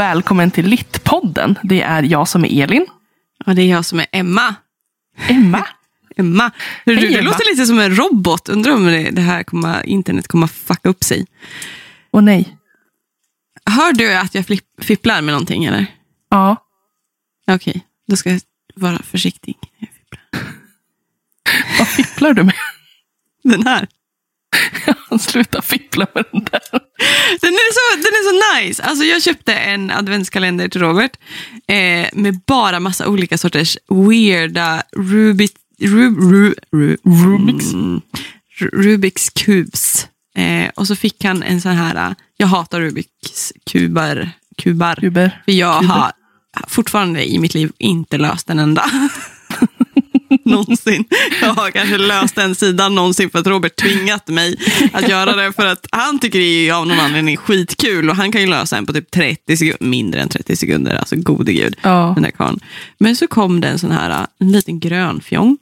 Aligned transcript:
och 0.00 0.04
välkommen 0.04 0.50
till 0.50 0.66
Littpodden. 0.66 1.58
Det 1.62 1.82
är 1.82 2.02
jag 2.02 2.28
som 2.28 2.44
är 2.44 2.62
Elin. 2.62 2.86
Och 3.46 3.54
det 3.54 3.62
är 3.62 3.66
jag 3.66 3.84
som 3.84 4.00
är 4.00 4.06
Emma. 4.12 4.54
Emma. 5.28 5.66
Emma. 6.16 6.50
Du, 6.84 6.96
Hej, 6.96 7.08
du 7.08 7.18
Emma. 7.18 7.30
låter 7.30 7.50
lite 7.50 7.66
som 7.66 7.78
en 7.78 7.96
robot. 7.96 8.48
Undrar 8.48 8.72
om 8.72 8.86
det 8.86 9.10
det 9.10 9.20
här 9.20 9.42
kommer, 9.42 9.86
internet 9.86 10.28
kommer 10.28 10.46
fucka 10.46 10.88
upp 10.88 11.04
sig. 11.04 11.26
Och 12.10 12.24
nej. 12.24 12.56
Hör 13.64 13.92
du 13.92 14.14
att 14.14 14.34
jag 14.34 14.46
flipp, 14.46 14.64
fipplar 14.78 15.22
med 15.22 15.32
någonting 15.32 15.64
eller? 15.64 15.86
Ja. 16.30 16.56
Okej, 17.50 17.86
då 18.08 18.16
ska 18.16 18.30
jag 18.30 18.40
vara 18.74 19.02
försiktig. 19.02 19.54
jag 19.78 19.88
fipplar. 19.90 20.22
Vad 21.78 21.88
fipplar 21.88 22.34
du 22.34 22.42
med? 22.44 22.54
Den 23.42 23.66
här. 23.66 23.88
Sluta 25.20 25.62
fippla 25.62 26.06
med 26.14 26.24
den 26.32 26.44
där. 26.44 26.60
Den 27.40 27.52
är 27.54 27.72
så, 27.72 27.96
den 27.96 28.04
är 28.04 28.24
så 28.30 28.60
nice. 28.66 28.82
Alltså 28.82 29.04
jag 29.04 29.22
köpte 29.22 29.54
en 29.54 29.90
adventskalender 29.90 30.68
till 30.68 30.80
Robert 30.80 31.12
eh, 31.68 32.08
med 32.12 32.40
bara 32.46 32.80
massa 32.80 33.08
olika 33.08 33.38
sorters 33.38 33.78
weirda 33.88 34.82
Rubik, 34.96 35.52
Rub, 35.80 36.18
Ru, 36.32 36.54
Ru, 36.72 36.96
Rubiks. 37.04 37.72
Mm, 37.72 38.00
Ru- 38.58 38.70
Rubiks 38.82 39.30
kubs. 39.30 40.06
Eh, 40.36 40.68
och 40.74 40.86
så 40.86 40.96
fick 40.96 41.24
han 41.24 41.42
en 41.42 41.60
sån 41.60 41.72
här, 41.72 42.08
eh, 42.10 42.14
jag 42.36 42.46
hatar 42.46 42.80
Rubiks 42.80 43.52
kubar, 43.70 44.30
kubar. 44.56 44.94
Kuber. 44.94 45.40
För 45.44 45.52
jag 45.52 45.80
Kuber. 45.80 45.94
har 45.94 46.12
fortfarande 46.68 47.30
i 47.30 47.38
mitt 47.38 47.54
liv 47.54 47.72
inte 47.78 48.18
löst 48.18 48.50
en 48.50 48.58
enda. 48.58 48.90
någonsin. 50.44 51.04
Jag 51.40 51.54
har 51.54 51.70
kanske 51.70 51.98
löst 51.98 52.34
den 52.34 52.54
sidan 52.54 52.94
någonsin 52.94 53.30
för 53.30 53.38
att 53.38 53.46
Robert 53.46 53.76
tvingat 53.76 54.28
mig 54.28 54.56
att 54.92 55.08
göra 55.08 55.36
det. 55.36 55.52
För 55.52 55.66
att 55.66 55.86
han 55.92 56.18
tycker 56.18 56.38
det 56.38 56.68
är 56.68 56.72
av 56.74 56.86
någon 56.86 57.00
anledning 57.00 57.36
skitkul 57.36 58.10
och 58.10 58.16
han 58.16 58.32
kan 58.32 58.40
ju 58.40 58.46
lösa 58.46 58.76
en 58.76 58.86
på 58.86 58.92
typ 58.92 59.10
30 59.10 59.56
sekunder, 59.56 59.86
mindre 59.86 60.20
än 60.20 60.28
30 60.28 60.56
sekunder. 60.56 60.94
Alltså 60.96 61.16
gode 61.16 61.52
gud, 61.52 61.76
Ja. 61.82 62.12
den 62.14 62.22
där 62.22 62.30
karln. 62.30 62.60
Men 62.98 63.16
så 63.16 63.26
kom 63.26 63.60
det 63.60 63.68
en 63.68 63.78
sån 63.78 63.90
här, 63.90 64.26
en 64.40 64.52
liten 64.52 64.80
grön 64.80 65.20
fjong. 65.20 65.58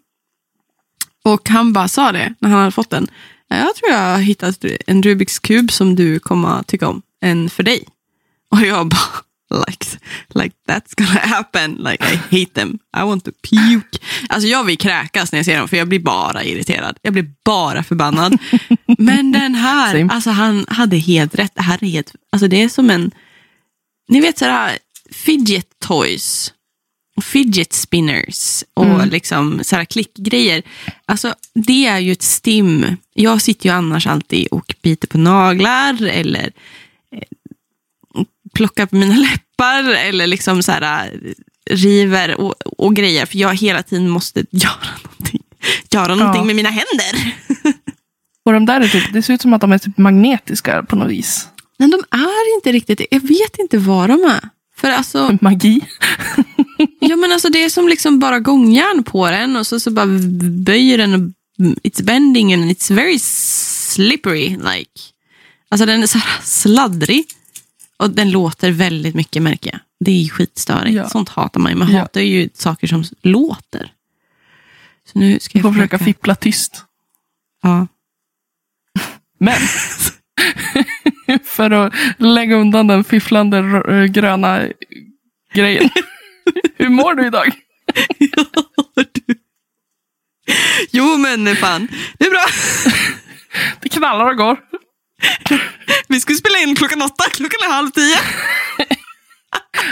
Och 1.25 1.49
han 1.49 1.73
bara 1.73 1.89
sa 1.89 2.13
det 2.13 2.35
när 2.41 2.49
han 2.51 2.59
hade 2.59 2.71
fått 2.73 2.91
den. 2.91 3.09
Jag 3.49 3.75
tror 3.77 3.91
jag 3.91 3.99
har 3.99 4.19
hittat 4.19 4.65
en 4.87 5.03
Rubiks 5.03 5.39
kub 5.39 5.73
som 5.73 5.95
du 5.97 6.19
kommer 6.19 6.49
att 6.49 6.67
tycka 6.67 6.89
om. 6.89 7.03
En 7.21 7.51
för 7.51 7.63
dig. 7.63 7.85
Och 8.51 8.61
jag 8.61 8.89
bara, 8.89 8.99
like, 9.51 9.87
like 10.35 10.55
that's 10.69 10.95
gonna 10.95 11.21
happen. 11.37 11.75
Like 11.75 12.05
I 12.15 12.17
hate 12.17 12.53
them. 12.55 12.79
I 12.97 13.03
want 13.03 13.25
to 13.25 13.31
puke. 13.51 13.99
Alltså 14.29 14.49
jag 14.49 14.65
vill 14.65 14.79
kräkas 14.79 15.33
när 15.33 15.39
jag 15.39 15.47
ser 15.47 15.59
dem 15.59 15.69
för 15.69 15.77
jag 15.77 15.89
blir 15.89 15.99
bara 16.01 16.45
irriterad. 16.45 16.99
Jag 17.03 17.13
blir 17.13 17.31
bara 17.45 17.83
förbannad. 17.83 18.39
Men 18.99 19.33
den 19.33 19.55
här, 19.55 19.93
Same. 19.99 20.13
alltså 20.13 20.31
han 20.31 20.65
hade 20.69 20.97
helt 20.97 21.35
rätt. 21.35 21.53
Det 21.55 21.63
här 21.63 21.85
är 21.85 21.87
helt, 21.89 22.15
alltså 22.33 22.49
det 22.49 22.63
är 22.63 22.69
som 22.69 22.91
en, 22.91 23.11
ni 24.09 24.21
vet 24.21 24.39
sådär 24.39 24.79
fidget 25.13 25.67
toys. 25.79 26.53
Fidget 27.23 27.73
spinners 27.73 28.65
och 28.75 28.85
Mm. 28.85 29.09
liksom 29.09 29.61
så 29.63 29.77
här 29.77 29.85
klickgrejer. 29.85 30.63
Alltså, 31.07 31.35
det 31.55 31.87
är 31.87 31.99
ju 31.99 32.13
ett 32.13 32.23
stim. 32.23 32.97
Jag 33.15 33.43
sitter 33.43 33.69
ju 33.69 33.75
annars 33.75 34.07
alltid 34.07 34.47
och 34.47 34.75
biter 34.83 35.09
på 35.09 35.19
naglar 35.19 36.03
eller 36.07 36.53
plockar 38.55 38.87
på 38.87 38.97
mina 38.97 39.15
läppar 39.31 39.85
eller 39.95 40.27
liksom 40.27 40.63
så 40.63 40.73
här, 40.73 41.11
eh, 41.13 41.33
river 41.77 42.41
och, 42.41 42.55
och 42.79 42.95
grejer. 42.97 43.27
För 43.27 43.39
jag 43.39 43.55
hela 43.55 43.83
tiden 43.83 44.09
måste 44.09 44.45
göra 44.51 44.89
någonting. 45.03 45.43
Göra 45.91 46.15
någonting 46.15 46.41
Ja. 46.41 46.45
med 46.47 46.57
mina 46.57 46.69
händer. 46.71 47.35
Och 48.45 48.53
de 48.53 48.67
där 48.67 48.81
är 48.81 48.89
typ, 48.89 49.13
det 49.13 49.23
ser 49.23 49.35
ut 49.35 49.43
som 49.43 49.53
att 49.53 49.61
de 49.61 49.73
är 49.73 49.79
typ 49.79 49.99
magnetiska 49.99 50.83
på 50.83 50.97
något 50.97 51.11
vis. 51.11 51.49
Men 51.79 51.91
de 51.91 51.97
är 52.11 52.55
inte 52.57 52.73
riktigt 52.73 53.01
Jag 53.11 53.21
vet 53.21 53.59
inte 53.59 53.79
vad 53.79 54.09
de 54.11 54.25
är. 54.25 54.49
För 54.77 54.91
alltså, 54.91 55.39
Magi. 55.41 55.81
Ja 57.01 57.17
men 57.17 57.33
alltså 57.33 57.49
det 57.49 57.65
är 57.65 57.69
som 57.71 57.89
liksom 57.89 58.19
bara 58.19 58.41
gångjärn 58.41 59.05
på 59.05 59.31
den 59.31 59.57
och 59.57 59.67
så, 59.67 59.81
så 59.81 59.91
bara 59.91 60.07
böjer 60.65 60.99
den 60.99 61.15
och 61.15 61.21
it's 61.83 62.03
bending 62.03 62.55
and 62.55 62.65
it's 62.71 62.95
very 62.95 63.19
slippery 63.19 64.49
like. 64.49 65.01
Alltså 65.71 65.87
den 65.87 66.03
är 66.03 66.07
så 66.07 66.19
här 66.19 66.41
sladdrig. 66.43 67.25
Och 67.99 68.11
den 68.11 68.31
låter 68.31 68.71
väldigt 68.71 69.15
mycket 69.15 69.43
märker 69.43 69.71
jag. 69.71 69.81
Det 70.01 70.11
är 70.11 70.23
ju 70.23 70.29
skitstörigt. 70.31 70.97
Ja. 70.97 71.09
Sånt 71.09 71.29
hatar 71.29 71.61
man 71.61 71.73
ju. 71.73 71.79
Man 71.79 71.93
Ja. 71.93 71.99
hatar 72.01 72.21
ju 72.21 72.49
saker 72.55 72.87
som 72.87 73.05
låter. 73.23 73.93
Så 75.13 75.19
nu 75.19 75.41
ska 75.41 75.59
jag 75.59 75.63
får 75.63 75.73
försöka 75.73 75.99
fippla 75.99 76.35
tyst. 76.35 76.85
Ja. 77.63 77.87
Men. 79.39 79.59
för 81.45 81.71
att 81.71 81.95
lägga 82.19 82.57
undan 82.57 82.87
den 82.87 83.05
fifflande 83.05 83.59
r- 83.59 84.07
gröna 84.07 84.63
grejen. 85.53 85.91
Hur 86.77 86.89
mår 86.89 87.15
du 87.15 87.27
idag? 87.27 87.53
du. 89.13 89.35
Jo 90.93 91.17
men 91.17 91.57
fan, 91.57 91.89
det 92.19 92.25
är 92.27 92.31
bra. 92.31 92.45
Det 93.81 93.89
knallar 93.89 94.31
och 94.31 94.37
går. 94.37 94.57
Vi 96.09 96.21
skulle 96.21 96.39
spela 96.39 96.59
in 96.59 96.77
klockan 96.77 97.03
åtta, 97.03 97.25
klockan 97.31 97.69
är 97.69 97.73
halv 97.73 97.91
tio. 97.91 98.17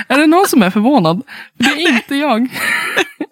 Är 0.09 0.19
det 0.19 0.26
någon 0.26 0.48
som 0.48 0.62
är 0.62 0.70
förvånad? 0.70 1.22
Det 1.59 1.69
är 1.69 1.88
inte 1.88 2.16
jag. 2.16 2.48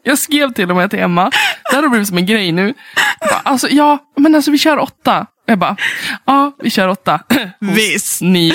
Jag 0.03 0.19
skrev 0.19 0.53
till 0.53 0.71
och 0.71 0.77
med 0.77 0.91
till 0.91 0.99
Emma. 0.99 1.31
Det 1.71 1.77
här 1.77 1.83
har 1.83 1.88
blivit 1.88 2.09
som 2.09 2.19
en 2.19 2.27
grej 2.27 2.53
nu. 2.53 2.75
Bara, 3.21 3.41
alltså, 3.44 3.69
ja, 3.71 3.99
men 4.16 4.34
alltså 4.34 4.50
vi 4.50 4.59
kör 4.59 4.78
åtta. 4.78 5.27
Jag 5.47 5.59
bara, 5.59 5.77
ja, 6.25 6.53
vi 6.59 6.71
kör 6.71 6.88
åtta. 6.88 7.21
Visst. 7.60 8.21
Nio. 8.22 8.54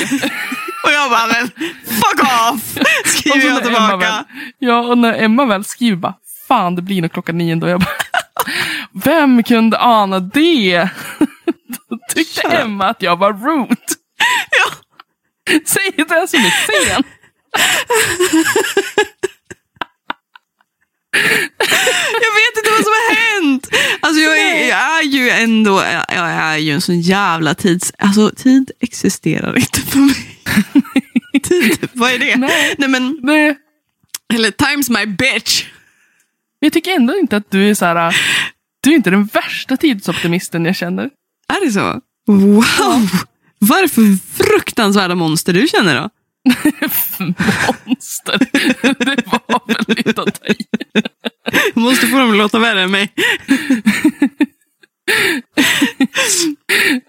Och 0.84 0.92
jag 0.92 1.10
bara, 1.10 1.28
men 1.28 1.48
fuck 1.86 2.24
off! 2.24 2.78
Skriver 3.06 3.48
jag 3.48 3.64
tillbaka. 3.64 3.98
väl, 3.98 4.24
ja, 4.60 4.80
och 4.80 4.98
när 4.98 5.14
Emma 5.24 5.46
väl 5.46 5.64
skriver 5.66 5.98
bara, 5.98 6.14
fan 6.48 6.76
det 6.76 6.82
blir 6.82 7.02
nog 7.02 7.12
klockan 7.12 7.38
nio 7.38 7.56
då. 7.56 7.68
Jag 7.68 7.80
bara, 7.80 7.96
vem 9.04 9.44
kunde 9.44 9.80
ana 9.80 10.20
det? 10.20 10.90
Då 11.90 11.98
tyckte. 12.14 12.42
Emma 12.42 12.86
att 12.86 13.02
jag 13.02 13.16
var 13.20 13.34
rude. 13.34 13.76
Ja. 14.52 14.72
Säg 15.66 15.92
det 15.98 16.28
som 16.28 16.40
är 16.40 16.66
sen. 16.66 17.04
Jag 22.22 22.34
vet 22.40 22.58
inte 22.58 22.72
vad 22.72 22.84
som 22.84 22.94
har 22.94 23.16
hänt. 23.16 23.70
Alltså 24.00 24.22
jag 24.22 24.40
är, 24.40 24.70
jag 24.70 25.00
är 25.00 25.04
ju 25.04 25.30
ändå, 25.30 25.84
jag 26.10 26.30
är 26.30 26.58
ju 26.58 26.72
en 26.72 26.82
sån 26.82 27.02
jävla 27.02 27.56
tids... 27.56 27.94
Alltså 27.98 28.32
tid 28.36 28.72
existerar 28.80 29.58
inte 29.58 29.82
för 29.82 30.00
mig. 30.00 31.42
tid, 31.44 31.90
vad 31.94 32.12
är 32.12 32.20
det? 32.20 32.36
Nej. 32.36 32.76
Nej 32.78 32.90
men, 32.90 33.20
Nej, 33.22 33.58
eller 34.34 34.52
time's 34.52 35.00
my 35.00 35.06
bitch. 35.06 35.64
Men 36.62 36.68
jag 36.68 36.74
tycker 36.74 36.92
ändå 36.96 37.18
inte 37.18 37.38
att 37.38 37.52
du 37.52 37.70
är 37.70 37.74
så 37.74 37.86
här. 37.86 38.16
Du 38.82 38.92
är 38.92 38.96
inte 38.96 39.10
den 39.10 39.26
värsta 39.26 39.78
tidsoptimisten 39.78 40.66
jag 40.66 40.76
känner. 40.76 41.10
Är 41.50 41.66
det 41.66 41.72
så? 41.72 42.02
Wow! 42.28 43.10
Varför 43.60 44.18
fruktansvärda 44.44 45.16
monster 45.16 45.54
du 45.54 45.68
känner 45.68 45.96
då? 46.02 46.10
Monster. 47.86 48.38
Det 49.06 49.24
var 49.26 49.68
väl 49.68 49.96
lite 49.98 50.22
att 50.22 50.42
ta 50.42 50.48
i. 50.48 50.56
Måste 51.74 52.08
få 52.08 52.18
dem 52.20 52.32
att 52.32 52.38
låta 52.38 52.60
värre 52.60 52.82
än 52.82 52.92
mig. 52.92 53.14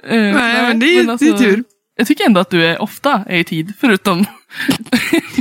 Eh, 0.05 0.17
Nej, 0.19 0.33
men 0.63 0.79
det 0.81 0.87
är- 0.99 1.05
det 1.19 1.27
är 1.29 1.39
tur. 1.39 1.65
Jag 1.97 2.07
tycker 2.07 2.25
ändå 2.27 2.41
att 2.41 2.51
du 2.51 2.65
är 2.65 2.83
ofta 2.83 3.25
är 3.29 3.39
i 3.39 3.45
tid, 3.45 3.73
förutom 3.81 4.25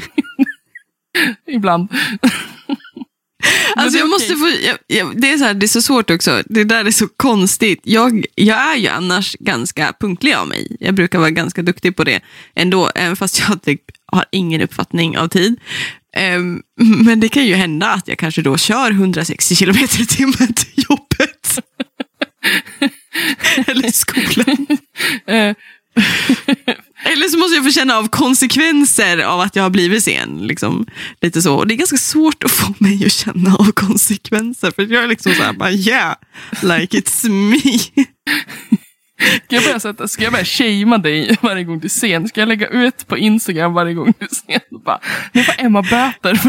ibland. 1.48 1.88
Alltså 3.76 4.00
jag 4.00 4.10
måste 4.10 4.36
få, 4.36 4.52
jag, 4.62 4.78
jag, 4.88 5.22
det, 5.22 5.32
är 5.32 5.38
så 5.38 5.44
här, 5.44 5.54
det 5.54 5.66
är 5.66 5.68
så 5.68 5.82
svårt 5.82 6.10
också. 6.10 6.44
Det 6.46 6.64
där 6.64 6.86
är 6.86 6.92
så 6.92 7.08
konstigt. 7.08 7.80
Jag, 7.84 8.26
jag 8.36 8.72
är 8.72 8.76
ju 8.76 8.88
annars 8.88 9.36
ganska 9.40 9.94
punktlig 10.00 10.34
av 10.34 10.48
mig. 10.48 10.78
Jag 10.80 10.94
brukar 10.94 11.20
vara 11.20 11.30
ganska 11.30 11.62
duktig 11.62 11.96
på 11.96 12.04
det 12.04 12.22
ändå, 12.56 12.92
även 12.96 13.16
fast 13.16 13.40
jag 13.40 13.62
typ 13.62 13.82
har 14.06 14.26
ingen 14.32 14.62
uppfattning 14.62 15.18
av 15.18 15.28
tid. 15.28 15.60
Ehm, 16.16 16.62
men 17.06 17.20
det 17.20 17.30
kan 17.30 17.46
ju 17.46 17.56
hända 17.56 17.92
att 17.92 18.08
jag 18.08 18.18
kanske 18.18 18.42
då 18.42 18.58
kör 18.58 18.92
160 18.92 19.56
kilometer 19.56 20.02
i 20.02 20.06
timmen 20.06 20.54
till 20.54 20.84
jobbet. 20.90 21.60
Eller 23.68 23.92
skolan. 23.92 24.68
Eller 27.12 27.28
så 27.28 27.38
måste 27.38 27.56
jag 27.56 27.66
få 27.66 27.72
känna 27.72 27.98
av 27.98 28.08
konsekvenser 28.08 29.18
av 29.18 29.40
att 29.40 29.56
jag 29.56 29.64
har 29.64 29.70
blivit 29.70 30.04
sen. 30.04 30.48
Liksom. 30.48 30.86
Lite 31.22 31.42
så. 31.42 31.56
Och 31.56 31.68
det 31.68 31.74
är 31.74 31.78
ganska 31.78 31.98
svårt 31.98 32.44
att 32.44 32.52
få 32.52 32.74
mig 32.78 33.06
att 33.06 33.12
känna 33.12 33.56
av 33.56 33.72
konsekvenser. 33.72 34.72
För 34.72 34.94
jag 34.94 35.04
är 35.04 35.08
liksom 35.08 35.34
så 35.34 35.44
här, 35.44 35.54
bara, 35.54 35.72
yeah, 35.72 36.16
like 36.62 36.98
it's 36.98 37.30
me. 37.30 37.80
Ska 39.46 39.56
jag 39.56 39.64
börja, 39.64 39.80
sätta, 39.80 40.08
ska 40.08 40.24
jag 40.24 40.32
börja 40.34 40.46
shamea 40.46 40.98
dig 40.98 41.38
varje 41.42 41.64
gång 41.64 41.80
du 41.80 41.86
är 41.86 41.90
sen? 41.90 42.28
Ska 42.28 42.42
jag 42.42 42.48
lägga 42.50 42.68
ut 42.68 43.08
på 43.08 43.18
Instagram 43.18 43.74
varje 43.74 43.94
gång 43.94 44.14
du 44.20 44.26
är 44.26 44.30
sen? 44.30 44.82
Bara, 44.86 45.00
nu 45.32 45.44
får 45.44 45.56
Emma 45.58 45.82
böter. 45.82 46.42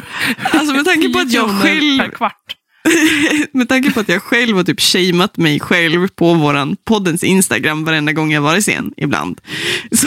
Alltså 0.52 0.74
med 0.74 0.84
tanke 0.84 1.08
på 1.08 1.18
10 1.18 1.22
att 1.22 1.32
jag 1.32 1.62
själv 1.62 1.98
Per 1.98 2.10
kvart. 2.10 2.56
med 3.52 3.68
tanke 3.68 3.90
på 3.92 4.00
att 4.00 4.08
jag 4.08 4.22
själv 4.22 4.56
har 4.56 4.64
typ 4.64 4.80
shameat 4.80 5.36
mig 5.36 5.60
själv 5.60 6.08
på 6.08 6.34
våran 6.34 6.76
poddens 6.84 7.24
Instagram 7.24 7.84
varenda 7.84 8.12
gång 8.12 8.32
jag 8.32 8.40
varit 8.42 8.64
sen 8.64 8.92
ibland. 8.96 9.40
Så, 9.92 10.06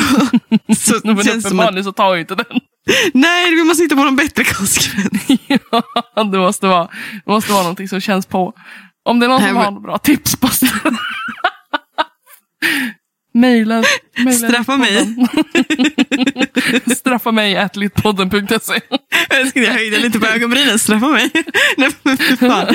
så 0.76 1.00
Men 1.04 1.24
känns 1.24 1.50
som 1.50 1.60
att 1.60 1.84
så 1.84 1.92
tar 1.92 2.06
jag 2.10 2.20
inte 2.20 2.36
den. 2.36 2.60
Nej, 3.14 3.56
vi 3.56 3.64
måste 3.64 3.84
hitta 3.84 3.96
på 3.96 4.04
någon 4.04 4.16
bättre 4.16 4.44
konsekvens. 4.44 5.40
ja, 6.16 6.24
det 6.24 6.38
måste 6.38 6.68
vara, 6.68 6.88
det 7.26 7.32
måste 7.32 7.52
vara 7.52 7.62
någonting 7.64 7.88
som 7.88 8.02
känns 8.02 8.26
på. 8.26 8.54
Om 9.06 9.20
det 9.20 9.26
är 9.26 9.28
någon 9.28 9.42
Nej, 9.42 9.50
som 9.50 9.56
men- 9.56 9.64
har 9.66 9.72
några 9.72 9.82
bra 9.88 9.98
tips 9.98 10.36
på 10.36 10.48
Mejla. 13.48 13.84
mejla 14.18 14.48
Straffa 14.50 14.78
mig. 14.78 15.16
Straffa 16.98 17.32
mig, 17.32 17.56
ätlitpodden.se. 17.56 18.80
Jag 19.30 19.40
älskar 19.40 19.62
att 19.62 19.68
jag 19.68 19.74
höjde 19.74 20.00
lite 20.00 20.20
på 20.20 20.26
ögonbrynen. 20.28 20.80
Straffa 20.80 21.08
mig. 21.08 21.30
Nej, 21.78 21.90
men 22.04 22.18
fan. 22.18 22.68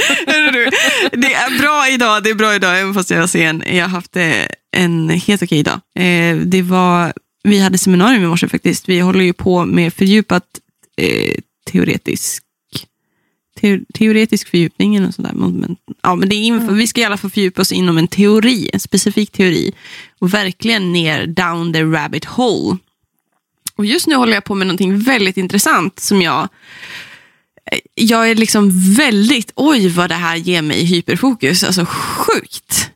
Det 1.13 1.35
är 1.35 1.59
bra 1.59 1.89
idag, 1.89 2.23
det 2.23 2.31
är 2.31 2.35
bra 2.35 2.55
idag, 2.55 2.81
även 2.81 2.95
fast 2.95 3.11
jag 3.11 3.23
är 3.23 3.27
sen. 3.27 3.63
Jag 3.67 3.85
har 3.85 3.89
haft 3.89 4.17
eh, 4.17 4.47
en 4.77 5.09
helt 5.11 5.43
okej 5.43 5.63
dag. 5.63 5.81
Eh, 5.99 6.37
Det 6.37 6.63
var, 6.63 7.13
vi 7.43 7.59
hade 7.61 7.79
seminarium 7.79 8.23
i 8.25 8.27
morse 8.27 8.49
faktiskt. 8.49 8.89
Vi 8.89 9.01
håller 9.01 9.25
ju 9.25 9.33
på 9.33 9.65
med 9.65 9.95
fördjupat 9.95 10.45
eh, 11.01 11.35
teoretisk 11.73 12.43
teo- 13.61 13.85
teoretisk 13.95 14.49
fördjupning 14.49 14.97
eller 14.97 15.07
något 15.07 15.15
sånt 15.15 15.29
där. 15.29 15.35
Men, 15.35 15.77
ja, 16.03 16.15
men 16.15 16.29
det 16.29 16.37
är 16.37 16.43
inför, 16.43 16.73
Vi 16.73 16.87
ska 16.87 17.01
i 17.01 17.05
alla 17.05 17.17
fall 17.17 17.31
fördjupa 17.31 17.63
oss 17.63 17.73
inom 17.73 17.99
en 17.99 18.09
teori, 18.09 18.71
en 18.73 18.81
specifik 18.81 19.33
teori. 19.33 19.73
Och 20.19 20.35
verkligen 20.35 20.93
ner 20.93 21.27
down 21.27 21.73
the 21.73 21.83
rabbit 21.83 22.25
hole. 22.25 22.79
Och 23.77 23.87
just 23.87 24.07
nu 24.07 24.15
håller 24.15 24.35
jag 24.35 24.45
på 24.45 24.55
med 24.55 24.67
någonting 24.67 24.99
väldigt 24.99 25.37
intressant 25.37 26.01
som 26.01 26.23
jag 26.23 26.49
jag 27.95 28.31
är 28.31 28.35
liksom 28.35 28.95
väldigt, 28.95 29.53
oj 29.57 29.89
vad 29.89 30.11
det 30.11 30.15
här 30.15 30.37
ger 30.37 30.63
mig 30.63 30.85
hyperfokus, 30.85 31.65
alltså 31.65 31.87
sjukt. 31.89 32.91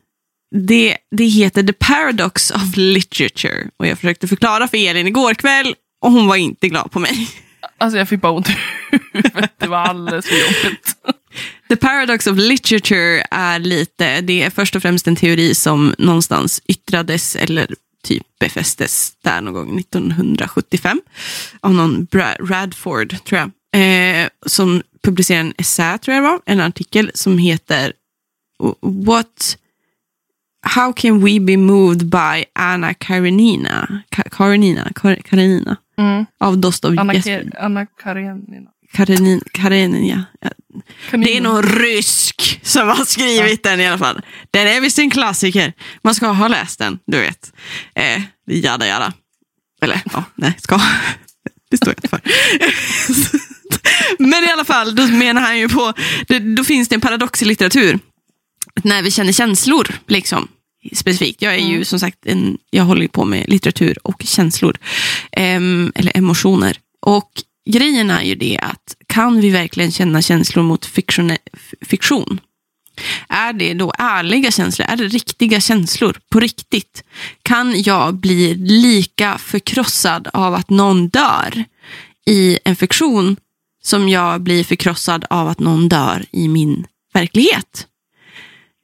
Det, 0.55 0.97
det 1.11 1.25
heter 1.25 1.62
The 1.62 1.73
Paradox 1.73 2.50
of 2.50 2.76
Literature 2.76 3.69
och 3.76 3.87
jag 3.87 3.99
försökte 3.99 4.29
förklara 4.29 4.69
för 4.69 4.76
Elin 4.76 5.06
igår 5.06 5.35
kväll 5.35 5.75
och 6.00 6.12
hon 6.12 6.26
var 6.26 6.37
inte 6.37 6.69
glad 6.69 6.91
på 6.91 6.99
mig. 6.99 7.29
Alltså 7.79 7.99
jag 7.99 8.09
fick 8.09 8.20
bara 8.20 8.32
ont 8.32 8.49
i 8.49 8.56
huvudet. 9.12 9.53
Det 9.59 9.67
var 9.67 9.79
alldeles 9.79 10.26
för 10.26 10.35
jobbigt. 10.35 10.97
The 11.69 11.76
Paradox 11.76 12.26
of 12.26 12.38
Literature 12.38 13.25
är 13.31 13.59
lite, 13.59 14.20
det 14.20 14.43
är 14.43 14.50
först 14.50 14.76
och 14.76 14.82
främst 14.82 15.06
en 15.06 15.17
teori 15.17 15.55
som 15.55 15.94
någonstans 15.99 16.62
yttrades 16.69 17.37
eller 17.37 17.67
typ 18.05 18.23
befästes 18.41 19.12
där 19.25 19.41
någon 19.41 19.55
gång 19.55 19.79
1975 19.79 21.00
av 21.61 21.75
någon 21.75 22.05
Bra- 22.05 22.37
Radford, 22.41 23.17
tror 23.25 23.41
jag, 23.73 24.20
eh, 24.23 24.29
som 24.47 24.82
publicerade 25.05 25.41
en 25.49 25.55
essä, 25.59 25.99
tror 25.99 26.14
jag 26.14 26.25
det 26.25 26.29
var, 26.29 26.41
en 26.47 26.61
artikel 26.61 27.11
som 27.14 27.38
heter 27.38 27.93
What 29.06 29.56
How 30.67 30.93
can 30.93 31.25
we 31.25 31.41
be 31.41 31.56
moved 31.56 32.06
by 32.06 32.44
Anna 32.55 32.94
Karenina? 32.94 34.03
Ka- 34.11 34.29
Karenina? 34.31 34.91
Kar- 34.94 35.23
Karenina? 35.23 35.76
Mm. 35.98 36.26
Av 36.40 36.58
Dostojevskij. 36.58 37.34
Anna, 37.34 37.50
Anna 37.58 37.86
Karenina. 37.86 38.70
Karenin, 38.92 39.40
Karenina. 39.52 40.24
Ja, 40.40 40.50
det 41.10 41.36
är 41.36 41.40
någon 41.40 41.62
rysk 41.62 42.60
som 42.62 42.88
har 42.88 43.04
skrivit 43.04 43.62
den 43.62 43.80
i 43.80 43.86
alla 43.86 43.98
fall. 43.98 44.20
Den 44.50 44.66
är 44.66 44.80
visst 44.80 44.98
en 44.98 45.10
klassiker. 45.10 45.72
Man 46.04 46.14
ska 46.14 46.26
ha 46.26 46.48
läst 46.48 46.78
den, 46.78 46.98
du 47.06 47.18
vet. 47.18 47.52
Eh, 47.94 48.22
jada 48.46 48.86
jada. 48.86 49.12
Eller 49.82 50.02
ja, 50.12 50.24
nej, 50.34 50.54
ska. 50.58 50.80
Det 51.70 51.76
står 51.76 51.88
jag 51.88 51.98
inte 51.98 52.08
för. 52.08 52.20
Men 54.18 54.44
i 54.44 54.52
alla 54.52 54.64
fall, 54.64 54.94
då 54.94 55.06
menar 55.06 55.42
han 55.42 55.58
ju 55.58 55.68
på, 55.68 55.92
då 56.56 56.64
finns 56.64 56.88
det 56.88 56.94
en 56.94 57.00
paradox 57.00 57.42
i 57.42 57.44
litteratur. 57.44 57.98
När 58.82 59.02
vi 59.02 59.10
känner 59.10 59.32
känslor, 59.32 59.94
liksom, 60.06 60.48
specifikt. 60.93 61.43
Jag 61.43 61.55
är 61.55 61.67
ju 61.67 61.84
som 61.84 62.00
sagt, 62.00 62.26
en, 62.26 62.58
jag 62.70 62.84
håller 62.84 63.08
på 63.08 63.25
med 63.25 63.49
litteratur 63.49 63.99
och 64.06 64.23
känslor. 64.25 64.79
Ehm, 65.32 65.93
eller 65.94 66.17
emotioner. 66.17 66.79
Och 67.00 67.31
grejen 67.70 68.11
är 68.11 68.23
ju 68.23 68.34
det 68.34 68.58
att 68.58 68.96
kan 69.06 69.40
vi 69.40 69.50
verkligen 69.50 69.93
känna 69.93 70.23
känslor 70.23 70.62
mot 70.62 70.87
fiktion? 70.87 71.37
fiktion? 71.81 72.40
Är 73.29 73.52
det 73.52 73.75
då 73.75 73.93
ärliga 73.99 74.50
känslor? 74.50 74.87
Är 74.88 74.96
det 74.96 75.08
riktiga 75.08 75.61
känslor? 75.61 76.20
På 76.29 76.40
riktigt? 76.40 77.05
Kan 77.43 77.82
jag 77.82 78.14
bli 78.14 78.55
lika 78.55 79.38
förkrossad 79.38 80.28
av 80.32 80.55
att 80.55 80.70
någon 80.70 81.08
dör 81.08 81.64
i 82.26 82.58
en 82.64 82.76
fiktion 82.76 83.37
som 83.82 84.08
jag 84.08 84.40
blir 84.40 84.64
förkrossad 84.64 85.25
av 85.31 85.49
att 85.49 85.58
någon 85.58 85.88
dör 85.88 86.25
i 86.31 86.49
min 86.49 86.87
verklighet? 87.14 87.87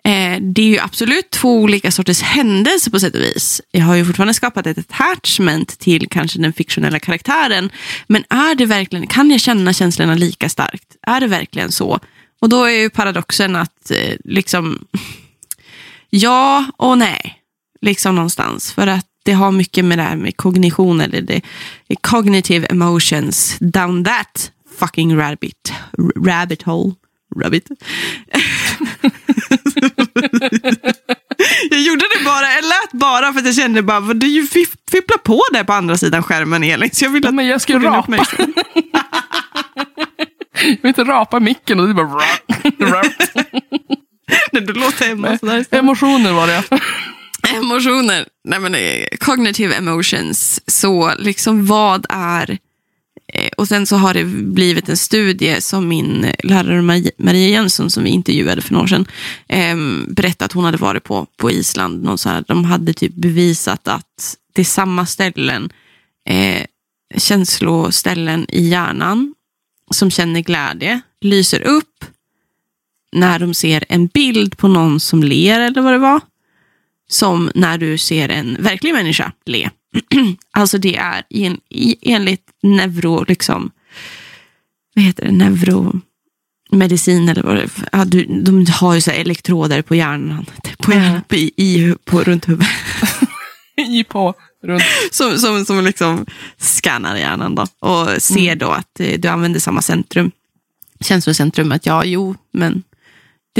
Eh, 0.04 0.40
det 0.40 0.62
är 0.62 0.66
ju 0.66 0.78
absolut 0.78 1.30
två 1.30 1.54
olika 1.54 1.90
sorters 1.90 2.22
händelser 2.22 2.90
på 2.90 3.00
sätt 3.00 3.14
och 3.14 3.20
vis. 3.20 3.60
Jag 3.70 3.84
har 3.84 3.94
ju 3.94 4.04
fortfarande 4.04 4.34
skapat 4.34 4.66
ett 4.66 4.78
attachment 4.78 5.78
till 5.78 6.08
kanske 6.08 6.38
den 6.38 6.52
fiktionella 6.52 6.98
karaktären. 6.98 7.70
Men 8.06 8.24
är 8.28 8.54
det 8.54 8.66
verkligen, 8.66 9.06
kan 9.06 9.30
jag 9.30 9.40
känna 9.40 9.72
känslorna 9.72 10.14
lika 10.14 10.48
starkt? 10.48 10.96
Är 11.02 11.20
det 11.20 11.26
verkligen 11.26 11.72
så? 11.72 12.00
Och 12.40 12.48
då 12.48 12.64
är 12.64 12.70
ju 12.70 12.90
paradoxen 12.90 13.56
att 13.56 13.90
eh, 13.90 14.16
liksom 14.24 14.78
ja 16.10 16.64
och 16.76 16.98
nej. 16.98 17.34
Liksom 17.80 18.14
någonstans. 18.14 18.72
För 18.72 18.86
att 18.86 19.06
det 19.24 19.32
har 19.32 19.52
mycket 19.52 19.84
med 19.84 19.98
det 19.98 20.02
här 20.02 20.16
med 20.16 20.36
kognition 20.36 21.00
eller 21.00 21.20
det, 21.20 21.40
cognitive 22.00 22.66
emotions 22.66 23.56
down 23.60 24.04
that 24.04 24.52
fucking 24.78 25.16
rabbit, 25.16 25.72
rabbit 26.16 26.62
hole. 26.62 26.94
Rabbit. 27.36 27.68
jag 31.70 31.80
gjorde 31.80 32.04
det 32.18 32.24
bara, 32.24 32.52
jag 32.52 32.64
lät 32.64 32.92
bara 32.92 33.32
för 33.32 33.40
att 33.40 33.46
jag 33.46 33.54
kände 33.54 33.82
bara, 33.82 34.00
vad 34.00 34.16
du 34.16 34.46
fipplar 34.90 35.18
på 35.18 35.40
där 35.52 35.64
på 35.64 35.72
andra 35.72 35.96
sidan 35.98 36.22
skärmen 36.22 36.64
Elin. 36.64 36.90
Så 36.92 37.04
jag 37.04 37.10
ville 37.10 37.26
Ja, 37.28 37.32
men 37.32 37.46
jag 37.46 37.60
din 37.80 37.88
rapa. 37.88 37.98
uppmärksamhet. 38.02 38.56
Jag 40.52 40.76
vill 40.82 40.88
inte 40.88 41.04
rapa 41.04 41.40
micken 41.40 41.80
och 41.80 41.88
är 41.90 41.94
bara... 41.94 42.22
Nej, 44.52 44.62
Du 44.62 44.72
låter 44.72 45.06
hemma 45.08 45.38
sådär. 45.38 45.64
Emotioner 45.70 46.32
var 46.32 46.46
det. 46.46 46.62
Emotioner, 47.56 48.26
nej 48.44 48.60
men 48.60 48.74
eh, 48.74 49.06
cognitive 49.20 49.74
emotions, 49.74 50.60
så 50.66 51.12
liksom 51.18 51.66
vad 51.66 52.06
är 52.08 52.58
Eh, 53.38 53.48
och 53.56 53.68
sen 53.68 53.86
så 53.86 53.96
har 53.96 54.14
det 54.14 54.24
blivit 54.24 54.88
en 54.88 54.96
studie 54.96 55.60
som 55.60 55.88
min 55.88 56.32
lärare 56.42 56.82
Maria 57.18 57.48
Jönsson 57.48 57.90
som 57.90 58.04
vi 58.04 58.10
intervjuade 58.10 58.62
för 58.62 58.72
några 58.72 58.84
år 58.84 58.88
sedan 58.88 59.06
eh, 59.48 59.76
berättade 60.08 60.44
att 60.44 60.52
hon 60.52 60.64
hade 60.64 60.78
varit 60.78 61.04
på, 61.04 61.26
på 61.36 61.50
Island. 61.50 62.02
Någon 62.02 62.18
så 62.18 62.28
här, 62.28 62.44
de 62.48 62.64
hade 62.64 62.92
typ 62.92 63.14
bevisat 63.14 63.88
att 63.88 64.36
det 64.52 64.62
är 64.62 64.64
samma 64.64 65.06
ställen, 65.06 65.72
eh, 66.28 66.62
känsloställen 67.16 68.46
i 68.48 68.68
hjärnan 68.68 69.34
som 69.90 70.10
känner 70.10 70.40
glädje, 70.40 71.00
lyser 71.20 71.60
upp 71.60 72.04
när 73.12 73.38
de 73.38 73.54
ser 73.54 73.84
en 73.88 74.06
bild 74.06 74.56
på 74.56 74.68
någon 74.68 75.00
som 75.00 75.22
ler 75.22 75.60
eller 75.60 75.82
vad 75.82 75.92
det 75.92 75.98
var 75.98 76.20
som 77.10 77.50
när 77.54 77.78
du 77.78 77.98
ser 77.98 78.28
en 78.28 78.56
verklig 78.60 78.92
människa 78.92 79.32
le. 79.44 79.70
alltså 80.50 80.78
det 80.78 80.96
är 80.96 81.22
en, 81.30 81.60
enligt 82.02 82.50
neuro, 82.62 83.24
liksom, 83.28 83.70
vad 84.94 85.04
heter 85.04 85.24
det, 85.24 85.32
neuromedicin 85.32 87.28
eller 87.28 87.42
vad 87.42 87.56
det. 87.56 87.68
Ja, 87.92 88.04
du, 88.04 88.24
de 88.24 88.66
har 88.66 88.94
ju 88.94 89.00
så 89.00 89.10
elektroder 89.10 89.82
på 89.82 89.94
hjärnan, 89.94 90.46
på, 90.78 90.92
hjärnan, 90.92 91.22
på, 91.28 91.36
i, 91.36 91.52
i, 91.56 91.94
på 92.04 92.22
runt 92.22 92.48
huvudet. 92.48 92.68
I 93.76 94.04
på 94.04 94.34
runt. 94.62 94.82
som, 95.10 95.38
som, 95.38 95.64
som 95.64 95.84
liksom 95.84 96.26
scannar 96.58 97.16
hjärnan 97.16 97.54
då 97.54 97.66
och 97.80 98.22
ser 98.22 98.56
då 98.56 98.70
att 98.70 99.00
eh, 99.00 99.20
du 99.20 99.28
använder 99.28 99.60
samma 99.60 99.82
centrum, 99.82 100.30
känslocentrum. 101.00 101.72
Att 101.72 101.86
ja, 101.86 102.04
jo, 102.04 102.34
men 102.52 102.82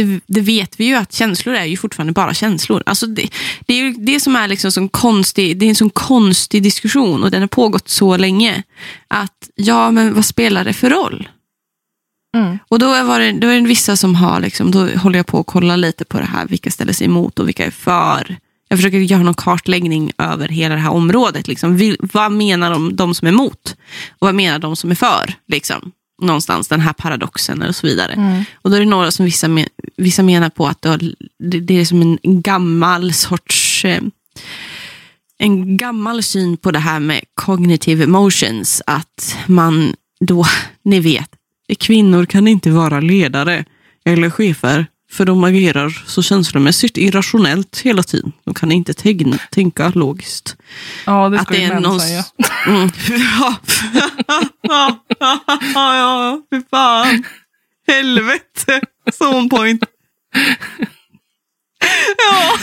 det, 0.03 0.21
det 0.27 0.41
vet 0.41 0.81
vi 0.81 0.85
ju 0.85 0.95
att 0.95 1.13
känslor 1.13 1.55
är 1.55 1.65
ju 1.65 1.77
fortfarande 1.77 2.13
bara 2.13 2.35
känslor. 2.35 2.83
Alltså 2.87 3.07
det, 3.07 3.29
det 3.61 3.75
är 3.75 3.79
ju 3.79 3.93
det 3.93 4.21
som 4.21 4.37
är 4.37 4.49
liksom 4.49 4.73
sån 4.73 4.89
konstig, 4.89 5.59
det 5.59 5.67
är 5.67 5.69
en 5.69 5.75
sån 5.75 5.91
konstig 5.91 6.63
diskussion 6.63 7.23
och 7.23 7.31
den 7.31 7.41
har 7.41 7.49
pågått 7.49 7.89
så 7.89 8.17
länge. 8.17 8.63
Att 9.09 9.51
ja, 9.55 9.91
men 9.91 10.15
vad 10.15 10.25
spelar 10.25 10.65
det 10.65 10.73
för 10.73 10.91
roll? 10.91 11.29
Mm. 12.37 12.59
Och 12.69 12.79
då 12.79 12.87
var 12.87 13.21
det, 13.21 13.33
då 13.33 13.49
är 13.49 13.61
det 13.61 13.67
vissa 13.67 13.97
som 13.97 14.15
har, 14.15 14.41
liksom, 14.41 14.71
då 14.71 14.87
håller 14.87 15.19
jag 15.19 15.27
på 15.27 15.41
att 15.41 15.47
kolla 15.47 15.77
lite 15.77 16.05
på 16.05 16.19
det 16.19 16.27
här, 16.27 16.47
vilka 16.47 16.71
ställer 16.71 16.93
sig 16.93 17.05
emot 17.05 17.39
och 17.39 17.49
vilka 17.49 17.67
är 17.67 17.71
för. 17.71 18.37
Jag 18.69 18.79
försöker 18.79 18.99
göra 18.99 19.23
någon 19.23 19.35
kartläggning 19.35 20.13
över 20.19 20.49
hela 20.49 20.75
det 20.75 20.81
här 20.81 20.93
området. 20.93 21.49
Liksom. 21.49 21.77
Vil, 21.77 21.97
vad 22.01 22.33
menar 22.33 22.71
de, 22.71 22.97
de 22.97 23.15
som 23.15 23.29
är 23.29 23.33
emot? 23.33 23.77
Och 24.19 24.27
vad 24.27 24.35
menar 24.35 24.59
de 24.59 24.77
som 24.77 24.91
är 24.91 24.95
för? 24.95 25.35
Liksom. 25.49 25.93
Någonstans, 26.23 26.69
den 26.69 26.81
här 26.81 26.93
paradoxen 26.93 27.63
och 27.63 27.77
så 27.77 27.87
vidare. 27.87 28.13
Mm. 28.13 28.45
Och 28.55 28.71
då 28.71 28.77
är 28.77 28.81
det 28.81 28.87
några 28.87 29.11
som 29.11 29.25
vissa, 29.25 29.49
men, 29.49 29.67
vissa 29.97 30.23
menar 30.23 30.51
på 30.51 30.67
att 30.67 30.83
det, 31.39 31.61
det 31.61 31.81
är 31.81 31.85
som 31.85 32.03
en 32.03 32.43
gammal 32.43 33.13
sorts 33.13 33.85
eh, 33.85 34.03
en 35.39 35.77
gammal 35.77 36.23
syn 36.23 36.57
på 36.57 36.71
det 36.71 36.79
här 36.79 37.01
med 37.01 37.25
cognitive 37.35 38.05
emotions. 38.05 38.83
Att 38.87 39.37
man 39.47 39.95
då, 40.21 40.47
ni 40.83 41.01
vet, 41.01 41.31
kvinnor 41.79 42.25
kan 42.25 42.49
inte 42.49 42.71
vara 42.71 43.01
ledare 43.01 43.65
eller 44.05 44.31
chefer. 44.31 44.87
För 45.11 45.25
de 45.25 45.45
agerar 45.45 46.03
så 46.07 46.23
känslomässigt 46.23 46.97
irrationellt 46.97 47.81
hela 47.85 48.03
tiden. 48.03 48.33
De 48.45 48.55
kan 48.55 48.73
inte 48.73 48.95
tegna, 48.95 49.39
tänka 49.51 49.93
logiskt. 49.95 50.57
Ja, 51.07 51.29
det 51.29 51.65
är 51.65 51.75
män 51.75 51.83
någon... 51.83 52.01
säga. 52.01 52.25
Mm. 52.67 52.91
Ja. 53.09 53.57
ja, 55.75 55.97
ja, 55.97 56.43
fy 56.51 56.63
fan. 56.71 57.25
Helvete. 57.87 58.81
Zone 59.19 59.49
point. 59.49 59.83
Ja. 62.31 62.59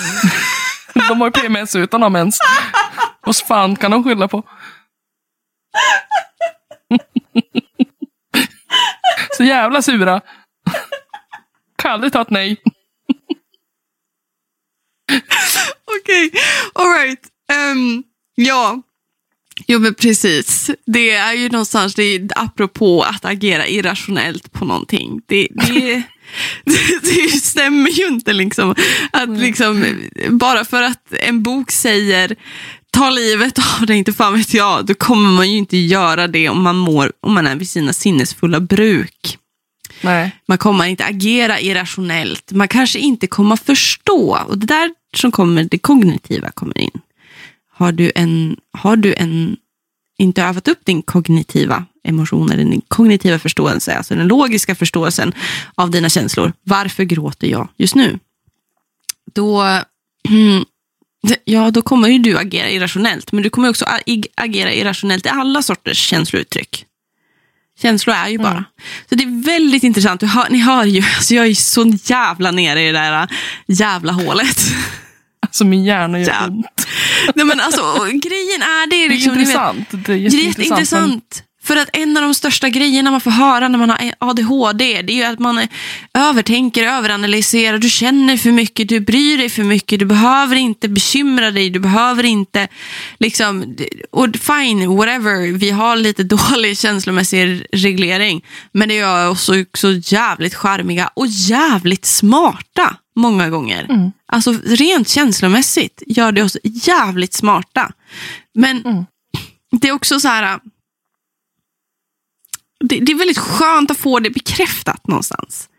De 1.07 1.21
har 1.21 1.27
ju 1.27 1.31
PMS 1.31 1.75
utan 1.75 2.03
att 2.03 2.05
ha 2.05 2.09
mens. 2.09 2.39
Vad 3.21 3.35
fan 3.37 3.75
kan 3.75 3.91
de 3.91 4.03
skylla 4.03 4.27
på? 4.27 4.43
Så 9.37 9.43
jävla 9.43 9.81
sura. 9.81 10.21
Aldrig 11.89 12.13
ta 12.13 12.21
ett 12.21 12.29
nej. 12.29 12.57
Okej, 16.01 16.31
alright. 16.73 17.21
Um, 17.71 18.03
ja. 18.35 18.81
Jo 19.67 19.79
men 19.79 19.93
precis. 19.93 20.71
Det 20.85 21.11
är 21.11 21.33
ju 21.33 21.49
någonstans, 21.49 21.95
det 21.95 22.03
är, 22.03 22.27
apropå 22.35 23.01
att 23.03 23.25
agera 23.25 23.67
irrationellt 23.67 24.51
på 24.51 24.65
någonting. 24.65 25.21
Det, 25.27 25.47
det, 25.51 26.03
det, 26.65 26.99
det 27.01 27.29
stämmer 27.29 27.89
ju 27.89 28.07
inte 28.07 28.33
liksom. 28.33 28.75
Att 29.11 29.29
liksom. 29.29 30.01
Bara 30.29 30.65
för 30.65 30.81
att 30.81 31.13
en 31.19 31.43
bok 31.43 31.71
säger 31.71 32.35
ta 32.91 33.09
livet 33.09 33.59
av 33.59 33.85
dig, 33.85 33.97
inte 33.97 34.13
fan 34.13 34.37
vet 34.37 34.53
jag. 34.53 34.85
Då 34.85 34.93
kommer 34.93 35.29
man 35.29 35.51
ju 35.51 35.57
inte 35.57 35.77
göra 35.77 36.27
det 36.27 36.49
om 36.49 36.61
man, 36.61 36.77
mår, 36.77 37.11
om 37.19 37.33
man 37.33 37.47
är 37.47 37.55
vid 37.55 37.69
sina 37.69 37.93
sinnesfulla 37.93 38.59
bruk. 38.59 39.37
Nej. 40.01 40.31
Man 40.47 40.57
kommer 40.57 40.85
inte 40.85 41.05
agera 41.05 41.59
irrationellt. 41.59 42.51
Man 42.51 42.67
kanske 42.67 42.99
inte 42.99 43.27
kommer 43.27 43.55
förstå. 43.55 44.39
Och 44.47 44.57
det 44.57 44.65
där 44.65 44.91
som 45.15 45.31
kommer, 45.31 45.63
det 45.63 45.77
kognitiva 45.77 46.51
kommer 46.51 46.77
in. 46.77 46.91
Har 47.71 47.91
du, 47.91 48.11
en, 48.15 48.57
har 48.71 48.95
du 48.95 49.13
en, 49.17 49.57
inte 50.17 50.43
övat 50.43 50.67
upp 50.67 50.85
din 50.85 51.01
kognitiva 51.01 51.85
emotioner, 52.03 52.57
din 52.57 52.81
kognitiva 52.87 53.39
förståelse, 53.39 53.95
alltså 53.95 54.15
den 54.15 54.27
logiska 54.27 54.75
förståelsen 54.75 55.33
av 55.75 55.91
dina 55.91 56.09
känslor. 56.09 56.53
Varför 56.63 57.03
gråter 57.03 57.47
jag 57.47 57.67
just 57.77 57.95
nu? 57.95 58.19
Då, 59.33 59.63
ja, 61.43 61.71
då 61.71 61.81
kommer 61.81 62.07
ju 62.07 62.19
du 62.19 62.37
agera 62.37 62.69
irrationellt, 62.69 63.31
men 63.31 63.43
du 63.43 63.49
kommer 63.49 63.69
också 63.69 63.85
agera 64.35 64.73
irrationellt 64.73 65.25
i 65.25 65.29
alla 65.29 65.61
sorters 65.61 65.97
känslouttryck. 65.97 66.85
Känslor 67.81 68.15
är 68.15 68.27
ju 68.29 68.37
bara. 68.37 68.51
Mm. 68.51 68.63
Så 69.09 69.15
det 69.15 69.23
är 69.23 69.43
väldigt 69.45 69.83
intressant. 69.83 70.21
Hör, 70.23 70.49
ni 70.49 70.57
hör 70.59 70.83
ju, 70.85 71.03
alltså 71.15 71.35
jag 71.35 71.47
är 71.47 71.53
så 71.53 71.93
jävla 72.03 72.51
nere 72.51 72.81
i 72.81 72.85
det 72.85 72.91
där 72.91 73.21
äh, 73.21 73.27
jävla 73.67 74.11
hålet. 74.11 74.57
Alltså 75.41 75.65
min 75.65 75.83
hjärna 75.85 76.19
gör 76.19 76.27
Ja. 76.27 76.47
ont. 76.47 76.87
Nej, 77.35 77.45
men 77.45 77.59
alltså, 77.59 77.81
grejen 78.03 78.61
är 78.61 78.89
det. 78.89 78.95
är 78.95 79.09
Det 79.09 79.15
är 79.15 79.17
Liksom, 79.17 79.33
vet, 79.33 79.39
intressant. 79.39 79.93
Är 79.93 79.97
det 79.97 80.13
är 80.13 80.17
jätteintressant. 80.17 81.43
För 81.65 81.77
att 81.77 81.89
en 81.93 82.17
av 82.17 82.23
de 82.23 82.33
största 82.33 82.69
grejerna 82.69 83.11
man 83.11 83.21
får 83.21 83.31
höra 83.31 83.67
när 83.67 83.79
man 83.79 83.89
har 83.89 84.13
ADHD, 84.19 85.01
det 85.01 85.13
är 85.13 85.17
ju 85.17 85.23
att 85.23 85.39
man 85.39 85.67
övertänker, 86.13 86.83
överanalyserar, 86.83 87.77
du 87.77 87.89
känner 87.89 88.37
för 88.37 88.51
mycket, 88.51 88.89
du 88.89 88.99
bryr 88.99 89.37
dig 89.37 89.49
för 89.49 89.63
mycket, 89.63 89.99
du 89.99 90.05
behöver 90.05 90.55
inte 90.55 90.89
bekymra 90.89 91.51
dig, 91.51 91.69
du 91.69 91.79
behöver 91.79 92.23
inte, 92.23 92.67
liksom, 93.19 93.75
och 94.11 94.35
fine, 94.35 94.97
whatever, 94.97 95.57
vi 95.57 95.69
har 95.71 95.95
lite 95.95 96.23
dålig 96.35 96.77
känslomässig 96.77 97.65
reglering, 97.71 98.45
men 98.71 98.89
det 98.89 98.95
gör 98.95 99.29
oss 99.29 99.49
också 99.49 99.87
jävligt 100.03 100.55
charmiga 100.55 101.09
och 101.13 101.27
jävligt 101.27 102.05
smarta 102.05 102.95
många 103.15 103.49
gånger. 103.49 103.87
Mm. 103.89 104.11
Alltså 104.27 104.53
rent 104.65 105.09
känslomässigt 105.09 106.03
gör 106.07 106.31
det 106.31 106.43
oss 106.43 106.57
jävligt 106.63 107.33
smarta. 107.33 107.91
Men 108.55 108.81
Mm. 108.85 109.05
det 109.81 109.87
är 109.87 109.91
också 109.91 110.19
så 110.19 110.27
här, 110.27 110.59
det, 112.87 112.99
det 112.99 113.11
är 113.11 113.15
väldigt 113.15 113.37
skönt 113.37 113.91
att 113.91 113.97
få 113.97 114.19
det 114.19 114.29
bekräftat 114.29 115.07
någonstans. 115.07 115.69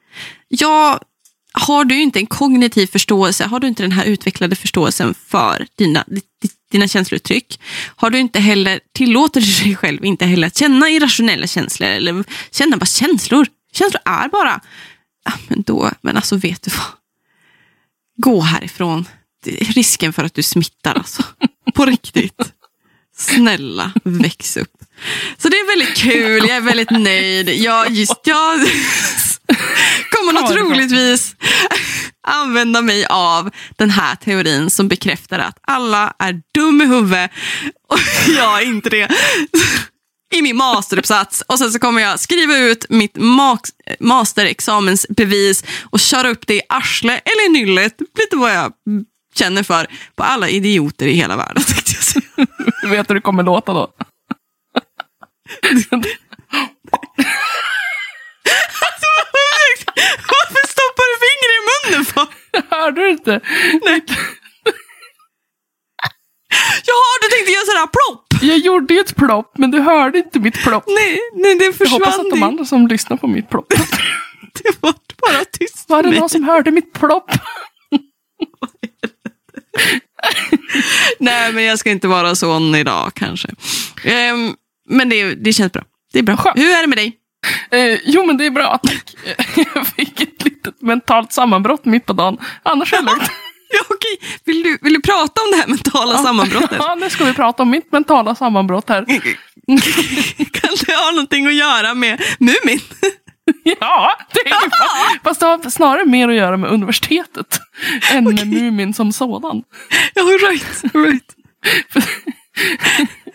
Ja, 0.48 1.00
har 1.52 1.84
du 1.84 2.00
inte 2.00 2.18
en 2.18 2.26
kognitiv 2.26 2.86
förståelse, 2.86 3.44
har 3.46 3.60
du 3.60 3.68
inte 3.68 3.82
den 3.82 3.92
här 3.92 4.04
utvecklade 4.04 4.56
förståelsen 4.56 5.14
för 5.26 5.66
dina, 5.76 6.04
dina 6.70 6.88
känslouttryck, 6.88 7.60
har 7.96 8.10
du 8.10 8.18
inte 8.18 8.40
heller, 8.40 8.80
tillåter 8.94 9.40
du 9.40 9.64
dig 9.64 9.76
själv 9.76 10.04
inte 10.04 10.26
heller 10.26 10.46
att 10.46 10.56
känna 10.56 10.90
irrationella 10.90 11.46
känslor 11.46 11.88
eller 11.88 12.24
känna 12.50 12.76
bara 12.76 12.86
känslor. 12.86 13.46
Känslor 13.72 14.02
är 14.04 14.28
bara, 14.28 14.60
ja, 15.24 15.32
men 15.48 15.62
då, 15.62 15.90
men 16.00 16.16
alltså 16.16 16.36
vet 16.36 16.62
du 16.62 16.70
vad? 16.70 16.86
Gå 18.16 18.40
härifrån. 18.40 19.08
Risken 19.60 20.12
för 20.12 20.24
att 20.24 20.34
du 20.34 20.42
smittar 20.42 20.94
alltså. 20.94 21.22
På 21.74 21.86
riktigt. 21.86 22.52
Snälla, 23.18 23.92
väx 24.04 24.56
upp. 24.56 24.72
Så 25.38 25.48
det 25.48 25.56
är 25.56 25.66
väldigt 25.66 25.96
kul, 25.96 26.48
jag 26.48 26.56
är 26.56 26.60
väldigt 26.60 26.90
nöjd. 26.90 27.48
Jag, 27.48 27.90
just, 27.90 28.20
jag 28.24 28.60
kommer 30.10 30.48
troligtvis 30.54 31.36
använda 32.28 32.82
mig 32.82 33.06
av 33.06 33.50
den 33.76 33.90
här 33.90 34.14
teorin 34.16 34.70
som 34.70 34.88
bekräftar 34.88 35.38
att 35.38 35.58
alla 35.62 36.14
är 36.18 36.40
dum 36.54 36.82
i 36.82 36.86
huvudet 36.86 37.30
och 37.88 37.98
jag 38.28 38.62
är 38.62 38.66
inte 38.66 38.90
det. 38.90 39.08
I 40.34 40.42
min 40.42 40.56
masteruppsats 40.56 41.42
och 41.48 41.58
sen 41.58 41.72
så 41.72 41.78
kommer 41.78 42.02
jag 42.02 42.20
skriva 42.20 42.56
ut 42.56 42.86
mitt 42.88 43.16
masterexamensbevis 44.00 45.64
och 45.82 46.00
köra 46.00 46.28
upp 46.28 46.46
det 46.46 46.54
i 46.54 46.62
arsle 46.68 47.12
eller 47.24 47.46
i 47.46 47.48
nyllet, 47.48 47.94
lite 48.18 48.36
vad 48.36 48.54
jag 48.54 48.72
känner 49.34 49.62
för, 49.62 49.86
på 50.16 50.22
alla 50.22 50.48
idioter 50.48 51.06
i 51.06 51.12
hela 51.12 51.36
världen. 51.36 51.62
Jag 51.96 52.04
säga. 52.36 52.46
Du 52.82 52.88
vet 52.88 53.10
hur 53.10 53.14
det 53.14 53.20
kommer 53.20 53.42
låta 53.42 53.72
då. 53.72 53.92
Varför 60.32 60.62
stoppar 60.68 61.06
du 61.10 61.16
fingret 61.26 61.52
i 61.56 61.62
munnen 61.68 62.04
för? 62.04 62.26
Hörde 62.76 63.00
du 63.00 63.10
inte? 63.10 63.40
Nej. 63.84 64.00
Jaha, 66.86 67.12
du 67.22 67.28
tänkte 67.28 67.52
göra 67.52 67.64
sådär 67.66 67.86
plopp? 67.86 68.22
Jag 68.42 68.58
gjorde 68.58 68.94
ju 68.94 69.00
ett 69.00 69.16
plopp, 69.16 69.58
men 69.58 69.70
du 69.70 69.80
hörde 69.80 70.18
inte 70.18 70.38
mitt 70.38 70.62
plopp. 70.62 70.84
Nej, 70.86 71.18
nej 71.34 71.58
det 71.58 71.64
Jag 71.64 71.72
hoppas 71.88 72.06
försvann. 72.14 72.26
att 72.26 72.30
de 72.32 72.42
andra 72.42 72.64
som 72.64 72.86
lyssnar 72.88 73.16
på 73.16 73.26
mitt 73.26 73.50
plopp. 73.50 73.68
Det 74.64 74.76
var 74.80 74.94
bara 75.20 75.44
tyst. 75.44 75.88
Var 75.88 76.02
det 76.02 76.10
någon 76.20 76.28
som 76.28 76.44
hörde 76.44 76.70
mitt 76.70 76.92
plopp? 76.92 77.30
Nej, 81.18 81.52
men 81.52 81.64
jag 81.64 81.78
ska 81.78 81.90
inte 81.90 82.08
vara 82.08 82.34
sån 82.34 82.74
idag 82.74 83.10
kanske. 83.14 83.48
Ehm, 84.04 84.54
men 84.88 85.08
det, 85.08 85.34
det 85.34 85.52
känns 85.52 85.72
bra. 85.72 85.82
Det 86.12 86.18
är 86.18 86.22
bra. 86.22 86.36
Skönt. 86.36 86.58
Hur 86.58 86.70
är 86.70 86.80
det 86.80 86.86
med 86.86 86.98
dig? 86.98 87.16
Eh, 87.70 87.98
jo, 88.04 88.26
men 88.26 88.36
det 88.36 88.46
är 88.46 88.50
bra. 88.50 88.78
Tack. 88.82 89.16
Jag 89.74 89.86
fick 89.86 90.20
ett 90.20 90.44
litet 90.44 90.82
mentalt 90.82 91.32
sammanbrott 91.32 91.84
mitt 91.84 92.06
på 92.06 92.12
dagen. 92.12 92.38
Annars 92.62 92.92
är 92.92 92.96
det 92.96 93.02
lugnt. 93.02 93.22
Ja, 93.70 93.80
okej. 93.88 94.38
Vill, 94.44 94.62
du, 94.62 94.78
vill 94.82 94.92
du 94.92 95.00
prata 95.00 95.42
om 95.42 95.50
det 95.50 95.56
här 95.56 95.66
mentala 95.66 96.18
sammanbrottet? 96.18 96.76
Ja, 96.78 96.94
nu 96.94 97.10
ska 97.10 97.24
vi 97.24 97.32
prata 97.32 97.62
om 97.62 97.70
mitt 97.70 97.92
mentala 97.92 98.34
sammanbrott 98.34 98.88
här. 98.88 99.04
kan 100.50 100.70
det 100.86 100.94
ha 100.94 101.10
någonting 101.10 101.46
att 101.46 101.54
göra 101.54 101.94
med 101.94 102.22
Mumin? 102.38 102.80
Ja, 103.80 104.10
det 104.34 104.40
är 104.40 104.48
ju 104.48 104.52
fa- 104.70 105.20
Fast 105.24 105.40
det 105.40 105.46
har 105.46 105.70
snarare 105.70 106.04
mer 106.04 106.28
att 106.28 106.34
göra 106.34 106.56
med 106.56 106.70
universitetet 106.70 107.60
än 108.12 108.24
med 108.24 108.46
Mumin 108.46 108.94
som 108.94 109.12
sådan. 109.12 109.62
Ja, 110.14 110.22
right. 110.22 110.84
right. 110.94 111.36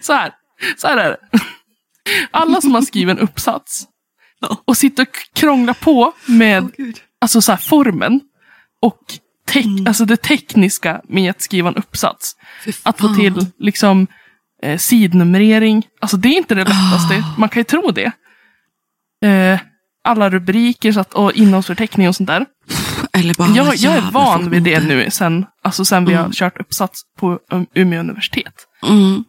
Så 0.01 0.13
här, 0.13 0.31
så 0.77 0.87
här 0.87 0.97
är 0.97 1.09
det. 1.09 1.17
Alla 2.31 2.61
som 2.61 2.73
har 2.73 2.81
skrivit 2.81 3.17
en 3.17 3.23
uppsats 3.23 3.83
och 4.65 4.77
sitter 4.77 5.03
och 5.03 5.17
krånglar 5.35 5.73
på 5.73 6.13
med 6.25 6.71
Gud. 6.77 6.99
alltså 7.21 7.41
så 7.41 7.51
här, 7.51 7.59
formen 7.59 8.21
och 8.81 8.99
tek- 9.47 9.87
alltså 9.87 10.05
det 10.05 10.17
tekniska 10.17 11.01
med 11.09 11.29
att 11.29 11.41
skriva 11.41 11.69
en 11.69 11.75
uppsats. 11.75 12.35
Att 12.83 12.99
få 12.99 13.15
till 13.15 13.45
liksom 13.59 14.07
eh, 14.63 14.77
sidnumrering. 14.77 15.83
Alltså 16.01 16.17
det 16.17 16.29
är 16.29 16.37
inte 16.37 16.55
det 16.55 16.63
lättaste. 16.63 17.23
Man 17.37 17.49
kan 17.49 17.59
ju 17.59 17.63
tro 17.63 17.91
det. 17.91 18.11
Eh, 19.27 19.59
alla 20.03 20.29
rubriker 20.29 20.91
så 20.91 20.99
att, 20.99 21.13
och 21.13 21.33
innehållsförteckning 21.33 22.07
och 22.07 22.15
sånt 22.15 22.27
där. 22.27 22.45
Eller 23.13 23.33
bara 23.33 23.47
Jag, 23.49 23.75
jag 23.75 23.93
är 23.97 24.11
van 24.11 24.49
vid 24.49 24.63
det 24.63 24.79
nu 24.83 25.09
sen, 25.11 25.45
alltså 25.63 25.85
sen 25.85 26.05
vi 26.05 26.13
har 26.13 26.19
Mm. 26.23 26.31
kört 26.33 26.59
uppsats 26.59 27.01
på 27.19 27.39
um, 27.51 27.65
Umeå 27.73 27.99
universitet. 27.99 28.53
Mm. 28.83 29.23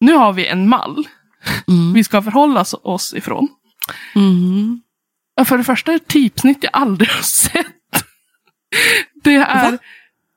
Nu 0.00 0.12
har 0.14 0.32
vi 0.32 0.46
en 0.46 0.68
mall 0.68 1.06
Mm. 1.68 1.92
vi 1.92 2.04
ska 2.04 2.22
förhålla 2.22 2.64
oss- 2.82 3.14
ifrån. 3.14 3.48
Mm. 4.14 4.80
För 5.44 5.58
det 5.58 5.64
första 5.64 5.92
är 5.92 5.98
det 5.98 6.06
typsnitt 6.08 6.58
jag 6.60 6.70
aldrig 6.72 7.08
har 7.10 7.22
sett. 7.22 7.66
Det 9.24 9.34
är, 9.34 9.70
Va? 9.70 9.78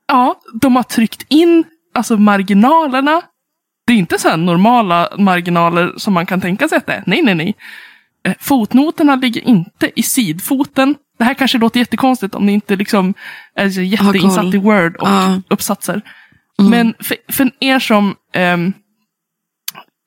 ja, 0.08 0.40
de 0.60 0.76
har 0.76 0.82
tryckt 0.82 1.22
in 1.28 1.64
alltså 1.94 2.16
marginalerna. 2.16 3.22
Det 3.86 3.92
är 3.92 3.96
inte 3.96 4.18
så 4.18 4.36
normala 4.36 5.08
marginaler 5.18 5.92
som 5.96 6.14
man 6.14 6.26
kan 6.26 6.40
tänka 6.40 6.68
sig 6.68 6.78
att 6.78 6.86
det 6.86 6.92
är. 6.92 7.02
Nej, 7.06 7.22
nej, 7.22 7.34
nej. 7.34 7.54
Eh, 8.26 8.34
Fotnoterna 8.40 9.16
ligger 9.16 9.40
inte 9.40 9.90
i 9.96 10.02
sidfoten, 10.02 10.94
det 11.18 11.24
här 11.24 11.34
kanske 11.34 11.58
låter 11.58 11.80
jättekonstigt 11.80 12.34
om 12.34 12.46
ni 12.46 12.52
inte 12.52 12.76
liksom 12.76 13.14
är 13.54 13.66
jätteinsatt 13.80 14.54
i 14.54 14.58
Word 14.58 14.96
och 14.96 15.08
Ja. 15.08 15.40
uppsatser. 15.50 16.02
Mm. 16.58 16.70
Men 16.70 16.94
för, 17.00 17.16
för 17.32 17.50
er 17.60 17.78
som 17.78 18.14
ehm, 18.34 18.72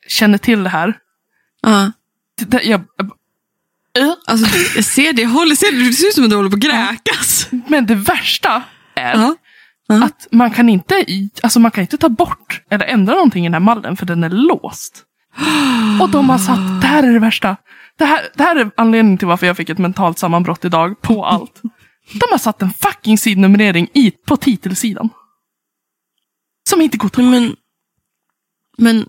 känner 0.07 0.37
till 0.37 0.63
det 0.63 0.69
här. 0.69 0.97
Ja. 1.61 1.91
Det, 2.47 2.63
jag, 2.63 2.81
Äh, 3.99 4.11
Alltså, 4.27 4.57
jag 4.75 4.85
ser 4.85 5.13
det. 5.13 5.21
Jag 5.21 5.29
håller, 5.29 5.55
ser 5.55 5.71
det. 5.71 5.77
det 5.87 5.93
ser 5.93 6.07
ut 6.07 6.13
som 6.13 6.23
att 6.23 6.29
du 6.29 6.35
håller 6.35 6.49
på 6.49 6.55
att 6.55 6.61
kräkas. 6.63 7.47
men 7.67 7.85
det 7.85 7.95
värsta 7.95 8.63
är. 8.95 9.13
Ja. 9.15 9.35
att 10.05 10.27
man 10.31 10.51
kan, 10.51 10.69
inte, 10.69 11.05
alltså 11.43 11.59
man 11.59 11.71
kan 11.71 11.81
inte 11.81 11.97
ta 11.97 12.09
bort 12.09 12.61
eller 12.69 12.85
ändra 12.85 13.13
någonting 13.13 13.45
i 13.45 13.47
den 13.49 13.53
här 13.53 13.59
mallen 13.59 13.97
för 13.97 14.05
den 14.05 14.23
är 14.23 14.29
låst. 14.29 15.03
Och 16.01 16.09
de 16.09 16.29
har 16.29 16.37
satt, 16.37 16.81
det 16.81 16.87
här 16.87 17.03
är 17.03 17.13
det 17.13 17.19
värsta. 17.19 17.55
Det 17.99 18.05
här, 18.05 18.29
det 18.35 18.43
här 18.43 18.55
är 18.55 18.71
anledningen 18.77 19.17
till 19.17 19.27
varför 19.27 19.47
jag 19.47 19.57
fick 19.57 19.69
ett 19.69 19.77
mentalt 19.77 20.19
sammanbrott 20.19 20.65
idag 20.65 21.01
på 21.01 21.25
allt. 21.25 21.61
De 22.13 22.25
har 22.31 22.37
satt 22.37 22.61
en 22.61 22.73
fucking 22.73 23.17
sidnumrering 23.17 23.89
i, 23.93 24.11
på 24.11 24.37
titelsidan. 24.37 25.09
Som 26.69 26.81
inte 26.81 26.97
går 26.97 27.09
ta 27.09 27.21
Men, 27.21 27.55
men, 28.77 29.05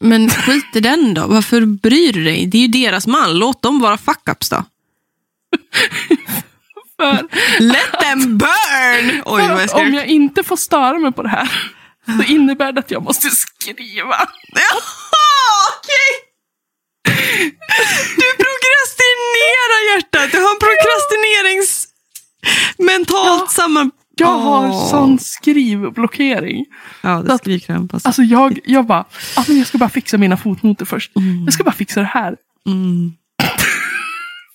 men 0.00 0.30
skit 0.30 0.76
i 0.76 0.80
den 0.80 1.14
då. 1.14 1.26
Varför 1.26 1.66
bryr 1.66 2.12
du 2.12 2.24
dig? 2.24 2.46
Det 2.46 2.58
är 2.58 2.62
ju 2.62 2.68
deras 2.68 3.06
mall. 3.06 3.38
Låt 3.38 3.62
dem 3.62 3.80
vara 3.80 3.96
fuck-ups 3.96 4.50
då. 4.50 4.64
för. 7.02 7.28
Let 7.62 7.92
them 8.00 8.38
burn! 8.38 9.22
Oj, 9.24 9.48
vad 9.48 9.62
jag 9.62 9.70
För 9.70 9.80
om 9.80 9.94
jag 9.94 10.06
inte 10.06 10.42
får 10.42 10.56
störa 10.56 10.98
mig 10.98 11.12
på 11.12 11.22
det 11.22 11.28
här 11.28 11.52
så 12.06 12.22
innebär 12.22 12.72
det 12.72 12.80
att 12.80 12.90
jag 12.90 13.02
måste 13.02 13.30
skriva. 13.30 14.16
Jaha, 14.54 14.78
okej! 15.78 16.31
Du 18.16 18.28
prokrastinerar 18.42 19.80
hjärtat. 19.94 20.32
Du 20.32 20.38
har 20.38 20.50
en 20.50 20.58
prokrastinerings... 20.60 21.88
Mentalt 22.78 23.50
samman... 23.50 23.90
Jag 24.14 24.38
har 24.38 24.88
sån 24.88 25.18
skrivblockering. 25.18 26.64
Ja, 27.00 27.22
det 27.22 27.32
är 27.32 27.36
skrivkramp 27.36 27.94
alltså. 27.94 28.08
Alltså 28.08 28.22
jag, 28.22 28.58
jag 28.64 28.86
bara, 28.86 29.04
ah, 29.36 29.44
men 29.48 29.58
jag 29.58 29.66
ska 29.66 29.78
bara 29.78 29.90
fixa 29.90 30.18
mina 30.18 30.36
fotnoter 30.36 30.84
först. 30.84 31.12
Jag 31.44 31.54
ska 31.54 31.64
bara 31.64 31.72
fixa 31.74 32.00
det 32.00 32.06
här. 32.06 32.36
Mm. 32.66 33.12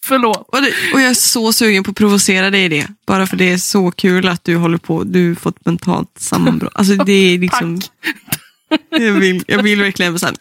Förlåt. 0.06 0.50
Och, 0.52 0.62
det, 0.62 0.74
och 0.94 1.02
jag 1.02 1.10
är 1.10 1.14
så 1.14 1.54
sugen 1.54 1.84
på 1.84 1.92
att 1.92 1.98
provocera 1.98 2.50
dig 2.50 2.66
i 2.66 2.70
det. 2.70 2.88
Bara 3.08 3.28
för 3.28 3.38
det 3.38 3.52
är 3.52 3.58
så 3.58 3.92
kul 3.92 4.28
att 4.28 4.44
du 4.44 4.56
håller 4.56 4.78
på, 4.78 5.04
du 5.04 5.36
fått 5.36 5.66
mentalt 5.66 6.12
sammanbrott. 6.20 6.72
Alltså 6.76 6.96
det 7.06 7.14
är 7.14 7.40
liksom, 7.40 7.80
Tack. 7.80 8.82
jag 8.90 9.14
vill, 9.14 9.44
jag 9.48 9.64
vill 9.64 9.82
verkligen 9.82 10.20
säga, 10.20 10.34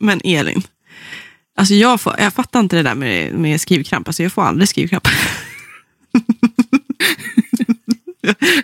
men 0.00 0.20
Elin. 0.24 0.62
Alltså 1.56 1.74
jag, 1.74 2.00
får, 2.00 2.14
jag 2.18 2.32
fattar 2.32 2.60
inte 2.60 2.76
det 2.76 2.82
där 2.82 2.94
med, 2.94 3.34
med 3.34 3.60
skrivkramp. 3.60 4.08
Alltså 4.08 4.22
jag 4.22 4.32
får 4.32 4.42
aldrig 4.42 4.68
skrivkramp. 4.68 5.08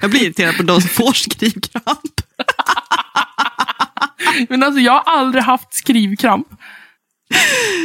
Jag 0.01 0.11
blir 0.11 0.23
irriterad 0.23 0.57
på 0.57 0.63
de 0.63 0.81
som 0.81 0.91
får 0.91 1.13
skrivkramp. 1.13 2.21
Men 4.49 4.63
alltså 4.63 4.81
jag 4.81 4.93
har 4.93 5.03
aldrig 5.19 5.45
haft 5.45 5.75
skrivkramp. 5.75 6.47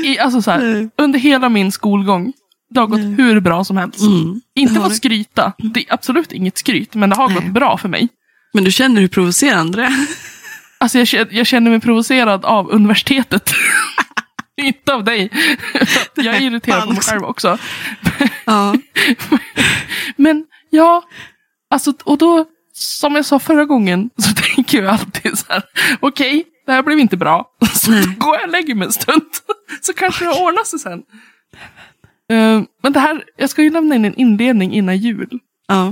I, 0.05 0.19
alltså 0.19 0.41
så 0.41 0.51
här, 0.51 0.59
Nej. 0.59 0.89
under 0.97 1.19
hela 1.19 1.49
min 1.49 1.71
skolgång. 1.71 2.33
Det 2.69 2.79
har 2.79 2.87
gått 2.87 2.99
hur 2.99 3.39
bra 3.39 3.63
som 3.63 3.77
helst. 3.77 3.99
Mm, 3.99 4.41
Inte 4.55 4.73
för 4.73 4.85
att 4.85 4.95
skryta. 4.95 5.53
Det 5.57 5.79
är 5.79 5.93
absolut 5.93 6.31
inget 6.31 6.57
skryt. 6.57 6.95
Men 6.95 7.09
det 7.09 7.15
har 7.15 7.29
Nej. 7.29 7.35
gått 7.37 7.45
bra 7.53 7.77
för 7.77 7.89
mig. 7.89 8.07
Men 8.53 8.63
du 8.63 8.71
känner 8.71 9.01
hur 9.01 9.07
provocerande 9.07 9.77
det 9.77 9.83
är? 9.85 10.05
Alltså 10.77 10.99
jag, 10.99 11.33
jag 11.33 11.47
känner 11.47 11.71
mig 11.71 11.79
provocerad 11.79 12.45
av 12.45 12.69
universitetet. 12.71 13.51
Inte 14.61 14.93
av 14.93 15.03
dig. 15.03 15.29
Jag 16.15 16.35
är 16.35 16.41
irriterad 16.41 16.83
på 16.83 16.93
mig 16.93 17.01
själv 17.01 17.23
också. 17.23 17.57
Ja. 18.45 18.75
Men 20.15 20.45
ja, 20.69 21.03
alltså, 21.69 21.93
och 22.03 22.17
då, 22.17 22.45
som 22.73 23.15
jag 23.15 23.25
sa 23.25 23.39
förra 23.39 23.65
gången, 23.65 24.09
så 24.17 24.33
tänker 24.33 24.83
jag 24.83 24.93
alltid 24.93 25.37
så 25.37 25.45
här, 25.49 25.63
okej, 25.99 26.43
det 26.65 26.71
här 26.71 26.83
blev 26.83 26.99
inte 26.99 27.17
bra. 27.17 27.45
Så 27.73 27.91
Nej. 27.91 28.03
då 28.03 28.25
går 28.25 28.35
jag 28.35 28.43
och 28.43 28.49
lägger 28.51 28.75
mig 28.75 28.85
en 28.85 28.91
stund. 28.93 29.21
Så 29.81 29.93
kanske 29.93 30.25
det 30.25 30.31
ordnar 30.31 30.63
sig 30.63 30.79
sen. 30.79 31.03
Eh, 32.31 32.61
men 32.83 32.93
det 32.93 32.99
här, 32.99 33.23
jag 33.37 33.49
ska 33.49 33.61
ju 33.61 33.69
lämna 33.69 33.95
in 33.95 34.05
en 34.05 34.15
inledning 34.15 34.73
innan 34.73 34.97
jul. 34.97 35.39
ja. 35.67 35.87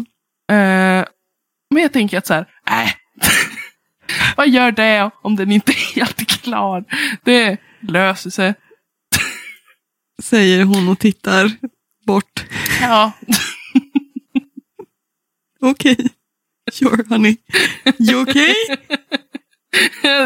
Eh, 0.55 1.05
men 1.73 1.83
jag 1.83 1.93
tänker 1.93 2.17
att 2.17 2.27
så 2.27 2.33
här, 2.33 2.45
äh, 2.69 2.91
vad 4.37 4.49
gör 4.49 4.71
det 4.71 5.11
om 5.21 5.35
den 5.35 5.51
inte 5.51 5.71
är 5.71 5.95
helt 5.95 6.27
klar? 6.27 6.83
Det 7.23 7.57
löser 7.81 8.29
sig. 8.29 8.53
Säger 10.21 10.63
hon 10.63 10.89
och 10.89 10.99
tittar 10.99 11.51
bort. 12.05 12.45
Ja, 12.81 13.11
Okej. 15.61 16.09
Sure 16.71 17.03
honey. 17.09 17.37
You 17.99 18.21
okay? 18.21 18.53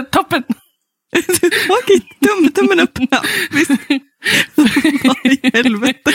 toppen. 0.11 0.43
Okej, 1.69 2.01
tum, 2.21 2.51
tummen 2.51 2.79
upp. 2.79 2.99
Ja, 3.11 3.21
visst. 3.51 3.71
Vad 4.55 5.25
i 5.25 5.39
helvete. 5.53 6.11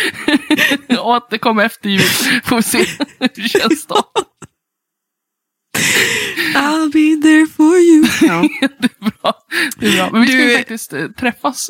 Återkom 0.99 1.59
efter 1.59 1.89
jul. 1.89 2.01
Får 2.45 2.57
vi 2.57 2.63
se 2.63 2.79
hur 2.79 3.29
det 3.35 3.49
känns 3.49 3.87
då. 3.87 4.03
I'll 6.55 6.93
be 6.93 7.23
there 7.23 7.47
for 7.47 7.77
you. 7.79 8.05
Ja. 8.23 8.49
Det 8.79 8.93
är 9.07 9.11
bra. 9.23 9.35
Det 9.77 9.87
är 9.87 9.97
bra. 9.97 10.11
Men 10.13 10.21
vi 10.23 10.27
ska 10.29 10.37
ju 10.37 10.49
Du- 10.49 10.57
faktiskt 10.57 10.93
eh, 10.93 11.09
träffas 11.09 11.69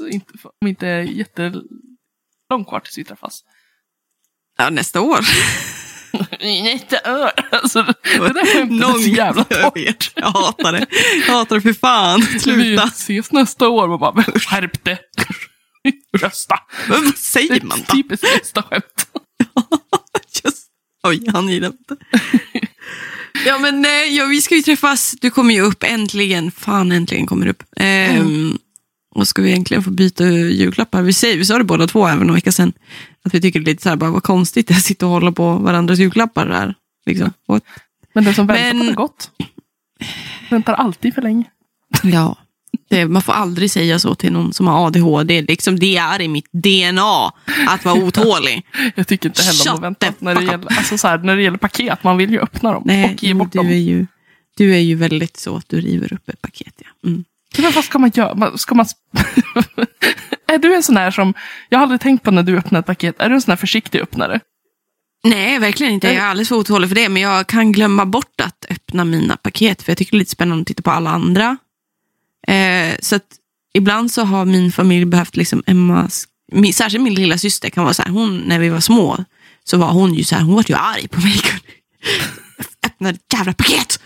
om 0.60 0.68
inte 0.68 0.86
jättelångt 0.86 2.68
kvar 2.68 2.80
tills 2.80 2.98
vi 2.98 3.04
träffas. 3.04 3.40
ja, 4.58 4.70
nästa 4.70 5.00
år. 5.00 5.20
Nästa 6.40 7.16
år. 7.22 7.30
Alltså, 7.50 7.82
det 7.82 8.18
där 8.32 8.46
skämtet 8.54 8.88
är 8.88 8.92
så 9.02 9.08
jävla 9.08 9.44
torrt. 9.44 10.12
Jag 10.16 10.30
hatar 10.30 10.72
det. 10.72 10.86
Jag 11.26 11.34
hatar 11.34 11.56
det 11.56 11.62
för 11.62 11.72
fan. 11.72 12.20
Vi 12.32 12.38
Sluta. 12.40 12.82
ses 12.84 13.32
nästa 13.32 13.68
år 13.68 13.88
och 13.88 13.98
bara, 13.98 14.22
skärp 14.22 14.84
det. 14.84 14.98
Rösta. 16.18 16.58
Men 16.88 17.04
vad 17.04 17.16
säger 17.18 17.60
man 17.60 17.78
då? 17.88 17.94
typiskt 17.94 18.26
nästa 18.40 18.62
skämt. 18.62 19.06
Just. 20.44 20.66
Oj, 21.02 21.26
han 21.32 21.48
gillar 21.48 21.68
inte. 21.68 21.96
Ja, 23.46 23.58
men 23.58 23.84
eh, 23.84 23.90
ja, 23.90 24.24
vi 24.26 24.40
ska 24.42 24.54
ju 24.56 24.62
träffas. 24.62 25.14
Du 25.20 25.30
kommer 25.30 25.54
ju 25.54 25.60
upp 25.60 25.82
äntligen. 25.82 26.50
Fan, 26.50 26.92
äntligen 26.92 27.26
kommer 27.26 27.44
du 27.44 27.50
upp. 27.50 27.62
Ehm, 27.76 28.58
Och 29.14 29.28
ska 29.28 29.42
vi 29.42 29.48
egentligen 29.50 29.82
få 29.82 29.90
byta 29.90 30.24
julklappar? 30.28 31.02
Vi, 31.02 31.12
säger, 31.12 31.36
vi 31.38 31.44
sa 31.44 31.58
det 31.58 31.64
båda 31.64 31.86
två 31.86 32.06
även 32.06 32.18
några 32.26 32.34
vecka 32.34 32.52
sedan. 32.52 32.72
Att 33.24 33.34
vi 33.34 33.40
tycker 33.40 33.60
det 33.60 33.64
är 33.70 33.72
lite 33.72 33.82
så 33.82 33.88
här, 33.88 33.96
bara 33.96 34.10
vad 34.10 34.22
konstigt 34.22 34.68
det 34.68 34.74
är 34.74 34.78
att 34.78 34.84
sitta 34.84 35.06
och 35.06 35.12
hålla 35.12 35.32
på 35.32 35.54
varandras 35.54 35.98
julklappar 35.98 36.46
där. 36.46 36.74
Liksom. 37.06 37.32
Och, 37.46 37.60
Men 38.14 38.24
den 38.24 38.34
som 38.34 38.46
väntar 38.46 38.74
Men- 38.74 38.78
på 38.78 38.84
det 38.90 38.96
gott. 38.96 39.30
Väntar 40.50 40.74
alltid 40.74 41.14
för 41.14 41.22
länge. 41.22 41.44
ja. 42.02 42.36
Det, 42.90 43.06
man 43.06 43.22
får 43.22 43.32
aldrig 43.32 43.70
säga 43.70 43.98
så 43.98 44.14
till 44.14 44.32
någon 44.32 44.52
som 44.52 44.66
har 44.66 44.86
ADHD. 44.86 45.42
Liksom, 45.42 45.78
det 45.78 45.96
är 45.96 46.20
i 46.20 46.28
mitt 46.28 46.48
DNA 46.52 47.32
att 47.68 47.84
vara 47.84 47.94
otålig. 48.04 48.66
Jag 48.94 49.06
tycker 49.06 49.28
inte 49.28 49.42
heller 49.42 49.70
om 49.70 49.76
att 49.76 49.82
vänta 49.82 50.12
när 50.18 50.34
det, 50.34 50.44
gäller, 50.44 50.78
alltså 50.78 50.98
så 50.98 51.08
här, 51.08 51.18
när 51.18 51.36
det 51.36 51.42
gäller 51.42 51.58
paket. 51.58 52.04
Man 52.04 52.16
vill 52.16 52.30
ju 52.30 52.40
öppna 52.40 52.72
dem 52.72 52.82
Nej, 52.86 53.14
och 53.14 53.22
ge 53.22 53.34
bort 53.34 53.52
du, 53.52 53.58
dem. 53.58 53.66
är 53.66 53.76
ju, 53.76 54.06
du 54.56 54.74
är 54.74 54.78
ju 54.78 54.94
väldigt 54.94 55.36
så 55.36 55.56
att 55.56 55.68
du 55.68 55.80
river 55.80 56.12
upp 56.12 56.28
ett 56.28 56.42
paket. 56.42 56.74
Ja. 56.78 57.08
Mm. 57.08 57.24
Men 57.58 57.72
vad 57.72 57.84
ska 57.84 57.98
man 57.98 58.10
göra? 58.14 58.58
Ska 58.58 58.74
man... 58.74 58.86
är 60.46 60.58
du 60.58 60.74
en 60.74 60.82
sån 60.82 60.96
här 60.96 61.10
som... 61.10 61.34
Jag 61.68 61.78
har 61.78 61.82
aldrig 61.82 62.00
tänkt 62.00 62.24
på 62.24 62.30
när 62.30 62.42
du 62.42 62.58
öppnar 62.58 62.80
ett 62.80 62.86
paket. 62.86 63.20
Är 63.20 63.28
du 63.28 63.34
en 63.34 63.40
sån 63.40 63.52
här 63.52 63.56
försiktig 63.56 64.00
öppnare? 64.00 64.40
Nej, 65.24 65.58
verkligen 65.58 65.92
inte. 65.92 66.06
Jag 66.06 66.16
är 66.16 66.28
alldeles 66.28 66.48
för 66.48 66.56
otålig 66.56 66.88
för 66.88 66.94
det. 66.94 67.08
Men 67.08 67.22
jag 67.22 67.46
kan 67.46 67.72
glömma 67.72 68.06
bort 68.06 68.40
att 68.42 68.66
öppna 68.70 69.04
mina 69.04 69.36
paket. 69.36 69.82
För 69.82 69.90
jag 69.90 69.98
tycker 69.98 70.12
det 70.12 70.16
är 70.16 70.18
lite 70.18 70.30
spännande 70.30 70.60
att 70.62 70.66
titta 70.66 70.82
på 70.82 70.90
alla 70.90 71.10
andra. 71.10 71.56
Eh, 72.48 72.96
så 73.00 73.16
att 73.16 73.26
ibland 73.74 74.12
så 74.12 74.22
har 74.22 74.44
min 74.44 74.72
familj 74.72 75.04
behövt 75.04 75.36
liksom 75.36 75.62
Emmas... 75.66 76.26
Min, 76.52 76.74
särskilt 76.74 77.04
min 77.04 77.14
lilla 77.14 77.38
syster 77.38 77.70
kan 77.70 77.84
vara 77.84 77.94
så 77.94 78.02
här. 78.02 78.10
Hon, 78.10 78.38
när 78.38 78.58
vi 78.58 78.68
var 78.68 78.80
små 78.80 79.24
så 79.64 79.76
var 79.76 79.92
hon 79.92 80.14
ju 80.14 80.24
så 80.24 80.34
här. 80.34 80.42
Hon 80.42 80.54
var 80.54 80.64
ju 80.68 80.74
arg 80.74 81.08
på 81.08 81.20
mig. 81.20 81.40
Öppna 82.86 83.10
ett 83.10 83.20
jävla 83.32 83.52
paket! 83.52 84.00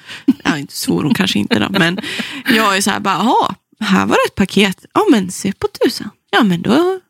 Ja, 0.45 0.59
inte 0.59 0.77
svor 0.77 1.03
hon 1.03 1.15
kanske 1.15 1.39
inte 1.39 1.59
då. 1.59 1.69
Men 1.71 1.99
jag 2.49 2.77
är 2.77 2.81
så 2.81 2.91
här 2.91 3.01
bara, 3.01 3.15
jaha, 3.15 3.55
här 3.81 4.07
var 4.07 4.17
det 4.17 4.29
ett 4.29 4.35
paket. 4.35 4.85
Ja, 4.95 5.07
men 5.11 5.31
se 5.31 5.53
på 5.53 5.69
tusan. 5.69 6.11
Ja, 6.31 6.43
men 6.43 6.63
då 6.63 7.01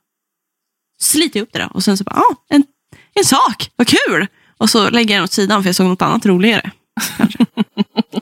sliter 1.01 1.41
jag 1.41 1.47
upp 1.47 1.53
det 1.53 1.59
då. 1.59 1.69
Och 1.75 1.85
sen 1.85 1.99
så 1.99 2.05
bara, 2.05 2.17
ja, 2.17 2.37
en 2.49 2.65
en 3.15 3.25
sak, 3.25 3.71
vad 3.77 3.89
kul! 3.89 4.27
Och 4.59 4.71
så 4.71 4.91
lägger 4.91 5.15
jag 5.15 5.19
den 5.19 5.25
åt 5.25 5.33
sidan 5.33 5.63
för 5.63 5.69
jag 5.69 5.77
såg 5.77 5.87
något 5.87 6.03
annat 6.03 6.27
roligare. 6.27 6.71
Kanske. 7.17 7.39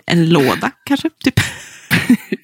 En 0.06 0.28
låda 0.28 0.70
kanske. 0.84 1.10
Typ. 1.24 1.34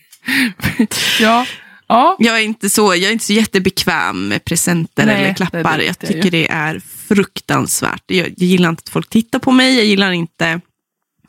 Ja. 1.21 1.47
Ja. 1.91 2.17
Jag, 2.19 2.39
är 2.39 2.43
inte 2.45 2.71
så, 2.71 2.95
jag 2.95 3.03
är 3.03 3.13
inte 3.13 3.25
så 3.25 3.33
jättebekväm 3.33 4.29
med 4.29 4.45
presenter 4.45 5.07
Nej, 5.07 5.25
eller 5.25 5.35
klappar. 5.35 5.79
det 5.79 5.85
jag 5.85 5.99
tycker 5.99 6.23
ju. 6.25 6.31
det 6.31 6.49
är 6.51 6.79
fruktansvärt. 7.09 8.03
Jag, 8.07 8.27
jag 8.29 8.33
gillar 8.49 8.69
inte 8.69 8.81
att 8.81 8.89
folk 8.89 9.09
tittar 9.09 9.39
på 9.39 9.53
mig. 9.53 9.77
Jag 9.77 9.85
gillar 9.85 10.13
inte 10.13 10.61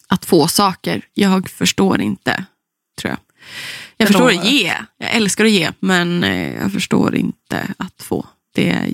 att 0.08 0.26
få 0.26 0.48
saker. 0.48 1.02
Jag 1.14 1.50
förstår 1.50 2.02
inte, 2.02 2.46
tror 3.02 3.10
jag. 3.10 3.20
Jag 3.98 4.08
Det 4.08 4.14
förstår 4.14 4.30
att 4.30 4.46
ge. 4.46 4.74
Jag 4.98 5.16
älskar 5.16 5.46
att 5.46 5.52
ge, 5.52 5.72
men 5.80 6.24
eh, 6.24 6.54
jag 6.56 6.72
förstår 6.74 7.16
inte 7.16 7.74
att 7.78 8.02
få. 8.04 8.26
Det 8.56 8.70
är 8.70 8.86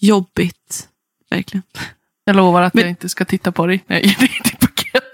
jättejobbigt 0.00 0.88
verkligen. 1.30 1.62
Jag 2.24 2.36
lovar 2.36 2.62
att 2.62 2.74
Men- 2.74 2.82
jag 2.82 2.90
inte 2.90 3.08
ska 3.08 3.24
titta 3.24 3.52
på 3.52 3.66
dig 3.66 3.84
när 3.86 3.96
jag 3.96 4.04
ger 4.06 4.16
dig 4.18 4.40
ditt 4.44 4.58
paket. 4.60 5.04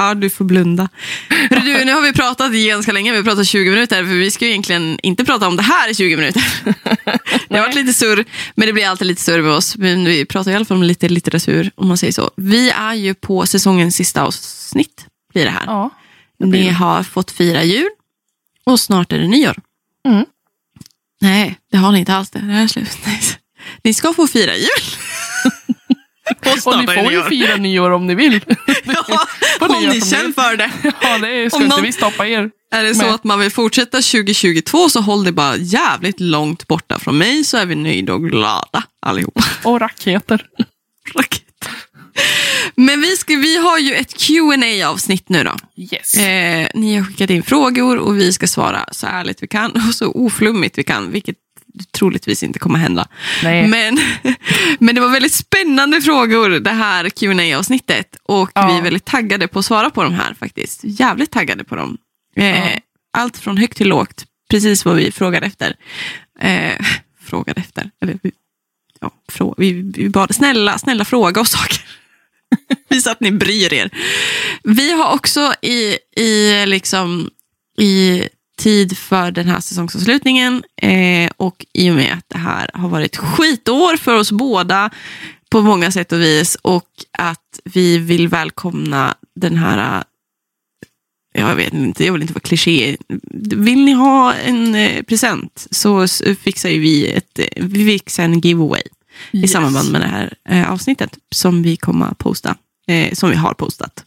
Ja, 0.00 0.14
du 0.14 0.30
får 0.30 0.44
blunda. 0.44 0.88
Hörru 1.28 1.60
du, 1.60 1.84
nu 1.84 1.92
har 1.92 2.00
vi 2.00 2.12
pratat 2.12 2.52
ganska 2.52 2.92
länge. 2.92 3.10
Vi 3.10 3.16
har 3.16 3.24
pratat 3.24 3.46
20 3.46 3.70
minuter, 3.70 4.04
för 4.04 4.14
vi 4.14 4.30
ska 4.30 4.44
ju 4.44 4.50
egentligen 4.50 4.98
inte 5.02 5.24
prata 5.24 5.48
om 5.48 5.56
det 5.56 5.62
här 5.62 5.90
i 5.90 5.94
20 5.94 6.16
minuter. 6.16 6.42
Det 7.48 7.56
har 7.56 7.66
varit 7.66 7.74
lite 7.74 7.92
surr, 7.92 8.24
men 8.54 8.66
det 8.66 8.72
blir 8.72 8.86
alltid 8.86 9.06
lite 9.06 9.22
surr 9.22 9.42
med 9.42 9.52
oss. 9.52 9.76
Men 9.76 10.04
vi 10.04 10.24
pratar 10.24 10.50
i 10.50 10.54
alla 10.54 10.64
fall 10.64 10.76
om 10.76 10.82
lite 10.82 11.08
litteratur, 11.08 11.70
om 11.74 11.88
man 11.88 11.96
säger 11.96 12.12
så. 12.12 12.30
Vi 12.36 12.70
är 12.70 12.94
ju 12.94 13.14
på 13.14 13.46
säsongens 13.46 13.96
sista 13.96 14.22
avsnitt, 14.22 15.06
blir 15.32 15.44
det 15.44 15.50
här. 15.50 15.64
Ja, 15.66 15.90
det 16.38 16.46
blir 16.46 16.60
Ni 16.60 16.68
har 16.68 17.02
fått 17.02 17.30
fira 17.30 17.62
jul 17.62 17.90
och 18.64 18.80
snart 18.80 19.12
är 19.12 19.18
det 19.18 19.28
nyår. 19.28 19.56
Mm. 20.08 20.24
Nej, 21.20 21.58
det 21.70 21.76
har 21.76 21.92
ni 21.92 21.98
inte 21.98 22.14
alls. 22.14 22.30
Det 22.30 22.38
Det 22.38 22.52
här 22.52 22.62
är 22.62 22.68
slut. 22.68 22.98
Ni 23.82 23.94
ska 23.94 24.12
få 24.12 24.26
fira 24.26 24.56
jul. 24.56 24.94
och 26.64 26.78
ni 26.78 26.86
får 26.86 27.12
ju 27.12 27.22
fira 27.22 27.56
nyår 27.56 27.90
om 27.90 28.06
ni 28.06 28.14
vill. 28.14 28.40
Ja, 28.84 29.26
om 29.60 29.88
ni 29.88 30.00
känner 30.00 30.32
för 30.32 30.56
det. 30.56 30.70
Ja, 31.02 31.18
det 31.18 31.50
ska 31.50 31.56
Om 31.56 31.62
inte 31.62 31.76
någon- 31.76 31.84
vi 31.84 31.92
stoppa 31.92 32.26
er. 32.26 32.50
Är 32.72 32.82
det 32.82 32.94
så 32.94 33.02
med. 33.04 33.14
att 33.14 33.24
man 33.24 33.40
vill 33.40 33.50
fortsätta 33.50 33.96
2022 33.96 34.88
så 34.88 35.00
håll 35.00 35.24
det 35.24 35.32
bara 35.32 35.56
jävligt 35.56 36.20
långt 36.20 36.66
borta 36.66 36.98
från 36.98 37.18
mig 37.18 37.44
så 37.44 37.56
är 37.56 37.66
vi 37.66 37.74
nöjda 37.74 38.12
och 38.14 38.30
glada 38.30 38.82
allihopa. 39.06 39.44
Och 39.64 39.80
raketer. 39.80 40.46
Raket. 41.14 41.44
Men 42.74 43.00
vi, 43.00 43.16
ska, 43.16 43.36
vi 43.36 43.56
har 43.56 43.78
ju 43.78 43.94
ett 43.94 44.14
qa 44.18 44.88
avsnitt 44.88 45.28
nu 45.28 45.44
då. 45.44 45.56
Yes. 45.76 46.14
Eh, 46.14 46.68
ni 46.74 46.96
har 46.96 47.04
skickat 47.04 47.30
in 47.30 47.42
frågor 47.42 47.96
och 47.98 48.18
vi 48.18 48.32
ska 48.32 48.46
svara 48.46 48.84
så 48.92 49.06
ärligt 49.06 49.42
vi 49.42 49.46
kan 49.48 49.70
och 49.88 49.94
så 49.94 50.12
oflummigt 50.12 50.78
vi 50.78 50.84
kan, 50.84 51.10
vilket 51.12 51.36
troligtvis 51.92 52.42
inte 52.42 52.58
kommer 52.58 52.78
hända. 52.78 53.08
Nej. 53.42 53.68
Men, 53.68 53.98
men 54.78 54.94
det 54.94 55.00
var 55.00 55.08
väldigt 55.08 55.34
spännande 55.34 56.00
frågor 56.00 56.50
det 56.50 56.70
här 56.70 57.08
qa 57.10 57.58
avsnittet 57.58 58.16
och 58.22 58.50
Ja. 58.54 58.68
vi 58.72 58.78
är 58.78 58.82
väldigt 58.82 59.04
taggade 59.04 59.48
på 59.48 59.58
att 59.58 59.64
svara 59.64 59.90
på 59.90 60.02
de 60.02 60.14
här 60.14 60.34
faktiskt. 60.34 60.80
Jävligt 60.82 61.30
taggade 61.30 61.64
på 61.64 61.76
dem. 61.76 61.98
Eh, 62.36 62.72
Ja. 62.72 62.78
Allt 63.12 63.38
från 63.38 63.56
högt 63.56 63.76
till 63.76 63.88
lågt, 63.88 64.24
precis 64.50 64.84
vad 64.84 64.96
vi 64.96 65.12
frågade 65.12 65.46
efter. 65.46 65.76
Eh, 66.40 66.86
frågade 67.24 67.60
efter, 67.60 67.90
eller 68.02 68.18
ja, 69.00 69.10
frå, 69.28 69.54
vi, 69.58 69.72
vi 69.72 70.08
bad 70.08 70.34
snälla, 70.34 70.78
snälla 70.78 71.04
fråga 71.04 71.40
oss 71.40 71.50
saker. 71.50 71.80
Visa 72.88 73.10
att 73.10 73.20
ni 73.20 73.30
bryr 73.32 73.72
er. 73.72 73.90
Vi 74.62 74.92
har 74.92 75.14
också 75.14 75.54
i, 75.62 75.96
i, 76.16 76.66
liksom, 76.66 77.30
i 77.78 78.22
tid 78.60 78.98
för 78.98 79.30
den 79.30 79.48
här 79.48 79.60
säsongsavslutningen 79.60 80.64
eh, 80.82 81.30
och 81.36 81.66
i 81.72 81.90
och 81.90 81.94
med 81.94 82.12
att 82.12 82.24
det 82.28 82.38
här 82.38 82.70
har 82.74 82.88
varit 82.88 83.16
skitår 83.16 83.96
för 83.96 84.14
oss 84.14 84.32
båda 84.32 84.90
på 85.50 85.60
många 85.60 85.90
sätt 85.90 86.12
och 86.12 86.20
vis 86.20 86.54
och 86.62 86.88
att 87.18 87.60
vi 87.64 87.98
vill 87.98 88.28
välkomna 88.28 89.14
den 89.34 89.56
här 89.56 90.04
jag 91.32 91.54
vet 91.54 91.74
inte, 91.74 92.04
jag 92.04 92.12
vill 92.12 92.22
inte 92.22 92.34
vara 92.34 92.40
kliché. 92.40 92.96
Vill 93.56 93.84
ni 93.84 93.92
ha 93.92 94.34
en 94.34 94.74
eh, 94.74 95.02
present 95.02 95.66
så 95.70 96.08
fixar 96.40 96.68
vi 96.68 97.10
ett, 97.12 97.40
vi 97.56 97.86
fixar 97.86 98.24
en 98.24 98.40
giveaway 98.40 98.82
i 99.30 99.38
Yes. 99.38 99.52
samband 99.52 99.92
med 99.92 100.00
det 100.00 100.06
här 100.06 100.34
eh, 100.48 100.72
avsnittet 100.72 101.18
som 101.30 101.62
vi 101.62 101.76
kommer 101.76 102.06
att 102.06 102.18
posta, 102.18 102.56
eh, 102.86 103.14
som 103.14 103.30
vi 103.30 103.36
har 103.36 103.54
postat. 103.54 104.04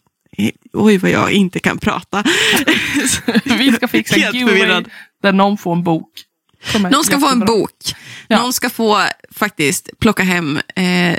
Oj, 0.74 0.98
vad 0.98 1.12
jag 1.12 1.32
inte 1.32 1.60
kan 1.60 1.78
prata. 1.78 2.24
Vi 3.46 3.72
ska 3.74 3.88
fixa 3.88 4.16
en 4.16 4.22
Helt 4.22 4.36
giveaway 4.36 4.84
där 5.24 5.34
någon 5.34 5.58
får 5.58 5.74
en 5.74 5.84
bok. 5.84 6.10
Någon 6.92 7.04
ska 7.04 7.20
få 7.20 7.28
en 7.30 7.40
jättebra. 7.40 7.46
bok. 7.58 7.72
Ja. 8.28 8.42
Någon 8.42 8.54
ska 8.54 8.70
få 8.70 9.06
faktiskt 9.32 9.90
plocka 10.00 10.24
hem 10.24 10.58
eh, 10.76 11.18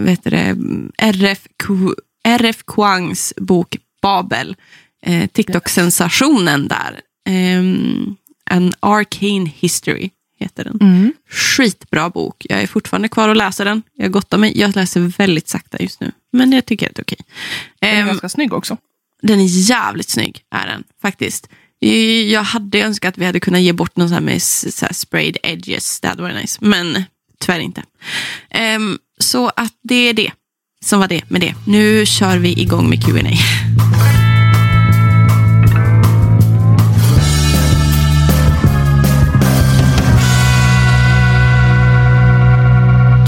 vet 0.00 0.24
du 0.24 0.30
det, 0.30 0.56
RF, 0.98 1.46
Ku- 1.64 1.94
RF 2.24 2.62
Kwangs 2.66 3.34
bok 3.36 3.76
Babel. 4.02 4.56
Eh, 5.06 5.26
TikTok-sensationen 5.28 6.68
där. 6.68 7.00
Ehm, 7.28 8.16
An 8.50 8.72
Arcane 8.80 9.50
History 9.56 10.10
heter 10.40 10.64
den. 10.64 10.78
Mm. 10.80 11.12
Skitbra 11.30 12.10
bok. 12.10 12.46
Jag 12.48 12.62
är 12.62 12.66
fortfarande 12.66 13.08
kvar 13.08 13.28
och 13.28 13.36
läser 13.36 13.64
den. 13.64 13.82
Jag 13.96 14.10
gottar 14.12 14.38
mig. 14.38 14.58
Jag 14.60 14.76
läser 14.76 15.00
väldigt 15.00 15.48
sakta 15.48 15.76
just 15.80 16.00
nu. 16.00 16.12
Men 16.32 16.52
jag 16.52 16.66
tycker 16.66 16.88
att 16.88 16.94
det 16.96 17.00
är 17.00 17.04
okej. 17.04 17.18
Den 17.80 17.90
är 17.90 18.00
Ehm, 18.00 18.06
ganska 18.06 18.28
snygg 18.28 18.52
också. 18.52 18.76
den 19.22 19.40
är 19.40 19.44
jävligt 19.46 20.08
snygg, 20.10 20.42
är 20.50 20.66
den 20.66 20.84
faktiskt. 21.02 21.48
Jag 22.30 22.42
hade 22.42 22.80
önskat 22.80 23.14
att 23.14 23.18
vi 23.18 23.24
hade 23.24 23.40
kunnat 23.40 23.60
ge 23.60 23.72
bort 23.72 23.96
någon 23.96 24.08
sån 24.08 24.14
här 24.14 24.20
med 24.22 24.42
så 24.42 24.86
här 24.86 24.92
sprayed 24.92 25.36
edges. 25.42 26.00
Det 26.00 26.08
hade 26.08 26.22
varit 26.22 26.36
nice. 26.36 26.58
Men 26.60 27.04
tyvärr 27.40 27.60
inte. 27.60 27.82
Ehm, 28.50 28.98
så 29.20 29.48
att 29.56 29.72
det 29.82 29.94
är 30.08 30.12
det 30.14 30.30
som 30.84 31.00
var 31.00 31.08
det 31.08 31.30
med 31.30 31.40
det. 31.40 31.54
Nu 31.66 32.06
kör 32.06 32.38
vi 32.38 32.60
igång 32.60 32.88
med 32.90 33.04
Q&A. 33.04 33.30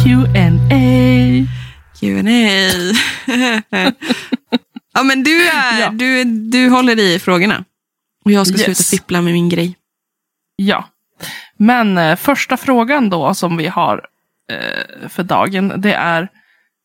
Q&A. 0.04 1.46
Q&A. 2.00 2.92
ja, 4.94 5.02
men 5.02 5.22
du, 5.24 5.48
är, 5.48 5.80
Ja. 5.80 5.90
du, 5.90 6.24
du 6.24 6.68
håller 6.68 6.98
i 6.98 7.18
frågorna. 7.18 7.64
Och 8.24 8.32
jag 8.32 8.46
ska 8.46 8.56
Yes. 8.56 8.64
sluta 8.64 8.82
fippla 8.82 9.20
med 9.20 9.32
min 9.32 9.48
grej. 9.48 9.76
Ja. 10.56 10.88
Men 11.56 11.98
eh, 11.98 12.16
första 12.16 12.56
frågan 12.56 13.10
då 13.10 13.34
som 13.34 13.56
vi 13.56 13.66
har 13.66 14.06
eh, 14.52 15.08
för 15.08 15.22
dagen, 15.22 15.72
det 15.76 15.92
är 15.94 16.28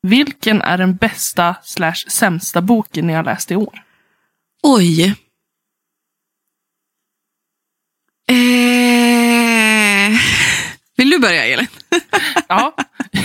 vilken 0.01 0.61
är 0.61 0.77
den 0.77 0.95
bästa 0.95 1.55
slash 1.63 1.95
sämsta 2.07 2.61
boken 2.61 3.07
ni 3.07 3.13
har 3.13 3.23
läst 3.23 3.51
i 3.51 3.55
år? 3.55 3.83
Oj. 4.63 5.15
Eh... 8.29 10.17
Vill 10.97 11.09
du 11.09 11.19
börja, 11.19 11.45
Elin? 11.45 11.67
Ja. 12.47 12.75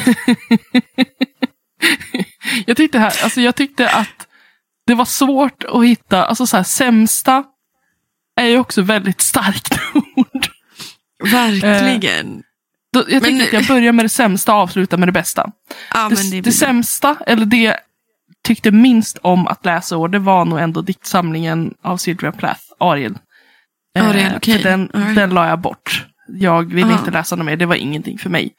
jag, 2.66 2.76
tyckte 2.76 2.98
här, 2.98 3.12
alltså 3.24 3.40
jag 3.40 3.54
tyckte 3.54 3.90
att 3.90 4.26
det 4.86 4.94
var 4.94 5.04
svårt 5.04 5.64
att 5.64 5.84
hitta, 5.84 6.24
alltså 6.24 6.46
så 6.46 6.56
här, 6.56 6.64
sämsta 6.64 7.44
är 8.40 8.46
ju 8.46 8.58
också 8.58 8.82
väldigt 8.82 9.20
starkt 9.20 9.78
ord. 10.16 10.46
Verkligen. 11.32 12.42
Då, 12.92 13.00
jag 13.08 13.12
Men- 13.12 13.22
tänkte 13.22 13.46
att 13.46 13.52
jag 13.52 13.66
börjar 13.66 13.92
med 13.92 14.04
det 14.04 14.08
sämsta 14.08 14.54
och 14.54 14.60
avslutar 14.60 14.98
med 14.98 15.08
det 15.08 15.12
bästa. 15.12 15.50
ja, 15.94 16.08
det, 16.08 16.30
det 16.30 16.40
det, 16.40 16.52
sämsta, 16.52 17.16
eller 17.26 17.46
det 17.46 17.76
tyckte 18.44 18.70
minst 18.70 19.18
om 19.22 19.46
att 19.46 19.64
läsa 19.64 19.96
år, 19.96 20.08
det 20.08 20.18
var 20.18 20.44
nog 20.44 20.60
ändå 20.60 20.82
diktsamlingen 20.82 21.74
av 21.82 21.96
Sylvia 21.96 22.32
Plath, 22.32 22.60
Ariel. 22.80 23.18
Ariel, 23.98 24.32
Eh, 24.32 24.38
för 24.56 24.62
den, 24.62 24.90
right. 24.94 25.14
den 25.14 25.30
la 25.30 25.48
jag 25.48 25.60
bort. 25.60 26.06
Jag 26.28 26.74
ville 26.74 26.94
Ah. 26.94 26.98
inte 26.98 27.10
läsa 27.10 27.36
något 27.36 27.46
mer, 27.46 27.56
det 27.56 27.66
var 27.66 27.74
ingenting 27.74 28.18
för 28.18 28.30
mig. 28.30 28.52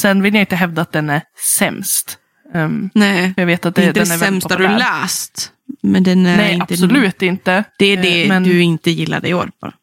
Sen 0.00 0.22
vill 0.22 0.34
jag 0.34 0.42
inte 0.42 0.56
hävda 0.56 0.82
att 0.82 0.92
den 0.92 1.10
är 1.10 1.22
sämst. 1.58 2.18
Um, 2.54 2.90
Nej, 2.94 3.34
jag 3.36 3.46
vet 3.46 3.66
att 3.66 3.74
det 3.74 3.80
det, 3.80 3.84
är 3.84 3.88
inte 3.88 4.00
den 4.00 4.10
är 4.12 4.18
sämsta 4.18 4.56
du 4.56 4.68
läst. 4.68 5.52
Men 5.82 6.02
den 6.02 6.26
är 6.26 6.36
Nej, 6.36 6.52
inte 6.52 6.62
absolut 6.74 7.22
inte. 7.22 7.64
Det 7.78 7.86
är 7.86 7.96
det 8.02 8.22
Eh, 8.22 8.28
men- 8.28 8.42
du 8.44 8.62
inte 8.62 8.90
gillade 8.90 9.28
i 9.28 9.34
år. 9.34 9.50
Bara. 9.60 9.74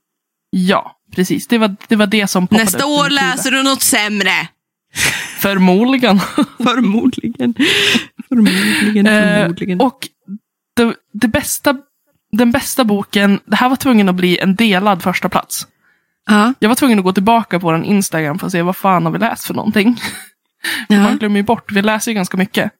Ja, 0.49 0.95
precis. 1.15 1.47
Det 1.47 1.57
var 1.57 1.75
det, 1.87 1.95
var 1.95 2.07
det 2.07 2.27
som 2.27 2.47
poppade 2.47 2.63
Nästa 2.63 2.77
upp 2.83 2.89
år 2.89 3.09
läser 3.09 3.51
du 3.51 3.63
något 3.63 3.81
sämre. 3.81 4.31
Förmodligen. 5.39 6.19
Förmodligen. 6.63 7.53
Förmodligen, 8.29 9.07
Eh, 9.07 9.41
förmodligen. 9.41 9.79
och 9.81 10.07
det, 10.75 10.93
det 11.13 11.27
bästa, 11.27 11.77
den 12.31 12.51
bästa 12.51 12.83
boken, 12.83 13.39
det 13.45 13.55
här 13.55 13.69
var 13.69 13.75
tvungen 13.75 14.09
att 14.09 14.15
bli 14.15 14.37
en 14.37 14.55
delad 14.55 15.03
första 15.03 15.29
plats. 15.29 15.67
Ja, 16.29 16.53
Jag 16.59 16.69
var 16.69 16.75
tvungen 16.75 16.99
att 16.99 17.05
gå 17.05 17.13
tillbaka 17.13 17.59
på 17.59 17.71
den 17.71 17.85
Instagram 17.85 18.39
för 18.39 18.45
att 18.45 18.51
se 18.51 18.61
vad 18.61 18.75
fan 18.75 19.05
har 19.05 19.11
vi 19.11 19.19
läst 19.19 19.45
för 19.45 19.53
någonting. 19.53 20.01
ja. 20.87 20.99
Man 20.99 21.17
glömmer 21.17 21.37
ju 21.37 21.43
bort, 21.43 21.71
vi 21.71 21.81
läser 21.81 22.11
ju 22.11 22.15
ganska 22.15 22.37
mycket. 22.37 22.71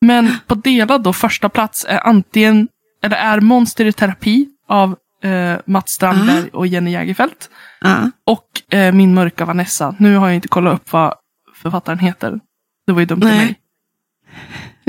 Men 0.00 0.36
på 0.46 0.54
delad 0.54 1.02
då 1.02 1.12
första 1.12 1.48
plats 1.48 1.86
är 1.88 2.06
antingen, 2.06 2.68
eller 3.02 3.16
är 3.16 3.40
Monster 3.40 3.84
i 3.84 3.92
terapi 3.92 4.48
av 4.68 4.96
eh, 5.22 5.56
Mats 5.66 5.90
Strandberg 5.92 6.48
och 6.52 6.66
Jenny 6.66 6.90
Jägerfeld. 6.90 7.32
ja. 7.80 8.10
Och 8.26 8.74
eh, 8.78 8.92
Min 8.92 9.14
mörka 9.14 9.44
Vanessa. 9.44 9.94
Nu 9.98 10.16
har 10.16 10.26
jag 10.26 10.34
inte 10.34 10.48
kollat 10.48 10.74
upp 10.74 10.92
vad 10.92 11.14
författaren 11.62 11.98
heter. 11.98 12.40
Det 12.86 12.92
var 12.92 13.00
ju 13.00 13.06
dumt 13.06 13.22
av 13.22 13.28
mig. 13.28 13.58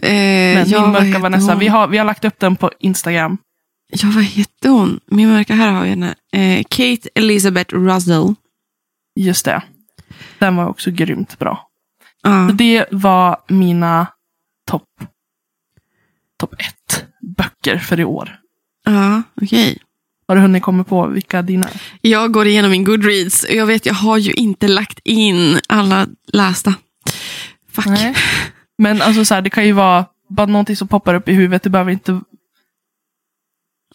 Eh, 0.01 0.11
Men 0.55 0.69
ja, 0.69 0.81
Min 0.81 0.91
mörka 0.91 1.19
Vanessa, 1.19 1.55
vi 1.55 1.67
har, 1.67 1.87
vi 1.87 1.97
har 1.97 2.05
lagt 2.05 2.25
upp 2.25 2.39
den 2.39 2.55
på 2.55 2.71
Instagram. 2.79 3.37
Ja, 3.91 4.11
vad 4.15 4.23
heter 4.23 4.69
hon? 4.69 4.99
Min 5.05 5.29
mörka, 5.29 5.55
här 5.55 5.71
har 5.71 5.83
vi 5.83 5.89
henne. 5.89 6.15
Eh, 6.31 6.63
Kate 6.69 7.09
Elizabeth 7.15 7.75
Russell. 7.75 8.35
Just 9.15 9.45
det. 9.45 9.63
Den 10.39 10.55
var 10.55 10.67
också 10.67 10.91
grymt 10.91 11.39
bra. 11.39 11.69
Så 12.23 12.55
det 12.55 12.85
var 12.91 13.37
mina 13.47 14.07
topp 14.67 14.89
topp 16.39 16.53
ett 16.53 17.05
böcker 17.37 17.77
för 17.77 17.99
i 17.99 18.03
år. 18.03 18.39
Ja, 18.85 19.23
okej. 19.41 19.77
Har 20.27 20.35
du 20.35 20.41
hunnit 20.41 20.63
komma 20.63 20.83
på 20.83 21.07
vilka 21.07 21.41
dina 21.41 21.67
är? 21.67 21.81
Jag 22.01 22.31
går 22.31 22.47
igenom 22.47 22.71
min 22.71 22.83
Goodreads. 22.83 23.45
Jag 23.49 23.65
vet, 23.65 23.85
jag 23.85 23.93
har 23.93 24.17
ju 24.17 24.33
inte 24.33 24.67
lagt 24.67 24.99
in 25.03 25.59
alla 25.69 26.07
lästa. 26.33 26.73
Fuck. 27.71 27.85
Nej. 27.85 28.15
Men 28.77 29.01
alltså 29.01 29.25
så 29.25 29.33
här, 29.33 29.41
det 29.41 29.49
kan 29.49 29.65
ju 29.65 29.71
vara 29.71 30.05
bara 30.29 30.47
någonting 30.47 30.75
som 30.75 30.87
poppar 30.87 31.13
upp 31.13 31.29
i 31.29 31.33
huvudet. 31.33 31.63
Det 31.63 31.69
behöver 31.69 31.91
inte... 31.91 32.21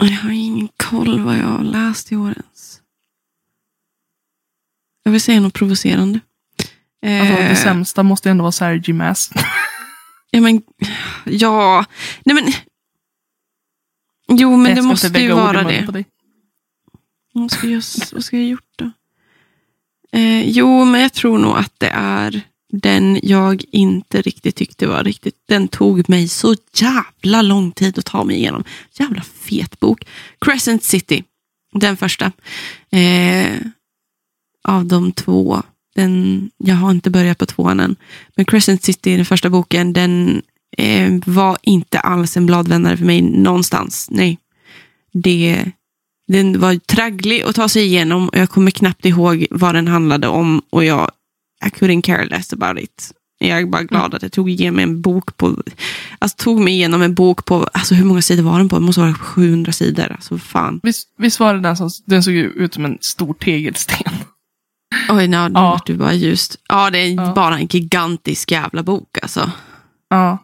Jag 0.00 0.16
har 0.16 0.30
ingen 0.30 0.68
koll 0.76 1.20
vad 1.20 1.38
jag 1.38 1.44
har 1.46 1.64
läst 1.64 2.12
i 2.12 2.16
år 2.16 2.32
ens. 2.32 2.80
Jag 5.02 5.12
vill 5.12 5.20
säga 5.20 5.40
något 5.40 5.54
provocerande. 5.54 6.20
Alltså, 7.06 7.34
det 7.34 7.48
Eh, 7.48 7.56
sämsta 7.56 8.02
måste 8.02 8.30
ändå 8.30 8.42
vara 8.42 8.52
Sergi 8.52 8.92
Mass. 8.92 9.30
Ja, 10.30 10.40
men, 10.40 10.62
ja. 11.24 11.84
Nej, 12.24 12.34
men. 12.34 12.52
Jo, 14.38 14.56
men 14.56 14.74
det 14.76 14.82
måste 14.82 15.20
ju 15.20 15.32
vara 15.32 15.62
det. 15.62 16.04
Vad 17.32 17.50
ska 17.50 17.66
jag, 17.68 17.82
vad 18.12 18.24
ska 18.24 18.36
jag 18.36 18.46
gjort 18.46 18.72
då? 18.76 18.90
Eh, 20.12 20.50
jo, 20.50 20.84
men 20.84 21.00
jag 21.00 21.12
tror 21.12 21.38
nog 21.38 21.56
att 21.56 21.74
det 21.78 21.88
är 21.94 22.42
den 22.70 23.20
jag 23.22 23.64
inte 23.70 24.22
riktigt 24.22 24.56
tyckte 24.56 24.86
var 24.86 25.04
riktigt. 25.04 25.34
Den 25.48 25.68
tog 25.68 26.08
mig 26.08 26.28
så 26.28 26.54
jävla 26.74 27.42
lång 27.42 27.72
tid 27.72 27.98
att 27.98 28.04
ta 28.04 28.24
mig 28.24 28.36
igenom. 28.36 28.64
Jävla 28.92 29.22
fet 29.22 29.80
bok. 29.80 30.04
Crescent 30.40 30.84
City, 30.84 31.24
den 31.72 31.96
första. 31.96 32.32
Eh, 32.90 33.56
av 34.64 34.86
de 34.86 35.12
två. 35.12 35.62
Den, 35.94 36.50
jag 36.58 36.74
har 36.74 36.90
inte 36.90 37.10
börjat 37.10 37.38
på 37.38 37.46
tvåan 37.46 37.80
än. 37.80 37.96
Men 38.36 38.44
Crescent 38.44 38.82
City, 38.82 39.16
den 39.16 39.24
första 39.24 39.50
boken, 39.50 39.92
den 39.92 40.42
eh, 40.78 41.12
var 41.26 41.58
inte 41.62 42.00
alls 42.00 42.36
en 42.36 42.46
bladvändare 42.46 42.96
för 42.96 43.04
mig 43.04 43.22
någonstans. 43.22 44.08
Nej. 44.10 44.38
Det, 45.12 45.72
den 46.28 46.60
var 46.60 46.74
tragglig 46.74 47.42
att 47.42 47.54
ta 47.54 47.68
sig 47.68 47.84
igenom 47.84 48.28
och 48.28 48.38
jag 48.38 48.50
kommer 48.50 48.70
knappt 48.70 49.04
ihåg 49.04 49.46
vad 49.50 49.74
den 49.74 49.88
handlade 49.88 50.28
om 50.28 50.62
och 50.70 50.84
jag 50.84 51.10
i 51.66 51.68
couldn't 51.68 52.02
care 52.02 52.24
less 52.26 52.52
about 52.52 52.78
it. 52.82 53.12
Jag 53.42 53.60
är 53.60 53.66
bara 53.66 53.82
glad 53.82 54.14
att 54.14 54.22
jag 54.22 54.32
tog 54.32 54.50
igenom 54.50 54.78
en 54.78 55.00
bok 55.02 55.36
på, 55.36 55.62
alltså 56.18 56.36
tog 56.44 56.60
mig 56.60 56.72
igenom 56.74 57.02
en 57.02 57.14
bok 57.14 57.44
på, 57.44 57.64
alltså 57.72 57.94
hur 57.94 58.04
många 58.04 58.22
sidor 58.22 58.42
var 58.42 58.58
den 58.58 58.68
på? 58.68 58.76
Det 58.78 58.84
måste 58.84 59.00
vara 59.00 59.14
700 59.14 59.72
sidor. 59.72 60.12
Alltså 60.12 60.38
fan. 60.38 60.80
Visst, 60.82 61.08
visst 61.18 61.40
var 61.40 61.54
det 61.54 61.60
den 61.60 61.76
som 61.76 61.90
den 62.04 62.22
såg 62.22 62.34
ut 62.34 62.74
som 62.74 62.84
en 62.84 62.98
stor 63.00 63.34
tegelsten? 63.34 64.12
Oj, 65.10 65.28
no, 65.28 65.36
nu 65.48 65.52
Ja. 65.54 65.80
du 65.86 65.96
bara 65.96 66.14
ljust. 66.14 66.56
Ja, 66.68 66.90
det 66.90 66.98
är 66.98 67.14
Ja. 67.14 67.32
bara 67.34 67.58
en 67.58 67.66
gigantisk 67.66 68.50
jävla 68.50 68.82
bok 68.82 69.18
alltså. 69.22 69.50
Ja. 70.08 70.38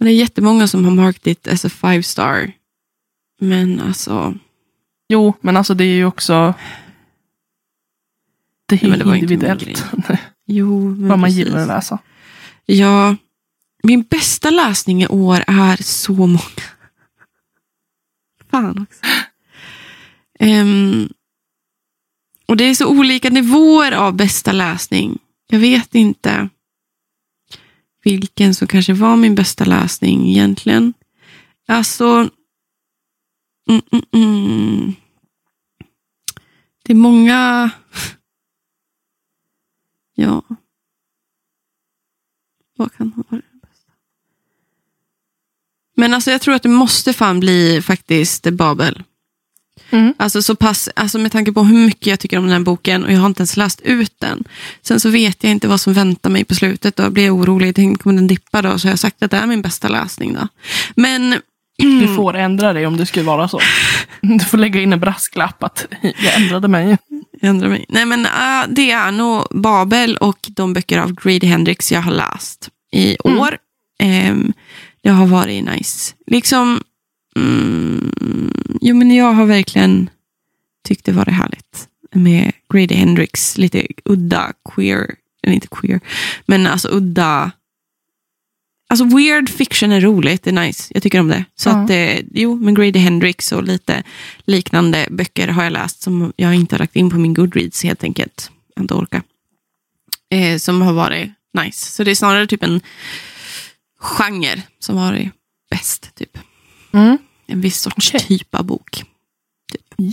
Det 0.00 0.06
är 0.10 0.14
jättemånga 0.14 0.68
som 0.68 0.84
har 0.84 0.92
markat 0.92 1.22
det 1.42 1.48
as 1.52 1.64
a 1.64 1.68
five 1.68 2.02
star. 2.02 2.52
Men 3.40 3.80
alltså, 3.80 4.34
Jo, 5.08 5.34
men 5.40 5.56
alltså 5.56 5.74
det 5.74 5.84
är 5.84 5.94
ju 5.94 6.04
också... 6.04 6.54
Det 8.66 8.82
är 8.82 8.88
Ja, 8.88 8.96
det 8.96 9.18
individuellt. 9.18 9.84
jo. 10.46 10.88
Vad 10.88 11.18
man 11.18 11.20
precis. 11.20 11.38
gillar 11.38 11.60
att 11.60 11.68
läsa. 11.68 11.98
Ja, 12.66 13.16
min 13.82 14.02
bästa 14.02 14.50
läsning 14.50 15.02
i 15.02 15.06
år 15.06 15.44
är 15.46 15.82
så 15.82 16.12
många. 16.12 16.38
Fan 18.50 18.82
också. 18.82 19.00
Ehm, 20.38 21.08
och 22.46 22.56
det 22.56 22.64
är 22.64 22.74
så 22.74 22.88
olika 22.88 23.30
nivåer 23.30 23.92
av 23.92 24.16
bästa 24.16 24.52
läsning. 24.52 25.18
Jag 25.46 25.58
vet 25.58 25.94
inte 25.94 26.48
vilken 28.04 28.54
som 28.54 28.68
kanske 28.68 28.92
var 28.92 29.16
min 29.16 29.34
bästa 29.34 29.64
läsning 29.64 30.28
egentligen. 30.28 30.94
Alltså, 31.68 32.28
mm, 33.68 33.82
mm, 33.92 34.04
mm. 34.12 34.92
det 36.84 36.92
är 36.92 36.96
många... 36.96 37.70
Ja. 40.14 40.42
Vad 42.76 42.92
kan 42.92 43.12
ha 43.12 43.22
varit 43.28 43.44
det 43.52 43.66
bästa? 43.68 43.92
Men 45.96 46.14
alltså 46.14 46.30
jag 46.30 46.40
tror 46.40 46.54
att 46.54 46.62
det 46.62 46.68
måste 46.68 47.12
fan 47.12 47.40
bli 47.40 47.82
faktiskt 47.82 48.50
Babel. 48.50 49.02
Mm. 49.90 50.14
Alltså 50.16 50.42
så 50.42 50.56
pass, 50.56 50.88
alltså 50.96 51.18
med 51.18 51.32
tanke 51.32 51.52
på 51.52 51.62
hur 51.62 51.86
mycket 51.86 52.06
jag 52.06 52.20
tycker 52.20 52.38
om 52.38 52.44
den 52.44 52.52
här 52.52 52.60
boken 52.60 53.04
och 53.04 53.12
jag 53.12 53.20
har 53.20 53.26
inte 53.26 53.40
ens 53.40 53.56
läst 53.56 53.80
ut 53.80 54.14
den. 54.18 54.44
Sen 54.82 55.00
så 55.00 55.10
vet 55.10 55.44
jag 55.44 55.50
inte 55.50 55.68
vad 55.68 55.80
som 55.80 55.92
väntar 55.92 56.30
mig 56.30 56.44
på 56.44 56.54
slutet. 56.54 56.96
Då 56.96 57.10
blir 57.10 57.24
jag 57.24 57.34
orolig. 57.34 57.74
Tänk 57.74 58.02
kommer 58.02 58.16
den 58.16 58.26
dippa 58.26 58.62
då? 58.62 58.78
Så 58.78 58.86
har 58.86 58.92
jag 58.92 58.98
sagt 58.98 59.22
att 59.22 59.30
det 59.30 59.36
är 59.36 59.46
min 59.46 59.62
bästa 59.62 59.88
läsning 59.88 60.34
då. 60.34 60.48
Men 60.96 61.40
Du 61.78 62.14
får 62.16 62.34
ändra 62.36 62.72
dig 62.72 62.86
om 62.86 62.96
det 62.96 63.06
skulle 63.06 63.24
vara 63.26 63.48
så. 63.48 63.60
Du 64.20 64.38
får 64.44 64.58
lägga 64.58 64.80
in 64.80 64.92
en 64.92 65.00
brasklapp 65.00 65.62
att 65.62 65.86
jag 66.00 66.34
ändrade 66.42 66.68
mig. 66.68 66.96
Jag 67.40 67.48
ändrar 67.50 67.68
mig. 67.68 67.84
Nej, 67.88 68.06
men 68.06 68.26
äh, 68.26 68.68
det 68.68 68.90
är 68.90 69.12
nog 69.12 69.44
Babel 69.50 70.16
och 70.16 70.38
de 70.56 70.72
böcker 70.72 70.98
av 70.98 71.12
Grady 71.14 71.46
Hendrix 71.46 71.92
jag 71.92 72.00
har 72.00 72.12
läst 72.12 72.68
i 72.92 73.16
Mm. 73.24 73.38
år. 73.38 73.58
Ehm, 73.98 74.52
det 75.02 75.10
har 75.10 75.26
varit 75.26 75.64
nice. 75.64 76.14
Liksom, 76.26 76.80
mm, 77.36 78.78
jo 78.80 78.96
men 78.96 79.14
jag 79.14 79.32
har 79.32 79.46
verkligen 79.46 80.10
tyckt 80.88 81.04
det 81.04 81.12
varit 81.12 81.34
härligt 81.34 81.88
med 82.14 82.52
Grady 82.72 82.94
Hendrix. 82.94 83.58
Lite 83.58 83.86
udda 84.04 84.52
queer, 84.74 85.14
eller 85.42 85.54
inte 85.54 85.68
queer, 85.70 86.00
men 86.46 86.66
alltså 86.66 86.88
udda. 86.88 87.50
Alltså 88.94 89.16
weird 89.16 89.48
fiction 89.48 89.92
är 89.92 90.00
roligt, 90.00 90.42
det 90.42 90.50
är 90.50 90.54
nice. 90.66 90.90
Jag 90.94 91.02
tycker 91.02 91.20
om 91.20 91.28
det. 91.28 91.44
Så 91.54 91.68
Ja. 91.68 91.72
att, 91.84 91.90
eh, 91.90 92.20
jo, 92.32 92.56
men 92.56 92.74
Grady 92.74 92.98
Hendrix 92.98 93.52
och 93.52 93.62
lite 93.64 94.02
liknande 94.44 95.06
böcker 95.10 95.48
har 95.48 95.64
jag 95.64 95.72
läst 95.72 96.02
som 96.02 96.32
jag 96.36 96.54
inte 96.54 96.74
har 96.74 96.78
lagt 96.78 96.96
in 96.96 97.10
på 97.10 97.18
min 97.18 97.34
Goodreads 97.34 97.82
helt 97.84 98.04
enkelt. 98.04 98.50
Jag 98.74 98.82
inte 98.84 98.94
orkat. 98.94 99.24
Eh, 100.30 100.58
som 100.58 100.82
har 100.82 100.92
varit 100.92 101.30
nice. 101.58 101.92
Så 101.92 102.04
det 102.04 102.10
är 102.10 102.14
snarare 102.14 102.46
typ 102.46 102.62
en 102.62 102.80
genre 104.00 104.62
som 104.78 104.96
har 104.96 105.06
varit 105.12 105.30
bäst. 105.70 106.14
Typ. 106.14 106.38
Mm. 106.92 107.18
En 107.46 107.60
viss 107.60 107.80
sorts 107.80 108.14
Okej. 108.14 108.20
typ 108.38 108.54
av 108.54 108.64
bok. 108.64 109.04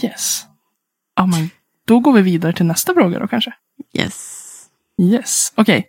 Yes. 0.03 0.43
Ja, 1.15 1.25
men 1.25 1.49
då 1.87 1.99
går 1.99 2.13
vi 2.13 2.21
vidare 2.21 2.53
till 2.53 2.65
nästa 2.65 2.93
fråga 2.93 3.19
då 3.19 3.27
kanske. 3.27 3.53
Yes. 3.93 4.37
Yes. 5.01 5.53
Okej. 5.55 5.85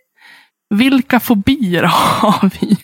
Vilka 0.73 1.19
fobier 1.19 1.83
har 1.83 2.49
vi? 2.59 2.77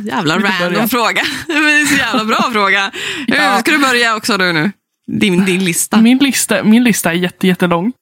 Jävla 0.00 0.38
random 0.38 0.88
fråga. 0.88 1.22
Det 1.46 1.52
är 1.52 1.86
så 1.86 1.96
jävla 1.96 2.24
bra 2.24 2.50
fråga. 2.52 2.90
Ja. 3.26 3.58
Ska 3.58 3.70
du 3.70 3.78
börja 3.78 4.16
också 4.16 4.36
du 4.38 4.52
nu? 4.52 4.72
Din, 5.06 5.44
din 5.44 5.64
lista. 5.64 6.00
Min 6.00 6.18
lista, 6.18 6.64
min 6.64 6.84
lista 6.84 7.10
är 7.10 7.14
jätte, 7.14 7.46
jättelång. 7.46 7.92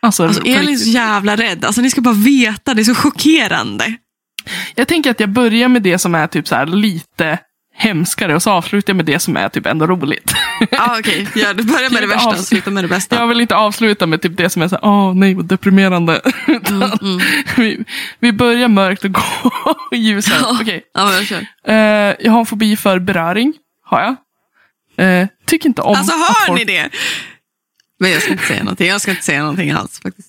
Alltså, 0.00 0.24
Alltså 0.24 0.42
Elin 0.42 0.74
är 0.74 0.76
så 0.76 0.90
jävla 0.90 1.36
rädd. 1.36 1.64
Alltså 1.64 1.80
ni 1.80 1.90
ska 1.90 2.00
bara 2.00 2.14
veta, 2.14 2.74
det 2.74 2.82
är 2.82 2.84
så 2.84 2.94
chockerande. 2.94 3.94
jag 4.74 4.88
tänker 4.88 5.10
att 5.10 5.20
jag 5.20 5.28
börjar 5.30 5.68
med 5.68 5.82
det 5.82 5.98
som 5.98 6.14
är 6.14 6.26
typ 6.26 6.48
så 6.48 6.54
här 6.54 6.66
lite 6.66 7.38
hemskare 7.76 8.34
och 8.34 8.42
så 8.42 8.50
avslutar 8.50 8.90
jag 8.90 8.96
med 8.96 9.06
det 9.06 9.18
som 9.18 9.36
är 9.36 9.48
typ 9.48 9.66
ändå 9.66 9.86
roligt. 9.86 10.34
Ja 10.70 10.96
okej, 11.00 11.28
ja, 11.34 11.52
du 11.52 11.62
börjar 11.62 11.90
med 11.90 12.02
det 12.02 12.06
värsta 12.06 12.28
och 12.28 12.38
slutar 12.38 12.70
med 12.70 12.84
det 12.84 12.88
bästa. 12.88 13.16
Jag 13.16 13.26
vill 13.26 13.40
inte 13.40 13.56
avsluta 13.56 14.06
med 14.06 14.22
typ 14.22 14.36
det 14.36 14.50
som 14.50 14.62
är 14.62 14.68
så 14.68 14.78
åh 14.82 15.14
nej 15.14 15.34
vad 15.34 15.44
deprimerande. 15.44 16.20
Utan 16.46 16.82
Mm, 16.82 17.20
vi, 17.56 17.84
vi 18.18 18.32
börjar 18.32 18.68
mörkt 18.68 19.04
och 19.04 19.12
går 19.12 19.52
ljusare. 19.92 20.80
Ja, 20.92 21.04
men 21.04 21.14
jag 21.14 21.26
kör. 21.26 21.46
Eh, 21.68 22.14
jag 22.20 22.32
har 22.32 22.40
en 22.40 22.46
fobi 22.46 22.76
för 22.76 22.98
beröring. 22.98 23.54
Har 23.84 24.00
jag. 24.00 24.16
Eh, 25.06 25.26
tycker 25.46 25.68
inte 25.68 25.82
om 25.82 25.96
Alltså 25.96 26.16
hör 26.16 26.46
folk... 26.46 26.58
ni 26.58 26.64
det? 26.64 26.90
Men 27.98 28.10
jag 28.10 28.22
ska 28.22 28.32
inte 28.32 28.46
säga 28.46 28.62
någonting. 28.62 28.88
Jag 28.88 29.00
ska 29.00 29.10
inte 29.10 29.22
säga 29.24 29.40
någonting 29.40 29.70
alls 29.70 30.00
faktiskt. 30.00 30.28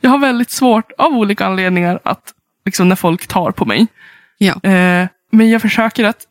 Jag 0.00 0.10
har 0.10 0.18
väldigt 0.18 0.50
svårt 0.50 0.92
av 0.98 1.12
olika 1.12 1.46
anledningar 1.46 2.00
att 2.04 2.34
liksom 2.64 2.88
när 2.88 2.96
folk 2.96 3.26
tar 3.26 3.50
på 3.50 3.64
mig. 3.64 3.86
Ja. 4.38 4.52
Eh, 4.70 5.08
men 5.32 5.50
jag 5.50 5.62
försöker 5.62 6.04
att 6.04 6.26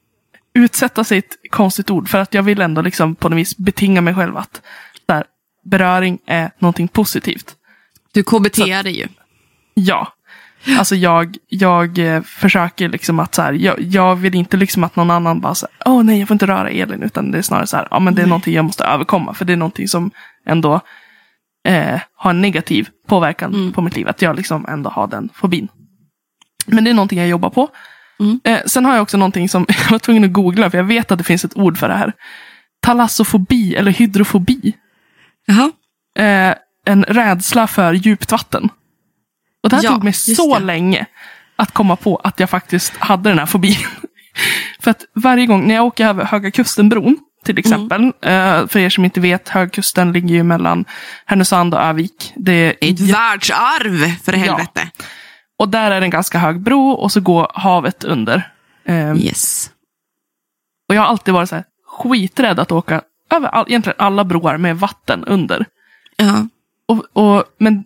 utsätta 0.53 1.03
sig 1.03 1.17
ett 1.17 1.37
konstigt 1.49 1.89
ord 1.89 2.09
för 2.09 2.17
att 2.17 2.33
jag 2.33 2.43
vill 2.43 2.61
ändå 2.61 2.81
liksom 2.81 3.15
på 3.15 3.29
något 3.29 3.37
vis 3.37 3.57
betinga 3.57 4.01
mig 4.01 4.15
själv 4.15 4.37
att 4.37 4.61
så 5.07 5.13
här, 5.13 5.23
beröring 5.63 6.19
är 6.25 6.51
någonting 6.59 6.87
positivt. 6.87 7.55
Du 8.13 8.23
KBT 8.23 8.57
det 8.83 8.91
ju. 8.91 9.07
Ja. 9.73 10.13
Alltså 10.77 10.95
jag, 10.95 11.37
jag 11.47 11.97
eh, 11.97 12.21
försöker 12.21 12.89
liksom 12.89 13.19
att 13.19 13.35
så 13.35 13.41
här, 13.41 13.53
jag, 13.53 13.79
jag 13.79 14.15
vill 14.15 14.35
inte 14.35 14.57
liksom 14.57 14.83
att 14.83 14.95
någon 14.95 15.11
annan 15.11 15.39
bara 15.39 15.55
säger 15.55 15.75
åh 15.85 16.03
nej 16.03 16.19
jag 16.19 16.27
får 16.27 16.35
inte 16.35 16.47
röra 16.47 16.69
Elin 16.69 17.03
utan 17.03 17.31
det 17.31 17.37
är 17.37 17.41
snarare 17.41 17.67
så 17.67 17.77
här, 17.77 17.87
ja 17.91 17.99
men 17.99 18.15
det 18.15 18.21
är 18.21 18.25
någonting 18.27 18.53
jag 18.55 18.65
måste 18.65 18.83
överkomma 18.83 19.33
för 19.33 19.45
det 19.45 19.53
är 19.53 19.57
någonting 19.57 19.87
som 19.87 20.11
ändå 20.45 20.81
eh, 21.67 21.99
har 22.15 22.29
en 22.29 22.41
negativ 22.41 22.89
påverkan 23.07 23.53
Mm. 23.53 23.73
på 23.73 23.81
mitt 23.81 23.95
liv. 23.95 24.07
Att 24.07 24.21
jag 24.21 24.35
liksom 24.35 24.65
ändå 24.69 24.89
har 24.89 25.07
den 25.07 25.29
fobin. 25.33 25.67
Men 26.65 26.83
det 26.83 26.89
är 26.89 26.93
någonting 26.93 27.19
jag 27.19 27.27
jobbar 27.27 27.49
på. 27.49 27.69
Mm. 28.19 28.39
Eh, 28.43 28.59
sen 28.65 28.85
har 28.85 28.93
jag 28.93 29.01
också 29.01 29.17
någonting 29.17 29.49
som 29.49 29.65
jag 29.83 29.91
var 29.91 29.99
tvungen 29.99 30.23
att 30.23 30.33
googla 30.33 30.69
för 30.69 30.77
jag 30.77 30.85
vet 30.85 31.11
att 31.11 31.17
det 31.17 31.23
finns 31.23 31.45
ett 31.45 31.57
ord 31.57 31.77
för 31.77 31.87
det 31.89 31.95
här. 31.95 32.13
Talassofobi 32.81 33.75
eller 33.75 33.91
hydrofobi. 33.91 34.73
Jaha. 35.45 35.71
Eh, 36.17 36.55
en 36.85 37.03
rädsla 37.03 37.67
för 37.67 37.93
djupt 37.93 38.31
vatten. 38.31 38.69
Och 39.63 39.69
det 39.69 39.75
här 39.75 39.83
Ja, 39.83 39.89
tog 39.91 40.03
mig 40.03 40.13
så 40.13 40.59
det. 40.59 40.65
länge 40.65 41.05
att 41.55 41.71
komma 41.71 41.95
på 41.95 42.15
att 42.15 42.39
jag 42.39 42.49
faktiskt 42.49 42.97
hade 42.97 43.29
den 43.29 43.39
här 43.39 43.45
fobin. 43.45 43.77
för 44.79 44.91
att 44.91 45.05
varje 45.15 45.45
gång 45.45 45.67
när 45.67 45.75
jag 45.75 45.85
åker 45.85 46.07
över 46.07 46.25
Höga 46.25 46.51
Kustenbron 46.51 47.17
till 47.45 47.59
exempel. 47.59 48.03
Eh, 48.03 48.67
för 48.67 48.77
er 48.77 48.89
som 48.89 49.05
inte 49.05 49.19
vet, 49.19 49.49
Högkusten 49.49 50.11
ligger 50.13 50.35
ju 50.35 50.43
mellan 50.43 50.85
Härnösand 51.25 51.73
och 51.73 51.81
Övik. 51.81 52.33
Det 52.35 52.51
är 52.51 52.91
Ett 52.93 52.99
världsarv, 52.99 54.15
för 54.23 54.33
helvete. 54.33 54.89
Och 55.59 55.69
där 55.69 55.91
är 55.91 55.99
det 55.99 56.05
en 56.05 56.09
ganska 56.09 56.39
hög 56.39 56.59
bro 56.61 56.89
och 56.91 57.11
så 57.11 57.21
går 57.21 57.51
havet 57.53 58.03
under. 58.03 58.51
Eh, 58.85 59.17
Yes. 59.17 59.71
Och 60.89 60.95
jag 60.95 61.01
har 61.01 61.07
alltid 61.07 61.33
varit 61.33 61.49
så 61.49 61.55
här 61.55 61.65
skiträdd 61.87 62.59
att 62.59 62.71
åka 62.71 63.01
över 63.31 63.47
all, 63.47 63.65
egentligen 63.67 63.95
alla 63.99 64.23
broar 64.23 64.57
med 64.57 64.79
vatten 64.79 65.23
under. 65.23 65.65
Ja. 66.17 66.47
Och, 66.87 67.05
och, 67.13 67.43
men 67.57 67.83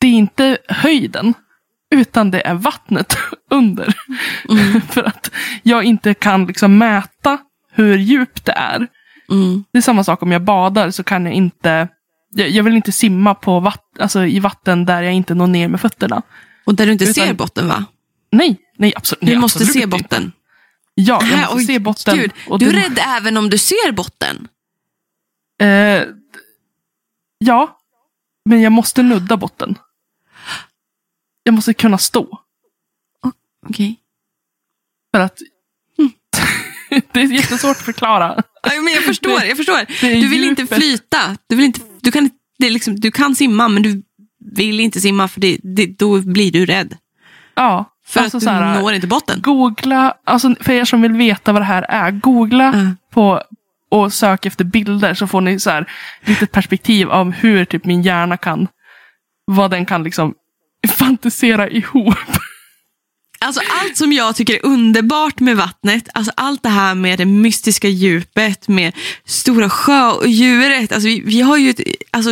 det 0.00 0.06
är 0.06 0.12
inte 0.12 0.58
höjden, 0.68 1.34
utan 1.94 2.30
det 2.30 2.46
är 2.46 2.54
vattnet 2.54 3.16
under. 3.50 3.94
För 4.92 5.02
att 5.02 5.30
jag 5.62 5.84
inte 5.84 6.14
kan 6.14 6.46
liksom 6.46 6.78
mäta 6.78 7.38
hur 7.72 7.98
djupt 7.98 8.44
det 8.44 8.52
är. 8.52 8.86
Mm. 9.30 9.64
Det 9.72 9.78
är 9.78 9.82
samma 9.82 10.04
sak 10.04 10.22
om 10.22 10.32
jag 10.32 10.42
badar 10.42 10.90
så 10.90 11.02
kan 11.04 11.24
jag 11.24 11.34
inte 11.34 11.88
jag, 12.34 12.48
jag 12.50 12.64
vill 12.64 12.76
inte 12.76 12.92
simma 12.92 13.34
på 13.34 13.60
vatt, 13.60 13.84
alltså 13.98 14.24
i 14.26 14.40
vatten 14.40 14.84
där 14.84 15.02
jag 15.02 15.12
inte 15.12 15.34
når 15.34 15.46
ner 15.46 15.68
med 15.68 15.80
fötterna. 15.80 16.22
Och 16.64 16.74
där 16.74 16.86
du 16.86 16.92
inte 16.92 17.04
Utan- 17.04 17.14
ser 17.14 17.34
botten 17.34 17.68
va? 17.68 17.84
Nej, 18.32 18.56
nej 18.76 18.92
absolut 18.96 19.20
Du 19.20 19.26
nej, 19.26 19.36
måste 19.38 19.56
absolut 19.56 19.72
se 19.72 19.78
inte. 19.82 19.88
botten. 19.98 20.32
Ja, 20.94 21.22
jag 21.30 21.38
måste 21.38 21.54
oj, 21.56 21.64
se 21.64 21.78
botten. 21.78 22.16
Gud, 22.18 22.32
du 22.58 22.68
är 22.68 22.72
rädd 22.72 22.98
även 23.06 23.36
om 23.36 23.50
du 23.50 23.58
ser 23.58 23.92
botten? 23.92 24.48
Eh, 25.60 26.02
ja, 27.38 27.78
men 28.44 28.60
jag 28.62 28.72
måste 28.72 29.02
nudda 29.02 29.36
botten. 29.36 29.78
Jag 31.42 31.54
måste 31.54 31.74
kunna 31.74 31.98
stå. 31.98 32.40
Okej. 33.68 34.00
För 35.14 35.20
att 35.20 35.38
det 37.12 37.20
är 37.20 37.32
jättesvårt 37.32 37.76
att 37.76 37.82
förklara. 37.84 38.42
Ja, 38.62 38.80
men 38.82 38.94
jag 38.94 39.02
förstår, 39.04 39.42
jag 39.44 39.56
förstår. 39.56 40.00
Du 40.00 40.28
vill 40.28 40.44
inte 40.44 40.62
djupet. 40.62 40.78
flyta. 40.78 41.36
Du, 41.46 41.56
vill 41.56 41.64
inte, 41.64 41.80
du, 42.00 42.12
kan, 42.12 42.30
det 42.58 42.66
är 42.66 42.70
liksom, 42.70 43.00
du 43.00 43.10
kan 43.10 43.36
simma, 43.36 43.68
men 43.68 43.82
du 43.82 44.02
vill 44.52 44.80
inte 44.80 45.00
simma 45.00 45.28
för 45.28 45.40
det, 45.40 45.58
det, 45.62 45.86
då 45.98 46.20
blir 46.20 46.52
du 46.52 46.66
rädd. 46.66 46.96
Ja, 47.54 47.84
För 48.06 48.20
alltså 48.20 48.36
att 48.36 48.42
du 48.42 48.48
här, 48.50 48.80
når 48.80 48.92
inte 48.92 49.06
botten. 49.06 49.40
Googla, 49.42 50.14
alltså 50.24 50.54
för 50.60 50.72
er 50.72 50.84
som 50.84 51.02
vill 51.02 51.12
veta 51.12 51.52
vad 51.52 51.62
det 51.62 51.66
här 51.66 51.82
är, 51.88 52.10
googla 52.10 52.64
Mm. 52.72 52.96
på 53.12 53.42
och 53.90 54.12
sök 54.12 54.46
efter 54.46 54.64
bilder 54.64 55.14
så 55.14 55.26
får 55.26 55.40
ni 55.40 55.60
så 55.60 55.70
här 55.70 55.86
litet 56.24 56.52
perspektiv 56.52 57.10
av 57.10 57.30
hur 57.32 57.64
typ 57.64 57.84
min 57.84 58.02
hjärna 58.02 58.36
kan, 58.36 58.68
vad 59.44 59.70
den 59.70 59.86
kan 59.86 60.02
liksom 60.02 60.34
fantisera 60.98 61.68
ihop. 61.68 62.14
Alltså 63.44 63.60
allt 63.82 63.96
som 63.96 64.12
jag 64.12 64.36
tycker 64.36 64.54
är 64.54 64.66
underbart 64.66 65.40
med 65.40 65.56
vattnet, 65.56 66.08
alltså 66.14 66.32
allt 66.36 66.62
det 66.62 66.68
här 66.68 66.94
med 66.94 67.18
det 67.18 67.24
mystiska 67.26 67.88
djupet, 67.88 68.68
med 68.68 68.92
stora 69.26 69.70
sjöodjuret. 69.70 70.92
Alltså 70.92 71.08
vi, 71.08 71.22
vi, 71.24 71.40
har 71.40 71.56
ju 71.56 71.70
ett, 71.70 71.80
alltså 72.10 72.30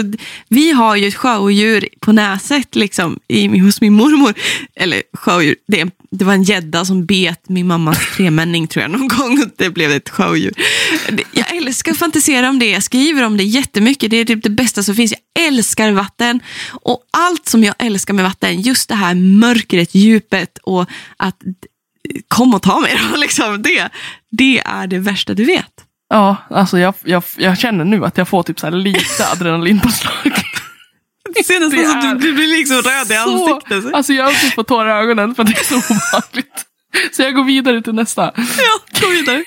vi 0.49 0.71
har 0.73 0.97
ju 0.97 1.09
ett 1.09 1.15
sjöodjur 1.15 1.89
på 2.01 2.13
näset 2.13 2.75
liksom, 2.75 3.19
i, 3.29 3.59
hos 3.59 3.81
min 3.81 3.93
mormor. 3.93 4.35
Eller 4.75 5.03
sjöodjur, 5.13 5.57
det, 5.69 5.77
är- 5.81 5.83
en 5.83 5.91
det 6.13 6.25
var 6.25 6.33
en 6.33 6.43
gädda 6.43 6.85
som 6.85 7.07
bet 7.07 7.49
min 7.49 7.67
mammas 7.67 7.99
tremänning 8.17 8.67
tror 8.67 8.83
jag 8.83 8.91
någon 8.91 9.09
gång 9.09 9.43
och 9.43 9.49
det 9.57 9.71
blev 9.71 9.91
ett 9.91 10.09
showdjur. 10.09 10.53
Jag 11.33 11.57
älskar 11.57 11.93
att 11.93 11.99
fantisera 11.99 12.49
om 12.49 12.59
det, 12.59 12.71
jag 12.71 12.83
skriver 12.83 13.23
om 13.23 13.37
det 13.37 13.45
jättemycket. 13.45 14.11
Det 14.11 14.17
är 14.17 14.25
typ 14.25 14.43
det 14.43 14.51
bästa 14.51 14.83
som 14.83 14.95
finns. 14.95 15.15
Jag 15.35 15.47
älskar 15.47 15.93
vatten 15.93 16.41
och 16.71 17.03
allt 17.11 17.49
som 17.49 17.65
jag 17.65 17.75
älskar 17.79 18.15
med 18.15 18.25
vatten, 18.25 18.61
just 18.61 18.89
det 18.89 18.95
här 18.95 19.15
mörkret, 19.15 19.95
djupet 19.95 20.59
och 20.63 20.87
att 21.17 21.37
kom 22.29 22.55
och 22.55 22.63
ta 22.63 22.81
mig 22.81 23.01
då, 23.11 23.17
liksom. 23.21 23.63
det, 23.63 23.89
det 24.31 24.59
är 24.59 24.87
det 24.87 24.99
värsta 24.99 25.35
du 25.35 25.45
vet. 25.45 25.73
Ja, 26.09 26.37
alltså 26.51 26.79
jag, 26.79 26.95
jag, 27.05 27.23
jag 27.37 27.59
känner 27.59 27.85
nu 27.85 28.05
att 28.05 28.19
jag 28.19 28.29
får 28.29 28.43
typ 28.43 28.61
så 28.61 28.67
här 28.67 28.73
lite 28.73 29.29
adrenalinpåslag. 29.33 30.33
Det 31.35 31.45
ser 31.45 31.61
nästan 31.61 32.09
att 32.09 32.21
du, 32.21 32.33
blir 32.33 32.47
liksom 32.47 32.77
röd 32.77 33.07
i 33.11 33.15
Så- 33.15 33.55
ansiktet. 33.55 33.95
Alltså 33.95 34.13
jag 34.13 34.25
har 34.25 34.33
typ 34.33 34.55
fått 34.55 34.69
tårar 34.69 34.99
i 35.01 35.03
ögonen 35.03 35.35
för 35.35 35.45
det 35.45 35.53
är 35.53 35.65
så 35.65 35.75
obehagligt. 35.75 36.65
Så 37.13 37.23
jag 37.23 37.35
går 37.35 37.45
vidare 37.45 37.83
till 37.83 37.93
nästa. 37.95 38.33
Ja, 38.37 39.01
gå 39.01 39.09
vidare. 39.09 39.45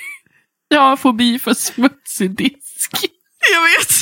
Jag 0.68 0.82
har 0.82 0.98
fobi 0.98 1.40
för 1.40 1.54
smutsig 1.54 2.38
disk. 2.38 2.92
Jag 3.54 3.62
vet. 3.62 3.94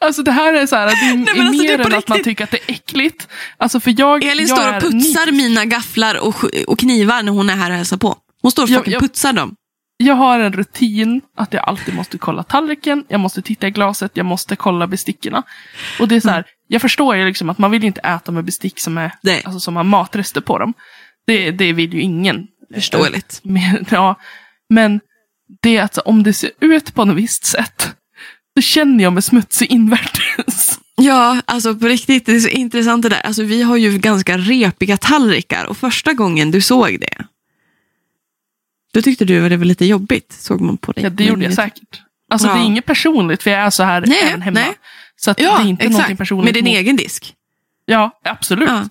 Alltså 0.00 0.22
det 0.22 0.32
här 0.32 0.54
är 0.54 0.66
så 0.66 0.76
här, 0.76 0.86
det 0.86 0.92
är, 0.92 1.16
men 1.16 1.28
är 1.28 1.46
alltså, 1.46 1.62
mer 1.62 1.80
än 1.80 1.94
att 1.94 2.08
man 2.08 2.22
tycker 2.24 2.44
att 2.44 2.50
det 2.50 2.58
är 2.68 2.72
äckligt. 2.74 3.28
Alltså 3.58 3.80
för 3.80 3.94
jag, 3.98 4.24
Elin 4.24 4.46
jag 4.46 4.58
står 4.58 4.76
och 4.76 4.82
putsar 4.82 5.26
ny- 5.26 5.32
mina 5.32 5.64
gafflar 5.64 6.14
och, 6.14 6.44
och 6.66 6.78
knivar 6.78 7.22
när 7.22 7.32
hon 7.32 7.50
är 7.50 7.56
här 7.56 7.70
och 7.70 7.76
hälsar 7.76 7.96
på. 7.96 8.16
Hon 8.42 8.50
står 8.50 8.62
och 8.62 8.68
Jag- 8.68 8.88
jag- 8.88 9.00
putsar 9.00 9.32
dem. 9.32 9.54
Jag 10.02 10.14
har 10.14 10.38
en 10.38 10.52
rutin 10.52 11.20
att 11.36 11.52
jag 11.52 11.68
alltid 11.68 11.94
måste 11.94 12.18
kolla 12.18 12.42
tallriken, 12.42 13.04
jag 13.08 13.20
måste 13.20 13.42
titta 13.42 13.66
i 13.66 13.70
glaset, 13.70 14.10
jag 14.14 14.26
måste 14.26 14.56
kolla 14.56 14.86
bestickorna. 14.86 15.42
Och 16.00 16.08
det 16.08 16.16
är 16.16 16.20
så 16.20 16.30
här, 16.30 16.44
jag 16.68 16.82
förstår 16.82 17.16
ju 17.16 17.24
liksom 17.24 17.50
att 17.50 17.58
man 17.58 17.70
vill 17.70 17.84
inte 17.84 18.00
äta 18.00 18.32
med 18.32 18.44
bestick 18.44 18.80
som, 18.80 18.98
är, 18.98 19.12
Nej. 19.22 19.42
alltså, 19.44 19.60
som 19.60 19.76
har 19.76 19.84
matrester 19.84 20.40
på 20.40 20.58
dem. 20.58 20.74
Det, 21.26 21.50
det 21.50 21.72
vill 21.72 21.94
ju 21.94 22.00
ingen. 22.00 22.46
Förståeligt. 22.74 23.40
Men, 23.42 23.86
ja, 23.90 24.14
men 24.68 25.00
det 25.62 25.76
är 25.76 25.82
att 25.82 25.98
om 25.98 26.22
det 26.22 26.32
ser 26.32 26.50
ut 26.60 26.94
på 26.94 27.04
något 27.04 27.16
visst 27.16 27.44
sätt, 27.44 27.96
så 28.56 28.62
känner 28.62 29.04
jag 29.04 29.12
mig 29.12 29.22
smutsig 29.22 29.70
invärtes. 29.70 30.78
Ja, 30.96 31.40
alltså 31.44 31.74
på 31.74 31.86
riktigt, 31.86 32.26
det 32.26 32.32
är 32.32 32.40
så 32.40 32.48
intressant 32.48 33.02
det 33.02 33.08
där. 33.08 33.20
Alltså, 33.20 33.42
vi 33.42 33.62
har 33.62 33.76
ju 33.76 33.98
ganska 33.98 34.38
repiga 34.38 34.96
tallrikar 34.96 35.64
och 35.64 35.76
första 35.76 36.12
gången 36.12 36.50
du 36.50 36.60
såg 36.60 37.00
det, 37.00 37.24
då 38.92 39.02
tyckte 39.02 39.24
du 39.24 39.44
att 39.44 39.50
det 39.50 39.56
var 39.56 39.64
lite 39.64 39.86
jobbigt, 39.86 40.32
såg 40.32 40.60
man 40.60 40.76
på 40.76 40.92
dig. 40.92 41.04
Ja, 41.04 41.10
det 41.10 41.24
gjorde 41.24 41.44
jag 41.44 41.54
säkert. 41.54 42.02
Alltså 42.30 42.48
Ja. 42.48 42.54
det 42.54 42.60
är 42.60 42.64
inget 42.64 42.86
personligt, 42.86 43.42
för 43.42 43.50
jag 43.50 43.60
är 43.60 43.70
så 43.70 43.82
här 43.82 44.04
Nej, 44.06 44.18
även 44.22 44.42
hemma. 44.42 44.60
nej. 44.60 44.74
Så 45.16 45.30
att 45.30 45.40
Ja, 45.40 45.56
det 45.58 45.62
är 45.64 45.68
inte 45.68 45.84
någonting 45.84 46.00
exakt. 46.02 46.18
personligt. 46.18 46.44
Med 46.44 46.54
din 46.54 46.64
mot- 46.64 46.74
egen 46.80 46.96
disk. 46.96 47.34
Ja, 47.86 48.20
absolut. 48.24 48.68
Ja. 48.68 48.88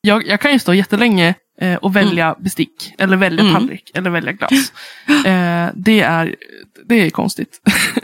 Jag, 0.00 0.26
jag 0.26 0.40
kan 0.40 0.52
ju 0.52 0.58
stå 0.58 0.74
jättelänge 0.74 1.34
eh, 1.60 1.74
och 1.74 1.96
välja 1.96 2.34
bestick, 2.38 2.94
eller 2.98 3.16
välja 3.16 3.40
Mm. 3.40 3.52
tallrik, 3.54 3.90
eller 3.94 4.10
välja 4.10 4.32
glas. 4.32 4.50
Eh, 5.26 5.68
det, 5.74 6.00
är, 6.00 6.34
det 6.88 6.94
är 6.94 7.10
konstigt. 7.10 7.60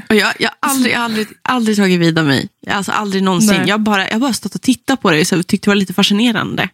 Och 0.08 0.14
jag 0.14 0.32
jag 0.38 0.50
har 0.60 0.70
aldrig, 0.70 0.94
aldrig, 0.94 1.26
aldrig 1.42 1.76
tagit 1.76 2.00
vid 2.00 2.18
av 2.18 2.24
mig. 2.26 2.48
Alltså 2.70 2.92
aldrig 2.92 3.22
någonsin. 3.22 3.56
Nej. 3.56 3.68
Jag 3.68 3.74
har 3.74 3.78
bara, 3.78 4.10
jag 4.10 4.20
bara 4.20 4.32
stått 4.32 4.54
och 4.54 4.62
tittat 4.62 5.02
på 5.02 5.10
det 5.10 5.32
och 5.32 5.46
tyckte 5.46 5.66
det 5.66 5.70
var 5.70 5.74
lite 5.74 5.94
fascinerande. 5.94 6.68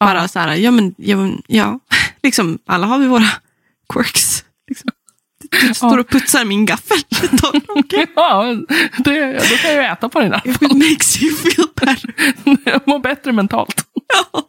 Bara 0.00 0.18
Ja. 0.20 0.28
så 0.28 0.38
här, 0.38 0.54
ja 0.56 0.70
men, 0.70 0.94
ja, 0.98 1.30
ja. 1.46 1.80
Liksom, 2.22 2.58
alla 2.66 2.86
har 2.86 2.98
vi 2.98 3.06
våra 3.06 3.28
quirks. 3.94 4.44
Liksom. 4.68 4.90
Du 5.50 5.74
står 5.74 5.94
Ja. 5.94 6.00
och 6.00 6.08
putsar 6.08 6.44
min 6.44 6.66
gaffel. 6.66 6.98
Ja, 8.16 8.44
det, 8.98 9.32
då 9.50 9.56
kan 9.56 9.74
jag 9.74 9.92
äta 9.92 10.08
på 10.08 10.20
den 10.20 10.32
här. 10.32 10.42
If 10.44 10.62
it 10.62 10.72
makes 10.72 11.22
you 11.22 11.36
feel 11.36 11.68
better. 11.80 12.14
Jag 12.64 12.80
mår 12.88 12.98
bättre 12.98 13.32
mentalt. 13.32 13.84
Ja. 14.32 14.42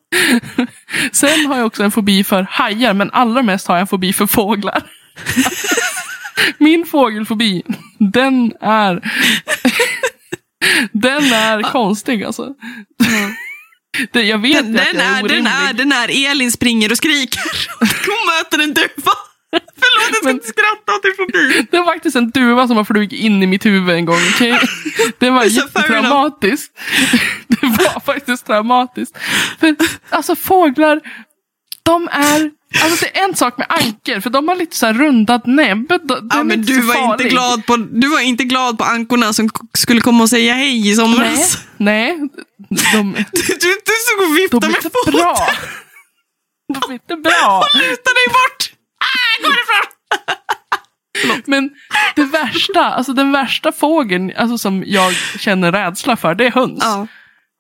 Sen 1.12 1.45
har 1.45 1.58
jag 1.58 1.65
också 1.67 1.84
en 1.84 1.91
fobi 1.91 2.23
för 2.23 2.47
hajar, 2.52 2.93
men 2.93 3.12
allra 3.12 3.41
mest 3.43 3.67
har 3.67 3.75
jag 3.75 3.82
en 3.82 3.88
fobi 3.88 4.13
för 4.13 4.25
fåglar. 4.25 4.84
Min 6.58 6.86
fågelfobi, 6.86 7.63
den 7.99 8.54
är... 8.62 9.12
Den 10.91 11.23
är 11.34 11.62
konstig 11.71 12.23
alltså. 12.23 12.47
Det, 14.12 14.21
jag 14.23 14.38
vet 14.38 14.63
Den, 14.63 14.73
den, 14.73 14.97
är 14.97 15.02
är, 15.02 15.15
den, 15.15 15.23
orimlig. 15.25 15.52
är, 15.52 15.73
den 15.73 15.91
är 15.91 16.32
Elin 16.32 16.52
springer 16.52 16.91
och 16.91 16.97
skriker. 16.97 17.41
Hon 17.80 18.36
möter 18.38 18.60
en 18.63 18.73
duva. 18.73 19.12
Förlåt, 19.51 20.09
jag 20.09 20.15
ska 20.15 20.29
inte 20.29 20.47
skratta 20.47 20.95
åt 20.95 21.03
din 21.03 21.13
fobi. 21.17 21.67
Det 21.71 21.77
var 21.77 21.85
faktiskt 21.85 22.15
en 22.15 22.29
duva 22.29 22.67
som 22.67 22.77
har 22.77 22.83
flugit 22.83 23.12
in 23.19 23.43
i 23.43 23.47
mitt 23.47 23.65
huvud 23.65 23.95
en 23.95 24.05
gång. 24.05 24.19
okej? 24.35 24.59
Det 25.19 25.29
var 25.29 25.43
jättetraumatiskt. 25.45 26.77
Det 27.47 27.67
var 27.67 27.99
faktiskt 27.99 28.45
traumatiskt. 28.45 29.17
För 29.59 29.75
alltså 30.09 30.35
fåglar, 30.35 31.00
de 31.83 32.08
är... 32.12 32.52
Alltså 32.83 33.06
det 33.06 33.19
är 33.19 33.23
en 33.23 33.35
sak 33.35 33.58
med 33.58 33.67
anker, 33.69 34.19
för 34.21 34.29
de 34.29 34.47
har 34.47 34.56
lite 34.56 34.75
så 34.75 34.85
här 34.85 34.93
rundad 34.93 35.47
näbb. 35.47 35.87
De- 36.04 36.29
Ja, 36.33 36.43
men 36.43 36.62
du 36.62 36.81
var, 36.81 37.12
inte 37.12 37.23
glad 37.29 37.65
på, 37.65 37.77
du 37.77 38.08
var 38.08 38.19
inte 38.19 38.43
glad 38.43 38.77
på 38.77 38.83
ankorna 38.83 39.33
som 39.33 39.50
skulle 39.77 40.02
komma 40.02 40.23
och 40.23 40.29
säga 40.29 40.54
hej 40.54 40.77
i 40.77 40.81
Nej, 40.83 40.95
somras. 40.95 41.58
nej. 41.77 42.17
De, 42.93 43.13
Du, 43.31 43.41
du, 43.41 43.77
du 43.85 43.93
såg 44.06 44.19
och 44.19 44.35
de 44.35 44.41
viftade 44.41 44.65
är 44.65 44.69
med 44.69 44.77
inte 44.77 44.89
foten. 45.06 45.13
bra. 45.13 45.37
De 46.73 46.89
är 46.91 46.93
inte 46.93 47.15
bra. 47.15 47.63
Luta 47.75 48.10
dig 48.13 48.27
bort! 48.27 48.71
Ah, 49.00 49.43
gå 49.43 49.50
härifrån! 49.50 51.43
Men 51.45 51.69
det 52.15 52.23
värsta, 52.23 52.85
alltså 52.85 53.13
den 53.13 53.31
värsta 53.31 53.71
fågeln 53.71 54.33
alltså 54.37 54.58
som 54.58 54.83
jag 54.87 55.13
känner 55.39 55.71
rädsla 55.71 56.15
för, 56.15 56.35
det 56.35 56.45
är 56.45 56.52
höns. 56.52 56.79
Ja. 56.81 57.08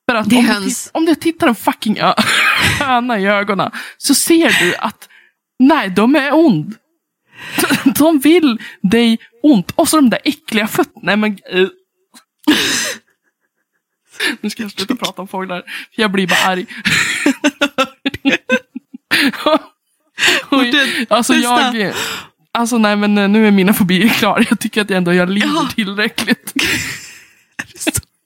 För 0.09 0.15
att 0.15 0.29
Det 0.29 0.35
är 0.35 0.39
om, 0.39 0.45
Du 0.45 0.51
höns. 0.51 0.85
tit- 0.85 0.91
om 0.93 1.05
du 1.05 1.15
tittar 1.15 1.47
en 1.47 1.55
fucking 1.55 1.99
höna 2.79 3.19
i 3.19 3.25
ögonen 3.27 3.71
så 3.97 4.15
ser 4.15 4.49
du 4.59 4.75
att 4.75 5.09
nej, 5.59 5.89
de 5.89 6.15
är 6.15 6.33
ond. 6.33 6.75
De 7.97 8.19
vill 8.19 8.57
dig 8.81 9.17
ont. 9.43 9.71
Och 9.75 9.87
så 9.89 9.95
de 9.95 10.09
där 10.09 10.19
äckliga 10.23 10.67
fötterna. 10.67 11.01
Nej, 11.03 11.17
men, 11.17 11.37
eh. 11.49 11.67
Nu 14.41 14.49
ska 14.49 14.63
jag 14.63 14.71
sluta 14.71 14.95
prata 14.95 15.21
om 15.21 15.27
fåglar. 15.27 15.61
för 15.95 16.01
Jag 16.01 16.11
blir 16.11 16.27
bara 16.27 16.39
arg. 16.51 16.65
Det 20.49 21.05
alltså 21.09 21.33
jag... 21.33 21.93
Alltså 22.51 22.77
nej 22.77 22.95
men 22.95 23.17
eh, 23.17 23.29
nu 23.29 23.47
är 23.47 23.51
mina 23.51 23.73
fobier 23.73 24.09
klara. 24.19 24.43
Jag 24.49 24.59
tycker 24.59 24.81
att 24.81 24.89
jag 24.89 24.97
ändå 24.97 25.13
jag 25.13 25.29
lider 25.29 25.47
Ja. 25.47 25.69
tillräckligt. 25.75 26.53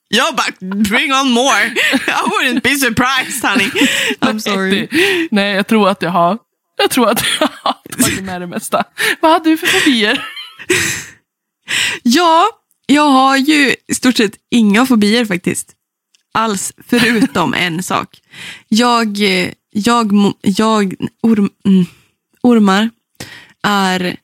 Jag 0.07 0.35
bara, 0.35 0.75
bring 0.83 1.13
on 1.13 1.31
more. 1.31 1.65
I 1.65 2.29
wouldn't 2.29 2.61
be 2.61 2.75
surprised 2.75 3.49
honey. 3.49 3.69
I'm 4.19 4.39
sorry. 4.39 4.87
Nej, 5.31 5.55
jag 5.55 5.67
tror 5.67 5.89
att 5.89 6.01
jag 6.01 6.09
har 6.09 6.37
jag 6.77 6.89
tror 6.91 7.09
att 7.09 7.23
jag 7.39 7.49
har 7.63 7.75
tagit 8.03 8.23
med 8.23 8.41
det 8.41 8.47
mesta. 8.47 8.83
Vad 9.19 9.31
hade 9.31 9.49
du 9.49 9.57
för 9.57 9.67
fobier? 9.67 10.25
Ja, 12.03 12.49
jag 12.85 13.09
har 13.09 13.37
ju 13.37 13.75
i 13.87 13.95
stort 13.95 14.17
sett 14.17 14.33
inga 14.51 14.85
fobier 14.85 15.25
faktiskt. 15.25 15.71
Alls, 16.33 16.73
förutom 16.87 17.53
en 17.57 17.83
sak. 17.83 18.21
Jag, 18.67 19.17
jag, 19.71 20.33
jag 20.41 20.95
orm, 21.21 21.49
mm, 21.65 21.85
ormar 22.41 22.89
är... 23.63 24.17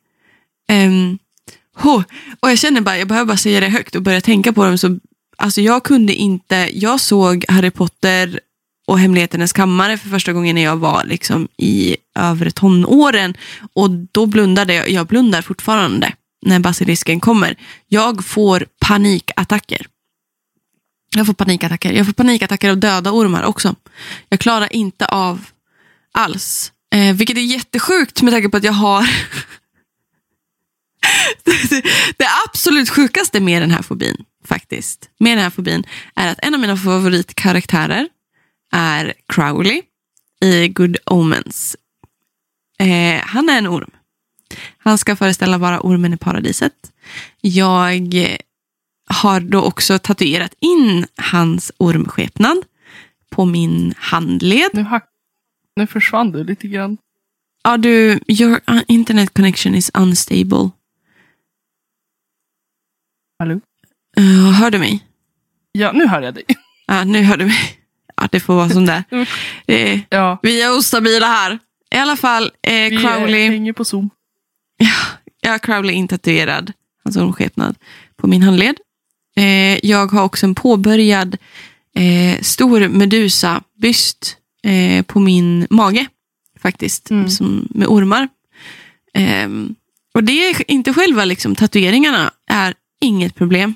ehm, 0.67 1.17
ho, 1.75 2.03
och 2.39 2.51
jag 2.51 2.59
känner 2.59 2.81
bara, 2.81 2.97
jag 2.97 3.07
behöver 3.07 3.25
bara 3.27 3.37
säga 3.37 3.59
det 3.59 3.69
högt 3.69 3.95
och 3.95 4.01
börja 4.01 4.21
tänka 4.21 4.53
på 4.53 4.65
dem. 4.65 4.77
Så, 4.77 4.99
alltså 5.37 5.61
jag 5.61 5.83
kunde 5.83 6.13
inte, 6.13 6.69
jag 6.73 6.99
såg 6.99 7.45
Harry 7.47 7.71
Potter 7.71 8.39
och 8.87 8.99
Hemligheternas 8.99 9.53
kammare 9.53 9.97
för 9.97 10.09
första 10.09 10.33
gången 10.33 10.55
när 10.55 10.63
jag 10.63 10.77
var 10.77 11.03
liksom 11.03 11.47
i 11.57 11.97
övre 12.15 12.51
tonåren. 12.51 13.37
Och 13.73 13.89
då 13.89 14.25
blundade 14.25 14.73
jag, 14.73 14.89
jag 14.89 15.07
blundar 15.07 15.41
fortfarande 15.41 16.13
när 16.45 16.59
basilisken 16.59 17.19
kommer. 17.19 17.55
Jag 17.87 18.25
får 18.25 18.65
panikattacker. 18.79 19.87
Jag 21.19 21.25
får 21.25 21.33
panikattacker. 21.33 21.93
Jag 21.93 22.05
får 22.05 22.13
panikattacker 22.13 22.69
av 22.69 22.77
döda 22.77 23.11
ormar 23.11 23.43
också. 23.43 23.75
Jag 24.29 24.39
klarar 24.39 24.73
inte 24.73 25.05
av 25.05 25.45
alls. 26.11 26.71
Eh, 26.95 27.15
vilket 27.15 27.37
är 27.37 27.41
jättesjukt 27.41 28.21
med 28.21 28.33
tanke 28.33 28.49
på 28.49 28.57
att 28.57 28.63
jag 28.63 28.73
har 28.73 29.09
det, 31.43 31.81
det 32.17 32.27
absolut 32.47 32.89
sjukaste 32.89 33.39
med 33.39 33.61
den 33.61 33.71
här 33.71 33.81
fobin, 33.81 34.25
faktiskt, 34.45 35.09
med 35.19 35.37
den 35.37 35.43
här 35.43 35.49
fobin, 35.49 35.83
är 36.15 36.31
att 36.31 36.39
en 36.39 36.53
av 36.53 36.59
mina 36.59 36.77
favoritkaraktärer 36.77 38.07
är 38.71 39.13
Crowley 39.27 39.81
i 40.41 40.67
Good 40.67 40.97
Omens. 41.05 41.75
Eh, 42.79 43.21
han 43.21 43.49
är 43.49 43.57
en 43.57 43.67
orm. 43.67 43.91
Han 44.77 44.97
ska 44.97 45.15
föreställa 45.15 45.57
vara 45.57 45.79
ormen 45.79 46.13
i 46.13 46.17
paradiset. 46.17 46.73
Jag 47.41 48.13
har 49.13 49.39
då 49.39 49.61
också 49.61 49.99
tatuerat 49.99 50.53
in 50.59 51.05
hans 51.17 51.71
ormskepnad 51.77 52.57
på 53.29 53.45
min 53.45 53.93
handled. 53.97 54.69
Nu, 54.73 54.81
hack, 54.81 55.09
nu 55.75 55.87
försvann 55.87 56.31
du 56.31 56.43
lite 56.43 56.67
grann. 56.67 56.97
Ja, 57.63 57.77
du, 57.77 58.19
your 58.27 58.59
uh, 58.71 58.81
internet 58.87 59.33
connection 59.33 59.75
is 59.75 59.91
unstable. 59.93 60.69
Hallå? 63.39 63.59
Uh, 64.19 64.51
hör 64.51 64.71
du 64.71 64.79
mig? 64.79 65.05
Ja, 65.71 65.91
nu 65.91 66.07
hör 66.07 66.21
jag 66.21 66.33
dig. 66.33 66.43
Ja, 66.87 67.03
nu 67.03 67.21
hör 67.23 67.37
du 67.37 67.45
mig. 67.45 67.79
Ja, 68.15 68.27
det 68.31 68.39
får 68.39 68.55
vara 68.55 68.69
som 68.69 68.85
det 69.65 69.91
är. 69.93 70.01
Ja, 70.09 70.39
Vi 70.41 70.61
är 70.61 70.77
ostabila 70.77 71.25
här. 71.27 71.59
I 71.95 71.97
alla 71.97 72.15
fall, 72.15 72.51
eh, 72.61 72.73
vi 72.89 72.97
Crowley. 72.97 73.47
hänger 73.49 73.73
på 73.73 73.85
Zoom. 73.85 74.09
Jag 75.41 75.51
har 75.51 75.59
Crowley 75.59 75.95
intatuerad, 75.95 76.73
hans 77.03 77.17
ormskepnad, 77.17 77.75
på 78.17 78.27
min 78.27 78.43
handled. 78.43 78.75
Eh, 79.39 79.85
jag 79.85 80.11
har 80.11 80.23
också 80.23 80.45
en 80.45 80.55
påbörjad 80.55 81.37
eh, 81.95 82.41
stor 82.41 82.87
Medusa-byst 82.87 84.37
eh, 84.63 85.03
på 85.05 85.19
min 85.19 85.67
mage, 85.69 86.07
faktiskt, 86.61 87.11
Mm. 87.11 87.29
som, 87.29 87.67
med 87.69 87.87
ormar. 87.87 88.27
Ehm, 89.13 89.75
och 90.13 90.23
det 90.23 90.31
är 90.49 90.71
inte 90.71 90.93
själva 90.93 91.25
liksom, 91.25 91.55
tatueringarna 91.55 92.31
är 92.51 92.73
inget 93.01 93.35
problem. 93.35 93.75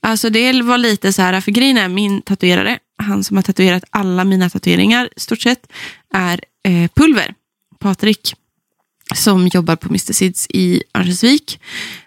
Alltså 0.00 0.30
det 0.30 0.62
var 0.62 0.78
lite 0.78 1.12
så 1.12 1.22
här, 1.22 1.40
för 1.40 1.52
grejen 1.52 1.76
är 1.76 1.88
min 1.88 2.22
tatuerare, 2.22 2.78
han 3.02 3.24
som 3.24 3.36
har 3.36 3.42
tatuerat 3.42 3.84
alla 3.90 4.24
mina 4.24 4.50
tatueringar 4.50 5.08
i 5.16 5.20
stort 5.20 5.40
sett, 5.40 5.72
är 6.14 6.40
eh, 6.64 6.90
Pulver, 6.94 7.34
Patrik 7.78 8.34
som 9.14 9.48
jobbar 9.48 9.76
på 9.76 9.88
Mr. 9.88 10.12
Sids 10.12 10.46
i 10.50 10.82
Örnsköldsvik. 10.94 11.60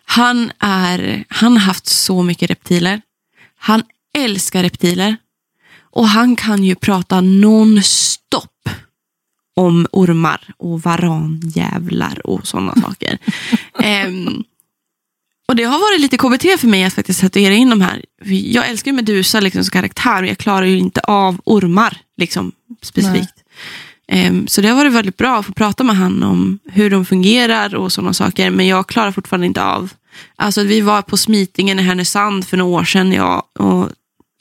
Han, 0.05 0.51
är, 0.59 1.25
han 1.29 1.51
har 1.51 1.65
haft 1.65 1.87
så 1.87 2.23
mycket 2.23 2.49
reptiler. 2.49 3.01
Han 3.55 3.83
älskar 4.17 4.63
reptiler. 4.63 5.17
Och 5.79 6.07
han 6.07 6.35
kan 6.35 6.63
ju 6.63 6.75
prata 6.75 7.21
non-stop 7.21 8.69
om 9.55 9.87
ormar 9.91 10.53
och 10.57 10.81
varanjävlar 10.81 12.27
och 12.27 12.47
sådana 12.47 12.75
saker. 12.81 13.17
Ehm, 13.79 14.43
och 15.47 15.55
det 15.55 15.63
har 15.63 15.79
varit 15.79 16.01
lite 16.01 16.17
KBT 16.17 16.61
för 16.61 16.67
mig 16.67 16.83
att 16.83 16.93
faktiskt 16.93 17.21
tatuera 17.21 17.53
in 17.53 17.69
de 17.69 17.81
här. 17.81 18.05
Jag 18.25 18.69
älskar 18.69 18.91
ju 18.91 18.95
Medusa 18.95 19.39
liksom, 19.39 19.63
som 19.63 19.71
karaktär, 19.71 20.15
men 20.15 20.27
jag 20.27 20.37
klarar 20.37 20.65
ju 20.65 20.77
inte 20.77 21.01
av 21.01 21.41
ormar 21.45 21.97
liksom, 22.17 22.51
specifikt. 22.81 23.33
Ehm, 23.37 23.43
Ehm, 24.13 24.47
så 24.47 24.61
det 24.61 24.67
har 24.67 24.75
varit 24.75 24.93
väldigt 24.93 25.17
bra 25.17 25.39
att 25.39 25.45
få 25.45 25.53
prata 25.53 25.83
med 25.83 25.95
han 25.95 26.23
om 26.23 26.59
hur 26.65 26.89
de 26.89 27.05
fungerar 27.05 27.75
och 27.75 27.91
sådana 27.91 28.13
saker. 28.13 28.49
Men 28.51 28.67
jag 28.67 28.87
klarar 28.87 29.11
fortfarande 29.11 29.47
inte 29.47 29.63
av. 29.63 29.89
Alltså 30.35 30.63
vi 30.63 30.81
var 30.81 31.01
på 31.01 31.17
smitingen 31.17 31.79
i 31.79 31.83
Härnösand 31.83 32.47
för 32.47 32.57
några 32.57 32.79
år 32.79 32.83
sedan, 32.83 33.11
jag 33.11 33.43
och 33.59 33.89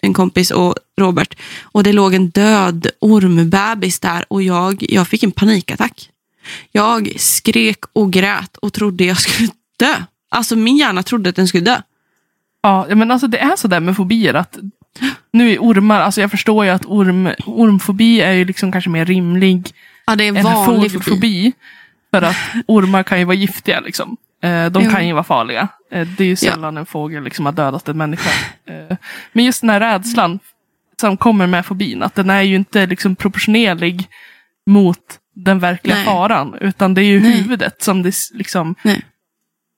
en 0.03 0.14
kompis 0.14 0.51
och 0.51 0.75
Robert. 0.99 1.35
Och 1.62 1.83
det 1.83 1.93
låg 1.93 2.14
en 2.14 2.31
död 2.31 2.87
ormbebis 2.99 4.01
där 4.01 4.25
och 4.29 4.43
jag, 4.43 4.85
jag 4.89 5.09
fick 5.09 5.23
en 5.23 5.33
panikattack. 5.33 6.09
Jag 6.73 7.12
skrek 7.18 7.79
och 7.93 8.12
grät 8.12 8.57
och 8.57 8.73
trodde 8.73 9.05
jag 9.05 9.20
skulle 9.20 9.49
dö. 9.79 9.95
Alltså 10.31 10.57
min 10.57 10.77
hjärna 10.77 11.03
trodde 11.03 11.31
att 11.31 11.37
den 11.37 11.49
skulle 11.49 11.64
dö. 11.64 11.81
Ja, 12.62 12.87
men 12.95 13.11
alltså 13.11 13.27
det 13.27 13.39
är 13.39 13.57
sådär 13.57 13.81
med 13.81 13.97
fobier 13.97 14.35
att 14.35 14.59
nu 15.32 15.51
är 15.53 15.59
ormar, 15.59 16.01
alltså 16.01 16.20
jag 16.20 16.30
förstår 16.30 16.64
ju 16.64 16.70
att 16.70 16.84
orm, 16.86 17.28
ormfobi 17.47 18.20
är 18.20 18.32
ju 18.32 18.45
liksom 18.45 18.72
kanske 18.72 18.90
mer 18.90 19.05
rimlig 19.05 19.70
Ja, 20.07 20.16
det 20.16 20.24
är 20.24 20.28
än 20.36 20.43
fobi. 20.43 20.88
fågelfobi. 20.88 21.53
För 22.14 22.22
att 22.22 22.36
ormar 22.66 23.03
kan 23.03 23.18
ju 23.18 23.24
vara 23.24 23.34
giftiga 23.36 23.80
liksom. 23.80 24.16
Eh, 24.43 24.66
De 24.66 24.90
kan 24.90 25.07
ju 25.07 25.12
vara 25.12 25.24
farliga. 25.24 25.68
Eh, 25.93 26.07
Det 26.16 26.24
är 26.24 26.28
ju 26.28 26.36
sällan 26.36 26.76
en 26.76 26.86
fågel 26.86 27.24
liksom 27.24 27.47
har 27.47 27.53
dödat 27.53 27.88
en 27.88 27.97
människa. 27.99 28.30
Eh, 28.66 28.97
Men 29.32 29.45
just 29.45 29.61
den 29.61 29.70
här 29.70 29.80
rädslan 29.80 30.38
som 31.01 31.16
kommer 31.16 31.47
med 31.47 31.66
fobin, 31.66 32.03
att 32.03 32.14
den 32.14 32.30
är 32.30 32.43
ju 32.43 32.55
inte 32.57 32.86
liksom 32.86 33.16
proportionerlig 33.16 34.05
mot 34.66 34.99
den 35.34 35.59
verkliga 35.59 35.97
Nej. 35.97 36.05
faran. 36.05 36.55
Utan 36.61 36.95
det 36.95 37.01
är 37.03 37.05
ju 37.05 37.20
Nej. 37.20 37.32
huvudet 37.32 37.82
som, 37.82 38.03
det, 38.03 38.14
liksom, 38.34 38.74
Nej. 38.82 39.03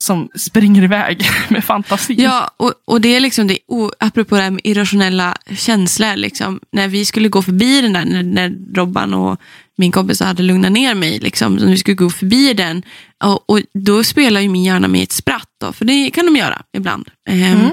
Som 0.04 0.28
springer 0.34 0.82
iväg 0.82 1.26
med 1.48 1.64
fantasi. 1.64 2.14
Ja, 2.18 2.50
och, 2.56 2.72
och 2.84 3.00
det 3.00 3.16
är 3.16 3.20
liksom 3.20 3.46
det, 3.46 3.58
apropå 3.98 4.36
det 4.36 4.42
här 4.42 4.50
med 4.50 4.60
irrationella 4.64 5.36
känslor, 5.56 6.16
liksom, 6.16 6.60
när 6.72 6.88
vi 6.88 7.04
skulle 7.04 7.28
gå 7.28 7.42
förbi 7.42 7.80
den 7.80 7.92
där, 7.92 8.04
när, 8.04 8.22
när 8.22 8.54
Robban 8.74 9.14
och 9.14 9.40
min 9.76 9.92
kompis 9.92 10.20
hade 10.20 10.42
lugnat 10.42 10.72
ner 10.72 10.94
mig, 10.94 11.18
liksom, 11.18 11.58
så 11.58 11.66
vi 11.66 11.76
skulle 11.78 11.94
gå 11.94 12.10
förbi 12.10 12.54
den, 12.54 12.82
och, 13.24 13.50
och 13.50 13.60
då 13.74 14.04
spelar 14.04 14.40
ju 14.40 14.48
min 14.48 14.64
hjärna 14.64 14.88
mig 14.88 15.02
ett 15.02 15.12
spratt, 15.12 15.48
då, 15.60 15.72
för 15.72 15.84
det 15.84 16.10
kan 16.10 16.26
de 16.26 16.36
göra 16.36 16.62
ibland. 16.76 17.08
Ehm, 17.28 17.42
Mm. 17.54 17.70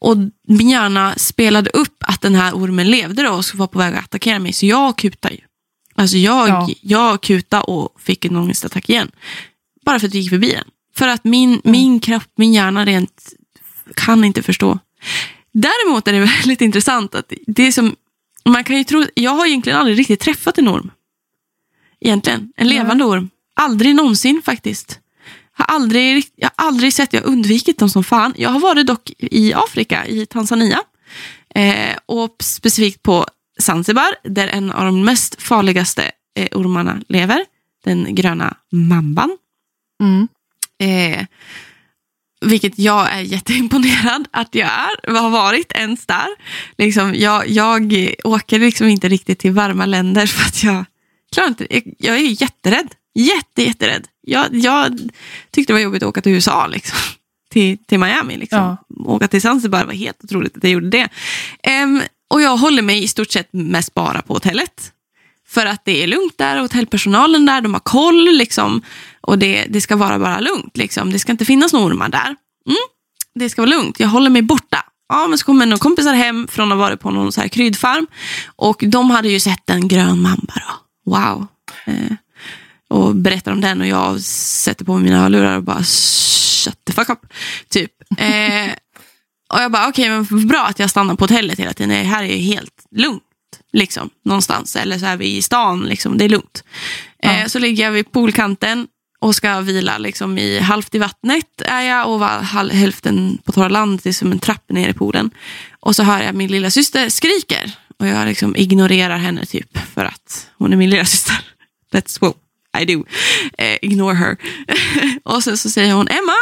Och 0.00 0.16
min 0.48 0.68
hjärna 0.68 1.14
spelade 1.16 1.70
upp 1.70 1.96
att 2.00 2.20
den 2.20 2.34
här 2.34 2.52
ormen 2.52 2.90
levde 2.90 3.22
då 3.22 3.30
och 3.30 3.44
var 3.54 3.66
på 3.66 3.78
väg 3.78 3.94
att 3.94 4.04
attackera 4.04 4.38
mig, 4.38 4.52
så 4.52 4.66
jag 4.66 4.98
kutade 4.98 5.34
ju. 5.34 5.40
Alltså 5.94 6.16
jag, 6.16 6.48
Ja. 6.48 6.68
jag 6.80 7.20
kutade 7.22 7.62
och 7.62 7.88
fick 8.00 8.24
en 8.24 8.36
ångestattack 8.36 8.90
igen. 8.90 9.10
Bara 9.84 9.98
för 10.00 10.06
att 10.06 10.14
vi 10.14 10.18
gick 10.18 10.30
förbi 10.30 10.48
den. 10.52 10.64
För 10.96 11.08
att 11.08 11.24
min, 11.24 11.60
min 11.64 12.00
kropp, 12.00 12.30
min 12.36 12.52
hjärna 12.52 12.84
rent 12.84 13.32
kan 13.94 14.24
inte 14.24 14.42
förstå. 14.42 14.78
Däremot 15.52 16.08
är 16.08 16.12
det 16.12 16.20
väldigt 16.40 16.60
intressant 16.60 17.14
att 17.14 17.32
det 17.46 17.62
är 17.62 17.72
som, 17.72 17.96
man 18.44 18.64
kan 18.64 18.76
ju 18.76 18.84
tro, 18.84 19.04
jag 19.14 19.30
har 19.30 19.46
egentligen 19.46 19.78
aldrig 19.78 19.98
riktigt 19.98 20.20
träffat 20.20 20.58
en 20.58 20.68
orm. 20.68 20.90
Egentligen, 22.00 22.52
en 22.56 22.68
levande 22.68 23.04
orm. 23.04 23.30
Aldrig 23.54 23.94
någonsin 23.94 24.42
faktiskt. 24.44 25.00
Har 25.52 25.64
aldrig, 25.64 26.24
jag 26.36 26.50
har 26.56 26.66
aldrig 26.66 26.92
sett, 26.92 27.12
jag 27.12 27.20
har 27.20 27.28
undvikit 27.28 27.78
dem 27.78 27.90
som 27.90 28.04
fan. 28.04 28.34
Jag 28.36 28.50
har 28.50 28.60
varit 28.60 28.86
dock 28.86 29.10
i 29.18 29.54
Afrika, 29.54 30.06
i 30.06 30.26
Tanzania. 30.26 30.80
Eh, 31.54 31.96
och 32.06 32.36
specifikt 32.42 33.02
på 33.02 33.26
Zanzibar, 33.58 34.14
där 34.22 34.48
en 34.48 34.72
av 34.72 34.84
de 34.84 35.04
mest 35.04 35.42
farligaste 35.42 36.10
eh, 36.34 36.58
ormarna 36.58 37.02
lever. 37.08 37.44
Den 37.84 38.14
gröna 38.14 38.56
mamban. 38.72 39.38
Mm. 40.00 40.28
Eh, 40.78 41.26
vilket 42.40 42.78
jag 42.78 43.12
är 43.12 43.20
jätteimponerad 43.20 44.28
att 44.30 44.54
jag 44.54 44.68
är, 44.68 45.14
har 45.14 45.30
varit 45.30 45.72
ens 45.72 46.06
där. 46.06 46.28
Liksom, 46.78 47.14
jag, 47.14 47.48
jag 47.48 48.14
åker 48.24 48.58
liksom 48.58 48.88
inte 48.88 49.08
riktigt 49.08 49.38
till 49.38 49.52
varma 49.52 49.86
länder 49.86 50.26
för 50.26 50.46
att 50.46 50.64
jag 50.64 50.84
klarar 51.32 51.48
inte 51.48 51.66
jag, 51.98 52.16
är 52.16 52.42
jätterädd. 52.42 52.94
Jätte, 53.14 53.62
jätterädd. 53.62 54.06
Jag, 54.20 54.54
jag 54.54 55.00
tyckte 55.50 55.72
det 55.72 55.74
var 55.74 55.80
jobbigt 55.80 56.02
att 56.02 56.08
åka 56.08 56.20
till 56.20 56.32
USA, 56.32 56.66
liksom. 56.66 56.98
till, 57.50 57.78
till 57.78 57.98
Miami. 57.98 58.36
Liksom. 58.36 58.58
Ja. 58.58 58.76
Åka 59.04 59.28
till 59.28 59.42
Zanzibar 59.42 59.84
var 59.84 59.92
helt 59.92 60.24
otroligt 60.24 60.56
att 60.56 60.64
jag 60.64 60.72
gjorde 60.72 60.90
det. 60.90 61.08
Ehm, 61.62 62.02
och 62.30 62.42
jag 62.42 62.56
håller 62.56 62.82
mig 62.82 63.02
i 63.02 63.08
stort 63.08 63.30
sett 63.30 63.48
mest 63.52 63.94
bara 63.94 64.22
på 64.22 64.34
hotellet. 64.34 64.92
För 65.48 65.66
att 65.66 65.84
det 65.84 66.02
är 66.02 66.06
lugnt 66.06 66.38
där, 66.38 66.58
hotellpersonalen 66.58 67.46
där, 67.46 67.60
de 67.60 67.72
har 67.72 67.80
koll 67.80 68.24
liksom. 68.24 68.82
Och 69.20 69.38
det, 69.38 69.66
det 69.68 69.80
ska 69.80 69.96
vara 69.96 70.18
bara 70.18 70.40
lugnt 70.40 70.76
liksom. 70.76 71.12
Det 71.12 71.18
ska 71.18 71.32
inte 71.32 71.44
finnas 71.44 71.72
några 71.72 71.86
ormar 71.86 72.08
där. 72.08 72.36
Mm, 72.66 72.86
det 73.34 73.50
ska 73.50 73.62
vara 73.62 73.70
lugnt, 73.70 74.00
jag 74.00 74.08
håller 74.08 74.30
mig 74.30 74.42
borta. 74.42 74.84
Ja, 75.08 75.26
men 75.26 75.38
så 75.38 75.44
kommer 75.44 75.66
några 75.66 75.78
kompisar 75.78 76.14
hem 76.14 76.48
från 76.48 76.72
att 76.72 76.78
ha 76.78 76.84
varit 76.84 77.00
på 77.00 77.10
någon 77.10 77.32
så 77.32 77.40
här 77.40 77.48
kryddfarm. 77.48 78.06
Och 78.56 78.84
de 78.86 79.10
hade 79.10 79.28
ju 79.28 79.40
sett 79.40 79.70
en 79.70 79.88
grön 79.88 80.20
mamba 80.20 80.54
då. 80.54 81.10
Wow. 81.10 81.46
Eh, 81.84 82.16
och 82.88 83.16
berättar 83.16 83.52
om 83.52 83.60
den 83.60 83.80
och 83.80 83.86
jag 83.86 84.20
sätter 84.20 84.84
på 84.84 84.94
mig 84.94 85.02
mina 85.02 85.20
hörlurar 85.20 85.56
och 85.56 85.62
bara 85.62 85.84
shut 85.84 86.84
the 86.84 86.92
fuck 86.92 87.08
up. 87.08 87.18
Typ. 87.68 87.92
Eh, 88.18 88.72
och 89.54 89.60
jag 89.60 89.72
bara, 89.72 89.88
okej, 89.88 90.20
okay, 90.20 90.36
men 90.38 90.48
bra 90.48 90.66
att 90.66 90.78
jag 90.78 90.90
stannar 90.90 91.14
på 91.14 91.24
hotellet 91.24 91.58
hela 91.58 91.72
tiden. 91.72 91.88
Det 91.88 92.08
här 92.08 92.22
är 92.22 92.36
ju 92.36 92.42
helt 92.42 92.86
lugnt. 92.90 93.22
Liksom, 93.76 94.10
någonstans. 94.24 94.76
Eller 94.76 94.98
så 94.98 95.06
är 95.06 95.16
vi 95.16 95.36
i 95.36 95.42
stan, 95.42 95.80
liksom, 95.80 96.18
det 96.18 96.24
är 96.24 96.28
lugnt. 96.28 96.64
Ja. 97.18 97.30
Eh, 97.30 97.46
så 97.46 97.58
ligger 97.58 97.84
jag 97.84 97.90
vid 97.90 98.12
poolkanten 98.12 98.86
och 99.18 99.34
ska 99.34 99.60
vila 99.60 99.98
liksom, 99.98 100.38
i 100.38 100.58
halvt 100.58 100.94
i 100.94 100.98
vattnet 100.98 101.62
är 101.64 101.80
jag 101.80 102.10
och 102.10 102.20
hälften 102.70 103.38
på 103.44 103.52
torra 103.52 103.68
land. 103.68 104.00
Det 104.02 104.08
är 104.08 104.12
som 104.12 104.32
en 104.32 104.38
trappa 104.38 104.74
ner 104.74 104.88
i 104.88 104.92
poolen. 104.92 105.30
Och 105.80 105.96
så 105.96 106.02
hör 106.02 106.22
jag 106.22 106.34
min 106.34 106.50
lilla 106.50 106.70
syster 106.70 107.08
skriker. 107.08 107.72
Och 107.98 108.06
jag 108.06 108.26
liksom 108.28 108.56
ignorerar 108.56 109.18
henne 109.18 109.46
typ 109.46 109.78
för 109.94 110.04
att 110.04 110.50
hon 110.58 110.72
är 110.72 110.76
min 110.76 110.90
lilla 110.90 111.04
syster. 111.04 111.36
That's 111.92 112.20
what 112.20 112.36
I 112.80 112.84
do. 112.84 113.04
Eh, 113.58 113.76
ignore 113.82 114.14
her. 114.14 114.36
och 115.24 115.44
sen 115.44 115.56
så 115.56 115.70
säger 115.70 115.94
hon 115.94 116.08
Emma! 116.08 116.36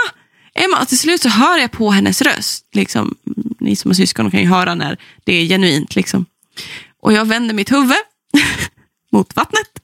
Emma! 0.55 0.83
Och 0.83 0.89
till 0.89 0.99
slut 0.99 1.23
så 1.23 1.29
hör 1.29 1.59
jag 1.59 1.71
på 1.71 1.91
hennes 1.91 2.23
röst. 2.23 2.67
Liksom, 2.73 3.15
ni 3.61 3.77
som 3.77 3.89
har 3.89 3.95
syskon 3.95 4.31
kan 4.31 4.41
ju 4.41 4.47
höra 4.47 4.75
när 4.75 4.99
det 5.25 5.33
är 5.33 5.47
genuint. 5.47 5.97
Liksom. 5.97 6.27
Och 7.05 7.13
jag 7.13 7.25
vänder 7.25 7.55
mitt 7.55 7.73
huvud 7.73 7.97
mot 9.13 9.37
vattnet. 9.37 9.79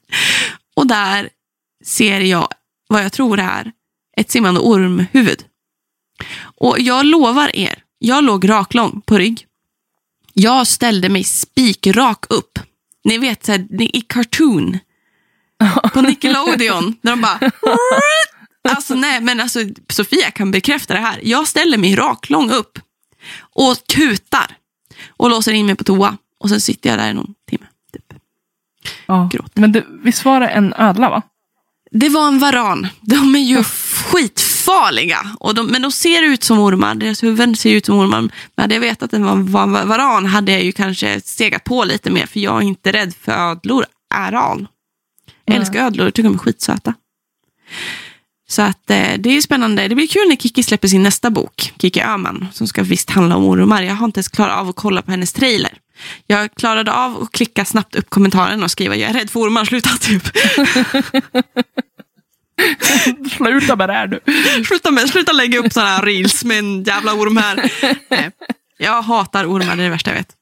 Och 0.75 0.87
där 0.87 1.29
ser 1.85 2.21
jag 2.21 2.49
vad 2.89 3.05
jag 3.05 3.13
tror 3.13 3.41
är 3.41 3.73
ett 4.17 4.31
simmande 4.31 4.61
ormhuvud. 4.61 5.45
Och 6.41 6.81
jag 6.81 7.07
lovar 7.07 7.57
er, 7.57 7.83
jag 7.99 8.25
låg 8.25 8.49
raklång 8.49 9.01
på 9.07 9.19
rygg. 9.19 9.47
Jag 10.33 10.67
ställde 10.67 11.09
mig 11.09 11.25
spikrak 11.25 12.25
upp. 12.29 12.59
Ni 13.05 13.19
vet 13.19 13.47
så 13.47 13.53
här, 13.53 13.67
i 13.97 14.01
cartoon 14.01 14.79
på 15.93 16.01
Nickelodeon. 16.03 16.95
När 17.01 17.13
de 17.13 17.21
bara... 17.21 17.51
Alltså 18.69 18.95
nej, 18.95 19.21
men 19.21 19.41
alltså 19.41 19.61
Sofia 19.89 20.31
kan 20.31 20.51
bekräfta 20.51 20.95
det 20.95 21.01
här. 21.01 21.21
Jag 21.23 21.49
ställer 21.49 21.79
mig 21.79 21.97
raklång 21.97 22.51
upp 22.51 22.79
och 23.41 23.77
kutar 23.87 24.57
och 25.09 25.31
låser 25.31 25.53
in 25.53 25.67
mig 25.67 25.75
på 25.75 25.85
toa. 25.85 26.17
Och 26.41 26.49
sen 26.49 26.61
sitter 26.61 26.91
jag 26.91 26.99
där 26.99 27.11
i 27.11 27.15
någon 27.15 27.35
timme. 27.51 27.67
Typ. 27.93 28.15
Ja. 29.07 29.29
Gråter. 29.33 29.61
Men 29.61 29.73
det, 29.73 29.85
visst 30.03 30.25
var 30.25 30.41
det 30.41 30.49
en 30.49 30.75
ödla 30.77 31.11
va? 31.11 31.23
Det 31.91 32.09
var 32.09 32.29
en 32.29 32.39
varan. 32.39 32.89
De 33.01 33.35
är 33.35 33.41
ju 33.41 33.55
ja. 33.55 33.65
skitfarliga. 33.65 35.37
Och 35.41 35.55
de, 35.55 35.67
men 35.67 35.83
de 35.83 35.93
ser 35.93 36.23
ut 36.23 36.45
som 36.45 36.59
ormar. 36.59 36.95
Deras 36.95 37.23
huvuden 37.23 37.57
ser 37.57 37.71
ut 37.71 37.87
som 37.87 37.99
ormar. 37.99 38.21
Men 38.21 38.31
hade 38.57 38.75
jag 38.75 38.81
vetat 38.81 39.03
att 39.03 39.11
det 39.11 39.19
var 39.19 39.33
en 39.33 39.53
varan 39.89 40.27
hade 40.27 40.53
jag 40.53 40.65
ju 40.65 40.73
kanske 40.73 41.21
stegat 41.21 41.65
på 41.65 41.85
lite 41.85 42.11
mer. 42.11 42.27
För 42.27 42.41
jag 42.41 42.57
är 42.57 42.67
inte 42.67 42.93
rädd 42.93 43.15
för 43.21 43.33
ödlor. 43.33 43.85
Äral. 44.15 44.67
Jag 45.45 45.57
älskar 45.57 45.87
ödlor. 45.87 46.07
Jag 46.07 46.15
tycker 46.15 46.29
de 46.29 46.35
är 46.35 46.39
skitsöta. 46.39 46.95
Så 48.49 48.63
att, 48.63 48.91
eh, 48.91 49.13
det 49.19 49.37
är 49.37 49.41
spännande. 49.41 49.89
Det 49.89 49.95
blir 49.95 50.07
kul 50.07 50.29
när 50.29 50.37
Kiki 50.37 50.63
släpper 50.63 50.89
sin 50.89 51.03
nästa 51.03 51.31
bok, 51.31 51.73
Kiki 51.81 52.01
Öhman, 52.01 52.47
som 52.53 52.67
ska 52.67 52.83
visst 52.83 53.11
handla 53.11 53.37
om 53.37 53.45
ormar. 53.45 53.83
Jag 53.83 53.95
har 53.95 54.05
inte 54.05 54.19
ens 54.19 54.29
klarat 54.29 54.59
av 54.59 54.69
att 54.69 54.77
kolla 54.77 55.03
på 55.03 55.11
hennes 55.11 55.33
trailer. 55.33 55.79
Jag 56.27 56.55
klarade 56.55 56.93
av 56.93 57.23
att 57.23 57.33
klicka 57.33 57.65
snabbt 57.65 57.95
upp 57.95 58.11
kommentaren 58.11 58.63
och 58.63 58.71
skriva 58.71 58.97
jag 58.97 59.11
är 59.11 59.15
rädd 59.15 59.31
för 59.31 59.41
ormar, 59.41 59.65
sluta 59.65 59.91
typ. 59.91 60.23
sluta 63.37 63.77
med 63.77 63.89
det 63.89 63.93
här 63.93 64.07
nu. 64.07 64.21
Sluta, 64.65 64.91
med, 64.91 65.09
sluta 65.09 65.33
lägga 65.33 65.59
upp 65.59 65.73
sådana 65.73 65.91
här 65.91 66.03
reels 66.03 66.45
med 66.45 66.59
en 66.59 66.83
jävla 66.83 67.15
orm 67.15 67.37
här. 67.37 67.71
Jag 68.79 69.03
hatar 69.03 69.47
ormar, 69.47 69.77
det 69.77 69.83
är 69.83 69.85
det 69.85 69.91
värsta 69.91 70.11
jag 70.11 70.17
vet. 70.17 70.37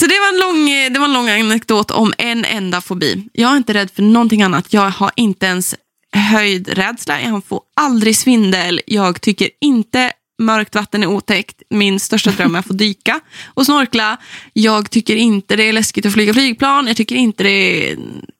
Så 0.00 0.06
det 0.06 0.20
var, 0.20 0.28
en 0.28 0.40
lång, 0.40 0.66
det 0.92 0.98
var 0.98 1.06
en 1.06 1.12
lång 1.12 1.28
anekdot 1.28 1.90
om 1.90 2.12
en 2.18 2.44
enda 2.44 2.80
fobi. 2.80 3.28
Jag 3.32 3.52
är 3.52 3.56
inte 3.56 3.74
rädd 3.74 3.90
för 3.90 4.02
någonting 4.02 4.42
annat. 4.42 4.72
Jag 4.72 4.90
har 4.90 5.10
inte 5.16 5.46
ens 5.46 5.74
höjdrädsla. 6.12 7.20
Jag 7.20 7.44
får 7.44 7.60
aldrig 7.76 8.16
svindel. 8.16 8.80
Jag 8.86 9.20
tycker 9.20 9.50
inte 9.60 10.12
mörkt 10.40 10.74
vatten 10.74 11.02
är 11.02 11.06
otäckt. 11.06 11.62
Min 11.70 12.00
största 12.00 12.30
dröm 12.30 12.54
är 12.54 12.58
att 12.58 12.66
få 12.66 12.72
dyka 12.72 13.20
och 13.46 13.66
snorkla. 13.66 14.16
Jag 14.52 14.90
tycker 14.90 15.16
inte 15.16 15.56
det 15.56 15.62
är 15.62 15.72
läskigt 15.72 16.06
att 16.06 16.12
flyga 16.12 16.34
flygplan. 16.34 16.86
Jag 16.86 16.96
tycker 16.96 17.16
inte 17.16 17.42
det 17.42 17.90
är... 17.90 17.98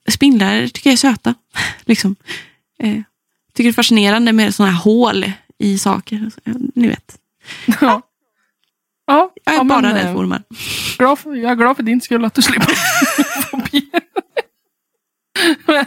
Spindlar 0.09 0.67
tycker 0.67 0.89
jag 0.89 0.93
är 0.93 0.97
söta. 0.97 1.35
liksom. 1.85 2.15
eh, 2.79 3.01
tycker 3.53 3.63
det 3.63 3.69
är 3.69 3.73
fascinerande 3.73 4.33
med 4.33 4.55
sådana 4.55 4.71
här 4.71 4.81
hål 4.81 5.31
i 5.57 5.77
saker. 5.77 6.31
Ni 6.75 6.87
vet. 6.87 7.17
Ja. 7.65 8.01
ja 9.07 9.33
jag 9.43 9.53
är 9.53 9.57
ja, 9.57 9.63
bara 9.63 9.95
rädd 9.95 10.03
för 10.03 10.17
ormar. 10.17 10.43
Jag 10.97 11.51
är 11.51 11.55
glad 11.55 11.75
för 11.75 11.83
din 11.83 12.01
skull 12.01 12.25
att 12.25 12.33
du 12.33 12.41
slipper 12.41 12.73
men, 15.67 15.85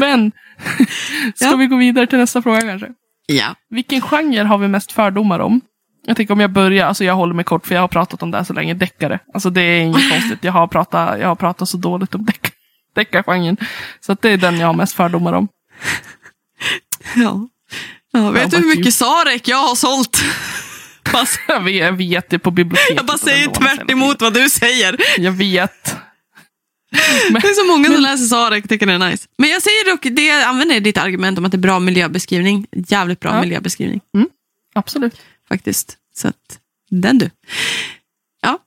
men 0.00 0.32
ska 1.34 1.44
ja. 1.44 1.56
vi 1.56 1.66
gå 1.66 1.76
vidare 1.76 2.06
till 2.06 2.18
nästa 2.18 2.42
fråga 2.42 2.60
kanske? 2.60 2.92
Ja. 3.30 3.54
Vilken 3.70 4.00
genre 4.00 4.44
har 4.44 4.58
vi 4.58 4.68
mest 4.68 4.92
fördomar 4.92 5.38
om? 5.38 5.60
Jag 6.06 6.16
tänker 6.16 6.34
om 6.34 6.40
jag 6.40 6.50
börjar, 6.50 6.86
alltså 6.86 7.04
jag 7.04 7.14
håller 7.14 7.34
mig 7.34 7.44
kort 7.44 7.66
för 7.66 7.74
jag 7.74 7.82
har 7.82 7.88
pratat 7.88 8.22
om 8.22 8.30
det 8.30 8.36
här 8.36 8.44
så 8.44 8.52
länge, 8.52 8.74
deckare. 8.74 9.18
Alltså 9.34 9.50
det 9.50 9.60
är 9.60 9.80
inget 9.80 10.10
konstigt, 10.12 10.44
jag 10.44 10.52
har 10.52 10.66
pratat, 10.66 11.20
jag 11.20 11.28
har 11.28 11.34
pratat 11.34 11.68
så 11.68 11.76
dåligt 11.76 12.14
om 12.14 12.24
deck, 12.24 12.52
deckargenren. 12.94 13.56
Så 14.00 14.16
det 14.20 14.30
är 14.30 14.36
den 14.36 14.58
jag 14.58 14.66
har 14.66 14.74
mest 14.74 14.92
fördomar 14.92 15.32
om. 15.32 15.48
Ja. 17.16 17.48
ja 18.12 18.30
vet 18.30 18.50
du 18.50 18.56
hur 18.56 18.76
mycket 18.76 18.94
Sarek 18.94 19.48
jag 19.48 19.56
har 19.56 19.74
sålt? 19.74 20.24
jag 21.48 21.60
vet, 21.60 21.74
jag 21.74 21.92
vet 21.92 22.30
det 22.30 22.38
på 22.38 22.50
biblioteket. 22.50 22.96
Jag 22.96 23.06
bara 23.06 23.18
säger 23.18 23.48
tvärt 23.48 23.90
emot 23.90 24.22
vad 24.22 24.34
du 24.34 24.50
säger. 24.50 24.96
Jag 25.18 25.32
vet. 25.32 25.96
Men, 27.30 27.40
det 27.40 27.48
är 27.48 27.54
så 27.54 27.64
många 27.64 27.82
men, 27.82 27.92
som 27.92 28.02
läser 28.02 28.24
Sarek 28.24 28.64
och 28.64 28.70
tycker 28.70 28.86
det 28.86 28.92
är 28.92 29.10
nice. 29.10 29.28
Men 29.38 29.50
jag 29.50 29.62
säger 29.62 29.90
dock, 29.90 30.02
det, 30.02 30.26
jag 30.26 30.42
använder 30.42 30.80
ditt 30.80 30.98
argument 30.98 31.38
om 31.38 31.44
att 31.44 31.52
det 31.52 31.56
är 31.56 31.58
bra 31.58 31.80
miljöbeskrivning. 31.80 32.66
Jävligt 32.72 33.20
bra 33.20 33.34
ja. 33.34 33.40
miljöbeskrivning. 33.40 34.00
Mm, 34.14 34.28
absolut. 34.74 35.20
Faktiskt. 35.48 35.96
Så 36.14 36.28
att, 36.28 36.58
den 36.90 37.18
du. 37.18 37.30
Ja. 38.42 38.58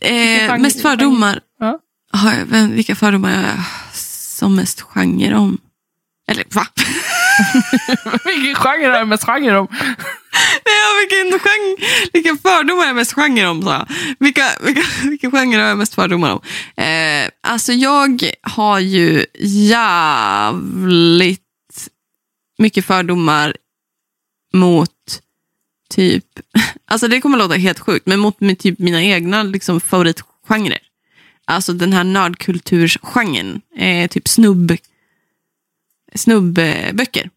Eh, 0.00 0.58
mest 0.58 0.82
fördomar. 0.82 1.40
Ja. 1.58 1.78
Har 2.12 2.32
jag, 2.32 2.68
vilka 2.68 2.94
fördomar 2.94 3.34
har 3.34 3.42
jag 3.42 3.64
som 3.92 4.56
mest 4.56 4.80
genre 4.80 5.34
om? 5.34 5.58
Eller 6.28 6.44
va? 6.50 6.66
vilken 8.24 8.54
genre 8.54 8.86
har 8.86 8.98
jag 8.98 9.08
mest 9.08 9.24
genre 9.24 9.58
om? 9.58 9.68
Nej, 10.64 10.74
vilken, 11.00 11.38
genre, 11.38 11.76
vilken 12.12 12.38
fördomar 12.38 12.80
har 12.80 12.86
jag 12.86 12.96
mest 12.96 13.12
genre 13.12 13.46
om? 13.46 13.62
Så. 13.62 13.86
Vilka, 14.18 14.44
vilka, 14.60 14.82
vilken 15.02 15.30
genre 15.30 15.56
har 15.56 15.68
jag 15.68 15.78
mest 15.78 15.94
fördomar 15.94 16.30
om? 16.30 16.40
Eh, 16.84 17.28
alltså 17.42 17.72
jag 17.72 18.30
har 18.42 18.78
ju 18.78 19.26
jävligt 19.38 21.40
mycket 22.58 22.84
fördomar 22.84 23.56
mot 24.52 24.90
typ, 25.90 26.24
alltså 26.86 27.08
det 27.08 27.20
kommer 27.20 27.38
låta 27.38 27.54
helt 27.54 27.78
sjukt, 27.78 28.06
men 28.06 28.20
mot 28.20 28.40
med 28.40 28.58
typ 28.58 28.78
mina 28.78 29.02
egna 29.02 29.42
liksom, 29.42 29.80
favoritgenrer. 29.80 30.78
Alltså 31.44 31.72
den 31.72 31.92
här 31.92 32.04
nördkultursgenren, 32.04 33.60
eh, 33.76 34.08
typ 34.08 34.28
snubb, 34.28 34.76
snubbböcker. 36.14 37.30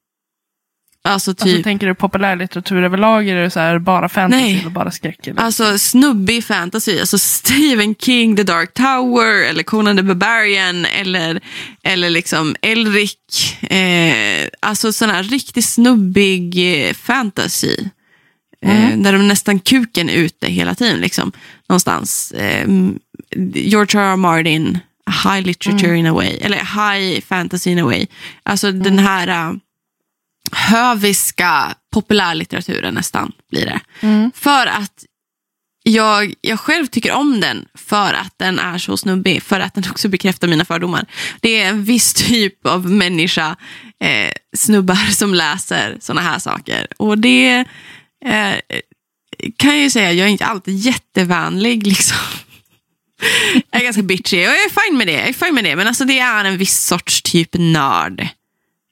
Alltså, 1.06 1.32
alltså 1.32 1.46
typ... 1.46 1.54
Alltså, 1.54 1.64
tänker 1.64 1.88
du 1.88 1.96
populärlitteratur 1.96 2.84
överlag? 2.84 3.28
Är 3.28 3.36
det 3.36 3.50
så 3.50 3.60
här 3.60 3.80
bara 3.80 4.10
fantasy 4.10 4.44
Nej. 4.44 4.60
eller 4.60 4.70
bara 4.70 4.92
skräck? 4.92 5.28
Eller? 5.28 5.42
Alltså 5.42 5.78
snubbig 5.78 6.44
fantasy. 6.44 7.00
Alltså 7.00 7.18
Stephen 7.18 7.96
King, 7.96 8.36
The 8.36 8.44
Dark 8.44 8.74
Tower 8.74 9.44
eller 9.50 9.64
Conan 9.64 9.98
the 9.98 10.04
Barbarian 10.04 10.86
eller, 10.86 11.42
eller 11.84 12.10
liksom 12.10 12.56
Elric. 12.62 13.18
Eh, 13.62 14.48
alltså 14.60 14.94
sån 14.94 15.10
här 15.10 15.24
riktigt 15.24 15.66
snubbig 15.66 16.56
eh, 16.88 16.94
fantasy. 16.94 17.78
Eh, 18.66 18.86
mm. 18.86 19.04
där 19.04 19.14
de 19.14 19.28
nästan 19.28 19.60
kuken 19.60 20.10
ute 20.10 20.48
hela 20.48 20.76
tiden. 20.76 21.00
Liksom. 21.00 21.32
Någonstans. 21.70 22.32
Eh, 22.32 22.68
George 23.54 24.00
R. 24.00 24.12
R. 24.12 24.16
Martin, 24.16 24.80
high 25.10 25.42
literature 25.42 25.88
mm. 25.88 26.00
in 26.00 26.06
a 26.06 26.14
way. 26.14 26.38
Eller 26.42 26.58
high 26.58 27.22
fantasy 27.22 27.72
in 27.72 27.80
a 27.80 27.86
way. 27.86 28.08
Alltså 28.44 28.68
mm. 28.68 28.84
den 28.84 29.00
här 29.00 29.50
uh, 29.50 29.58
höviska 30.52 31.76
populärlitteraturen 31.94 32.94
nästan 32.94 33.32
blir 33.52 33.66
det. 33.66 33.80
Mm. 34.02 34.32
För 34.36 34.68
att 34.68 35.06
jag, 35.84 36.34
jag 36.42 36.60
själv 36.60 36.86
tycker 36.86 37.12
om 37.12 37.40
den 37.40 37.66
för 37.74 38.14
att 38.14 38.34
den 38.38 38.60
är 38.60 38.78
så 38.78 38.98
snubbig. 38.98 39.44
För 39.44 39.60
att 39.60 39.74
den 39.74 39.84
också 39.92 40.10
bekräftar 40.10 40.48
mina 40.48 40.66
fördomar. 40.66 41.06
Det 41.42 41.62
är 41.62 41.70
en 41.70 41.84
viss 41.84 42.14
typ 42.14 42.68
av 42.68 42.92
människa, 42.92 43.56
eh, 44.00 44.32
snubbar 44.56 45.12
som 45.12 45.34
läser 45.34 45.98
såna 46.00 46.22
här 46.22 46.40
saker. 46.40 46.88
Och 46.98 47.18
det 47.18 47.66
eh, 48.26 48.56
kan 49.58 49.72
jag 49.72 49.84
ju 49.84 49.90
säga, 49.90 50.12
jag 50.12 50.28
är 50.28 50.32
inte 50.32 50.46
alltid 50.46 50.76
jättevänlig. 50.76 51.88
Liksom. 51.94 52.18
Jag 53.72 53.82
är 53.82 53.86
ganska 53.86 54.04
bitchy 54.04 54.38
och 54.38 54.44
jag 54.44 54.64
är 54.64 54.86
fine 54.86 54.98
med 54.98 55.08
det. 55.08 55.14
Jag 55.14 55.30
är 55.30 55.34
fine 55.34 55.56
med 55.56 55.64
det. 55.64 55.76
Men 55.76 55.88
alltså 55.88 56.06
det 56.06 56.20
är 56.20 56.46
en 56.46 56.58
viss 56.58 56.86
sorts 56.86 57.22
typ 57.22 57.50
nörd. 57.54 58.28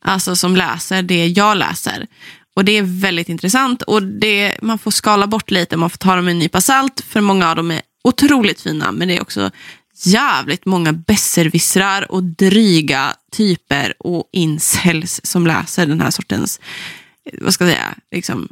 Alltså 0.05 0.35
som 0.35 0.55
läser 0.55 1.01
det 1.01 1.27
jag 1.27 1.57
läser. 1.57 2.07
Och 2.55 2.65
det 2.65 2.71
är 2.71 2.83
väldigt 2.83 3.29
intressant 3.29 3.81
och 3.81 4.03
det, 4.03 4.55
man 4.61 4.79
får 4.79 4.91
skala 4.91 5.27
bort 5.27 5.51
lite, 5.51 5.77
man 5.77 5.89
får 5.89 5.97
ta 5.97 6.15
dem 6.15 6.25
med 6.25 6.31
en 6.31 6.39
nypa 6.39 6.61
salt. 6.61 7.01
För 7.07 7.21
många 7.21 7.49
av 7.49 7.55
dem 7.55 7.71
är 7.71 7.81
otroligt 8.03 8.61
fina 8.61 8.91
men 8.91 9.07
det 9.07 9.17
är 9.17 9.21
också 9.21 9.51
jävligt 10.03 10.65
många 10.65 10.93
besserwissrar 10.93 12.11
och 12.11 12.23
dryga 12.23 13.13
typer 13.31 13.93
och 13.99 14.29
incels 14.31 15.21
som 15.23 15.47
läser 15.47 15.85
den 15.85 16.01
här 16.01 16.11
sortens, 16.11 16.59
vad 17.33 17.53
ska 17.53 17.65
jag 17.65 17.73
säga, 17.73 17.95
liksom 18.11 18.47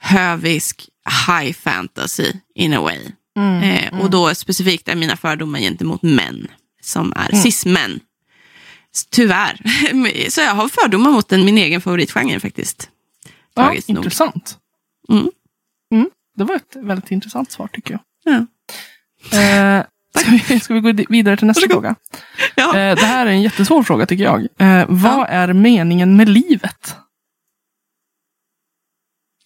hövisk 0.00 0.88
high 1.26 1.52
fantasy 1.52 2.32
in 2.54 2.74
a 2.74 2.80
way. 2.80 3.00
Mm, 3.36 3.62
Eh, 3.62 4.00
och 4.00 4.10
då 4.10 4.34
specifikt 4.34 4.88
är 4.88 4.94
mina 4.94 5.16
fördomar 5.16 5.58
gentemot 5.58 6.02
män 6.02 6.48
som 6.82 7.12
är 7.16 7.28
Mm. 7.30 7.42
cis-män. 7.42 8.00
Tyvärr. 9.10 9.60
Så 10.30 10.40
jag 10.40 10.54
har 10.54 10.68
fördomar 10.68 11.10
mot 11.10 11.28
den, 11.28 11.44
min 11.44 11.58
egen 11.58 11.80
favoritgenre 11.80 12.40
faktiskt. 12.40 12.90
Ja, 13.54 13.74
intressant. 13.86 14.58
Mm. 15.08 15.30
Mm, 15.92 16.10
det 16.36 16.44
var 16.44 16.54
ett 16.56 16.76
väldigt 16.76 17.10
intressant 17.10 17.50
svar 17.52 17.68
tycker 17.72 17.92
jag. 17.94 18.00
Ja. 18.34 18.46
Eh, 19.38 19.84
ska, 20.20 20.30
vi, 20.48 20.60
ska 20.60 20.74
vi 20.74 20.80
gå 20.80 20.92
vidare 21.08 21.36
till 21.36 21.46
nästa 21.46 21.60
Varsågod. 21.60 21.72
fråga? 21.82 21.94
Ja. 22.54 22.78
Eh, 22.78 22.96
det 22.96 23.06
här 23.06 23.26
är 23.26 23.30
en 23.30 23.42
jättesvår 23.42 23.82
fråga 23.82 24.06
tycker 24.06 24.24
jag. 24.24 24.40
Eh, 24.58 24.84
vad 24.88 25.12
Ja. 25.20 25.26
är 25.26 25.52
meningen 25.52 26.16
med 26.16 26.28
livet? 26.28 26.96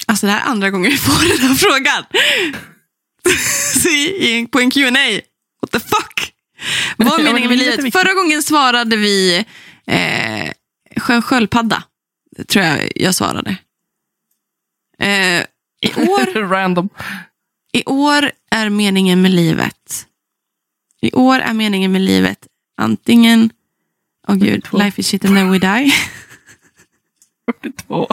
Alltså 0.06 0.26
det 0.26 0.32
här 0.32 0.40
är 0.40 0.50
andra 0.50 0.70
gången 0.70 0.90
vi 0.90 0.96
får 0.96 1.38
den 1.38 1.48
här 1.48 1.54
frågan. 1.54 2.04
I- 3.90 4.46
på 4.50 4.60
en 4.60 4.70
Q&A. 4.70 5.20
What 5.60 5.70
the 5.72 5.80
fuck? 5.80 6.32
Vad 6.96 7.08
är 7.08 7.16
men 7.16 7.24
meningen 7.24 7.48
med 7.48 7.58
livet. 7.58 7.92
Förra 7.92 8.14
gången 8.14 8.42
svarade 8.42 8.96
vi 8.96 9.44
eh, 9.86 10.52
sköldpadda. 11.22 11.82
Tror 12.48 12.64
jag 12.64 12.92
jag 12.94 13.14
svarade. 13.14 13.56
Eh, 14.98 15.40
I 15.80 15.94
år 15.96 16.34
Random. 16.48 16.88
I 17.72 17.82
år 17.86 18.30
är 18.50 18.68
meningen 18.70 19.22
med 19.22 19.30
livet. 19.30 20.06
I 21.00 21.12
år 21.12 21.38
är 21.38 21.52
meningen 21.52 21.92
med 21.92 22.00
livet 22.02 22.46
antingen, 22.76 23.50
åh 24.28 24.34
gud, 24.34 24.66
42. 24.66 24.78
life 24.78 25.00
is 25.00 25.08
shit 25.08 25.24
and 25.24 25.34
then 25.36 25.50
we 25.50 25.58
die. 25.58 25.92
42. 27.62 28.08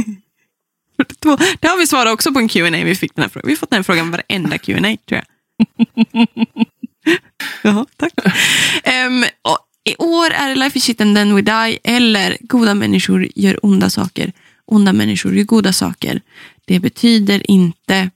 42. 0.98 1.38
Det 1.60 1.68
har 1.68 1.78
vi 1.78 1.88
svarat 1.88 2.14
också 2.14 2.34
på 2.34 2.40
en 2.40 2.48
Q&A 2.48 2.70
vi 2.84 2.96
fick 2.96 3.16
den 3.16 3.24
här 3.24 3.30
frågan. 3.30 3.48
Vi 3.48 3.54
har 3.54 3.58
fått 3.58 3.70
den 3.70 3.78
här 3.78 3.84
frågan 3.84 4.12
varenda 4.12 4.58
Q&A 4.58 4.80
tror 4.82 4.98
jag. 5.10 5.26
Jaha, 7.64 7.86
tack. 7.98 8.14
Och 9.42 9.58
I 9.84 9.96
år 9.96 10.30
är 10.32 10.50
det 10.50 10.56
life 10.56 10.78
is 10.78 10.84
shit 10.86 11.02
and 11.02 11.16
then 11.16 11.36
we 11.36 11.42
die 11.42 11.80
eller 11.84 12.38
goda 12.40 12.74
människor 12.74 13.28
gör 13.36 13.66
onda 13.66 13.90
saker. 13.90 14.34
Onda 14.66 14.94
människor 14.94 15.36
gör 15.36 15.44
goda 15.44 15.74
saker. 15.74 16.22
Det 16.66 16.80
betyder 16.80 17.52
inte... 17.52 18.12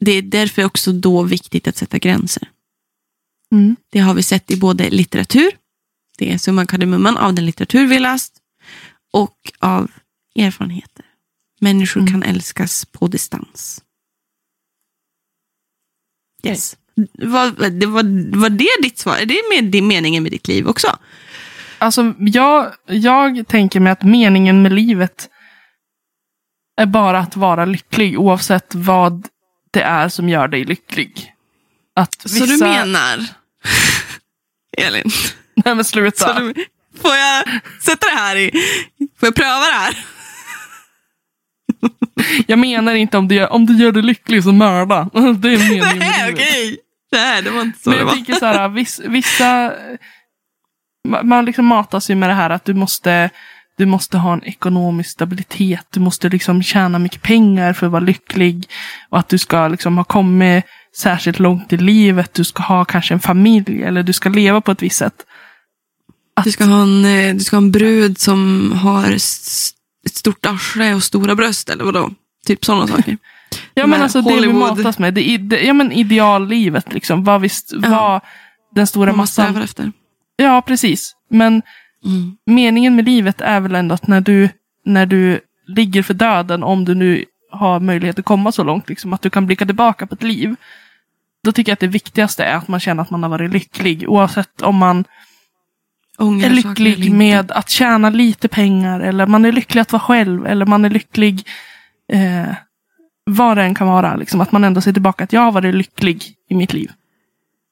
Det 0.00 0.12
är 0.12 0.22
därför 0.22 0.64
också 0.64 0.92
då 0.92 1.22
viktigt 1.22 1.68
att 1.68 1.76
sätta 1.76 1.98
gränser. 1.98 2.48
Mm. 3.52 3.76
Det 3.90 3.98
har 3.98 4.14
vi 4.14 4.22
sett 4.22 4.50
i 4.50 4.56
både 4.56 4.90
litteratur, 4.90 5.50
det 6.18 6.32
är 6.32 6.38
summan 6.38 6.66
kardemumman 6.66 7.16
av 7.16 7.34
den 7.34 7.46
litteratur 7.46 7.86
vi 7.86 7.98
läst, 7.98 8.32
och 9.12 9.52
av 9.58 9.90
erfarenheter. 10.36 11.04
Människor 11.60 12.00
Mm. 12.00 12.12
kan 12.12 12.22
älskas 12.22 12.84
på 12.84 13.06
distans. 13.08 13.82
Yes. 16.42 16.76
Var, 17.18 17.70
det 17.70 17.86
var, 17.86 18.36
var 18.38 18.50
det 18.50 18.82
ditt 18.82 18.98
svar? 18.98 19.16
Är 19.16 19.26
det 19.26 19.42
med, 19.54 19.64
det 19.72 19.82
meningen 19.82 20.22
med 20.22 20.32
ditt 20.32 20.48
liv 20.48 20.68
också? 20.68 20.98
Alltså, 21.78 22.14
jag, 22.18 22.72
jag 22.86 23.48
tänker 23.48 23.80
mig 23.80 23.92
att 23.92 24.02
meningen 24.02 24.62
med 24.62 24.72
livet 24.72 25.28
är 26.76 26.86
bara 26.86 27.18
att 27.18 27.36
vara 27.36 27.64
lycklig 27.64 28.20
oavsett 28.20 28.74
vad 28.74 29.28
det 29.70 29.82
är 29.82 30.08
som 30.08 30.28
gör 30.28 30.48
dig 30.48 30.64
lycklig. 30.64 31.32
Att 31.96 32.30
Så 32.30 32.44
du 32.46 32.56
menar, 32.58 33.26
Elin, 34.78 35.10
Nej 35.64 35.74
men 35.74 35.84
sluta. 35.84 36.34
så 36.34 36.40
du, 36.40 36.54
får 37.00 37.14
jag 37.16 37.44
sätta 37.82 38.06
det 38.06 38.16
här 38.20 38.36
i, 38.36 38.50
får 39.20 39.26
jag 39.26 39.34
pröva 39.34 39.60
det 39.66 39.72
här? 39.72 40.04
Jag 42.46 42.58
menar 42.58 42.94
inte 42.94 43.18
om 43.18 43.28
du 43.28 43.34
gör, 43.34 43.52
om 43.52 43.66
du 43.66 43.76
gör 43.76 43.92
dig 43.92 44.02
lycklig 44.02 44.42
så 44.44 44.52
mörda. 44.52 45.10
Det 45.14 45.48
är 45.54 45.58
meningen 45.58 45.88
med 45.88 45.98
Nej, 45.98 46.32
okej. 46.32 46.78
Nej, 47.12 47.42
det 47.42 47.50
var 47.50 47.62
inte 47.62 47.78
så 47.82 47.90
Men 47.90 47.96
det 47.98 48.00
jag 48.00 48.06
var. 48.06 48.12
tänker 48.14 48.34
så 48.34 48.46
här, 48.46 48.68
viss, 48.68 49.00
vissa... 49.04 49.72
ma- 51.08 51.22
Man 51.24 51.44
liksom 51.44 51.66
matas 51.66 52.10
ju 52.10 52.14
med 52.14 52.28
det 52.28 52.34
här 52.34 52.50
att 52.50 52.64
du 52.64 52.74
måste, 52.74 53.30
du 53.78 53.86
måste 53.86 54.18
ha 54.18 54.32
en 54.32 54.44
ekonomisk 54.44 55.10
stabilitet. 55.10 55.86
Du 55.90 56.00
måste 56.00 56.28
liksom 56.28 56.62
tjäna 56.62 56.98
mycket 56.98 57.22
pengar 57.22 57.72
för 57.72 57.86
att 57.86 57.92
vara 57.92 58.04
lycklig. 58.04 58.64
Och 59.08 59.18
att 59.18 59.28
du 59.28 59.38
ska 59.38 59.68
liksom 59.68 59.96
ha 59.96 60.04
kommit 60.04 60.64
särskilt 60.96 61.38
långt 61.38 61.72
i 61.72 61.76
livet. 61.76 62.34
Du 62.34 62.44
ska 62.44 62.62
ha 62.62 62.84
kanske 62.84 63.14
en 63.14 63.20
familj 63.20 63.82
eller 63.82 64.02
du 64.02 64.12
ska 64.12 64.28
leva 64.28 64.60
på 64.60 64.72
ett 64.72 64.82
visst 64.82 64.96
sätt. 64.98 65.14
Du 66.44 66.50
ska, 66.52 66.64
ha 66.64 66.82
en, 66.82 67.04
eh, 67.04 67.34
du 67.34 67.40
ska 67.40 67.56
ha 67.56 67.62
en 67.62 67.70
brud 67.72 68.18
som 68.18 68.72
har 68.72 69.12
s- 69.12 69.72
ett 70.06 70.14
stort 70.14 70.46
arsle 70.46 70.94
och 70.94 71.02
stora 71.02 71.34
bröst, 71.34 71.68
eller 71.70 71.84
vadå? 71.84 72.10
Typ 72.46 72.64
sådana 72.64 72.86
saker. 72.86 73.16
Ja 73.74 73.86
men 73.86 74.02
alltså 74.02 74.22
det 74.22 74.34
vi 74.34 74.40
Hollywood- 74.40 74.76
matas 74.76 74.98
med. 74.98 75.14
Det, 75.14 75.22
ide- 75.28 75.60
ja 75.66 75.72
men 75.72 75.92
ideallivet 75.92 76.92
liksom. 76.92 77.24
Vad, 77.24 77.40
visst, 77.40 77.72
vad 77.76 78.20
den 78.74 78.86
stora 78.86 79.12
man 79.12 79.26
strävar 79.26 79.60
efter. 79.60 79.92
Ja 80.36 80.62
precis. 80.62 81.12
Men 81.30 81.62
Mm. 82.04 82.36
meningen 82.46 82.96
med 82.96 83.04
livet 83.04 83.40
är 83.40 83.60
väl 83.60 83.74
ändå 83.74 83.94
att 83.94 84.06
när 84.06 84.20
du, 84.20 84.48
när 84.84 85.06
du 85.06 85.40
ligger 85.66 86.02
för 86.02 86.14
döden, 86.14 86.62
om 86.62 86.84
du 86.84 86.94
nu 86.94 87.24
har 87.52 87.80
möjlighet 87.80 88.18
att 88.18 88.24
komma 88.24 88.52
så 88.52 88.64
långt, 88.64 88.88
liksom, 88.88 89.12
att 89.12 89.22
du 89.22 89.30
kan 89.30 89.46
blicka 89.46 89.66
tillbaka 89.66 90.06
på 90.06 90.14
ett 90.14 90.22
liv. 90.22 90.54
Då 91.44 91.52
tycker 91.52 91.70
jag 91.70 91.74
att 91.74 91.80
det 91.80 91.86
viktigaste 91.86 92.44
är 92.44 92.56
att 92.56 92.68
man 92.68 92.80
känner 92.80 93.02
att 93.02 93.10
man 93.10 93.22
har 93.22 93.30
varit 93.30 93.52
lycklig. 93.52 94.04
Oavsett 94.08 94.62
om 94.62 94.76
man 94.76 95.04
Är 96.22 96.50
lycklig 96.50 97.12
med 97.12 97.50
att 97.50 97.70
tjäna 97.70 98.10
lite 98.10 98.48
pengar, 98.48 99.00
eller 99.00 99.26
man 99.26 99.44
är 99.44 99.52
lycklig 99.52 99.80
att 99.80 99.92
vara 99.92 100.00
själv, 100.02 100.46
eller 100.46 100.66
man 100.66 100.84
är 100.84 100.90
lycklig 100.90 101.48
eh, 102.12 102.54
vad 103.24 103.56
det 103.56 103.62
än 103.62 103.74
kan 103.74 103.86
vara. 103.86 104.16
Liksom, 104.16 104.40
att 104.40 104.52
man 104.52 104.64
ändå 104.64 104.80
ser 104.80 104.92
tillbaka 104.92 105.24
att 105.24 105.32
jag 105.32 105.40
har 105.40 105.52
varit 105.52 105.74
lycklig 105.74 106.34
i 106.48 106.54
mitt 106.54 106.72
liv. 106.72 106.90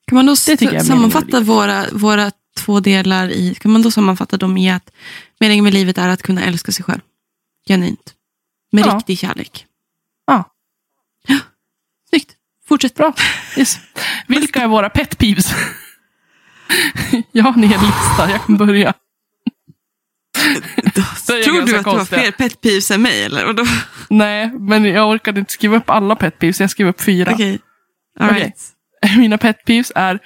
Kan 0.07 0.17
man 0.17 0.27
då 0.27 0.37
sammanfatta 0.37 1.41
våra, 1.41 1.85
våra 1.93 2.31
två 2.57 2.81
delar 2.81 3.29
i, 3.29 3.55
kan 3.55 3.71
man 3.71 3.83
då 3.83 3.91
sammanfatta 3.91 4.37
dem 4.37 4.57
i 4.59 4.71
att 4.71 4.91
meningen 5.41 5.65
med 5.65 5.73
livet 5.75 5.99
är 5.99 6.09
att 6.09 6.23
kunna 6.23 6.43
älska 6.45 6.73
sig 6.73 6.85
själv? 6.85 7.01
Genuint. 7.69 8.15
Med 8.73 8.87
Ja. 8.87 8.97
riktig 8.97 9.19
kärlek. 9.19 9.67
Ja. 10.27 10.45
Snyggt. 12.11 12.31
Fortsätt. 12.69 12.95
Bra. 12.95 13.13
Yes. 13.57 13.79
Vilka 14.27 14.63
är 14.63 14.67
våra 14.69 14.91
pet 14.91 15.19
peeves? 15.19 15.55
jag 17.33 17.45
har 17.45 17.53
en 17.53 17.63
hel 17.63 17.81
lista, 17.81 18.31
jag 18.31 18.45
kan 18.47 18.57
börja. 18.57 18.93
Tror 21.27 21.53
du 21.53 21.61
att 21.61 21.67
du 21.67 21.77
har 21.77 21.83
konstiga. 21.83 22.21
fler 22.23 22.31
pet 22.33 22.61
peeves 22.61 22.91
än 22.91 23.03
mig? 23.03 23.25
Eller? 23.25 23.47
Vadå? 23.47 23.65
Nej, 24.11 24.51
men 24.59 24.85
jag 24.85 25.09
orkade 25.11 25.41
inte 25.41 25.53
skriva 25.53 25.77
upp 25.77 25.91
alla 25.91 26.17
pet 26.17 26.39
peeves, 26.39 26.61
jag 26.61 26.71
skrev 26.71 26.89
upp 26.89 27.01
fyra. 27.01 27.33
Okej. 27.35 27.59
All 28.21 28.31
Okej. 28.31 28.43
right. 28.43 29.17
Mina 29.19 29.39
pet 29.39 29.65
peeves 29.65 29.93
är 29.95 30.19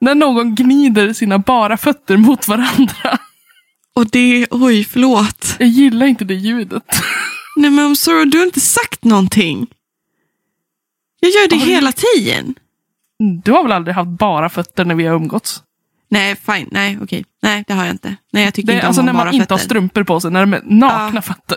när 0.00 0.14
någon 0.14 0.54
gnider 0.54 1.12
sina 1.12 1.38
bara 1.38 1.76
fötter 1.76 2.16
mot 2.16 2.48
varandra. 2.48 3.18
Och 3.94 4.06
det, 4.10 4.46
oj 4.50 4.84
förlåt. 4.84 5.56
Jag 5.58 5.68
gillar 5.68 6.06
inte 6.06 6.24
det 6.24 6.34
ljudet. 6.34 6.82
Nej 7.56 7.70
men 7.70 7.90
I'm 7.90 7.94
sorry, 7.94 8.24
du 8.24 8.38
har 8.38 8.44
inte 8.44 8.60
sagt 8.60 9.04
någonting. 9.04 9.66
Jag 11.20 11.30
gör 11.30 11.48
det 11.48 11.56
Har 11.56 11.66
du- 11.66 11.72
hela 11.72 11.92
tiden. 11.92 12.54
Du 13.44 13.52
har 13.52 13.62
väl 13.62 13.72
aldrig 13.72 13.94
haft 13.94 14.10
bara 14.10 14.48
fötter 14.48 14.84
när 14.84 14.94
vi 14.94 15.06
har 15.06 15.14
umgåtts? 15.16 15.62
Nej, 16.12 16.36
fine. 16.36 16.68
Nej, 16.70 16.98
okej. 17.02 17.24
Nej, 17.42 17.64
det 17.66 17.74
har 17.74 17.84
jag 17.84 17.94
inte. 17.94 18.16
Nej, 18.32 18.44
jag 18.44 18.54
tycker 18.54 18.66
Det 18.66 18.74
inte 18.74 18.86
alltså 18.86 19.00
om 19.00 19.06
när 19.06 19.12
att 19.12 19.16
ha 19.16 19.24
man 19.24 19.32
bara 19.32 19.42
inte 19.42 19.54
har 19.54 19.58
strumpor 19.58 20.04
på 20.04 20.20
sig, 20.20 20.30
när 20.30 20.40
de 20.40 20.54
är 20.54 20.62
nakna 20.64 21.22
fötter. 21.22 21.56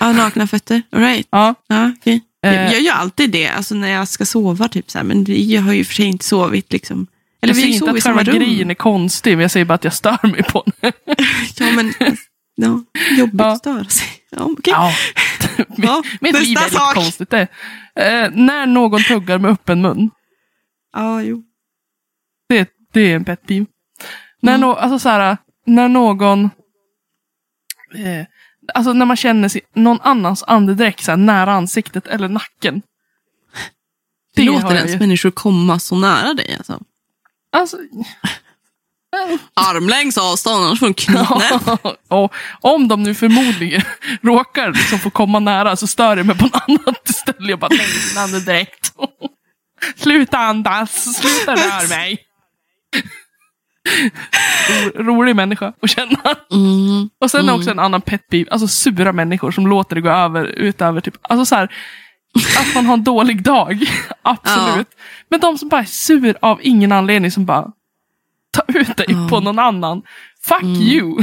Ja, 0.00 0.12
nakna 0.12 0.46
fötter. 0.46 0.82
All 0.92 1.00
right. 1.00 1.28
Ja. 1.30 1.54
Ja, 1.68 1.92
okej. 1.98 2.20
Eh. 2.44 2.54
Jag, 2.54 2.72
jag 2.72 2.80
gör 2.80 2.92
alltid 2.94 3.30
det, 3.30 3.48
alltså 3.48 3.74
när 3.74 3.88
jag 3.88 4.08
ska 4.08 4.26
sova. 4.26 4.68
Typ, 4.68 4.90
så 4.90 4.98
här. 4.98 5.04
Men 5.04 5.24
jag 5.28 5.62
har 5.62 5.72
ju 5.72 5.84
för 5.84 5.94
sig 5.94 6.04
inte 6.06 6.24
sovit. 6.24 6.72
Liksom. 6.72 7.06
Eller 7.42 7.54
Jag 7.54 7.62
säger 7.62 7.74
inte 7.74 7.90
att 7.90 8.02
själva 8.02 8.22
grejen 8.22 8.70
är 8.70 8.74
konstig, 8.74 9.30
men 9.32 9.40
jag 9.40 9.50
säger 9.50 9.66
bara 9.66 9.74
att 9.74 9.84
jag 9.84 9.94
stör 9.94 10.26
mig 10.26 10.42
på 10.42 10.64
den. 10.80 10.92
Ja, 11.58 11.72
men 11.72 11.94
ja, 12.54 12.84
jobbigt 13.18 13.40
Ja. 13.40 13.56
störa 13.56 13.84
sig. 13.84 14.08
Ja, 14.30 14.42
okej. 14.42 14.72
Ja. 14.76 14.92
Ja, 15.76 16.02
Mitt 16.20 16.40
liv 16.40 16.56
är 16.58 16.64
lite 16.64 16.80
konstigt 16.94 17.30
det. 17.30 17.48
Eh, 17.94 18.30
när 18.32 18.66
någon 18.66 19.02
tuggar 19.02 19.38
med 19.38 19.50
öppen 19.50 19.82
mun. 19.82 20.10
Ja, 20.92 21.22
jo. 21.22 21.42
Det, 22.48 22.68
det 22.92 23.00
är 23.12 23.16
en 23.16 23.24
pet 23.24 23.46
peeve. 23.46 23.66
När, 24.40 24.54
Mm. 24.54 24.60
no, 24.68 24.74
alltså 24.74 24.98
så 24.98 25.08
här, 25.08 25.36
när 25.66 25.88
någon... 25.88 26.44
Eh, 27.94 28.26
alltså 28.74 28.92
när 28.92 29.06
man 29.06 29.16
känner 29.16 29.48
sig, 29.48 29.60
någon 29.74 30.00
annans 30.02 30.44
andedräkt 30.46 31.04
så 31.04 31.10
här, 31.12 31.16
nära 31.16 31.52
ansiktet 31.52 32.06
eller 32.06 32.28
nacken. 32.28 32.82
Det 34.36 34.42
låter 34.42 34.74
ens 34.74 34.94
ju. 34.94 34.98
människor 34.98 35.30
komma 35.30 35.78
så 35.78 35.94
nära 35.96 36.34
dig. 36.34 36.54
Alltså. 36.58 36.80
Alltså, 37.52 37.76
Armlängds 39.54 40.18
avstånd, 40.18 40.64
annars 40.64 40.78
får 40.78 40.86
du 40.86 40.90
en 40.90 40.94
knytnäve. 40.94 41.78
och 42.08 42.32
om 42.60 42.88
de 42.88 43.02
nu 43.02 43.14
förmodligen 43.14 43.82
råkar 44.22 44.72
liksom 44.72 44.98
få 44.98 45.10
komma 45.10 45.38
nära 45.38 45.76
så 45.76 45.86
stör 45.86 46.16
det 46.16 46.24
mig 46.24 46.38
på 46.38 46.44
något 46.44 46.62
annat 46.68 47.08
ställe. 47.08 47.50
Jag 47.50 47.58
bara, 47.58 47.70
nej, 47.70 47.86
andedräkt. 48.24 48.92
Sluta 49.96 50.38
andas, 50.38 51.14
sluta 51.16 51.54
röra 51.56 51.88
mig. 51.88 52.18
Ro, 54.94 55.02
rolig 55.04 55.36
människa 55.36 55.72
att 55.82 55.90
känna. 55.90 56.36
Mm. 56.52 57.10
Och 57.20 57.30
sen 57.30 57.50
också 57.50 57.70
en 57.70 57.78
annan 57.78 58.00
pet 58.00 58.28
peeve, 58.28 58.50
alltså 58.50 58.68
sura 58.68 59.12
människor 59.12 59.50
som 59.50 59.66
låter 59.66 59.94
det 59.96 60.00
gå 60.02 60.10
över, 60.10 60.44
utöver 60.44 61.00
typ, 61.00 61.14
alltså 61.22 61.44
så 61.46 61.54
här, 61.54 61.64
att 62.58 62.74
man 62.74 62.86
har 62.86 62.94
en 62.94 63.04
dålig 63.04 63.42
dag. 63.42 63.84
Absolut. 64.22 64.88
Men 65.28 65.40
de 65.40 65.58
som 65.58 65.68
bara 65.68 65.80
är 65.80 65.84
sur 65.84 66.36
av 66.42 66.58
ingen 66.62 66.92
anledning 66.92 67.30
som 67.30 67.44
bara 67.46 67.72
ta 68.50 68.62
ut 68.68 68.96
dig 68.96 69.06
Ja. 69.08 69.26
på 69.30 69.40
någon 69.40 69.58
annan. 69.58 70.02
Fuck 70.48 70.62
you. 70.64 71.22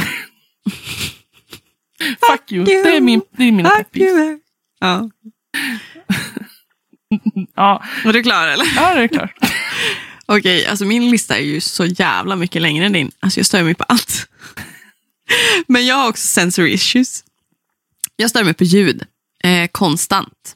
Fuck 2.29 2.51
you. 2.51 2.69
you. 2.69 2.83
Det 2.83 2.95
är, 2.97 3.01
min, 3.01 3.21
det 3.37 3.43
är 3.43 3.51
mina 3.51 3.69
pet 3.69 3.91
peeves. 3.91 4.39
Ja. 4.79 5.09
Ja, 7.55 7.83
Var 8.05 8.13
du 8.13 8.23
klar 8.23 8.47
eller? 8.47 8.65
ja, 8.75 8.93
det 8.95 9.01
är 9.03 9.07
klart. 9.07 9.31
Okej, 10.27 10.65
alltså 10.65 10.85
min 10.85 11.11
lista 11.11 11.37
är 11.37 11.41
ju 11.41 11.61
så 11.61 11.85
jävla 11.85 12.35
mycket 12.35 12.61
längre 12.61 12.85
än 12.85 12.93
din. 12.93 13.11
Alltså 13.19 13.39
jag 13.39 13.45
stör 13.45 13.63
mig 13.63 13.75
på 13.75 13.83
allt. 13.83 14.27
Men 15.67 15.85
jag 15.85 15.95
har 15.95 16.09
också 16.09 16.27
sensory 16.27 16.71
issues. 16.73 17.23
Jag 18.15 18.29
stör 18.29 18.43
mig 18.43 18.53
på 18.53 18.63
ljud. 18.63 19.03
Eh, 19.43 19.67
konstant. 19.71 20.55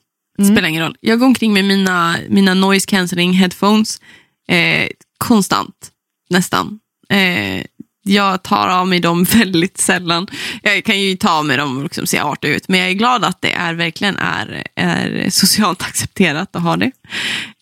Spelar 0.51 0.69
ingen 0.69 0.83
roll. 0.83 0.97
Jag 0.99 1.19
går 1.19 1.25
omkring 1.25 1.53
med 1.53 1.65
mina, 1.65 2.17
mina 2.29 2.53
noise 2.53 2.85
cancelling 2.87 3.33
headphones. 3.33 4.01
Eh, 4.47 4.89
konstant. 5.17 5.91
Nästan. 6.29 6.79
Eh, 7.09 7.65
jag 8.03 8.43
tar 8.43 8.67
av 8.67 8.87
mig 8.87 8.99
dem 8.99 9.23
väldigt 9.33 9.77
sällan. 9.77 10.27
Jag 10.63 10.83
kan 10.83 10.99
ju 10.99 11.15
ta 11.15 11.31
av 11.31 11.45
mig 11.45 11.57
dem 11.57 11.77
och 11.77 11.83
liksom 11.83 12.07
se 12.07 12.19
artig 12.19 12.49
ut. 12.49 12.67
Men 12.67 12.79
jag 12.79 12.89
är 12.89 12.93
glad 12.93 13.25
att 13.25 13.41
det 13.41 13.51
är, 13.51 13.73
verkligen 13.73 14.17
är, 14.17 14.63
är 14.75 15.29
socialt 15.29 15.81
accepterat 15.87 16.55
att 16.55 16.61
ha 16.61 16.77
det. 16.77 16.91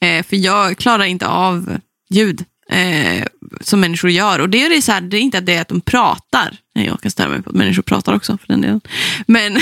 Eh, 0.01 0.23
för 0.23 0.35
jag 0.35 0.77
klarar 0.77 1.03
inte 1.03 1.27
av 1.27 1.79
ljud 2.09 2.45
eh, 2.69 3.25
som 3.61 3.79
människor 3.79 4.11
gör. 4.11 4.39
Och 4.39 4.49
det 4.49 4.65
är, 4.65 4.69
det 4.69 4.81
så 4.81 4.91
här, 4.91 5.01
det 5.01 5.17
är 5.17 5.21
inte 5.21 5.37
att 5.37 5.45
det 5.45 5.53
är 5.53 5.61
att 5.61 5.67
de 5.67 5.81
pratar. 5.81 6.57
Jag 6.73 7.01
kan 7.01 7.11
störa 7.11 7.29
mig 7.29 7.41
på 7.41 7.49
att 7.49 7.55
människor 7.55 7.83
pratar 7.83 8.13
också 8.13 8.37
för 8.37 8.47
den 8.47 8.61
delen. 8.61 8.81
Men 9.27 9.53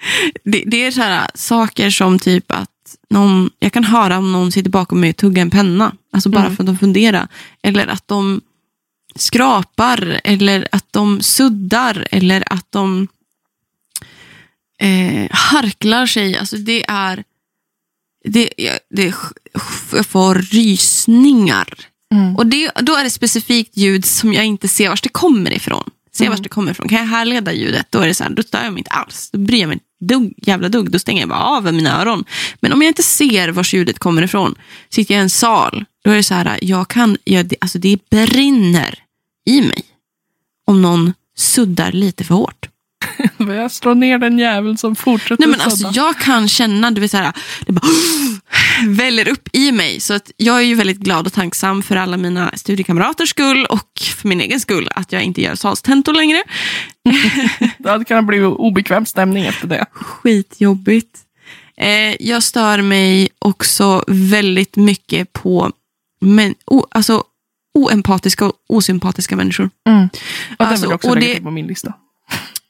det, 0.44 0.62
det 0.66 0.86
är 0.86 0.90
så 0.90 1.00
här, 1.00 1.30
saker 1.34 1.90
som 1.90 2.18
typ 2.18 2.52
att 2.52 2.70
någon, 3.10 3.50
jag 3.58 3.72
kan 3.72 3.84
höra 3.84 4.18
om 4.18 4.32
någon 4.32 4.52
sitter 4.52 4.70
bakom 4.70 5.00
mig 5.00 5.10
och 5.10 5.16
tuggar 5.16 5.42
en 5.42 5.50
penna. 5.50 5.92
Alltså 6.12 6.28
bara 6.28 6.50
för 6.50 6.62
att 6.62 6.66
de 6.66 6.78
funderar. 6.78 7.28
Eller 7.62 7.86
att 7.86 8.08
de 8.08 8.40
skrapar 9.14 10.20
eller 10.24 10.68
att 10.72 10.92
de 10.92 11.20
suddar 11.20 12.06
eller 12.10 12.52
att 12.52 12.72
de 12.72 13.08
eh, 14.80 15.30
harklar 15.30 16.06
sig. 16.06 16.38
Alltså 16.38 16.56
det 16.56 16.84
är... 16.88 17.24
Det, 18.28 18.50
det, 18.90 19.14
jag 19.92 20.06
får 20.06 20.34
rysningar. 20.34 21.68
Mm. 22.14 22.36
Och 22.36 22.46
det, 22.46 22.70
då 22.80 22.96
är 22.96 23.04
det 23.04 23.10
specifikt 23.10 23.76
ljud 23.76 24.04
som 24.04 24.32
jag 24.32 24.44
inte 24.44 24.68
ser 24.68 24.88
vars 24.88 25.00
det 25.00 25.08
kommer 25.08 25.52
ifrån. 25.52 25.90
Ser 26.12 26.28
vars 26.28 26.40
det 26.40 26.48
kommer 26.48 26.70
ifrån. 26.70 26.88
Kan 26.88 26.98
jag 26.98 27.06
härleda 27.06 27.52
ljudet, 27.52 27.86
då 27.90 27.98
är 27.98 28.06
det 28.06 28.14
så 28.14 28.24
här, 28.24 28.30
då 28.30 28.42
stör 28.42 28.64
jag 28.64 28.72
mig 28.72 28.80
inte 28.80 28.90
alls. 28.90 29.30
Då 29.32 29.38
bryr 29.38 29.60
jag 29.60 29.68
mig 29.68 29.74
inte 29.74 30.14
dugg, 30.14 30.34
jävla 30.36 30.68
dugg. 30.68 30.90
Då 30.90 30.98
stänger 30.98 31.20
jag 31.20 31.28
bara 31.28 31.42
av 31.42 31.74
mina 31.74 32.00
öron. 32.00 32.24
Men 32.60 32.72
om 32.72 32.82
jag 32.82 32.90
inte 32.90 33.02
ser 33.02 33.48
vars 33.48 33.74
ljudet 33.74 33.98
kommer 33.98 34.22
ifrån, 34.22 34.54
sitter 34.90 35.14
jag 35.14 35.20
i 35.20 35.22
en 35.22 35.30
sal, 35.30 35.84
då 36.04 36.10
är 36.10 36.16
det 36.16 36.22
så 36.22 36.34
här, 36.34 36.58
jag 36.62 36.88
kan, 36.88 37.16
jag, 37.24 37.54
alltså 37.60 37.78
det 37.78 37.98
brinner 38.10 38.98
i 39.46 39.60
mig 39.60 39.82
om 40.66 40.82
någon 40.82 41.12
suddar 41.36 41.92
lite 41.92 42.24
för 42.24 42.34
hårt. 42.34 42.68
Jag 43.38 43.72
slår 43.72 43.94
ner 43.94 44.18
den 44.18 44.38
jäveln 44.38 44.78
som 44.78 44.96
fortsätter 44.96 45.36
Nej, 45.38 45.48
men 45.48 45.70
sudda. 45.70 45.70
alltså, 45.86 46.00
jag 46.00 46.18
kan 46.18 46.48
känna, 46.48 46.90
du 46.90 47.00
vet 47.00 47.10
så 47.10 47.16
här, 47.16 47.32
det 47.66 47.72
bara 47.72 47.86
väller 48.86 49.28
upp 49.28 49.48
i 49.52 49.72
mig. 49.72 50.00
Så 50.00 50.14
att 50.14 50.30
jag 50.36 50.56
är 50.56 50.60
ju 50.62 50.74
väldigt 50.74 50.98
glad 50.98 51.26
och 51.26 51.32
tacksam 51.32 51.82
för 51.82 51.96
alla 51.96 52.16
mina 52.16 52.52
studiekamraters 52.56 53.28
skull 53.30 53.66
och 53.66 53.90
för 54.16 54.28
min 54.28 54.40
egen 54.40 54.60
skull 54.60 54.88
att 54.94 55.12
jag 55.12 55.22
inte 55.22 55.40
gör 55.42 55.54
salstentor 55.54 56.12
längre. 56.12 56.42
Det 57.78 57.90
hade 57.90 58.04
kunnat 58.04 58.24
bli 58.24 58.40
obekväm 58.42 59.06
stämning 59.06 59.44
efter 59.44 59.66
det. 59.68 59.86
Skitjobbigt. 59.92 61.18
Eh, 61.76 62.22
jag 62.26 62.42
stör 62.42 62.82
mig 62.82 63.28
också 63.38 64.04
väldigt 64.06 64.76
mycket 64.76 65.32
på 65.32 65.72
men, 66.20 66.54
o, 66.66 66.86
alltså, 66.90 67.24
oempatiska 67.74 68.44
och 68.44 68.52
osympatiska 68.68 69.36
människor. 69.36 69.70
Mm. 69.88 70.08
Ja, 70.48 70.56
den 70.58 70.66
Alltså, 70.68 70.82
vill 70.86 70.90
jag 70.90 70.94
också 70.94 71.08
och 71.08 71.14
lägga 71.16 71.28
det- 71.28 71.34
till 71.34 71.42
på 71.44 71.50
min 71.50 71.66
lista. 71.66 71.92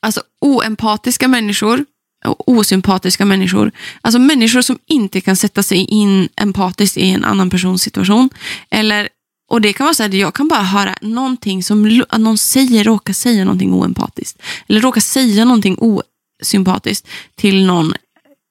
Alltså 0.01 0.23
oempatiska 0.41 1.29
människor 1.29 1.81
och 1.81 1.87
osympatiska 2.27 3.24
människor. 3.24 3.72
Alltså 4.01 4.18
människor 4.18 4.62
som 4.62 4.79
inte 4.87 5.20
kan 5.20 5.37
sätta 5.37 5.62
sig 5.62 5.79
in 5.79 6.29
empatiskt 6.37 6.97
i 6.97 7.11
en 7.11 7.24
annan 7.24 7.51
persons 7.51 7.83
situation. 7.83 8.31
Eller, 8.70 9.09
och 9.51 9.61
det 9.61 9.72
kan 9.72 9.85
vara 9.85 9.95
så 9.95 10.03
att 10.03 10.14
jag 10.14 10.35
kan 10.35 10.49
bara 10.49 10.62
höra 10.62 10.95
någonting 11.01 11.62
som 11.62 12.03
att 12.09 12.20
någon 12.20 12.39
säger, 12.39 12.85
råkar 12.85 13.12
säga 13.12 13.45
någonting 13.45 13.72
oempatiskt. 13.72 14.43
Eller 14.68 14.81
råkar 14.81 15.01
säga 15.01 15.45
någonting 15.45 15.79
osympatiskt 15.79 17.09
till 17.35 17.66
någon. 17.66 17.95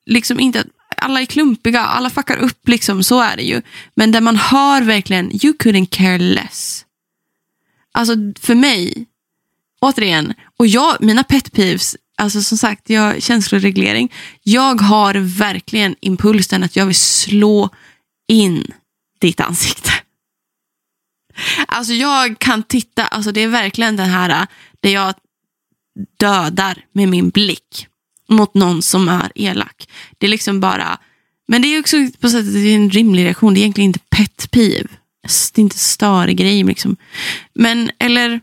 Liksom 0.06 0.40
inte 0.40 0.60
att 0.60 0.68
alla 0.98 1.22
är 1.22 1.26
klumpiga, 1.26 1.82
alla 1.82 2.10
fuckar 2.10 2.38
upp, 2.38 2.68
liksom, 2.68 3.04
så 3.04 3.22
är 3.22 3.38
det 3.38 3.44
ju. 3.44 3.62
Men 3.96 4.12
där 4.12 4.22
man 4.22 4.36
hör 4.36 4.82
verkligen, 4.82 5.46
you 5.46 5.54
couldn't 5.54 5.88
care 5.90 6.18
less. 6.18 6.86
Alltså 7.92 8.14
för 8.40 8.56
mig, 8.56 9.06
återigen, 9.82 10.34
och 10.60 10.68
jag, 10.68 10.98
mina 11.00 11.24
pet 11.24 11.52
peeves, 11.52 11.96
alltså 12.16 12.42
som 12.42 12.58
sagt, 12.58 12.90
jag, 12.90 13.24
känsloreglering. 13.24 14.14
Jag 14.44 14.82
har 14.82 15.14
verkligen 15.16 15.96
impulsen 16.00 16.64
att 16.64 16.76
jag 16.76 16.86
vill 16.86 16.96
slå 16.96 17.70
in 18.28 18.72
ditt 19.20 19.40
ansikte. 19.40 19.92
Alltså 21.68 21.94
jag 21.94 22.40
kan 22.40 22.64
titta, 22.64 23.08
alltså 23.08 23.32
det 23.32 23.42
är 23.42 23.48
verkligen 23.48 23.96
den 23.96 24.10
här 24.10 24.48
där 24.80 24.90
jag 24.90 25.14
dödar 26.20 26.86
med 26.92 27.10
min 27.10 27.30
blick 27.30 27.88
mot 28.30 28.54
någon 28.54 28.82
som 28.82 29.10
är 29.10 29.32
elak. 29.36 29.90
Det 30.18 30.26
är 30.26 30.30
liksom 30.30 30.60
bara, 30.60 31.00
men 31.48 31.62
det 31.62 31.68
är 31.68 31.80
också 31.80 31.98
på 32.20 32.30
sättet 32.30 32.54
det 32.54 32.60
är 32.60 32.76
en 32.76 32.90
rimlig 32.90 33.26
reaktion. 33.26 33.54
Det 33.54 33.60
är 33.60 33.62
egentligen 33.62 33.90
inte 33.90 34.00
pet 34.10 34.52
peeve. 34.52 34.90
Alltså, 35.24 35.52
det 35.54 35.60
är 35.60 35.64
inte 35.64 35.78
större 35.78 36.34
grej 36.34 36.64
liksom. 36.64 36.98
Men, 37.54 37.92
eller, 38.00 38.42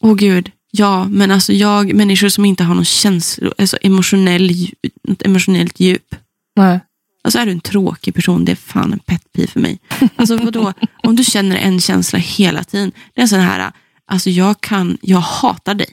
åh 0.00 0.14
gud, 0.14 0.50
ja, 0.76 1.08
men 1.08 1.30
alltså 1.30 1.52
jag, 1.52 1.94
människor 1.94 2.28
som 2.28 2.44
inte 2.44 2.64
har 2.64 2.74
någon 2.74 2.84
känsla, 2.84 3.52
alltså 3.58 3.78
emotionell, 3.82 4.50
något 5.08 5.22
emotionellt 5.22 5.80
djup. 5.80 6.14
Nej. 6.56 6.80
Alltså 7.24 7.38
är 7.38 7.46
du 7.46 7.52
en 7.52 7.60
tråkig 7.60 8.14
person, 8.14 8.44
det 8.44 8.52
är 8.52 8.56
fan 8.56 8.92
en 8.92 8.98
pet 8.98 9.32
peeve 9.32 9.48
för 9.48 9.60
mig. 9.60 9.78
Alltså 10.16 10.36
vadå, 10.36 10.72
om 11.02 11.16
du 11.16 11.24
känner 11.24 11.56
en 11.56 11.80
känsla 11.80 12.18
hela 12.18 12.64
tiden. 12.64 12.92
Det 13.14 13.20
är 13.20 13.22
en 13.22 13.28
sån 13.28 13.40
här, 13.40 13.72
alltså 14.06 14.30
jag 14.30 14.60
kan, 14.60 14.98
jag 15.02 15.18
hatar 15.20 15.74
dig. 15.74 15.88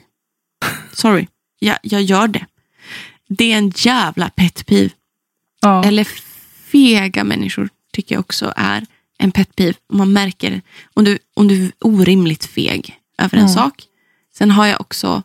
Sorry, 0.92 1.26
jag, 1.58 1.76
jag 1.82 2.02
gör 2.02 2.28
det. 2.28 2.46
Det 3.28 3.52
är 3.52 3.58
en 3.58 3.72
jävla 3.76 4.28
pet 4.30 4.66
peeve. 4.66 4.90
Ja. 5.60 5.84
Eller 5.84 6.08
fega 6.70 7.24
människor 7.24 7.68
tycker 7.92 8.14
jag 8.14 8.20
också 8.20 8.52
är 8.56 8.86
en 9.18 9.32
pet 9.32 9.56
peeve. 9.56 9.74
Om 9.92 9.98
man 9.98 10.12
märker, 10.12 10.62
om 10.94 11.04
du, 11.04 11.18
om 11.34 11.48
du 11.48 11.64
är 11.64 11.72
orimligt 11.80 12.44
feg 12.44 12.96
över 13.18 13.38
en 13.38 13.44
Mm. 13.44 13.54
sak. 13.54 13.84
Sen 14.34 14.50
har 14.50 14.66
jag 14.66 14.80
också 14.80 15.22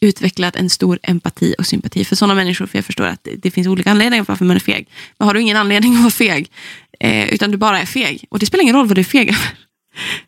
utvecklat 0.00 0.56
en 0.56 0.70
stor 0.70 0.98
empati 1.02 1.54
och 1.58 1.66
sympati 1.66 2.04
för 2.04 2.16
sådana 2.16 2.34
människor. 2.34 2.66
För 2.66 2.78
jag 2.78 2.84
förstår 2.84 3.04
att 3.04 3.24
det, 3.24 3.36
det 3.36 3.50
finns 3.50 3.66
olika 3.66 3.90
anledningar 3.90 4.24
varför 4.28 4.44
man 4.44 4.56
är 4.56 4.60
feg. 4.60 4.88
Men 5.18 5.26
har 5.26 5.34
du 5.34 5.40
ingen 5.40 5.56
anledning 5.56 5.94
att 5.94 6.00
vara 6.00 6.10
feg, 6.10 6.50
eh, 7.00 7.28
utan 7.34 7.50
du 7.50 7.56
bara 7.56 7.80
är 7.80 7.86
feg. 7.86 8.24
Och 8.30 8.38
det 8.38 8.46
spelar 8.46 8.62
ingen 8.62 8.76
roll 8.76 8.86
vad 8.86 8.96
du 8.96 9.00
är 9.00 9.04
feg 9.04 9.28
över. 9.28 9.54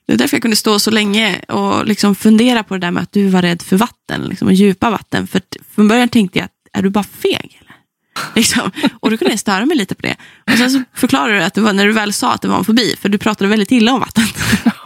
Det 0.07 0.12
är 0.12 0.16
därför 0.16 0.36
jag 0.36 0.42
kunde 0.42 0.57
stå 0.57 0.78
så 0.78 0.90
länge 0.90 1.38
och 1.49 1.86
liksom 1.86 2.14
fundera 2.14 2.62
på 2.62 2.74
det 2.74 2.80
där 2.80 2.90
med 2.90 3.03
att 3.03 3.12
du 3.12 3.28
var 3.28 3.42
rädd 3.42 3.62
för 3.62 3.76
vatten. 3.76 4.22
Liksom, 4.22 4.49
och 4.49 4.55
djupa 4.55 4.90
vatten. 4.90 5.26
För 5.26 5.40
från 5.74 5.88
början 5.88 6.09
tänkte 6.09 6.38
jag, 6.38 6.45
att, 6.45 6.53
är 6.72 6.82
du 6.82 6.90
bara 6.90 7.05
feg? 7.05 7.61
Eller? 7.61 7.74
Liksom. 8.34 8.70
Och 9.01 9.11
då 9.11 9.16
kunde 9.16 9.32
jag 9.32 9.40
störa 9.40 9.66
mig 9.66 9.76
lite 9.76 9.95
på 9.95 10.03
det. 10.03 10.16
Och 10.53 10.59
sen 10.59 10.70
så 10.70 10.82
förklarade 10.95 11.38
du 11.38 11.42
att 11.42 11.55
det 11.55 11.61
var 11.61 11.72
när 11.72 11.86
du 11.86 11.92
väl 11.92 12.12
sa 12.12 12.32
att 12.32 12.42
det 12.42 12.49
var 12.49 12.59
en 12.59 12.64
fobi, 12.64 12.97
för 13.01 13.09
du 13.09 13.18
pratade 13.18 13.51
väldigt 13.51 13.72
illa 13.72 13.92
om 13.92 14.01
vatten. 14.01 14.24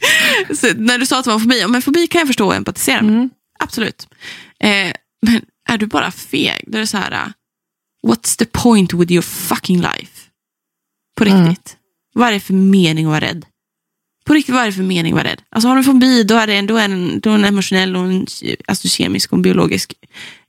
så 0.56 0.74
när 0.76 0.98
du 0.98 1.06
sa 1.06 1.18
att 1.18 1.24
det 1.24 1.30
var 1.30 1.34
en 1.34 1.40
fobi, 1.40 1.60
ja, 1.60 1.68
men 1.68 1.82
fobi 1.82 2.06
kan 2.06 2.18
jag 2.18 2.28
förstå 2.28 2.46
och 2.46 2.54
empatisera 2.54 3.02
med. 3.02 3.14
Mm. 3.14 3.30
Absolut. 3.58 4.08
Eh, 4.60 4.92
men 5.26 5.42
är 5.68 5.78
du 5.78 5.86
bara 5.86 6.10
feg, 6.10 6.64
då 6.66 6.76
är 6.78 6.80
det 6.80 6.86
så 6.86 6.96
här, 6.96 7.12
uh, 7.12 7.32
what's 8.10 8.38
the 8.38 8.44
point 8.44 8.92
with 8.94 9.12
your 9.12 9.22
fucking 9.22 9.80
life? 9.80 10.12
På 11.18 11.24
Mm. 11.24 11.48
riktigt. 11.48 11.76
Vad 12.14 12.28
är 12.28 12.32
det 12.32 12.40
för 12.40 12.54
mening 12.54 13.06
att 13.06 13.10
vara 13.10 13.20
rädd? 13.20 13.46
På 14.24 14.34
riktigt, 14.34 14.54
vad 14.54 14.62
är 14.62 14.66
det 14.66 14.72
för 14.72 14.82
mening 14.82 15.12
att 15.12 15.16
vara 15.16 15.28
rädd? 15.28 15.42
Alltså 15.48 15.68
har 15.68 15.76
du 15.76 15.84
fobi, 15.84 16.22
då 16.22 16.34
är 16.34 16.46
det 16.46 16.54
en, 16.54 16.66
då 16.66 16.76
är 16.76 16.84
en, 16.84 17.20
då 17.20 17.30
är 17.30 17.34
en 17.34 17.44
emotionell 17.44 17.96
och 17.96 18.02
en 18.02 18.26
alltså, 18.68 18.88
kemisk 18.88 19.32
och 19.32 19.38
biologisk 19.38 19.94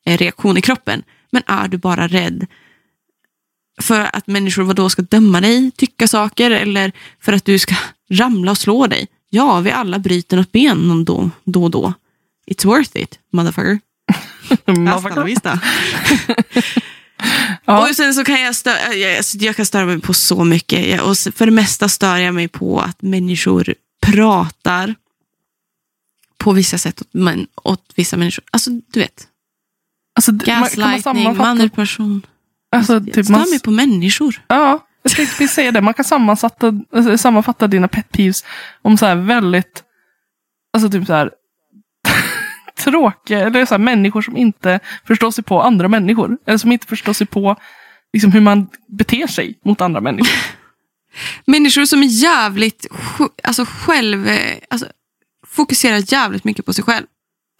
eh, 0.05 0.17
reaktion 0.17 0.57
i 0.57 0.61
kroppen. 0.61 1.03
Men 1.31 1.43
är 1.45 1.67
du 1.67 1.77
bara 1.77 2.07
rädd, 2.07 2.47
för 3.81 4.15
att 4.15 4.27
människor 4.27 4.63
vad 4.63 4.75
då 4.75 4.89
ska 4.89 5.01
döma 5.01 5.41
dig, 5.41 5.71
tycka 5.71 6.07
saker 6.07 6.51
eller 6.51 6.91
för 7.21 7.33
att 7.33 7.45
du 7.45 7.59
ska 7.59 7.75
ramla 8.11 8.51
och 8.51 8.57
slå 8.57 8.87
dig. 8.87 9.07
Ja, 9.29 9.59
vi 9.59 9.71
alla 9.71 9.99
bryter 9.99 10.37
något 10.37 10.51
ben 10.51 11.05
då, 11.05 11.29
då 11.43 11.63
och 11.63 11.71
då. 11.71 11.93
It's 12.51 12.65
worth 12.65 12.97
it, 12.97 13.19
motherfucker. 13.31 13.79
Vista. 15.25 15.59
Ja. 17.65 17.89
Och 17.89 17.95
sen 17.95 18.13
så 18.13 18.23
kan 18.23 18.41
jag, 18.41 18.51
stö- 18.53 18.91
jag, 18.93 19.17
alltså, 19.17 19.37
jag 19.37 19.55
kan 19.55 19.65
störa 19.65 19.85
mig 19.85 20.01
på 20.01 20.13
så 20.13 20.43
mycket. 20.43 20.87
Jag, 20.87 21.09
och 21.09 21.17
för 21.17 21.45
det 21.45 21.51
mesta 21.51 21.89
stör 21.89 22.17
jag 22.17 22.35
mig 22.35 22.47
på 22.47 22.79
att 22.79 23.01
människor 23.01 23.73
pratar 24.01 24.95
på 26.37 26.51
vissa 26.51 26.77
sätt 26.77 27.01
åt, 27.01 27.07
men, 27.11 27.47
åt 27.63 27.93
vissa 27.95 28.17
människor. 28.17 28.43
Alltså, 28.51 28.69
du 28.69 28.99
vet. 28.99 29.27
Alltså, 30.15 30.31
Gaslightning, 30.31 31.37
manipulation. 31.37 32.25
Alltså, 32.71 32.93
jag 32.93 33.05
typ, 33.13 33.25
stör 33.25 33.31
man, 33.33 33.49
mig 33.49 33.59
på 33.59 33.71
människor. 33.71 34.41
ja, 34.47 34.87
precis 35.03 35.51
säga 35.51 35.71
det. 35.71 35.81
Man 35.81 35.93
kan 35.93 36.05
sammanfatta, 36.05 36.73
alltså, 36.91 37.17
sammanfatta 37.17 37.67
dina 37.67 37.87
pet 37.87 38.11
peeves 38.11 38.45
om 38.81 38.97
så 38.97 39.05
här 39.05 39.15
väldigt, 39.15 39.83
alltså 40.73 40.89
typ 40.89 41.07
så 41.07 41.13
här 41.13 41.31
tråkiga, 42.83 43.39
eller 43.39 43.65
så 43.65 43.73
här 43.73 43.79
människor 43.79 44.21
som 44.21 44.37
inte 44.37 44.79
förstår 45.05 45.31
sig 45.31 45.43
på 45.43 45.61
andra 45.61 45.87
människor. 45.87 46.37
Eller 46.45 46.57
som 46.57 46.71
inte 46.71 46.87
förstår 46.87 47.13
sig 47.13 47.27
på 47.27 47.55
liksom, 48.13 48.31
hur 48.31 48.41
man 48.41 48.67
beter 48.87 49.27
sig 49.27 49.59
mot 49.63 49.81
andra 49.81 50.01
människor. 50.01 50.29
Människor 51.45 51.85
som 51.85 52.03
är 52.03 52.07
jävligt 52.07 52.87
alltså, 53.43 53.65
själv, 53.65 54.27
eh, 54.27 54.57
alltså, 54.69 54.87
fokuserar 55.47 56.13
jävligt 56.13 56.43
mycket 56.43 56.65
på 56.65 56.73
sig 56.73 56.83
själv. 56.83 57.05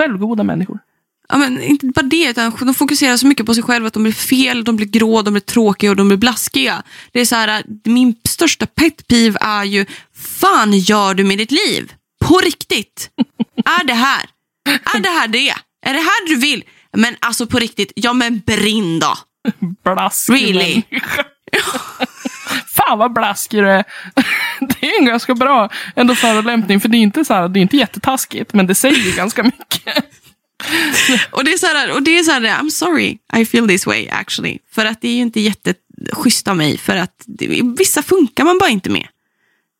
Självgoda 0.01 0.43
människor. 0.43 0.79
Ja, 1.29 1.37
men 1.37 1.61
inte 1.61 1.85
bara 1.85 2.01
det, 2.01 2.29
utan 2.29 2.51
de 2.59 2.73
fokuserar 2.73 3.17
så 3.17 3.27
mycket 3.27 3.45
på 3.45 3.53
sig 3.53 3.63
själva 3.63 3.87
att 3.87 3.93
de 3.93 4.03
blir 4.03 4.13
fel, 4.13 4.63
de 4.63 4.75
blir 4.75 4.87
grå, 4.87 5.21
de 5.21 5.33
blir 5.33 5.41
tråkiga 5.41 5.89
och 5.89 5.95
de 5.95 6.07
blir 6.07 6.17
blaskiga. 6.17 6.83
Det 7.11 7.19
är 7.19 7.25
så 7.25 7.35
här, 7.35 7.63
min 7.83 8.15
största 8.27 8.65
pet 8.65 9.07
peeve 9.07 9.37
är 9.41 9.63
ju, 9.63 9.85
fan 10.15 10.73
gör 10.73 11.13
du 11.13 11.23
med 11.23 11.37
ditt 11.37 11.51
liv? 11.51 11.93
På 12.25 12.37
riktigt? 12.37 13.09
är 13.65 13.83
det 13.83 13.93
här? 13.93 14.25
Är 14.95 14.99
det 14.99 15.09
här 15.09 15.27
det? 15.27 15.53
Är 15.85 15.93
det 15.93 15.99
här 15.99 16.27
du 16.27 16.35
vill? 16.35 16.63
Men 16.93 17.15
alltså 17.19 17.47
på 17.47 17.59
riktigt, 17.59 17.91
ja 17.95 18.13
men 18.13 18.39
brinn 18.39 18.99
då. 18.99 19.17
Blaskig 19.83 20.33
Really? 20.33 20.83
Fan 22.75 22.97
vad 22.97 23.13
blaskig 23.13 23.63
du 23.63 23.69
är. 23.69 23.83
Det 24.59 24.87
är 24.87 24.99
en 24.99 25.05
ganska 25.05 25.35
bra 25.35 25.69
ändå 25.95 26.15
förolämpning. 26.15 26.79
För 26.79 26.89
det 26.89 26.97
är 26.97 26.99
inte, 26.99 27.25
så 27.25 27.33
här, 27.33 27.47
det 27.47 27.59
är 27.59 27.61
inte 27.61 27.77
jättetaskigt. 27.77 28.53
Men 28.53 28.67
det 28.67 28.75
säger 28.75 29.15
ganska 29.17 29.43
mycket. 29.43 30.05
Och 31.31 31.43
det 31.43 31.53
är 31.53 31.57
så 31.57 31.65
här, 31.65 31.91
och 31.91 32.03
det 32.03 32.17
är 32.19 32.23
så 32.23 32.31
här 32.31 32.41
I'm 32.41 32.69
sorry 32.69 33.17
I 33.37 33.45
feel 33.45 33.67
this 33.67 33.85
way 33.85 34.07
actually. 34.07 34.59
För 34.71 34.85
att 34.85 35.01
det 35.01 35.07
är 35.07 35.15
ju 35.15 35.21
inte 35.21 35.39
jätteschysst 35.39 36.47
av 36.47 36.57
mig. 36.57 36.77
För 36.77 36.95
att 36.95 37.23
det, 37.25 37.61
vissa 37.77 38.03
funkar 38.03 38.45
man 38.45 38.57
bara 38.57 38.69
inte 38.69 38.89
med. 38.89 39.07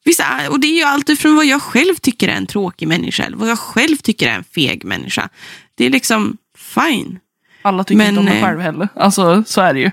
Vissa, 0.06 0.50
och 0.50 0.60
det 0.60 0.68
är 0.68 0.76
ju 0.76 0.84
allt 0.84 1.10
ifrån 1.10 1.36
vad 1.36 1.46
jag 1.46 1.62
själv 1.62 1.96
tycker 1.96 2.28
är 2.28 2.36
en 2.36 2.48
tråkig 2.48 2.88
människa. 2.88 3.24
Eller 3.24 3.38
vad 3.38 3.50
jag 3.50 3.60
själv 3.60 3.98
tycker 3.98 4.30
är 4.30 4.36
en 4.36 4.44
feg 4.44 4.86
människa. 4.86 5.30
Det 5.76 5.86
är 5.86 5.90
liksom 5.90 6.38
fine. 6.58 7.20
Alla 7.62 7.84
tycker 7.84 7.98
Men, 7.98 8.08
inte 8.08 8.20
om 8.20 8.28
eh, 8.28 8.44
själv 8.44 8.60
heller. 8.60 8.88
Alltså 8.96 9.44
så 9.44 9.62
är 9.62 9.74
det 9.74 9.80
ju. 9.80 9.92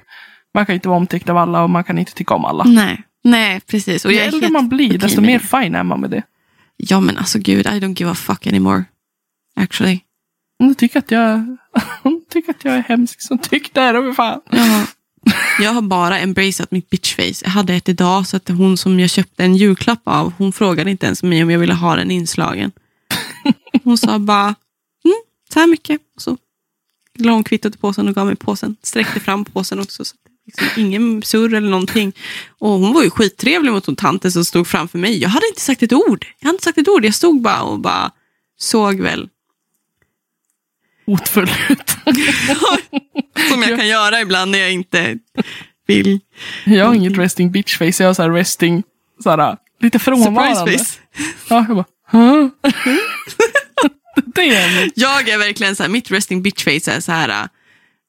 Man 0.55 0.67
kan 0.67 0.75
inte 0.75 0.89
vara 0.89 0.99
omtyckt 0.99 1.29
av 1.29 1.37
alla 1.37 1.63
och 1.63 1.71
man 1.71 1.85
kan 1.85 1.99
inte 1.99 2.15
tycka 2.15 2.35
om 2.35 2.45
alla. 2.45 2.65
Nej, 2.65 3.03
nej 3.25 3.61
precis. 3.61 4.05
Och 4.05 4.13
Ju 4.13 4.19
äldre 4.19 4.51
man 4.51 4.69
blir, 4.69 4.89
okej 4.89 4.99
desto 4.99 5.21
mer 5.21 5.39
fine 5.39 5.75
är 5.75 5.83
man 5.83 6.01
med 6.01 6.11
det. 6.11 6.23
Ja 6.77 7.01
men 7.01 7.19
alltså 7.19 7.39
gud, 7.39 7.67
I 7.67 7.71
don't 7.71 7.99
give 7.99 8.11
a 8.11 8.15
fuck 8.15 8.47
anymore. 8.47 8.85
Actually. 9.57 10.01
Hon 10.59 10.75
tycker 10.75 10.99
att 10.99 11.11
jag, 11.11 11.57
hon 12.03 12.25
tycker 12.31 12.51
att 12.51 12.65
jag 12.65 12.75
är 12.75 12.83
hemsk 12.83 13.23
som 13.23 13.39
tyckte 13.39 13.93
det. 13.93 14.03
Här, 14.03 14.13
fan. 14.13 14.41
Jag 14.51 14.61
har, 14.61 14.87
jag 15.61 15.71
har 15.71 15.83
bara 15.83 16.19
embraceat 16.19 16.71
mitt 16.71 16.91
bitchface. 16.91 17.45
Jag 17.45 17.51
hade 17.51 17.75
ett 17.75 17.89
idag 17.89 18.27
så 18.27 18.37
att 18.37 18.49
hon 18.49 18.77
som 18.77 19.01
jag 19.01 19.11
köpte 19.11 19.45
en 19.45 19.57
julklapp 19.57 20.03
av, 20.05 20.33
hon 20.39 20.53
frågade 20.53 20.91
inte 20.91 21.07
ens 21.07 21.23
mig 21.23 21.43
om 21.43 21.51
jag 21.51 21.59
ville 21.59 21.75
ha 21.75 21.97
den 21.97 22.11
inslagen. 22.11 22.73
Hon 23.85 23.99
sa 23.99 24.19
bara, 24.19 24.55
mm, 25.05 25.23
så 25.53 25.61
här 25.61 25.67
mycket. 25.67 26.01
Och 26.17 26.23
så 26.23 26.37
la 27.19 27.33
hon 27.33 27.45
kvittot 27.45 27.75
i 27.75 27.79
påsen 27.79 28.09
och 28.09 28.15
gav 28.15 28.27
mig 28.27 28.37
påsen. 28.37 28.77
Sträckte 28.83 29.21
fram 29.21 29.45
påsen 29.45 29.81
också. 29.81 30.05
Så 30.05 30.15
liksom 30.47 30.69
ingen 30.77 31.23
surr 31.23 31.55
eller 31.55 31.69
någonting. 31.69 32.13
Och 32.59 32.71
hon 32.71 32.93
var 32.93 33.03
ju 33.03 33.11
skittrevlig 33.11 33.73
mot 33.73 33.87
hon 33.87 33.97
tanten 33.97 34.33
som 34.33 34.45
stod 34.45 34.67
framför 34.67 34.99
mig. 34.99 35.23
Jag 35.23 35.29
hade 35.29 35.47
inte 35.47 35.61
sagt 35.61 35.83
ett 35.83 35.93
ord. 35.93 36.27
Jag 36.39 36.47
hade 36.47 36.55
inte 36.55 36.65
sagt 36.65 36.79
ett 36.79 36.89
ord. 36.89 37.05
Jag 37.05 37.15
stod 37.15 37.43
bara 37.43 37.63
och 37.63 37.81
bara 37.81 38.13
såg 38.59 39.01
väl. 39.01 39.29
Hotfull 41.07 41.51
ut. 41.69 41.91
Som 43.51 43.63
jag 43.63 43.79
kan 43.79 43.89
göra 43.89 44.21
ibland 44.21 44.51
när 44.51 44.59
jag 44.59 44.73
inte 44.73 45.19
vill. 45.87 46.21
Jag 46.65 46.87
har 46.87 46.95
inget 46.95 47.19
resting 47.19 47.51
bitch 47.53 47.79
face. 47.79 47.85
Jag 48.03 48.07
har 48.07 48.15
så 48.15 48.23
här 48.23 48.31
resting, 48.31 48.83
så 49.23 49.31
här, 49.31 49.57
lite 49.81 49.99
frånvarande. 49.99 50.57
Surprise 50.57 50.85
face. 50.85 51.01
Ja, 51.49 51.65
jag 51.69 51.77
bara, 51.77 51.85
huh? 52.11 52.49
det 54.35 54.55
är. 54.57 54.91
Jag 54.95 55.29
är 55.29 55.39
verkligen 55.39 55.77
så 55.77 55.83
här, 55.83 55.91
mitt 55.91 56.11
resting 56.11 56.43
bitch 56.43 56.65
face 56.65 56.93
är 56.93 57.01
så 57.01 57.13
här, 57.13 57.49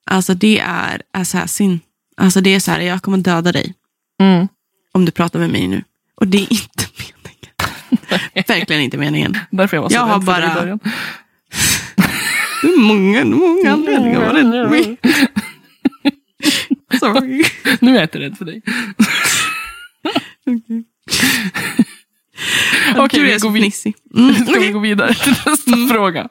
alltså 0.05 0.33
det 0.33 0.59
är 0.59 1.01
assassin. 1.13 1.79
Alltså 2.17 2.41
det 2.41 2.55
är 2.55 2.59
så 2.59 2.71
här, 2.71 2.79
jag 2.79 3.01
kommer 3.01 3.17
döda 3.17 3.51
dig 3.51 3.73
Mm. 4.21 4.47
om 4.91 5.05
du 5.05 5.11
pratar 5.11 5.39
med 5.39 5.49
mig 5.49 5.67
nu. 5.67 5.83
Och 6.15 6.27
det 6.27 6.37
är 6.37 6.53
inte 6.53 6.85
meningen. 6.97 8.45
verkligen 8.47 8.81
inte 8.81 8.97
meningen. 8.97 9.37
Därför 9.51 9.77
jag 9.77 9.81
var 9.81 9.89
så 9.89 9.95
Jag 9.95 10.01
rädd 10.01 10.09
har 10.11 10.19
bara-. 10.19 10.79
Det 12.65 12.69
är 12.69 12.79
många, 12.79 13.25
många 13.25 13.71
anledningar 13.73 14.21
att 14.21 14.27
vara 14.27 14.37
rädd 14.37 14.51
för 14.51 14.69
mig. 14.69 14.97
Sorry. 16.99 17.43
Nu 17.79 17.91
är 17.91 17.95
jag 17.95 18.03
inte 18.03 18.19
rädd 18.19 18.37
för 18.37 18.45
dig. 18.45 18.61
Okej, 22.97 23.19
du 23.19 23.25
vi 23.25 23.33
är 23.33 23.39
så 23.39 23.49
går. 23.49 23.93
Mm, 24.15 24.45
Ska 24.45 24.59
vi 24.59 24.71
gå 24.71 24.79
vidare 24.79 25.13
till 25.13 25.35
nästa 25.45 25.93
fråga? 25.93 26.27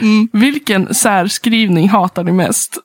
Mm. 0.00 0.28
Vilken 0.32 0.94
särskrivning 0.94 1.88
hatar 1.88 2.24
ni 2.24 2.32
mest? 2.32 2.78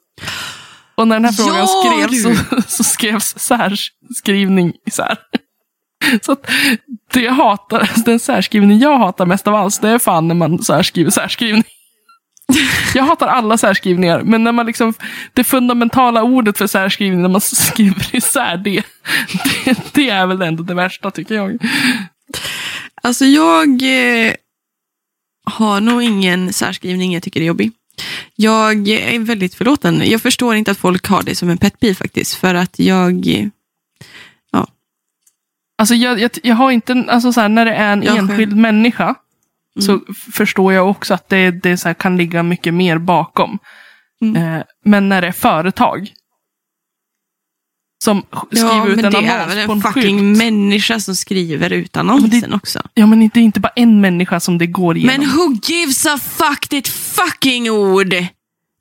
Och 0.96 1.08
när 1.08 1.16
den 1.16 1.26
här 1.26 1.32
frågan 1.32 1.58
Ja, 1.58 1.68
skrevs 1.68 2.24
så, 2.24 2.62
så 2.68 2.84
skrevs 2.84 3.40
särskrivning 3.40 4.74
isär. 4.88 5.18
Så 6.22 6.32
att 6.32 6.50
det 7.14 7.22
jag 7.22 7.34
hatar, 7.34 7.92
den 8.06 8.20
särskrivning 8.20 8.80
jag 8.80 8.98
hatar 8.98 9.26
mest 9.26 9.48
av 9.48 9.56
allt, 9.56 9.82
det 9.82 9.90
är 9.90 10.00
fan 10.00 10.28
när 10.28 10.36
man 10.36 10.64
särskriver 10.64 11.12
särskrivning. 11.12 11.64
Jag 12.96 13.04
hatar 13.04 13.28
alla 13.28 13.58
särskrivningar, 13.58 14.22
men 14.22 14.44
när 14.44 14.52
man 14.52 14.66
liksom, 14.66 14.94
det 15.34 15.44
fundamentala 15.44 16.24
ordet 16.24 16.58
för 16.58 16.68
särskrivning, 16.68 17.22
när 17.22 17.30
man 17.30 17.42
skriver 17.42 18.16
isär 18.16 18.58
det, 18.58 18.84
det, 19.66 19.78
det 19.94 20.10
är 20.10 20.26
väl 20.26 20.42
ändå 20.42 20.64
det 20.64 20.74
värsta 20.74 21.12
tycker 21.12 21.36
jag. 21.36 21.58
Alltså 23.04 23.26
jag 23.26 23.68
eh, 23.82 24.34
har 25.44 25.82
nog 25.82 26.04
ingen 26.04 26.54
särskrivning 26.54 27.14
jag 27.14 27.24
tycker 27.24 27.42
är 27.42 27.46
jobbig. 27.46 27.72
Jag 28.36 28.88
är 28.88 29.20
väldigt 29.20 29.56
förlåten. 29.56 30.02
Jag 30.06 30.22
förstår 30.22 30.56
inte 30.56 30.72
att 30.72 30.78
folk 30.78 31.08
har 31.08 31.24
det 31.24 31.36
som 31.36 31.50
en 31.50 31.58
pet 31.58 31.80
peeve 31.80 31.96
faktiskt. 31.96 32.36
För 32.36 32.56
att 32.56 32.80
jag... 32.80 33.28
eh, 33.28 33.48
Alltså 35.78 35.96
jag, 35.96 36.20
jag, 36.20 36.32
jag 36.44 36.56
har 36.56 36.72
inte, 36.72 37.06
alltså 37.10 37.34
så 37.34 37.42
här, 37.42 37.50
när 37.50 37.66
det 37.66 37.74
är 37.74 37.94
en 37.94 38.04
Jag 38.04 38.16
själv. 38.16 38.30
enskild 38.32 38.58
människa 38.58 39.16
så 39.16 39.16
Mm. 39.80 40.02
f- 40.10 40.28
förstår 40.34 40.74
jag 40.74 40.90
också 40.90 41.14
att 41.14 41.30
det, 41.30 41.52
det 41.52 41.78
så 41.78 41.88
här, 41.90 41.94
kan 41.94 42.18
ligga 42.18 42.44
mycket 42.44 42.74
mer 42.74 42.98
bakom. 42.98 43.60
Mm. 44.22 44.36
Eh, 44.56 44.64
men 44.86 45.10
när 45.10 45.22
det 45.22 45.28
är 45.28 45.32
företag 45.32 46.12
som 48.04 48.22
sk- 48.22 48.46
skriver 48.56 48.76
Ja, 48.76 48.88
ut 48.88 48.96
men 48.96 49.06
en 49.06 49.12
det 49.12 49.18
är 49.18 49.40
annons 49.40 49.56
väl 49.56 49.66
på 49.66 49.72
en 49.72 49.78
en 49.78 49.82
fucking 49.94 50.18
skylt. 50.20 50.38
människa 50.38 51.00
som 51.00 51.16
skriver 51.16 51.70
ut 51.74 51.98
annonsen 51.98 52.54
också. 52.54 52.82
Ja, 52.94 53.06
men 53.06 53.20
det 53.34 53.40
är 53.40 53.44
inte 53.44 53.60
bara 53.60 53.74
en 53.76 54.02
människa 54.02 54.40
som 54.40 54.58
det 54.58 54.68
går 54.68 54.98
igenom. 54.98 55.16
Men 55.20 55.30
who 55.38 55.60
gives 55.64 56.06
a 56.06 56.18
fuck, 56.18 56.74
ett 56.74 56.88
fucking 56.88 57.72
ord. 57.72 58.10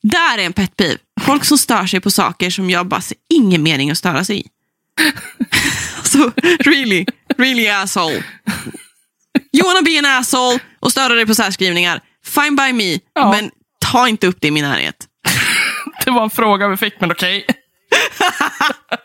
Där 0.02 0.38
är 0.38 0.46
en 0.46 0.52
pet 0.52 0.76
peeve. 0.76 0.98
Folk 1.20 1.44
som 1.44 1.58
stör 1.58 1.86
sig 1.86 2.00
på 2.00 2.10
saker 2.10 2.50
som 2.50 2.70
jag 2.70 2.86
bara 2.86 3.00
ser 3.00 3.16
ingen 3.34 3.62
mening 3.62 3.90
att 3.90 3.98
störa 3.98 4.24
sig 4.24 4.40
i. 4.40 4.44
alltså, 5.98 6.32
really, 6.60 7.06
really 7.36 7.68
asshole. 7.68 8.24
You 9.52 9.66
wanna 9.66 9.82
be 9.82 9.98
an 9.98 10.18
asshole 10.18 10.58
och 10.80 10.90
störa 10.92 11.14
dig 11.14 11.26
på 11.26 11.34
särskrivningar. 11.34 12.00
Fine 12.24 12.56
by 12.56 12.72
me, 12.72 12.98
Ja. 13.14 13.30
men 13.30 13.50
ta 13.90 14.08
inte 14.08 14.26
upp 14.26 14.36
det 14.40 14.48
i 14.48 14.50
min 14.50 14.64
närhet. 14.64 14.96
Det 16.04 16.10
var 16.10 16.22
en 16.22 16.30
fråga 16.30 16.68
vi 16.68 16.76
fick, 16.76 17.00
men 17.00 17.12
okej. 17.12 17.46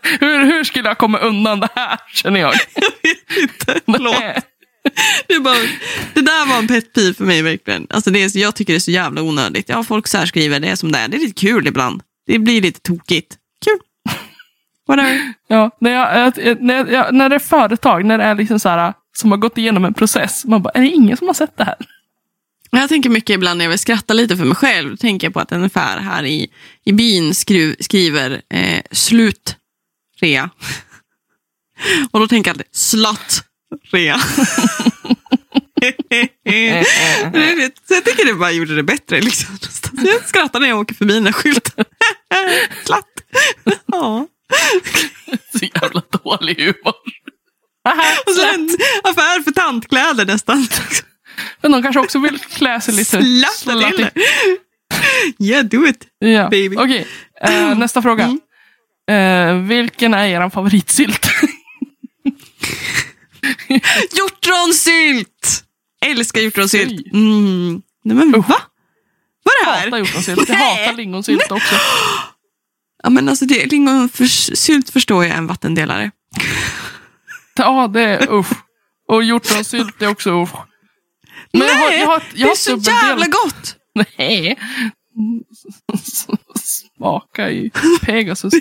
hur, 0.19 0.45
hur 0.45 0.63
skulle 0.63 0.89
jag 0.89 0.97
komma 0.97 1.17
undan 1.17 1.59
det 1.59 1.67
här, 1.75 1.99
känner 2.13 2.39
jag? 2.39 2.53
Förlåt. 3.85 4.19
Nej. 4.19 4.41
Det, 5.27 5.33
är 5.33 5.39
bara, 5.39 5.55
det 6.13 6.21
där 6.21 6.45
var 6.45 6.57
en 6.57 6.67
pet 6.67 6.93
peeve 6.93 7.13
för 7.13 7.23
mig 7.23 7.41
verkligen. 7.41 7.87
Alltså 7.89 8.11
det 8.11 8.23
är, 8.23 8.37
jag 8.37 8.55
tycker 8.55 8.73
det 8.73 8.77
är 8.77 8.79
så 8.79 8.91
jävla 8.91 9.21
onödigt. 9.21 9.69
Ja, 9.69 9.83
folk 9.83 10.07
särskriver, 10.07 10.59
det 10.59 10.67
är 10.67 10.75
som 10.75 10.91
det 10.91 10.99
är. 10.99 11.07
Det 11.07 11.17
är 11.17 11.19
lite 11.19 11.41
kul 11.41 11.67
ibland. 11.67 12.01
Det 12.27 12.39
blir 12.39 12.61
lite 12.61 12.79
tokigt. 12.79 13.35
Kul. 13.65 13.79
Whatever. 14.87 15.33
Ja, 15.47 15.71
när, 15.81 15.91
jag, 15.91 16.33
jag- 16.37 16.61
när, 16.61 16.75
jag- 16.75 16.91
jag, 16.91 17.13
när 17.13 17.29
det 17.29 17.35
är 17.35 17.39
företag, 17.39 18.05
när 18.05 18.17
det 18.17 18.23
är 18.23 18.35
liksom 18.35 18.59
så 18.59 18.69
här, 18.69 18.93
som 19.17 19.31
har 19.31 19.37
gått 19.37 19.57
igenom 19.57 19.85
en 19.85 19.93
process. 19.93 20.45
Man 20.45 20.61
bara, 20.61 20.69
är 20.69 20.81
det 20.81 20.87
ingen 20.87 21.17
som 21.17 21.27
har 21.27 21.33
sett 21.33 21.57
det 21.57 21.63
här? 21.63 21.77
Jag 22.71 22.89
tänker 22.89 23.09
mycket 23.09 23.33
ibland 23.33 23.57
när 23.57 23.65
jag 23.65 23.69
vill 23.69 23.79
skratta 23.79 24.13
lite 24.13 24.37
för 24.37 24.45
mig 24.45 24.55
själv. 24.55 24.89
Då 24.89 24.97
tänker 24.97 25.27
jag 25.27 25.33
på 25.33 25.39
att 25.39 25.51
en 25.51 25.63
affär 25.63 25.99
här 25.99 26.23
i, 26.23 26.51
i 26.83 26.91
byn 26.91 27.35
skru, 27.35 27.75
skriver 27.79 28.41
eh, 28.49 28.81
slut 28.91 29.55
rea. 30.19 30.49
Och 32.11 32.19
då 32.19 32.27
tänker 32.27 32.49
jag 32.49 32.53
alltid 32.53 32.75
slott 32.75 33.43
rea. 33.91 34.19
så 37.87 37.93
jag 37.93 38.05
tycker 38.05 38.25
det 38.25 38.33
bara 38.33 38.51
gjorde 38.51 38.75
det 38.75 38.83
bättre. 38.83 39.21
Liksom. 39.21 39.57
Så 39.59 39.89
jag 39.93 40.27
skrattar 40.27 40.59
när 40.59 40.67
jag 40.67 40.79
åker 40.79 40.95
förbi 40.95 41.13
den 41.13 41.25
här 41.25 41.33
skylten. 41.33 41.85
Slatt. 42.85 43.05
Ja. 43.85 44.27
Så 45.51 45.65
jävla 45.65 46.01
dålig 46.23 46.59
humor. 46.59 46.95
Affär 49.03 49.43
för 49.43 49.51
tantkläder 49.51 50.25
nästan. 50.25 50.67
Men 51.61 51.71
de 51.71 51.83
kanske 51.83 51.99
också 51.99 52.19
vill 52.19 52.39
klä 52.39 52.81
sig 52.81 52.93
lite 52.93 53.23
Slatta 53.55 53.91
till. 53.91 54.09
Yeah, 55.39 55.65
do 55.65 55.87
it. 55.87 56.07
Ja. 56.19 56.49
baby. 56.49 56.75
Okej, 56.77 57.07
eh, 57.41 57.77
nästa 57.77 58.01
fråga. 58.01 58.23
Mm. 58.23 58.39
Eh, 59.07 59.67
vilken 59.67 60.13
är 60.13 60.27
er 60.27 60.49
favoritsylt? 60.49 61.27
Hjortronsylt! 64.17 65.63
Älskar 66.05 66.41
hjortronsylt. 66.41 67.13
Mm. 67.13 67.81
Nej 68.03 68.15
men 68.15 68.31
va? 68.31 68.61
Vad 69.43 69.53
är 69.53 69.65
det 69.65 69.71
här? 69.71 69.85
hatar 69.85 69.97
hjortronsylt. 69.97 70.49
Jag 70.49 70.55
hatar 70.55 70.93
lingonsylt 70.93 71.51
också. 71.51 71.75
Ja, 73.03 73.09
men 73.09 73.29
alltså 73.29 73.45
det, 73.45 73.65
lingonsylt 73.65 74.89
förstår 74.89 75.25
jag 75.25 75.33
är 75.33 75.37
en 75.37 75.47
vattendelare. 75.47 76.11
Ja, 77.55 77.87
det 77.87 78.01
är 78.01 78.33
usch. 78.33 78.51
Och 79.07 79.23
hjortronsylt 79.23 80.01
är 80.01 80.07
också 80.07 80.43
usch. 80.43 80.55
Men 81.53 81.67
jag 81.67 81.75
har, 81.75 81.89
Nej, 81.89 81.99
jag 81.99 82.07
har, 82.07 82.23
jag 82.33 82.47
det 82.47 82.51
är 82.51 82.55
så 82.55 82.77
jävla 82.91 83.25
gott! 83.25 83.75
Nej. 84.17 84.59
Smaka 86.97 87.49
i 87.49 87.71
Pegasus. 88.01 88.53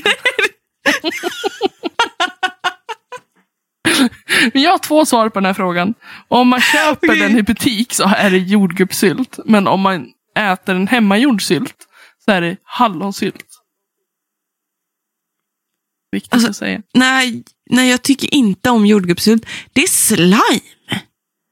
Jag 4.53 4.71
har 4.71 4.79
två 4.79 5.07
svar 5.07 5.29
på 5.29 5.41
den 5.41 5.47
här 5.47 5.55
frågan. 5.55 5.95
Om 6.29 6.49
man 6.49 6.61
köper 6.61 7.09
Okej. 7.09 7.21
den 7.21 7.39
i 7.39 7.43
butik 7.43 7.93
så 7.93 8.09
är 8.17 8.31
det 8.31 8.39
jordgubbssylt. 8.39 9.39
Men 9.45 9.67
om 9.67 9.81
man 9.81 10.13
äter 10.39 10.75
en 10.75 10.89
hemmagjord 10.89 11.43
sylt 11.43 11.77
så 12.25 12.31
är 12.31 12.41
det 12.41 12.57
hallonsylt. 12.63 13.47
Viktigt 16.13 16.35
Alltså- 16.35 16.51
att 16.51 16.57
säga. 16.57 16.83
Nej, 16.95 17.45
nej, 17.71 17.91
jag 17.91 18.03
tycker 18.03 18.35
inte 18.35 18.71
om 18.71 18.87
jordgubbssylt. 18.87 19.47
Det 19.73 19.83
är 19.83 19.87
slime. 19.87 20.61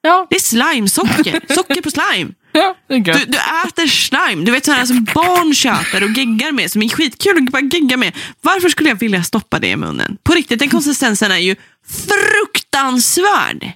Ja, 0.04 0.26
Det 0.30 0.36
är 0.36 0.40
slimesocker. 0.40 1.40
Socker 1.54 1.82
på 1.82 1.90
slime. 1.90 2.30
ja 2.52 2.76
det 2.88 2.94
är 2.94 2.98
Du, 3.00 3.10
gött. 3.10 3.32
du 3.32 3.38
äter 3.68 3.86
slime. 3.86 4.44
Du 4.44 4.52
vet 4.52 4.64
sådana 4.64 4.86
som 4.86 5.04
barn 5.04 5.54
köper 5.54 6.02
och 6.02 6.10
geggar 6.10 6.52
med. 6.52 6.70
Som 6.72 6.82
är 6.82 6.88
skitkul 6.88 7.36
att 7.46 7.52
bara 7.52 7.62
gegga 7.62 7.96
med. 7.96 8.16
Varför 8.40 8.68
skulle 8.68 8.88
jag 8.88 8.96
vilja 8.96 9.22
stoppa 9.22 9.58
det 9.58 9.68
i 9.68 9.76
munnen? 9.76 10.16
På 10.22 10.32
riktigt, 10.34 10.58
den 10.58 10.70
konsistensen 10.70 11.30
är 11.32 11.36
ju 11.38 11.56
fruktansvärd. 11.88 13.70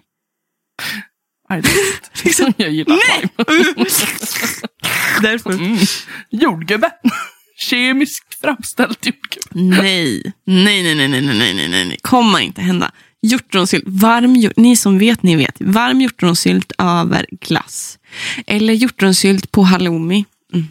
Nej, 1.49 1.59
inte. 2.25 2.53
Jag 2.57 2.71
gillar 2.73 2.97
slime. 2.97 3.29
Därför. 5.23 5.51
Mm. 5.53 5.79
Jordgubbe. 6.31 6.91
Kemiskt 7.59 8.36
framställt 8.47 9.07
jordgubbe. 9.07 9.81
Nej. 9.83 10.33
Nej, 10.47 10.83
nej, 10.83 10.95
nej, 10.95 11.09
nej, 11.09 11.21
nej, 11.23 11.55
nej, 11.55 11.69
nej, 11.69 11.85
nej. 11.85 11.97
Kommer 12.03 12.39
inte 12.41 12.63
hända. 12.63 12.91
Hjortronsylt, 13.23 13.85
varm, 13.87 14.37
hjort- 14.37 14.57
ni 14.57 14.77
som 14.77 14.99
vet, 14.99 15.23
ni 15.23 15.37
vet. 15.37 15.57
Varm 15.61 16.01
hjortronsylt 16.01 16.73
över 16.79 17.27
glass. 17.41 17.99
Eller 18.47 18.73
hjortronsylt 18.75 19.53
på 19.53 19.63
halloumi. 19.63 20.25
Mhm. 20.53 20.69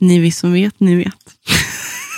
Ni 0.00 0.18
vi 0.18 0.32
som 0.32 0.52
vet, 0.52 0.80
ni 0.80 0.94
vet. 0.96 1.14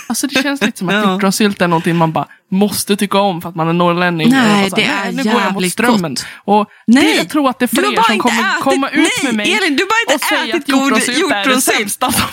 Alltså 0.07 0.27
det 0.27 0.43
känns 0.43 0.61
lite 0.61 0.77
som 0.77 0.89
att 0.89 0.93
Ja. 1.05 1.11
hjortronsylt 1.13 1.61
är 1.61 1.67
någonting 1.67 1.95
man 1.95 2.11
bara 2.11 2.27
måste 2.51 2.95
tycka 2.95 3.17
om 3.17 3.41
för 3.41 3.49
att 3.49 3.55
man 3.55 3.67
är 3.67 3.73
norrlänning. 3.73 4.29
Nej, 4.29 4.65
Och 4.65 4.69
bara 4.69 4.69
så 4.69 4.75
här, 4.87 5.03
det 5.03 5.09
är 5.09 5.23
nu 5.23 5.31
går 5.31 5.41
jag 5.41 5.53
mot 5.53 5.71
strömmen. 5.71 6.11
gott. 6.15 6.25
Och 6.45 6.69
Nej, 6.87 7.03
det, 7.03 7.15
jag 7.17 7.29
tror 7.29 7.49
att 7.49 7.59
det 7.59 7.65
är 7.65 7.67
fler 7.67 8.03
som 8.03 8.19
kommer 8.19 8.41
ätit- 8.41 8.61
komma 8.61 8.89
ut 8.89 8.95
nej, 8.97 9.07
med 9.23 9.35
mig 9.35 9.53
Elin, 9.53 9.75
du 9.75 9.85
bara 9.85 9.93
och 10.07 10.13
inte 10.13 10.25
säga 10.25 10.43
ätit 10.43 10.55
att 10.55 10.69
hjortronsylt 10.69 11.31
är 11.31 11.45
det 11.49 11.61
sämsta 11.61 12.11
som 12.11 12.21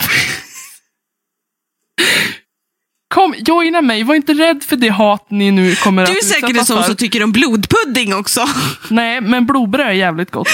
Kom, 3.17 3.35
joina 3.37 3.81
mig. 3.81 4.03
Var 4.03 4.15
inte 4.15 4.33
rädd 4.33 4.63
för 4.63 4.75
det 4.75 4.89
hat 4.89 5.25
ni 5.29 5.51
nu 5.51 5.75
kommer 5.75 6.05
Du 6.05 6.11
att 6.11 6.17
är 6.17 6.25
säkert 6.25 6.57
en 6.57 6.65
sån 6.65 6.77
för. 6.77 6.83
som 6.83 6.95
tycker 6.95 7.23
om 7.23 7.31
blodpudding 7.31 8.15
också. 8.15 8.45
Nej, 8.89 9.21
men 9.21 9.45
blodbröd 9.45 9.87
är 9.87 9.91
jävligt 9.91 10.31
gott. 10.31 10.47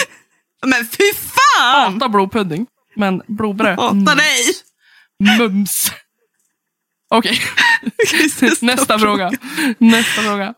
Men 0.66 0.86
fy 0.86 1.04
fan! 1.14 1.94
Hatar 1.94 2.10
blodpudding. 2.10 2.68
Men 2.96 3.22
blodbröd. 3.28 3.80
Hatar 3.80 4.16
dig! 4.16 4.54
Mums. 5.40 5.92
Okej, 7.10 7.40
nästa 8.62 9.00
fråga. 9.00 9.32
Nästa 9.78 10.22
fråga. 10.22 10.54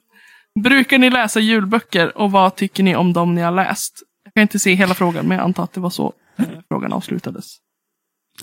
Brukar 0.64 0.98
ni 0.98 1.10
läsa 1.10 1.40
julböcker 1.40 2.18
och 2.18 2.32
vad 2.32 2.56
tycker 2.56 2.84
ni 2.84 2.96
om 2.96 3.14
dem 3.14 3.36
ni 3.36 3.42
har 3.42 3.52
läst? 3.52 4.04
Jag 4.24 4.34
kan 4.34 4.42
inte 4.42 4.60
se 4.60 4.74
hela 4.74 4.94
frågan, 4.94 5.26
men 5.26 5.38
jag 5.38 5.46
antar 5.46 5.64
att 5.64 5.74
det 5.74 5.80
var 5.80 5.90
så 5.90 6.14
eh, 6.38 6.46
frågan 6.68 6.94
avslutades. 6.94 7.58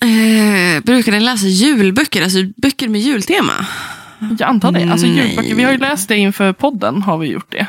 Eh, 0.02 0.82
brukar 0.82 1.12
ni 1.12 1.20
läsa 1.20 1.46
julböcker, 1.46 2.22
alltså 2.22 2.38
böcker 2.56 2.88
med 2.88 3.00
jultema? 3.00 3.66
Jag 4.38 4.42
antar 4.42 4.72
det. 4.72 4.92
Alltså 4.92 5.06
julböcker. 5.06 5.54
Vi 5.54 5.62
har 5.62 5.72
ju 5.72 5.78
läst 5.78 6.08
det 6.08 6.16
inför 6.16 6.52
podden, 6.52 7.02
har 7.02 7.18
vi 7.18 7.26
gjort 7.28 7.52
det. 7.52 7.66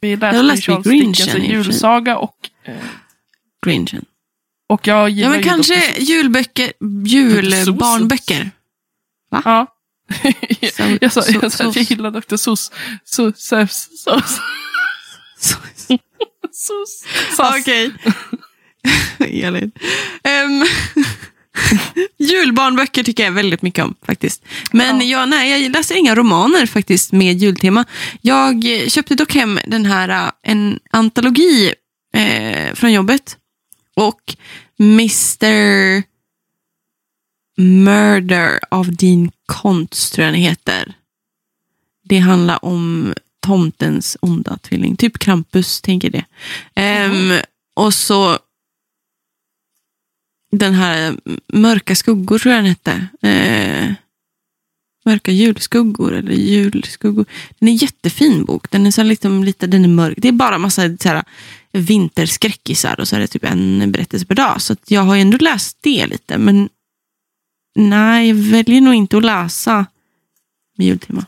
Vi 0.00 0.16
läste 0.16 0.42
läst 0.42 0.64
Charles 0.64 0.86
Dickens 0.86 1.18
julsaga 1.50 2.16
och, 2.18 2.36
eh, 2.64 2.74
Grinchen. 3.66 4.04
och 4.68 4.86
jag 4.86 5.10
gillar 5.10 5.28
Ja, 5.28 5.34
men 5.34 5.42
kanske 5.42 5.98
julböcker, 5.98 6.72
julbarnböcker. 7.06 8.50
Ja. 9.30 9.66
Så- 10.72 10.82
jag 11.00 11.12
sa, 11.12 11.22
jag 11.42 11.52
sa 11.52 11.64
att 11.68 11.76
jag 11.76 11.84
gillar 11.90 12.10
Dr. 12.10 12.36
Sus. 12.36 12.70
Sus. 13.04 13.36
Sus. 13.36 13.88
Sass. 17.36 17.60
Okej. 17.60 17.92
Elin. 19.44 19.72
Julbarnböcker 22.22 23.02
tycker 23.02 23.24
jag 23.24 23.32
väldigt 23.32 23.62
mycket 23.62 23.84
om 23.84 23.94
faktiskt. 24.06 24.44
Men 24.72 25.00
Ja. 25.00 25.04
jag, 25.06 25.28
nej, 25.28 25.62
jag 25.62 25.72
läser 25.72 25.94
inga 25.94 26.14
romaner 26.14 26.66
faktiskt 26.66 27.12
med 27.12 27.38
jultema. 27.38 27.84
Jag 28.20 28.64
köpte 28.88 29.14
dock 29.14 29.34
hem 29.34 29.58
den 29.66 29.86
här, 29.86 30.08
eh, 30.26 30.30
en 30.42 30.78
antologi 30.90 31.72
eh, 32.14 32.74
från 32.74 32.92
jobbet. 32.92 33.36
Och 33.96 34.36
Mr. 34.80 36.02
Murder 37.60 38.60
av 38.70 38.96
din 38.96 39.30
konst 39.46 40.12
tror 40.14 40.24
jag 40.24 40.34
den 40.34 40.40
heter. 40.40 40.94
Det 42.04 42.18
handlar 42.18 42.64
om 42.64 43.14
tomtens 43.46 44.16
onda 44.20 44.58
tvilling. 44.58 44.96
Typ 44.96 45.18
Krampus, 45.18 45.80
tänker 45.80 46.10
det. 46.10 46.24
Ehm, 46.74 47.32
och 47.76 47.94
så 47.94 48.38
den 50.52 50.74
här 50.74 51.16
Mörka 51.52 51.94
skuggor 51.94 52.38
tror 52.38 52.54
jag 52.54 52.64
den 52.64 52.70
hette. 52.70 53.06
Eh, 53.22 53.94
mörka 55.04 55.32
julskuggor 55.32 56.12
eller 56.14 56.32
julskuggor. 56.32 57.24
Den 57.58 57.68
är 57.68 57.72
en 57.72 57.76
jättefin 57.76 58.44
bok. 58.44 58.70
Den 58.70 58.86
är, 58.86 58.90
så 58.90 59.02
liksom 59.02 59.44
lite, 59.44 59.66
den 59.66 59.84
är 59.84 59.88
mörk. 59.88 60.14
Det 60.16 60.28
är 60.28 60.32
bara 60.32 60.58
massa 60.58 60.96
så 60.96 61.08
här, 61.08 61.22
vinterskräckisar 61.72 63.00
och 63.00 63.08
så 63.08 63.16
är 63.16 63.20
det 63.20 63.26
typ 63.26 63.44
en 63.44 63.92
berättelse 63.92 64.26
per 64.26 64.34
dag. 64.34 64.60
Så 64.60 64.72
att 64.72 64.90
jag 64.90 65.00
har 65.00 65.14
ju 65.14 65.20
ändå 65.20 65.38
läst 65.40 65.78
det 65.80 66.06
lite. 66.06 66.38
Men 66.38 66.68
nej, 67.74 68.28
jag 68.28 68.34
väljer 68.34 68.80
nog 68.80 68.94
inte 68.94 69.16
att 69.16 69.24
läsa 69.24 69.86
med 70.78 70.86
jultema. 70.86 71.26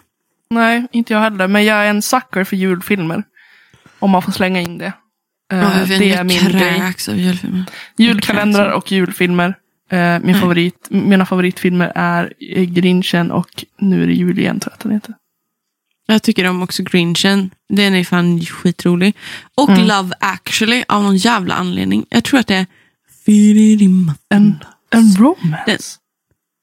Nej, 0.51 0.87
inte 0.93 1.13
jag 1.13 1.21
heller. 1.21 1.49
Men 1.49 1.65
jag 1.65 1.77
är 1.77 1.91
en 1.91 2.03
sucker 2.03 2.45
för 2.45 2.57
julfilmer. 2.57 3.23
Om 3.99 4.11
man 4.11 4.23
får 4.23 4.33
slänga 4.33 4.61
in 4.61 4.79
det. 4.79 4.93
Eh, 5.53 5.89
det 5.89 6.13
är 6.13 6.25
min 6.25 6.49
grej. 6.49 6.93
av 7.09 7.19
julfilmer. 7.19 7.65
Julkalendrar 7.97 8.71
och 8.71 8.93
julfilmer. 8.93 9.55
Eh, 9.91 9.99
min 9.99 10.21
Nej. 10.23 10.41
favorit, 10.41 10.87
mina 10.89 11.27
favoritfilmer 11.27 11.93
är 11.95 12.33
Grinchen 12.65 13.31
och 13.31 13.65
Nu 13.79 14.03
är 14.03 14.07
det 14.07 14.13
jul 14.13 14.39
igen, 14.39 14.61
tror 14.61 14.71
jag 14.71 14.75
att 14.77 14.81
den 14.83 14.93
heter. 14.93 15.15
Jag 16.07 16.23
tycker 16.23 16.45
om 16.47 16.63
också 16.63 16.83
Grinchen. 16.83 17.51
Den 17.69 17.95
är 17.95 18.05
fan 18.05 18.41
skitrolig. 18.41 19.17
Och 19.55 19.69
Mm. 19.71 19.87
Love 19.87 20.15
actually 20.21 20.85
av 20.89 21.03
någon 21.03 21.17
jävla 21.17 21.55
anledning. 21.55 22.07
Jag 22.09 22.25
tror 22.25 22.41
att 22.41 22.47
det 22.47 22.55
är... 22.55 22.67
En, 24.29 24.59
en 24.91 25.17
romance. 25.19 25.63
Den- 25.67 25.79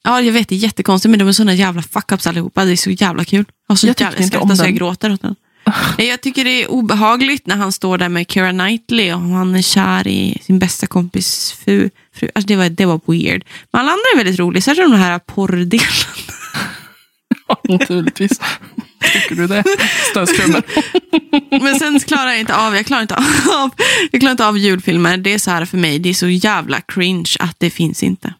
Ja, 0.03 0.21
jag 0.21 0.33
vet, 0.33 0.49
det 0.49 0.55
är 0.55 0.59
jättekonstigt, 0.59 1.09
men 1.09 1.19
de 1.19 1.27
är 1.27 1.31
såna 1.31 1.53
jävla 1.53 1.81
fuck-ups 1.81 2.27
allihopa. 2.29 2.65
Det 2.65 2.71
är 2.71 2.75
så 2.75 2.89
jävla 2.91 3.25
kul. 3.25 3.45
Jag, 3.67 3.77
så 3.77 3.87
Jag 3.87 4.01
jävla, 4.01 4.17
jag 4.17 4.25
inte 4.25 4.37
om 4.37 4.47
skrattar 4.47 4.63
så 4.63 4.67
jag 4.69 4.75
gråter 4.75 5.11
åt 5.13 5.21
den. 5.21 5.35
Nej, 5.97 6.07
Jag 6.07 6.21
tycker 6.21 6.43
det 6.43 6.63
är 6.63 6.71
obehagligt 6.71 7.47
när 7.47 7.55
han 7.55 7.71
står 7.71 7.97
där 7.97 8.09
med 8.09 8.31
Keira 8.31 8.51
Knightley 8.51 9.13
och 9.13 9.19
han 9.19 9.55
är 9.55 9.61
kär 9.61 10.07
i 10.07 10.41
sin 10.41 10.59
bästa 10.59 10.87
kompis 10.87 11.51
fru. 11.65 11.89
fru. 12.15 12.29
Alltså 12.35 12.47
det, 12.47 12.55
var, 12.55 12.69
det 12.69 12.85
var 12.85 13.01
weird. 13.05 13.45
Men 13.71 13.81
alla 13.81 13.91
andra 13.91 14.03
är 14.13 14.17
väldigt 14.17 14.39
roliga, 14.39 14.61
särskilt 14.61 14.91
de 14.91 14.97
här 14.97 15.19
porrdelen. 15.19 15.79
Ja, 17.47 17.61
naturligtvis. 17.63 18.39
Tycker 19.13 19.35
du 19.35 19.47
det? 19.47 19.63
Stödströmmar. 20.11 20.63
Men 21.63 21.79
sen 21.79 21.99
klarar 21.99 22.29
jag 22.29 22.39
inte 22.39 22.55
av, 22.55 22.75
jag 22.75 22.85
klarar 22.85 23.01
inte 23.01 23.15
av, 23.15 23.69
jag 24.11 24.21
klarar 24.21 24.31
inte 24.31 24.47
av 24.47 24.57
julfilmer. 24.57 25.17
Det 25.17 25.33
är 25.33 25.39
så 25.39 25.51
här 25.51 25.65
för 25.65 25.77
mig, 25.77 25.99
det 25.99 26.09
är 26.09 26.13
så 26.13 26.27
jävla 26.27 26.81
cringe 26.81 27.35
att 27.39 27.55
det 27.59 27.69
finns 27.69 28.03
inte. 28.03 28.33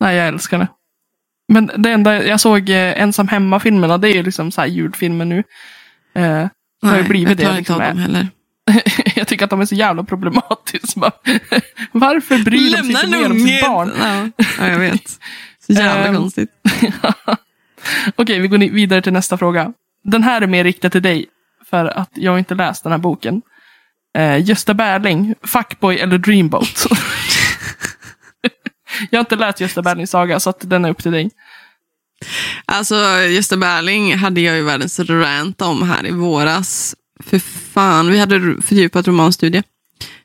Nej, 0.00 0.16
jag 0.16 0.28
älskar 0.28 0.58
det. 0.58 0.68
Men 1.52 1.70
det 1.76 1.90
enda, 1.90 2.24
jag 2.26 2.40
såg 2.40 2.68
eh, 2.68 3.02
ensam 3.02 3.28
hemma-filmerna, 3.28 3.98
det 3.98 4.08
är 4.08 4.14
ju 4.14 4.22
liksom 4.22 4.52
så 4.52 4.60
här 4.60 4.68
julfilmer 4.68 5.24
nu. 5.24 5.42
Eh, 6.14 6.48
det 6.82 6.88
har 6.88 7.02
blivit 7.02 7.28
jag 7.28 7.36
det. 7.36 7.42
klarar 7.42 7.58
inte 7.58 7.60
Liksom, 7.60 7.74
av 7.74 7.88
dem 7.88 7.98
heller. 7.98 8.28
jag 9.14 9.28
tycker 9.28 9.44
att 9.44 9.50
de 9.50 9.60
är 9.60 9.64
så 9.66 9.74
jävla 9.74 10.04
problematiska. 10.04 11.00
Varför 11.92 12.38
bryr 12.44 12.70
de 12.70 12.76
sig 12.76 12.90
inte 12.90 13.06
mer 13.06 13.30
om 13.30 13.40
sitt 13.40 13.62
barn? 13.62 13.92
Ja, 13.98 14.44
ja, 14.58 14.68
jag 14.68 14.78
vet. 14.78 15.08
Så 15.66 15.72
jävla 15.72 16.06
Ehm. 16.06 16.16
konstigt. 16.16 16.50
Okej, 18.16 18.40
vi 18.40 18.48
går 18.48 18.58
vidare 18.58 19.02
till 19.02 19.12
nästa 19.12 19.38
fråga. 19.38 19.72
Den 20.04 20.22
här 20.22 20.42
är 20.42 20.46
mer 20.46 20.64
riktad 20.64 20.90
till 20.90 21.02
dig, 21.02 21.26
för 21.70 21.86
att 21.86 22.10
jag 22.14 22.32
har 22.32 22.38
inte 22.38 22.54
läst 22.54 22.82
den 22.82 22.92
här 22.92 22.98
boken. 22.98 23.42
Eh, 24.18 24.44
Gösta 24.48 24.74
Berling, 24.74 25.34
Fuckboy 25.42 25.98
eller 25.98 26.18
Dreamboat? 26.18 26.86
jag 29.10 29.18
har 29.18 29.20
inte 29.20 29.36
läst 29.36 29.60
Gösta 29.60 29.82
Berlings 29.82 30.10
saga, 30.10 30.40
så 30.40 30.50
att 30.50 30.60
den 30.70 30.84
är 30.84 30.90
upp 30.90 31.02
till 31.02 31.12
dig. 31.12 31.30
Alltså, 32.64 32.94
Gösta 33.28 33.56
Berling 33.56 34.16
hade 34.16 34.40
jag 34.40 34.56
ju 34.56 34.62
världens 34.62 35.00
rant 35.00 35.62
om 35.62 35.82
här 35.82 36.06
i 36.06 36.10
våras. 36.10 36.96
För 37.20 37.38
fan, 37.72 38.10
vi 38.10 38.18
hade 38.18 38.62
fördjupat 38.62 39.08
romanstudie 39.08 39.62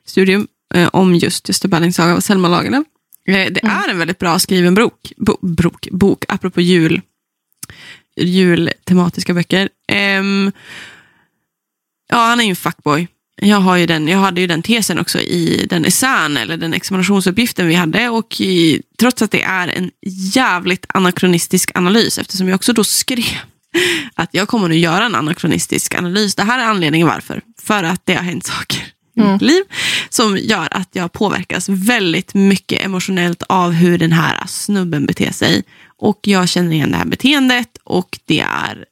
studium 0.06 0.48
eh, 0.74 0.88
om 0.92 1.14
just 1.14 1.48
Gösta 1.48 1.68
Berlings 1.68 1.96
saga 1.96 2.14
av 2.14 2.20
Selma 2.20 2.48
Lagerlöf. 2.48 2.86
Eh, 3.28 3.52
det 3.52 3.64
är 3.64 3.88
en 3.88 3.98
väldigt 3.98 4.18
bra 4.18 4.38
skriven 4.38 4.74
bok, 4.74 5.12
bo, 5.16 5.38
brok, 5.40 5.88
bok 5.90 6.24
apropå 6.28 6.60
jul, 6.60 7.00
jultematiska 8.16 9.34
böcker. 9.34 9.68
Ehm, 9.88 10.52
ja, 12.08 12.16
han 12.16 12.40
är 12.40 12.44
ju 12.44 12.50
en 12.50 12.56
fuckboy. 12.56 13.08
Jag, 13.42 13.60
har 13.60 13.76
ju 13.76 13.86
den, 13.86 14.08
jag 14.08 14.18
hade 14.18 14.40
ju 14.40 14.46
den 14.46 14.62
tesen 14.62 14.98
också 14.98 15.20
i 15.20 15.66
den 15.70 15.84
essän, 15.84 16.36
eller 16.36 16.56
den 16.56 16.74
examinationsuppgiften 16.74 17.68
vi 17.68 17.74
hade. 17.74 18.08
Och 18.08 18.40
i, 18.40 18.82
trots 18.98 19.22
att 19.22 19.30
det 19.30 19.42
är 19.42 19.68
en 19.68 19.90
jävligt 20.34 20.86
anakronistisk 20.88 21.70
analys, 21.74 22.18
eftersom 22.18 22.48
jag 22.48 22.54
också 22.54 22.72
då 22.72 22.84
skrev 22.84 23.24
att 24.14 24.34
jag 24.34 24.48
kommer 24.48 24.70
att 24.70 24.76
göra 24.76 25.04
en 25.04 25.14
anakronistisk 25.14 25.94
analys. 25.94 26.34
Det 26.34 26.42
här 26.42 26.58
är 26.58 26.64
anledningen 26.64 27.08
varför. 27.08 27.40
För 27.62 27.84
att 27.84 28.06
det 28.06 28.14
har 28.14 28.22
hänt 28.22 28.46
saker 28.46 28.82
i 29.16 29.22
mitt 29.22 29.42
liv 29.42 29.62
som 30.08 30.38
gör 30.38 30.68
att 30.70 30.88
jag 30.92 31.12
påverkas 31.12 31.68
väldigt 31.68 32.34
mycket 32.34 32.84
emotionellt 32.84 33.42
av 33.42 33.72
hur 33.72 33.98
den 33.98 34.12
här 34.12 34.46
snubben 34.46 35.06
beter 35.06 35.32
sig. 35.32 35.64
Och 35.98 36.20
jag 36.22 36.48
känner 36.48 36.72
igen 36.72 36.90
det 36.90 36.96
här 36.96 37.04
beteendet 37.04 37.78
och 37.84 38.18
det 38.26 38.40
är 38.40 38.84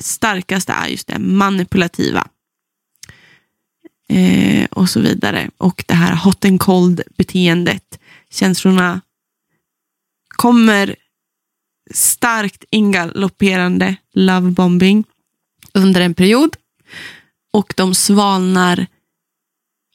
starkaste 0.00 0.72
är 0.72 0.88
just 0.88 1.06
det 1.06 1.18
manipulativa. 1.18 2.26
Eh, 4.10 4.64
och 4.70 4.90
så 4.90 5.00
vidare. 5.00 5.50
Och 5.56 5.84
det 5.88 5.94
här 5.94 6.16
hot 6.16 6.44
and 6.44 6.60
cold 6.60 7.02
beteendet. 7.16 7.98
Känslorna 8.30 9.00
kommer 10.28 10.96
starkt 11.94 12.64
ingalopperande 12.70 13.96
lovebombing 14.12 15.04
under 15.74 16.00
en 16.00 16.14
period. 16.14 16.56
Och 17.52 17.74
de 17.76 17.94
svalnar 17.94 18.86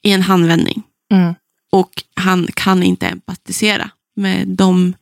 i 0.02 0.12
en 0.12 0.22
handvändning. 0.22 0.82
Mm. 1.12 1.34
Och 1.72 2.02
han 2.14 2.48
kan 2.54 2.82
inte 2.82 3.06
empatisera 3.06 3.90
med 4.14 4.48
de 4.48 4.94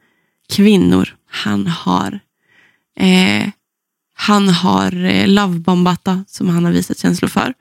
kvinnor 0.48 1.16
han 1.26 1.66
har 1.66 2.20
eh, 2.96 3.48
han 4.14 4.48
har 4.48 5.04
eh, 5.04 5.28
lovebombat 5.28 6.08
som 6.26 6.48
han 6.48 6.64
har 6.64 6.72
visat 6.72 6.98
känslor 6.98 7.28
för. 7.28 7.54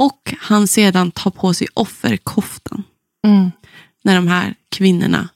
Och 0.00 0.34
han 0.38 0.66
sedan 0.68 1.10
tar 1.10 1.30
på 1.30 1.54
sig 1.54 1.66
offerkoftan 1.74 2.82
Mm. 3.26 3.50
när 4.04 4.14
de 4.14 4.28
här 4.28 4.54
kvinnorna 4.68 5.28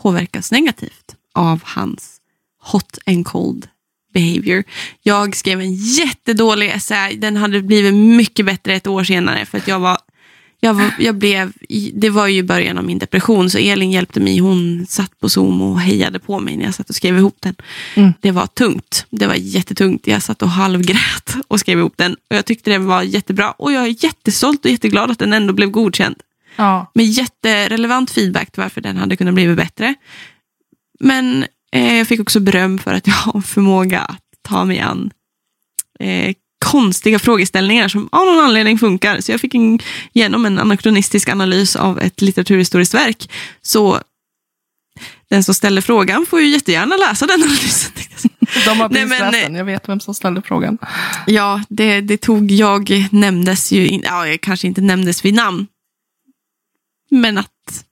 påverkas 0.00 0.52
negativt 0.52 1.14
av 1.34 1.60
hans 1.64 2.20
hot 2.62 2.98
and 3.06 3.26
cold 3.26 3.68
behavior. 4.14 4.64
Jag 5.02 5.36
skrev 5.36 5.60
en 5.60 5.74
jättedålig 5.74 6.70
essä. 6.70 7.10
Den 7.18 7.36
hade 7.36 7.62
blivit 7.62 7.94
mycket 7.94 8.46
bättre 8.46 8.74
ett 8.74 8.86
år 8.86 9.04
senare 9.04 9.46
för 9.46 9.58
att 9.58 9.68
jag 9.68 9.80
var 9.80 9.98
jag, 10.64 10.90
jag 10.98 11.14
blev, 11.14 11.52
det 11.94 12.10
var 12.10 12.26
ju 12.26 12.42
början 12.42 12.78
av 12.78 12.84
min 12.84 12.98
depression 12.98 13.50
så 13.50 13.58
Elin 13.58 13.90
hjälpte 13.90 14.20
mig. 14.20 14.38
Hon 14.38 14.86
satt 14.88 15.20
på 15.20 15.28
Zoom 15.28 15.62
och 15.62 15.80
hejade 15.80 16.18
på 16.18 16.40
mig 16.40 16.56
när 16.56 16.64
jag 16.64 16.74
satt 16.74 16.88
och 16.88 16.94
skrev 16.94 17.16
ihop 17.18 17.36
den. 17.40 17.54
Mm. 17.94 18.12
Det 18.20 18.30
var 18.30 18.46
tungt. 18.46 19.06
Det 19.10 19.26
var 19.26 19.34
jättetungt. 19.34 20.06
Jag 20.06 20.22
satt 20.22 20.42
och 20.42 20.48
halvgrät 20.48 21.36
och 21.48 21.60
skrev 21.60 21.78
ihop 21.78 21.94
den. 21.96 22.12
Och 22.30 22.36
Jag 22.36 22.44
tyckte 22.44 22.70
det 22.70 22.78
var 22.78 23.02
jättebra. 23.02 23.50
Och 23.50 23.72
jag 23.72 23.82
är 23.84 24.04
jättestolt 24.04 24.64
och 24.64 24.70
jätteglad 24.70 25.10
att 25.10 25.18
den 25.18 25.32
ändå 25.32 25.52
blev 25.52 25.70
godkänd 25.70 26.16
Ja. 26.56 26.90
med 26.94 27.06
jätterelevant 27.06 28.10
feedback 28.10 28.50
till 28.50 28.62
varför 28.62 28.80
den 28.80 28.96
hade 28.96 29.16
kunnat 29.16 29.34
bli 29.34 29.54
bättre. 29.54 29.94
Men 31.00 31.44
eh, 31.72 31.96
jag 31.96 32.08
fick 32.08 32.20
också 32.20 32.40
beröm 32.40 32.78
för 32.78 32.94
att 32.94 33.06
jag 33.06 33.14
har 33.14 33.40
förmåga 33.40 34.00
att 34.00 34.22
ta 34.42 34.64
mig 34.64 34.80
an 34.80 35.10
eh, 36.00 36.34
konstiga 36.72 37.18
frågeställningar 37.18 37.88
som 37.88 38.08
av 38.12 38.26
någon 38.26 38.44
anledning 38.44 38.78
funkar. 38.78 39.20
Så 39.20 39.32
jag 39.32 39.40
fick 39.40 39.54
en, 39.54 39.78
genom 40.12 40.46
en 40.46 40.58
anakronistisk 40.58 41.28
analys 41.28 41.76
av 41.76 42.00
ett 42.00 42.20
litteraturhistoriskt 42.20 42.94
verk. 42.94 43.30
Så 43.62 44.00
den 45.30 45.44
som 45.44 45.54
ställer 45.54 45.80
frågan 45.80 46.26
får 46.26 46.40
ju 46.40 46.48
jättegärna 46.48 46.96
läsa 46.96 47.26
den 47.26 47.42
analysen. 47.42 47.92
De 48.64 48.80
har 48.80 48.88
Nej, 48.88 49.02
precis 49.02 49.20
men, 49.20 49.32
läst 49.32 49.46
den. 49.46 49.54
Jag 49.54 49.64
vet 49.64 49.88
vem 49.88 50.00
som 50.00 50.14
ställde 50.14 50.42
frågan. 50.42 50.78
Ja, 51.26 51.62
det, 51.68 52.00
det 52.00 52.16
tog 52.16 52.50
jag, 52.50 53.08
nämndes 53.10 53.72
ju, 53.72 53.86
in, 53.88 54.02
ja, 54.04 54.26
jag 54.26 54.40
kanske 54.40 54.66
inte 54.66 54.80
nämndes 54.80 55.24
vid 55.24 55.34
namn. 55.34 55.66
Men 57.10 57.38
att 57.38 57.84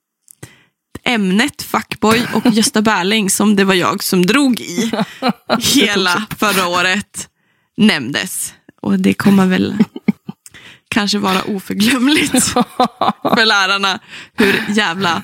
ämnet 1.04 1.62
fuckboy 1.62 2.26
och 2.34 2.46
Gösta 2.46 2.82
Berling, 2.82 3.30
som 3.30 3.56
det 3.56 3.64
var 3.64 3.74
jag 3.74 4.02
som 4.02 4.26
drog 4.26 4.60
i 4.60 4.92
hela 5.74 6.26
förra 6.38 6.66
året, 6.66 7.28
nämndes. 7.76 8.54
Och 8.82 8.98
det 9.00 9.14
kommer 9.14 9.46
väl 9.46 9.74
kanske 10.88 11.18
vara 11.18 11.42
oförglömligt 11.42 12.30
för 13.22 13.46
lärarna 13.46 13.98
hur 14.34 14.64
jävla 14.68 15.22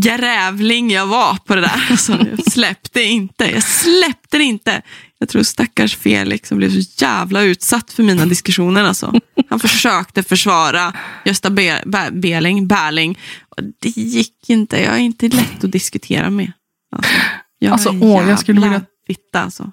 grävling 0.00 0.90
jag 0.90 1.06
var 1.06 1.36
på 1.36 1.54
det 1.54 1.60
där. 1.60 1.86
Alltså, 1.90 2.12
jag 2.30 2.52
släppte 2.52 3.02
inte. 3.02 3.44
Jag 3.50 3.62
släppte 3.62 4.38
det 4.38 4.44
inte. 4.44 4.82
Jag 5.18 5.28
tror 5.28 5.42
stackars 5.42 5.96
Felix 5.96 6.48
som 6.48 6.58
blev 6.58 6.82
så 6.82 7.04
jävla 7.04 7.42
utsatt 7.42 7.92
för 7.92 8.02
mina 8.02 8.26
diskussioner. 8.26 8.84
Alltså. 8.84 9.12
Han 9.50 9.60
försökte 9.60 10.22
försvara 10.22 10.92
Gösta 11.24 11.50
Be- 11.50 11.82
Be- 11.86 12.10
Beling, 12.12 12.66
Berling. 12.68 13.18
Och 13.48 13.62
det 13.80 13.96
gick 13.96 14.50
inte. 14.50 14.82
Jag 14.82 14.94
är 14.94 14.98
inte 14.98 15.28
lätt 15.28 15.64
att 15.64 15.72
diskutera 15.72 16.30
med. 16.30 16.52
Alltså, 16.96 17.12
jag 17.58 17.72
Alltså, 17.72 17.90
åh, 18.00 18.28
jag 18.28 18.38
skulle 18.38 18.60
vilja- 18.60 18.82
Fitta, 19.06 19.40
alltså. 19.42 19.72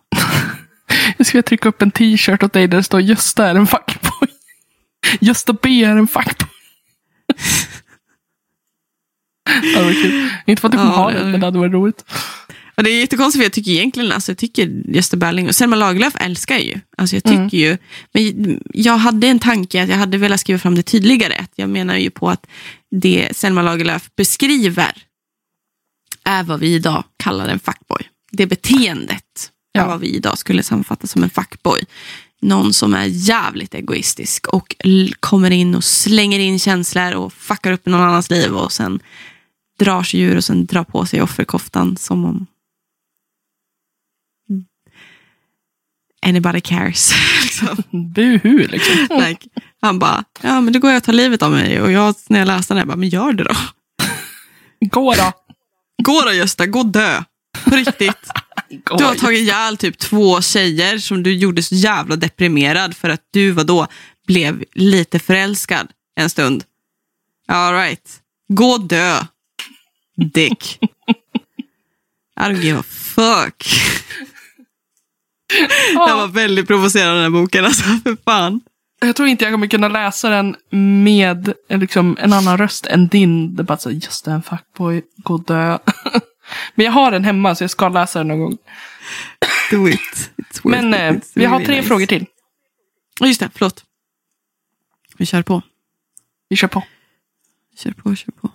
Jag 1.17 1.27
skulle 1.27 1.43
trycka 1.43 1.69
upp 1.69 1.81
en 1.81 1.91
t-shirt 1.91 2.43
åt 2.43 2.53
dig 2.53 2.67
där 2.67 2.77
det 2.77 2.83
står 2.83 3.01
Gösta 3.01 3.47
är 3.47 3.55
en 3.55 3.67
fuckboy. 3.67 4.29
Gösta 5.19 5.53
B 5.61 5.83
är 5.83 5.95
en 5.95 6.07
fuckboy. 6.07 6.47
Ja, 9.73 9.79
det 9.79 9.85
var 9.85 9.93
kul. 9.93 10.29
Inte 10.45 10.61
för 10.61 10.67
att 10.67 10.71
du 10.71 10.77
kommer 10.77 10.91
Ja, 10.91 10.97
ha 10.97 11.11
det- 11.11 11.23
men 11.25 11.39
det 11.39 11.47
hade 11.47 11.59
varit 11.59 11.71
roligt. 11.73 12.05
Och 12.77 12.83
det 12.83 12.89
är 12.91 12.99
jättekonstigt 12.99 13.39
för 13.39 13.45
jag 13.45 13.53
tycker 13.53 13.71
egentligen, 13.71 14.11
alltså 14.11 14.31
jag 14.31 14.37
tycker 14.37 14.67
Gösta 14.95 15.17
Berling 15.17 15.47
och 15.47 15.55
Selma 15.55 15.75
Lagerlöf 15.75 16.15
älskar 16.19 16.55
jag 16.55 16.63
ju. 16.63 16.79
Alltså 16.97 17.15
jag 17.15 17.23
tycker 17.23 17.57
ju, 17.57 17.77
men 18.13 18.61
jag 18.73 18.97
hade 18.97 19.27
en 19.27 19.39
tanke 19.39 19.83
att 19.83 19.89
jag 19.89 19.97
hade 19.97 20.17
velat 20.17 20.39
skriva 20.39 20.59
fram 20.59 20.75
det 20.75 20.83
tydligare. 20.83 21.45
Jag 21.55 21.69
menar 21.69 21.97
ju 21.97 22.09
på 22.09 22.29
att 22.29 22.47
det 22.91 23.29
Selma 23.37 23.61
Lagerlöf 23.61 24.09
beskriver 24.17 24.91
är 26.23 26.43
vad 26.43 26.59
vi 26.59 26.73
idag 26.75 27.03
kallar 27.17 27.47
en 27.47 27.59
fuckboy. 27.59 28.01
Det 28.31 28.45
beteendet 28.47 29.51
Ja. 29.77 29.87
vad 29.87 29.99
vi 29.99 30.15
idag 30.15 30.37
skulle 30.37 30.63
sammanfatta 30.63 31.07
som 31.07 31.23
en 31.23 31.29
fuckboy. 31.29 31.81
Någon 32.41 32.73
som 32.73 32.93
är 32.93 33.05
jävligt 33.05 33.73
egoistisk 33.73 34.47
och 34.47 34.75
kommer 35.19 35.51
in 35.51 35.75
och 35.75 35.83
slänger 35.83 36.39
in 36.39 36.59
känslor 36.59 37.13
och 37.13 37.33
fuckar 37.33 37.71
upp 37.71 37.85
någon 37.85 38.01
annans 38.01 38.29
liv 38.29 38.53
och 38.55 38.71
sen 38.71 38.99
drar 39.79 40.03
sig 40.03 40.19
ur 40.19 40.37
och 40.37 40.43
sen 40.43 40.65
drar 40.65 40.83
på 40.83 41.05
sig 41.05 41.21
offerkoftan 41.21 41.97
som 41.97 42.25
om 42.25 42.47
anybody 46.25 46.61
cares. 46.61 47.13
liksom. 47.43 47.83
Buhu 48.13 48.67
liksom. 48.67 49.17
like, 49.27 49.49
han 49.81 49.99
bara, 49.99 50.23
ja 50.41 50.61
men 50.61 50.73
då 50.73 50.79
går 50.79 50.91
jag 50.91 50.97
och 50.97 51.03
tar 51.03 51.13
livet 51.13 51.41
av 51.41 51.51
mig. 51.51 51.81
Och 51.81 51.91
jag, 51.91 52.15
när 52.27 52.39
jag 52.39 52.45
läste 52.45 52.73
den, 52.73 52.79
jag 52.79 52.87
bara, 52.87 52.97
men 52.97 53.09
gör 53.09 53.33
det 53.33 53.43
då. 53.43 53.55
Gå 54.79 55.13
då. 55.13 55.31
Gå 56.03 56.21
då 56.21 56.33
Gösta, 56.33 56.65
gå 56.65 56.79
och 56.79 56.85
dö. 56.85 57.23
På 57.63 57.75
riktigt. 57.75 58.29
Du 58.69 59.03
har 59.03 59.15
tagit 59.15 59.39
ihjäl 59.39 59.77
typ 59.77 59.97
två 59.97 60.41
tjejer 60.41 60.97
som 60.97 61.23
du 61.23 61.33
gjorde 61.33 61.63
så 61.63 61.75
jävla 61.75 62.15
deprimerad 62.15 62.97
för 62.97 63.09
att 63.09 63.21
du 63.31 63.51
var 63.51 63.63
då 63.63 63.87
blev 64.27 64.63
lite 64.73 65.19
förälskad 65.19 65.87
en 66.15 66.29
stund. 66.29 66.63
All 67.47 67.73
right. 67.73 68.21
Gå 68.47 68.65
och 68.65 68.81
dö. 68.81 69.19
Dick. 70.33 70.79
I 72.39 72.43
don't 72.43 72.61
give 72.61 72.79
a 72.79 72.83
fuck. 72.83 73.67
Jag 75.93 76.17
var 76.17 76.27
väldigt 76.27 76.67
provocerad 76.67 77.09
av 77.09 77.15
den 77.15 77.23
här 77.23 77.41
boken, 77.41 77.65
alltså 77.65 77.83
för 77.83 78.17
fan. 78.25 78.61
Jag 78.99 79.15
tror 79.15 79.27
inte 79.27 79.45
jag 79.45 79.53
kommer 79.53 79.67
kunna 79.67 79.87
läsa 79.87 80.29
den 80.29 80.55
med 81.01 81.53
liksom, 81.69 82.17
en 82.19 82.33
annan 82.33 82.57
röst 82.57 82.85
än 82.85 83.07
din. 83.07 83.55
Det 83.55 83.61
är 83.61 83.63
bara 83.63 83.77
så, 83.77 83.91
just 83.91 84.25
det, 84.25 84.31
en 84.31 84.43
fuckboy, 84.43 85.01
gå 85.17 85.33
och 85.33 85.43
dö. 85.43 85.77
Men 86.75 86.85
jag 86.85 86.93
har 86.93 87.11
den 87.11 87.23
hemma 87.23 87.55
så 87.55 87.63
jag 87.63 87.71
ska 87.71 87.89
läsa 87.89 88.19
den 88.19 88.27
någon 88.27 88.39
gång. 88.39 88.57
Do 89.71 89.87
it. 89.89 90.31
Men 90.63 90.93
it. 90.93 90.99
eh, 90.99 91.11
It's 91.11 91.31
vi 91.35 91.45
har 91.45 91.53
really 91.53 91.65
tre 91.65 91.75
nice. 91.75 91.87
frågor 91.87 92.05
till. 92.05 92.25
Just 93.21 93.39
det, 93.39 93.49
förlåt. 93.53 93.83
Vi 95.17 95.25
kör 95.25 95.41
på. 95.43 95.61
Vi 96.49 96.55
kör 96.55 96.67
på. 96.67 96.83
Kör 97.77 97.91
på, 97.91 98.15
kör 98.15 98.31
på. 98.31 98.51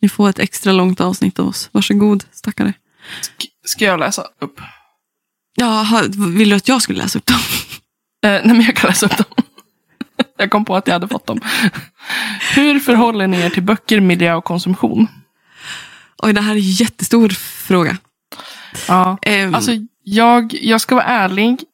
Ni 0.00 0.08
får 0.08 0.28
ett 0.30 0.38
extra 0.38 0.72
långt 0.72 1.00
avsnitt 1.00 1.38
av 1.38 1.48
oss. 1.48 1.68
Varsågod, 1.72 2.24
stackare. 2.32 2.72
Sk- 3.22 3.48
Ska 3.64 3.84
jag 3.84 4.00
läsa 4.00 4.22
upp? 4.38 4.60
Ja, 5.54 6.02
vill 6.36 6.48
du 6.50 6.56
att 6.56 6.68
jag 6.68 6.82
skulle 6.82 6.98
läsa 7.02 7.18
upp 7.18 7.26
dem? 7.26 7.36
Eh, 8.22 8.30
nej, 8.30 8.42
men 8.56 8.60
jag 8.62 8.76
kan 8.76 8.88
läsa 8.88 9.06
upp 9.06 9.16
dem. 9.16 9.26
jag 10.36 10.50
kom 10.50 10.64
på 10.64 10.76
att 10.76 10.86
jag 10.86 10.94
hade 10.94 11.08
fått 11.08 11.26
dem. 11.26 11.40
Hur 12.54 12.80
förhåller 12.80 13.26
ni 13.26 13.40
er 13.40 13.50
till 13.50 13.62
böcker, 13.62 14.00
miljö 14.00 14.34
och 14.34 14.44
konsumtion? 14.44 15.06
Oj, 16.22 16.32
det 16.32 16.40
här 16.40 16.50
är 16.50 16.56
en 16.56 16.60
jättestor 16.60 17.28
fråga. 17.66 17.96
Ja. 18.88 19.18
Ehm, 19.22 19.54
Alltså, 19.54 19.70
jag, 20.02 20.54
jag 20.54 20.80
ska 20.80 20.94
vara 20.94 21.04
ärlig. 21.04 21.64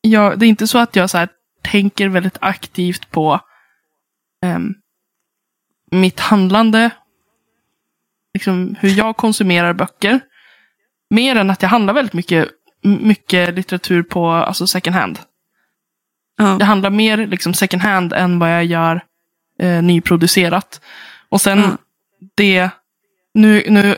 Jag, 0.00 0.38
det 0.38 0.46
är 0.46 0.48
inte 0.48 0.66
så 0.66 0.78
att 0.78 0.96
jag 0.96 1.10
så 1.10 1.18
här, 1.18 1.28
tänker 1.62 2.08
väldigt 2.08 2.38
aktivt 2.40 3.10
på 3.10 3.40
ehm, 4.44 4.74
mitt 5.90 6.20
handlande. 6.20 6.90
Liksom 8.34 8.76
hur 8.80 8.90
jag 8.90 9.16
konsumerar 9.16 9.72
böcker. 9.72 10.20
Mer 11.10 11.36
än 11.36 11.50
att 11.50 11.62
jag 11.62 11.68
handlar 11.68 11.94
väldigt 11.94 12.12
mycket, 12.14 12.48
mycket 12.82 13.54
litteratur 13.54 14.02
på 14.02 14.30
alltså 14.30 14.66
second 14.66 14.96
hand. 14.96 15.18
ja. 16.38 16.56
Jag 16.60 16.66
handlar 16.66 16.90
mer 16.90 17.26
liksom 17.26 17.54
second 17.54 17.82
hand 17.82 18.12
än 18.12 18.38
vad 18.38 18.52
jag 18.54 18.64
gör 18.64 19.04
eh, 19.58 19.82
nyproducerat. 19.82 20.80
Och 21.28 21.40
sen 21.40 21.58
Ja. 21.58 21.76
det, 22.34 22.70
nu, 23.34 23.64
nu, 23.68 23.96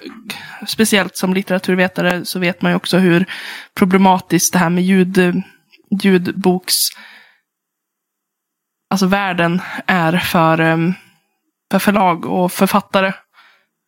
speciellt 0.66 1.16
som 1.16 1.34
litteraturvetare 1.34 2.24
så 2.24 2.38
vet 2.38 2.62
man 2.62 2.72
ju 2.72 2.76
också 2.76 2.98
hur 2.98 3.26
problematiskt 3.74 4.52
det 4.52 4.58
här 4.58 4.70
med 4.70 4.84
ljud, 4.84 5.42
ljudboks, 6.02 6.74
alltså 8.90 9.06
världen 9.06 9.62
är 9.86 10.16
för, 10.18 10.58
em, 10.60 10.94
för 11.72 11.78
förlag 11.78 12.26
och 12.26 12.52
författare. 12.52 13.12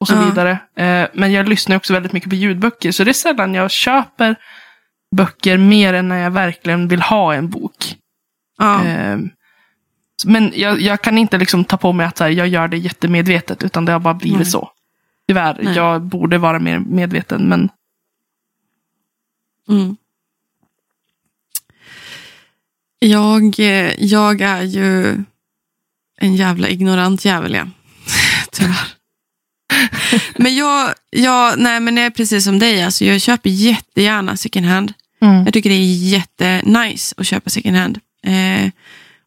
Och 0.01 0.09
så 0.09 0.15
Ja. 0.15 0.25
vidare. 0.25 0.51
Eh, 0.77 1.09
men 1.15 1.33
jag 1.33 1.49
lyssnar 1.49 1.77
också 1.77 1.93
väldigt 1.93 2.13
mycket 2.13 2.29
på 2.31 2.35
ljudböcker. 2.37 2.93
Så 2.93 3.05
det 3.05 3.11
är 3.11 3.13
sällan 3.13 3.55
jag 3.55 3.71
köper 3.71 4.37
böcker 5.17 5.57
mer 5.59 5.95
än 5.95 6.09
när 6.09 6.19
jag 6.19 6.31
verkligen 6.31 6.89
vill 6.89 7.03
ha 7.03 7.35
en 7.35 7.51
bok. 7.51 7.97
ja. 8.59 8.85
Ehm, 8.85 9.31
Men 10.27 10.53
jag, 10.55 10.81
jag 10.81 11.03
kan 11.03 11.19
inte 11.19 11.39
liksom 11.39 11.65
ta 11.65 11.77
på 11.77 11.93
mig 11.93 12.07
att 12.07 12.19
här, 12.19 12.29
jag 12.29 12.49
gör 12.49 12.69
det 12.69 12.77
jättemedvetet, 12.79 13.65
utan 13.65 13.85
det 13.85 13.93
har 13.93 13.99
bara 14.01 14.15
blivit 14.15 14.39
Nej. 14.39 14.47
så. 14.47 14.71
Tyvärr, 15.29 15.59
Nej. 15.63 15.75
jag 15.75 16.03
borde 16.03 16.39
vara 16.39 16.59
mer 16.59 16.79
medveten, 16.79 17.49
men 17.49 17.69
Mm. 19.69 19.97
Jag, 22.99 23.61
eh, 23.61 24.05
jag 24.05 24.41
är 24.41 24.63
ju 24.63 25.17
en 26.21 26.37
jävla 26.37 26.69
ignorant 26.69 27.25
jävel, 27.25 27.55
ja. 27.55 27.67
Tyvärr. 28.53 28.89
Men 30.39 30.57
jag, 30.57 30.95
jag, 31.11 31.59
nej 31.59 31.81
men 31.81 31.95
det 31.95 32.01
är 32.01 32.11
precis 32.11 32.45
som 32.45 32.59
dig, 32.59 32.83
alltså 32.83 33.05
jag 33.05 33.21
köper 33.21 33.51
jättegärna 33.51 34.37
second 34.37 34.67
hand. 34.67 34.93
Jag 35.45 35.53
tycker 35.55 35.71
det 35.71 35.77
är 35.77 36.09
jättenice 36.09 37.15
att 37.17 37.27
köpa 37.27 37.51
second 37.51 37.77
hand. 37.77 37.99
Eh, 38.23 38.71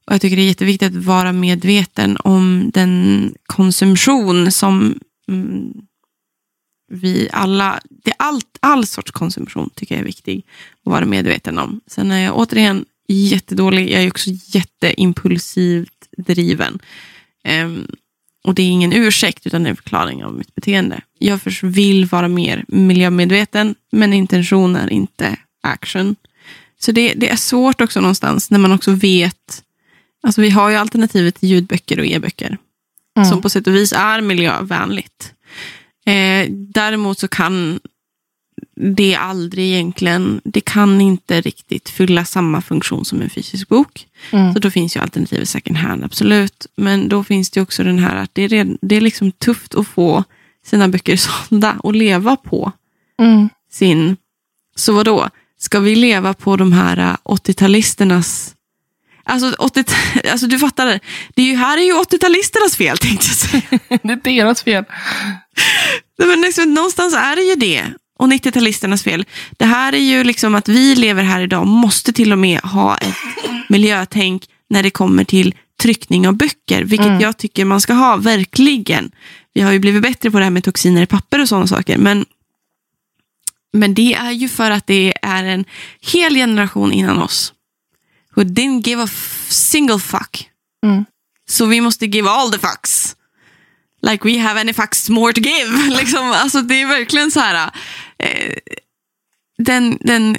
och 0.05 0.13
jag 0.13 0.21
tycker 0.21 0.35
det 0.35 0.41
är 0.41 0.47
jätteviktigt 0.47 0.97
att 0.97 1.05
vara 1.05 1.33
medveten 1.33 2.17
om 2.17 2.71
den 2.73 3.33
konsumtion 3.45 4.51
som 4.51 4.99
mm, 5.27 5.73
vi 6.89 7.29
alla, 7.31 7.79
det 7.89 8.09
är 8.11 8.15
allt, 8.19 8.57
all 8.59 8.85
sorts 8.85 9.11
konsumtion 9.11 9.69
tycker 9.75 9.95
jag 9.95 10.01
är 10.01 10.05
viktig 10.05 10.45
att 10.85 10.91
vara 10.91 11.05
medveten 11.05 11.59
om. 11.59 11.81
Sen 11.87 12.11
är 12.11 12.25
jag 12.25 12.37
återigen 12.37 12.85
jättedålig, 13.07 13.91
jag 13.91 14.03
är 14.03 14.07
också 14.07 14.29
jätteimpulsivt 14.29 16.07
driven. 16.17 16.79
Ehm, 17.43 17.87
och 18.43 18.55
det 18.55 18.61
är 18.61 18.67
ingen 18.69 18.93
ursäkt 18.93 19.47
utan 19.47 19.65
en 19.65 19.75
förklaring 19.75 20.23
av 20.25 20.33
mitt 20.33 20.55
beteende. 20.55 21.01
Jag 21.19 21.39
vill 21.61 22.05
vara 22.05 22.27
mer 22.27 22.65
miljömedveten 22.67 23.75
men 23.91 24.13
intention 24.13 24.75
är 24.75 24.93
inte 24.93 25.35
action. 25.63 26.15
Så 26.79 26.91
det, 26.91 27.13
det 27.13 27.29
är 27.29 27.35
svårt 27.35 27.81
också 27.81 28.01
någonstans 28.01 28.51
när 28.51 28.59
man 28.59 28.71
också 28.71 28.91
vet, 28.91 29.63
alltså 30.23 30.41
vi 30.41 30.49
har 30.49 30.69
ju 30.69 30.75
alternativet 30.75 31.35
till 31.35 31.49
ljudböcker 31.49 31.99
och 31.99 32.05
e-böcker 32.05 32.57
Mm. 33.17 33.29
som 33.29 33.41
på 33.41 33.49
sätt 33.49 33.67
och 33.67 33.75
vis 33.75 33.93
är 33.93 34.21
miljövänligt. 34.21 35.33
Eh, 36.07 36.47
däremot 36.51 37.19
så 37.19 37.27
kan 37.27 37.79
det 38.75 39.15
aldrig 39.15 39.65
egentligen, 39.73 40.41
det 40.43 40.61
kan 40.61 41.01
inte 41.01 41.41
riktigt 41.41 41.89
fylla 41.89 42.25
samma 42.25 42.61
funktion 42.61 43.05
som 43.05 43.21
en 43.21 43.29
fysisk 43.29 43.67
bok. 43.67 44.07
Mm. 44.31 44.53
Så 44.53 44.59
då 44.59 44.71
finns 44.71 44.95
ju 44.95 44.99
alternativet 44.99 45.49
second 45.49 45.77
hand, 45.77 46.03
absolut. 46.03 46.67
Men 46.75 47.09
då 47.09 47.23
finns 47.23 47.49
det 47.49 47.61
också 47.61 47.83
den 47.83 47.99
här 47.99 48.15
att 48.15 48.35
det 48.35 48.41
är, 48.43 48.77
det 48.81 48.95
är 48.95 49.01
liksom 49.01 49.31
tufft 49.31 49.75
att 49.75 49.87
få 49.87 50.23
sina 50.65 50.87
böcker 50.87 51.17
sålda 51.49 51.75
och 51.79 51.95
leva 51.95 52.35
på 52.35 52.71
Mm. 53.19 53.49
sin... 53.71 54.17
Så 54.75 54.93
vad 54.93 55.05
då? 55.05 55.29
Ska 55.59 55.79
vi 55.79 55.95
leva 55.95 56.33
på 56.33 56.55
de 56.55 56.73
här 56.73 56.97
äh, 56.97 57.15
80-talisternas... 57.23 58.53
Alltså, 59.27 59.55
80, 59.59 59.83
alltså 60.31 60.47
du 60.47 60.59
fattar, 60.59 60.85
det. 61.35 61.41
är 61.41 61.45
ju, 61.45 61.55
här 61.55 61.77
är 61.77 61.81
ju 61.81 61.93
80-talisternas 61.93 62.77
fel 62.77 62.97
tänkte 62.97 63.27
jag 63.27 63.35
säga. 63.35 63.79
det 64.03 64.11
är 64.13 64.35
deras 64.35 64.63
fel. 64.63 64.83
Nej, 66.19 66.27
Men 66.27 66.41
liksom, 66.41 66.73
någonstans 66.73 67.13
är 67.13 67.35
det 67.35 67.41
ju 67.41 67.55
det. 67.55 67.83
Och 68.19 68.27
90-talisternas 68.27 69.03
fel. 69.03 69.25
Det 69.57 69.65
här 69.65 69.93
är 69.93 69.97
ju 69.99 70.23
liksom 70.23 70.55
att 70.55 70.67
vi 70.69 70.95
lever 70.95 71.23
här 71.23 71.41
idag 71.41 71.67
måste 71.67 72.13
till 72.13 72.31
och 72.31 72.37
med 72.37 72.59
ha 72.59 72.97
ett 72.97 73.15
miljötänk 73.69 74.43
när 74.69 74.83
det 74.83 74.89
kommer 74.89 75.23
till 75.23 75.55
tryckning 75.81 76.27
av 76.27 76.33
böcker. 76.33 76.83
Vilket 76.83 77.07
Mm. 77.07 77.21
jag 77.21 77.37
tycker 77.37 77.65
man 77.65 77.81
ska 77.81 77.93
ha, 77.93 78.15
verkligen. 78.15 79.11
Vi 79.53 79.61
har 79.61 79.71
ju 79.71 79.79
blivit 79.79 80.01
bättre 80.01 80.31
på 80.31 80.37
det 80.37 80.43
här 80.43 80.51
med 80.51 80.63
toxiner 80.63 81.01
i 81.01 81.05
papper 81.05 81.41
och 81.41 81.49
sådana 81.49 81.67
saker. 81.67 81.97
Men, 81.97 82.25
men 83.73 83.93
det 83.93 84.13
är 84.13 84.31
ju 84.31 84.49
för 84.49 84.71
att 84.71 84.87
det 84.87 85.13
är 85.21 85.43
en 85.43 85.65
hel 86.13 86.35
generation 86.35 86.91
innan 86.93 87.21
oss. 87.21 87.53
Who 88.37 88.43
didn't 88.43 88.85
give 88.85 89.03
a 89.03 89.07
single 89.49 89.99
fuck. 89.99 90.49
Mm. 90.85 91.05
Så 91.49 91.65
vi 91.65 91.81
måste 91.81 92.05
give 92.05 92.29
all 92.29 92.51
the 92.51 92.59
fucks. 92.59 93.15
Like 94.01 94.27
we 94.27 94.39
have 94.39 94.59
any 94.59 94.73
fucks 94.73 95.09
more 95.09 95.33
to 95.33 95.41
give. 95.41 95.89
liksom, 95.99 96.31
alltså 96.31 96.61
det 96.61 96.81
är 96.81 96.87
verkligen 96.87 97.31
så 97.31 97.39
här. 97.39 97.71
Eh, 98.19 98.53
den, 99.57 99.97
den, 100.01 100.37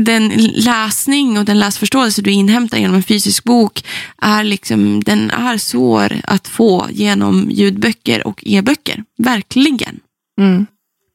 den 0.00 0.28
läsning 0.54 1.38
och 1.38 1.44
den 1.44 1.58
läsförståelse 1.58 2.22
du 2.22 2.30
inhämtar 2.30 2.78
genom 2.78 2.96
en 2.96 3.02
fysisk 3.02 3.44
bok 3.44 3.84
är 4.18 4.44
liksom, 4.44 5.04
den 5.04 5.30
är 5.30 5.58
svår 5.58 6.20
att 6.24 6.48
få 6.48 6.88
genom 6.90 7.50
ljudböcker 7.50 8.26
och 8.26 8.42
e-böcker. 8.46 9.04
Verkligen. 9.18 10.00
Mm. 10.40 10.66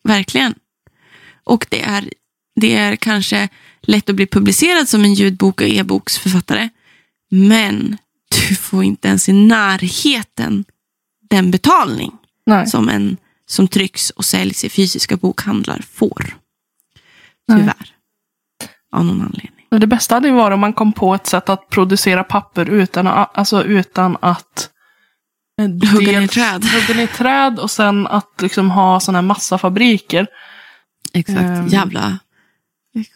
Verkligen. 0.04 0.56
Och 1.44 1.66
det 1.70 1.82
är, 1.82 2.10
det 2.56 2.76
är 2.76 2.96
kanske 2.96 3.50
lätt 3.90 4.10
att 4.10 4.16
bli 4.16 4.28
publicerad 4.28 4.90
som 4.90 5.04
en 5.04 5.14
ljudbok 5.14 5.62
och 5.62 5.68
e-boksförfattare. 5.68 6.70
Men 7.32 7.98
du 8.50 8.56
får 8.56 8.84
inte 8.84 9.08
ens 9.08 9.30
i 9.30 9.34
närheten 9.34 10.66
den 11.30 11.52
betalning 11.52 12.12
Nej. 12.46 12.68
som 12.68 12.90
en 12.90 13.18
som 13.46 13.68
trycks 13.68 14.10
och 14.10 14.26
säljs 14.26 14.64
i 14.64 14.70
fysiska 14.70 15.18
bokhandlar 15.18 15.82
får. 15.92 16.36
Nej. 17.48 17.60
Tyvärr. 17.60 17.94
Av 18.92 19.06
någon 19.06 19.22
anledning. 19.22 19.66
Det 19.70 19.88
bästa 19.88 20.16
hade 20.16 20.28
ju 20.28 20.34
varit 20.34 20.54
om 20.54 20.60
man 20.60 20.74
kom 20.74 20.94
på 20.94 21.16
ett 21.16 21.28
sätt 21.28 21.50
att 21.50 21.70
producera 21.70 22.24
papper 22.24 22.70
utan, 22.70 23.08
att- 23.08 23.38
alltså 23.38 23.64
utan 23.64 24.18
att 24.22 24.70
eh, 25.62 25.92
Hugga 25.92 26.20
ner 26.20 26.28
träd. 26.28 26.66
Hugga 26.88 27.00
ner 27.00 27.08
träd 27.08 27.60
och 27.60 27.72
sen 27.72 28.08
att 28.08 28.42
liksom 28.42 28.72
ha 28.72 29.00
sådana 29.00 29.18
här 29.18 29.28
massafabriker 29.28 30.28
Exakt. 31.14 31.40
Ehm. 31.40 31.68
Jävla. 31.68 32.20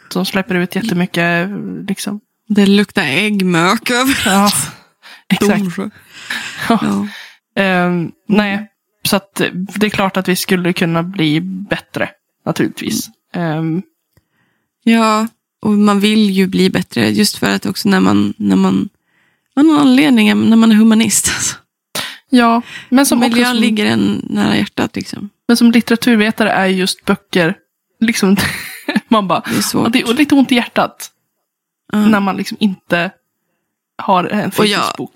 Som 0.09 0.25
släpper 0.25 0.55
ut 0.55 0.75
jättemycket. 0.75 1.49
Liksom. 1.87 2.19
Det 2.47 2.65
luktar 2.65 3.03
äggmök 3.03 3.89
över 3.89 4.21
Ja, 4.25 4.51
exakt. 5.29 5.93
Ja. 6.69 7.07
Ehm, 7.55 8.11
nej, 8.27 8.67
så 9.07 9.15
att 9.15 9.41
det 9.75 9.85
är 9.85 9.89
klart 9.89 10.17
att 10.17 10.27
vi 10.27 10.35
skulle 10.35 10.73
kunna 10.73 11.03
bli 11.03 11.41
bättre. 11.41 12.09
Naturligtvis. 12.45 13.09
Ehm, 13.33 13.81
Ja, 14.83 15.27
och 15.61 15.71
man 15.71 15.99
vill 15.99 16.29
ju 16.29 16.47
bli 16.47 16.69
bättre 16.69 17.09
just 17.09 17.37
för 17.37 17.55
att 17.55 17.65
också 17.65 17.89
när 17.89 17.99
man, 17.99 18.33
när 18.37 18.55
man 18.55 18.89
av 19.55 19.65
någon 19.65 19.77
anledning, 19.77 20.49
när 20.49 20.57
man 20.57 20.71
är 20.71 20.75
humanist. 20.75 21.27
Alltså. 21.35 21.55
ja, 22.29 22.61
men 22.89 23.05
som, 23.05 23.19
Miljön 23.19 23.45
som, 23.45 23.57
ligger 23.57 23.85
en 23.85 24.25
nära 24.29 24.57
hjärtat 24.57 24.95
liksom. 24.95 25.29
men 25.47 25.57
som 25.57 25.71
litteraturvetare 25.71 26.51
är 26.51 26.65
just 26.65 27.05
böcker, 27.05 27.55
liksom, 27.99 28.37
man 29.07 29.27
bara, 29.27 29.39
Det 29.45 29.75
är 29.75 29.77
och 29.83 29.91
det 29.91 29.99
är 30.01 30.13
lite 30.13 30.35
ont 30.35 30.51
i 30.51 30.55
hjärtat 30.55 31.09
Ja. 31.91 32.05
när 32.05 32.19
man 32.19 32.37
liksom 32.37 32.57
inte 32.59 33.11
har 33.97 34.23
en 34.23 34.51
fysisk 34.51 34.97
bok. 34.97 35.11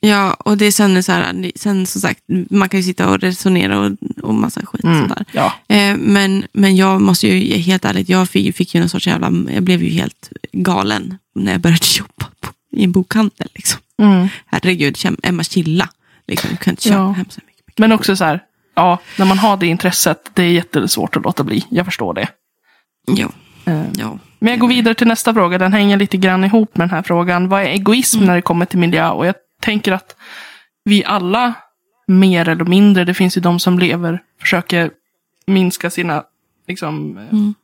Ja, 0.00 0.34
och 0.34 0.56
det 0.56 0.64
är 0.64 0.72
sen 0.72 1.02
så 1.02 1.12
här, 1.12 1.52
sen 1.56 1.86
som 1.86 2.00
sagt, 2.00 2.20
man 2.50 2.68
kan 2.68 2.80
ju 2.80 2.84
sitta 2.84 3.08
och 3.08 3.20
resonera 3.20 3.78
och, 3.78 3.92
och 4.22 4.34
massa 4.34 4.66
skit 4.66 4.84
Mm. 4.84 4.98
sånt 5.08 5.14
där. 5.18 5.24
Ja. 5.32 5.74
Eh, 5.76 5.96
men, 5.96 6.46
men 6.52 6.76
jag 6.76 7.00
måste 7.00 7.28
ju 7.28 7.56
helt 7.58 7.84
ärligt, 7.84 8.08
jag 8.08 8.28
fick, 8.28 8.56
fick 8.56 8.74
ju 8.74 8.80
någon 8.80 8.88
sorts 8.88 9.06
jävla, 9.06 9.32
jag 9.54 9.62
blev 9.62 9.82
ju 9.82 9.90
helt 9.90 10.32
galen 10.52 11.18
när 11.34 11.52
jag 11.52 11.60
började 11.60 11.86
jobba 11.98 12.26
på, 12.40 12.48
i 12.70 12.84
en 12.84 12.92
bokhandel. 12.92 13.48
Liksom. 13.54 13.80
Mm. 14.02 14.28
Herregud, 14.46 14.96
Emma 15.22 15.44
Chilla. 15.44 15.88
Liksom, 16.26 16.50
jag 16.50 16.60
kan 16.60 16.72
inte 16.72 16.82
köpa 16.82 16.96
Ja. 16.96 17.10
hem 17.12 17.26
så 17.30 17.40
mycket. 17.46 17.78
Men 17.78 17.92
också 17.92 18.16
så 18.16 18.24
här, 18.24 18.42
ja, 18.74 18.98
när 19.18 19.26
man 19.26 19.38
har 19.38 19.56
det 19.56 19.66
intresset, 19.66 20.30
det 20.34 20.42
är 20.42 20.48
jättesvårt 20.48 21.16
att 21.16 21.22
låta 21.24 21.44
bli. 21.44 21.66
Jag 21.68 21.84
förstår 21.86 22.14
det. 22.14 22.28
Jo, 23.06 23.32
Eh, 23.66 23.86
ja. 23.94 24.18
Men 24.38 24.50
jag 24.50 24.60
går 24.60 24.68
vidare 24.68 24.94
till 24.94 25.06
nästa 25.06 25.34
fråga. 25.34 25.58
Den 25.58 25.72
hänger 25.72 25.96
lite 25.96 26.16
grann 26.16 26.44
ihop 26.44 26.76
med 26.76 26.88
den 26.88 26.94
här 26.94 27.02
frågan. 27.02 27.48
Vad 27.48 27.62
är 27.62 27.66
egoism 27.66 28.16
Mm. 28.18 28.26
när 28.26 28.34
det 28.36 28.42
kommer 28.42 28.66
till 28.66 28.78
miljö? 28.78 29.10
Och 29.10 29.26
jag 29.26 29.34
tänker 29.60 29.92
att 29.92 30.16
vi 30.84 31.04
alla, 31.04 31.54
mer 32.06 32.48
eller 32.48 32.64
mindre, 32.64 33.04
det 33.04 33.14
finns 33.14 33.36
ju 33.36 33.40
de 33.40 33.60
som 33.60 33.78
lever, 33.78 34.22
försöker 34.40 34.90
minska 35.46 35.90
sina, 35.90 36.24
liksom, 36.68 37.18
eh, 37.18 37.28
Mm. 37.32 37.54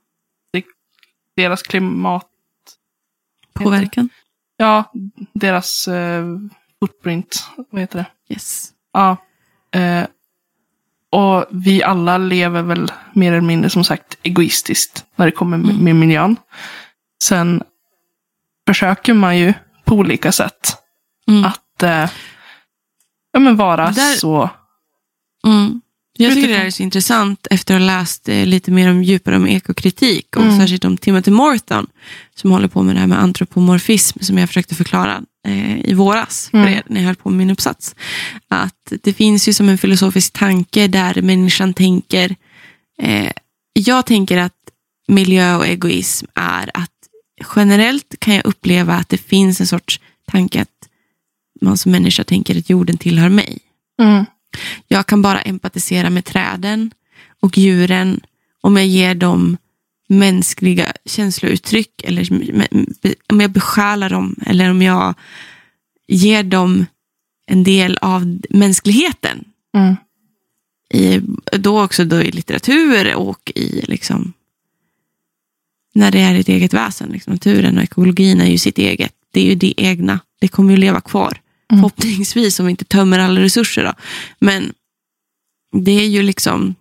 deras 1.37 1.63
klimat, 1.63 2.27
Påverkan. 3.53 4.09
ja, 4.57 4.93
deras 5.33 5.89
eh, 5.89 6.25
footprint, 6.81 7.45
vad 7.71 7.81
heter 7.81 7.99
det? 7.99 8.35
Yes. 8.35 8.71
Ja. 8.93 9.17
Eh, 9.81 10.05
och 11.13 11.45
vi 11.51 11.83
alla 11.83 12.19
lever 12.19 12.63
väl 12.63 12.93
mer 13.13 13.33
eller 13.33 13.41
mindre 13.41 13.71
som 13.71 13.85
sagt 13.85 14.19
egoistiskt 14.23 15.05
när 15.17 15.27
det 15.27 15.33
kommer 15.33 15.59
med, 15.59 15.97
miljön. 15.97 16.37
Sen 17.23 17.63
försöker 18.67 19.15
man 19.15 19.39
ju 19.39 19.55
på 19.85 19.95
olika 19.95 20.33
sätt 20.33 20.77
Mm. 21.29 21.45
att 21.45 21.83
eh, 21.83 22.11
ja, 23.33 23.41
men 23.41 23.57
vara 23.57 23.91
Där- 23.91 24.15
så. 24.17 24.51
Mm. 25.47 25.81
Jag 26.25 26.35
tycker 26.35 26.49
det 26.49 26.55
här 26.55 26.65
är 26.67 26.71
så 26.71 26.83
intressant 26.83 27.47
efter 27.51 27.75
att 27.75 27.81
ha 27.81 27.87
läst 27.87 28.29
eh, 28.29 28.47
lite 28.47 28.71
mer 28.71 28.91
om, 28.91 29.03
djupare 29.03 29.37
om 29.37 29.47
ekokritik 29.49 30.37
och 30.37 30.43
Mm. 30.43 30.59
särskilt 30.59 30.85
om 30.85 30.97
Timothy 30.97 31.31
Morton 31.31 31.87
som 32.35 32.51
håller 32.51 32.69
på 32.69 32.83
med 32.83 32.95
det 32.97 33.01
här 33.01 33.07
med 33.07 33.21
antropomorfism 33.23 34.19
som 34.21 34.39
jag 34.39 34.49
försökte 34.49 34.75
förklara 34.75 35.23
eh, 35.49 35.81
i 35.91 35.95
våras 35.95 36.51
Mm. 36.53 36.69
er 36.69 36.83
när 36.87 37.01
jag 37.01 37.07
höll 37.07 37.17
på 37.17 37.29
med 37.31 37.39
min 37.39 37.51
uppsats. 37.51 37.95
Att 38.49 38.93
det 39.03 39.13
finns 39.13 39.49
ju 39.49 39.53
som 39.53 39.69
en 39.69 39.79
filosofisk 39.79 40.33
tanke 40.33 40.87
där 40.87 41.23
människan 41.23 41.75
tänker, 41.75 42.37
eh, 43.03 43.31
jag 43.73 44.07
tänker 44.07 44.37
att 44.39 44.53
miljö 45.09 45.57
och 45.57 45.67
egoism 45.67 46.27
är 46.35 46.71
att 46.75 46.91
generellt 47.57 48.15
kan 48.19 48.35
jag 48.35 48.47
uppleva 48.47 48.95
att 48.95 49.09
det 49.09 49.19
finns 49.19 49.61
en 49.61 49.67
sorts 49.67 50.01
tanke 50.27 50.61
att 50.63 50.69
man 51.61 51.77
som 51.77 51.93
människa 51.93 52.25
tänker 52.25 52.59
att 52.59 52.71
jorden 52.71 52.97
tillhör 52.99 53.29
mig. 53.29 53.59
Mm. 54.03 54.25
Jag 54.89 55.07
kan 55.07 55.23
bara 55.23 55.41
empatisera 55.41 56.11
med 56.11 56.25
träden 56.25 56.91
och 57.41 57.59
djuren 57.59 58.21
om 58.61 58.77
jag 58.77 58.87
ger 58.87 59.15
dem 59.15 59.57
mänskliga 60.09 60.93
känslouttryck 61.05 62.03
eller 62.05 62.29
om 63.27 63.41
jag 63.41 63.51
besjälar 63.51 64.11
dem 64.11 64.37
eller 64.47 64.71
om 64.71 64.83
jag 64.83 65.15
ger 66.09 66.43
dem 66.43 66.87
en 67.47 67.65
del 67.65 67.99
av 68.01 68.39
mänskligheten. 68.51 69.45
Mm. 69.75 69.97
I, 70.95 71.21
då 71.59 71.85
också 71.85 72.05
då 72.05 72.23
i 72.23 72.31
litteratur 72.31 73.15
och 73.15 73.53
i 73.55 73.85
liksom 73.87 74.33
när 75.95 76.11
det 76.11 76.21
är 76.21 76.35
ett 76.35 76.49
eget 76.49 76.75
väsen. 76.75 77.09
Liksom, 77.09 77.33
naturen 77.33 77.79
och 77.79 77.85
ekologin 77.85 78.41
är 78.41 78.47
ju 78.47 78.59
sitt 78.59 78.79
eget. 78.79 79.13
Det 79.31 79.41
är 79.41 79.45
ju 79.45 79.55
det 79.55 79.75
egna. 79.77 80.21
Det 80.41 80.49
kommer 80.49 80.71
ju 80.71 80.77
leva 80.77 81.01
kvar. 81.01 81.41
Mm. 81.71 81.83
Förhoppningsvis 81.83 82.61
om 82.61 82.67
vi 82.67 82.71
inte 82.71 82.85
tömmer 82.85 83.19
alla 83.19 83.41
resurser. 83.41 83.85
Då. 83.85 83.93
Men 84.39 84.73
det 85.73 85.93
är 85.93 86.07
ju 86.07 86.23
liksom 86.23 86.75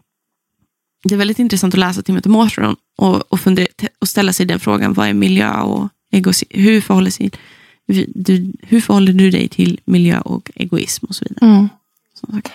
det 1.04 1.16
är 1.16 1.18
väldigt 1.18 1.40
intressant 1.40 1.74
att 1.74 1.80
läsa 1.80 2.02
Timothy 2.02 2.30
Morton 2.30 2.76
och, 2.98 3.34
och, 3.34 3.40
fundera, 3.40 3.68
och 4.00 4.10
ställa 4.10 4.34
sig 4.34 4.46
den 4.46 4.60
frågan. 4.60 4.94
Vad 4.94 5.08
är 5.08 5.14
miljö 5.14 5.62
och 5.62 5.90
egoism? 6.12 6.48
Hur 6.50 6.82
förhåller, 6.82 7.12
sig, 7.12 7.32
du, 8.14 8.54
hur 8.62 8.82
förhåller 8.82 9.14
du 9.14 9.32
dig 9.32 9.48
till 9.48 9.80
miljö 9.86 10.20
och 10.20 10.52
egoism 10.56 11.06
och 11.06 11.16
så 11.16 11.26
vidare. 11.30 11.52
Mm. 11.52 11.70
Sagt. 12.14 12.52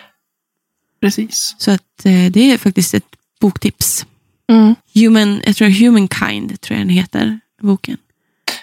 Precis. 1.00 1.54
Så 1.58 1.70
att, 1.70 2.04
eh, 2.04 2.30
det 2.30 2.52
är 2.52 2.58
faktiskt 2.58 2.94
ett 2.94 3.16
boktips. 3.40 4.06
Mm. 4.48 4.74
Human, 4.94 5.40
jag 5.46 5.56
tror 5.56 5.68
Humankind 5.68 6.60
tror 6.60 6.78
jag 6.78 6.86
den 6.86 6.94
heter, 6.94 7.40
boken. 7.60 7.96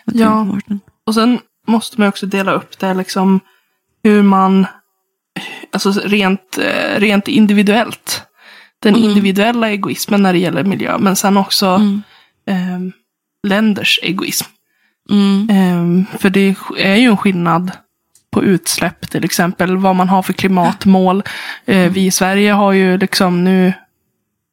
Ja. 0.06 0.60
Och 1.04 1.14
sen 1.14 1.40
måste 1.68 2.00
man 2.00 2.08
också 2.10 2.26
dela 2.26 2.52
upp 2.52 2.80
det 2.80 2.94
liksom 2.94 3.40
hur 4.04 4.22
man, 4.24 4.66
alltså 5.74 5.92
rent, 5.92 6.58
eh, 6.58 7.00
rent 7.00 7.28
individuellt. 7.28 8.24
Den 8.80 8.96
Mm. 8.96 9.10
individuella 9.10 9.70
egoismen 9.70 10.24
när 10.24 10.34
det 10.34 10.40
gäller 10.40 10.64
miljö, 10.64 10.98
men 10.98 11.16
sen 11.16 11.38
också 11.38 11.66
Mm. 11.68 12.02
ehm, 12.48 12.92
länders 13.48 14.00
egoism. 14.04 14.46
Mm. 15.10 15.48
Ehm, 15.52 16.06
för 16.20 16.30
det 16.30 16.56
är 16.78 16.96
ju 16.96 17.10
en 17.10 17.18
skillnad 17.18 17.72
på 18.32 18.44
utsläpp 18.44 19.10
till 19.10 19.24
exempel, 19.26 19.78
vad 19.78 19.96
man 19.96 20.10
har 20.10 20.22
för 20.24 20.34
klimatmål. 20.34 21.24
Eh, 21.66 21.92
vi 21.92 22.06
i 22.06 22.12
Sverige 22.12 22.52
har 22.52 22.72
ju 22.72 22.98
liksom 22.98 23.44
nu, 23.44 23.74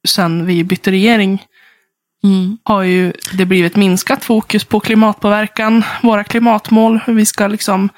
sen 0.07 0.45
vi 0.45 0.63
bytte 0.63 0.91
regering, 0.91 1.43
Mm. 2.23 2.57
har 2.63 2.81
ju 2.83 3.13
det 3.33 3.45
blivit 3.45 3.75
minskat 3.75 4.25
fokus 4.25 4.63
på 4.63 4.79
klimatpåverkan, 4.79 5.83
våra 6.03 6.23
klimatmål, 6.23 6.99
hur 7.05 7.13
vi 7.13 7.25
ska 7.25 7.47
liksom 7.47 7.89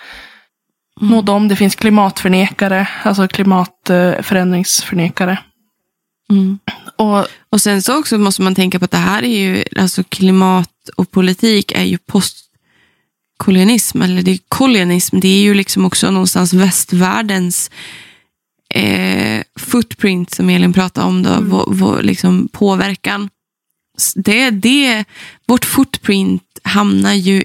Mm. 1.02 1.12
nå 1.14 1.22
dem. 1.22 1.48
Det 1.48 1.56
finns 1.56 1.76
klimatförnekare, 1.76 2.88
alltså 3.04 3.28
klimatförändringsförnekare. 3.28 5.38
Mm. 6.30 6.60
Och 6.96 7.28
Och 7.50 7.62
sen 7.62 7.82
så 7.82 8.00
också 8.00 8.18
måste 8.18 8.42
man 8.42 8.56
tänka 8.56 8.80
på 8.80 8.86
att 8.86 8.92
det 8.92 8.98
här 8.98 9.24
är 9.24 9.40
ju, 9.40 9.64
alltså 9.78 10.04
klimat 10.04 10.70
och 10.96 11.12
politik 11.12 11.72
är 11.72 11.84
ju 11.84 11.98
postkolonialism, 11.98 14.02
eller 14.02 14.22
det 14.22 14.32
är 14.32 14.40
kolonialism, 14.48 15.20
det 15.20 15.28
är 15.28 15.42
ju 15.42 15.54
liksom 15.54 15.86
också 15.86 16.12
någonstans 16.12 16.54
västvärldens 16.54 17.72
eh, 18.74 19.42
footprint 19.60 20.34
som 20.34 20.50
Elin 20.50 20.74
pratade 20.74 21.08
om, 21.08 21.24
då, 21.24 21.30
Mm. 21.30 21.50
vår, 21.50 21.66
vår 21.68 22.02
liksom 22.04 22.48
påverkan. 22.52 23.30
Det, 24.16 24.50
det, 24.50 25.06
vårt 25.48 25.66
footprint 25.66 26.44
hamnar 26.64 27.14
ju 27.14 27.44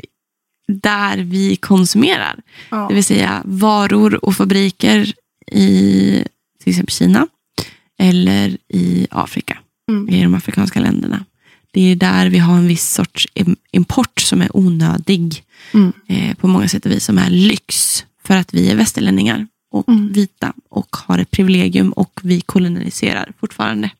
där 0.73 1.17
vi 1.19 1.57
konsumerar. 1.57 2.41
ja, 2.71 2.87
Det 2.89 2.95
vill 2.95 3.05
säga 3.05 3.43
varor 3.45 4.25
och 4.25 4.37
fabriker 4.37 5.13
i 5.53 6.25
till 6.63 6.71
exempel 6.71 6.93
Kina 6.93 7.29
eller 7.99 8.57
i 8.69 9.07
Afrika, 9.11 9.59
Mm. 9.91 10.09
i 10.09 10.23
de 10.23 10.35
afrikanska 10.35 10.81
länderna. 10.81 11.25
Det 11.73 11.81
är 11.93 11.97
där 11.97 12.27
vi 12.29 12.39
har 12.39 12.57
en 12.57 12.69
viss 12.69 12.93
sorts 12.93 13.29
im- 13.35 13.57
import 13.73 14.21
som 14.21 14.43
är 14.43 14.57
onödig 14.57 15.43
Mm. 15.75 15.93
eh, 16.09 16.35
på 16.37 16.49
många 16.49 16.69
sätt 16.69 16.87
och 16.87 16.93
vis, 16.93 17.05
som 17.05 17.19
är 17.19 17.31
lyx 17.31 18.05
för 18.25 18.37
att 18.37 18.55
vi 18.55 18.71
är 18.71 18.77
västerlänningar 18.77 19.47
och 19.71 19.89
Mm. 19.89 20.13
vita 20.13 20.53
och 20.71 20.97
har 20.97 21.19
ett 21.19 21.31
privilegium 21.31 21.93
och 21.93 22.21
vi 22.23 22.41
koloniserar 22.41 23.33
fortfarande. 23.41 23.91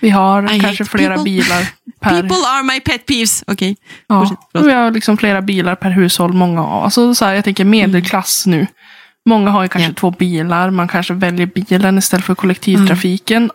Vi 0.00 0.10
har 0.10 0.54
I 0.54 0.60
kanske 0.60 0.84
flera 0.84 1.08
people. 1.14 1.24
bilar 1.24 1.66
per... 2.00 2.10
People 2.10 2.36
are 2.36 2.62
my 2.62 2.80
pet 2.80 3.06
peeves. 3.06 3.44
Okej. 3.46 3.76
Ja, 4.06 4.20
Fortsätt, 4.20 4.38
förlåt. 4.52 4.68
vi 4.68 4.72
har 4.72 4.90
liksom 4.90 5.16
flera 5.16 5.42
bilar 5.42 5.74
per 5.74 5.90
hushåll. 5.90 6.32
Många 6.32 6.60
har. 6.60 6.84
Alltså 6.84 7.14
så 7.14 7.24
här, 7.24 7.34
jag 7.34 7.44
tänker 7.44 7.64
medelklass 7.64 8.46
nu. 8.46 8.66
Många 9.28 9.50
har 9.50 9.62
ju 9.62 9.68
kanske 9.68 9.90
Ja. 9.90 9.94
två 9.94 10.10
bilar. 10.10 10.70
Man 10.70 10.88
kanske 10.88 11.14
väljer 11.14 11.46
bilen 11.46 11.98
istället 11.98 12.24
för 12.24 12.34
kollektivtrafiken. 12.34 13.50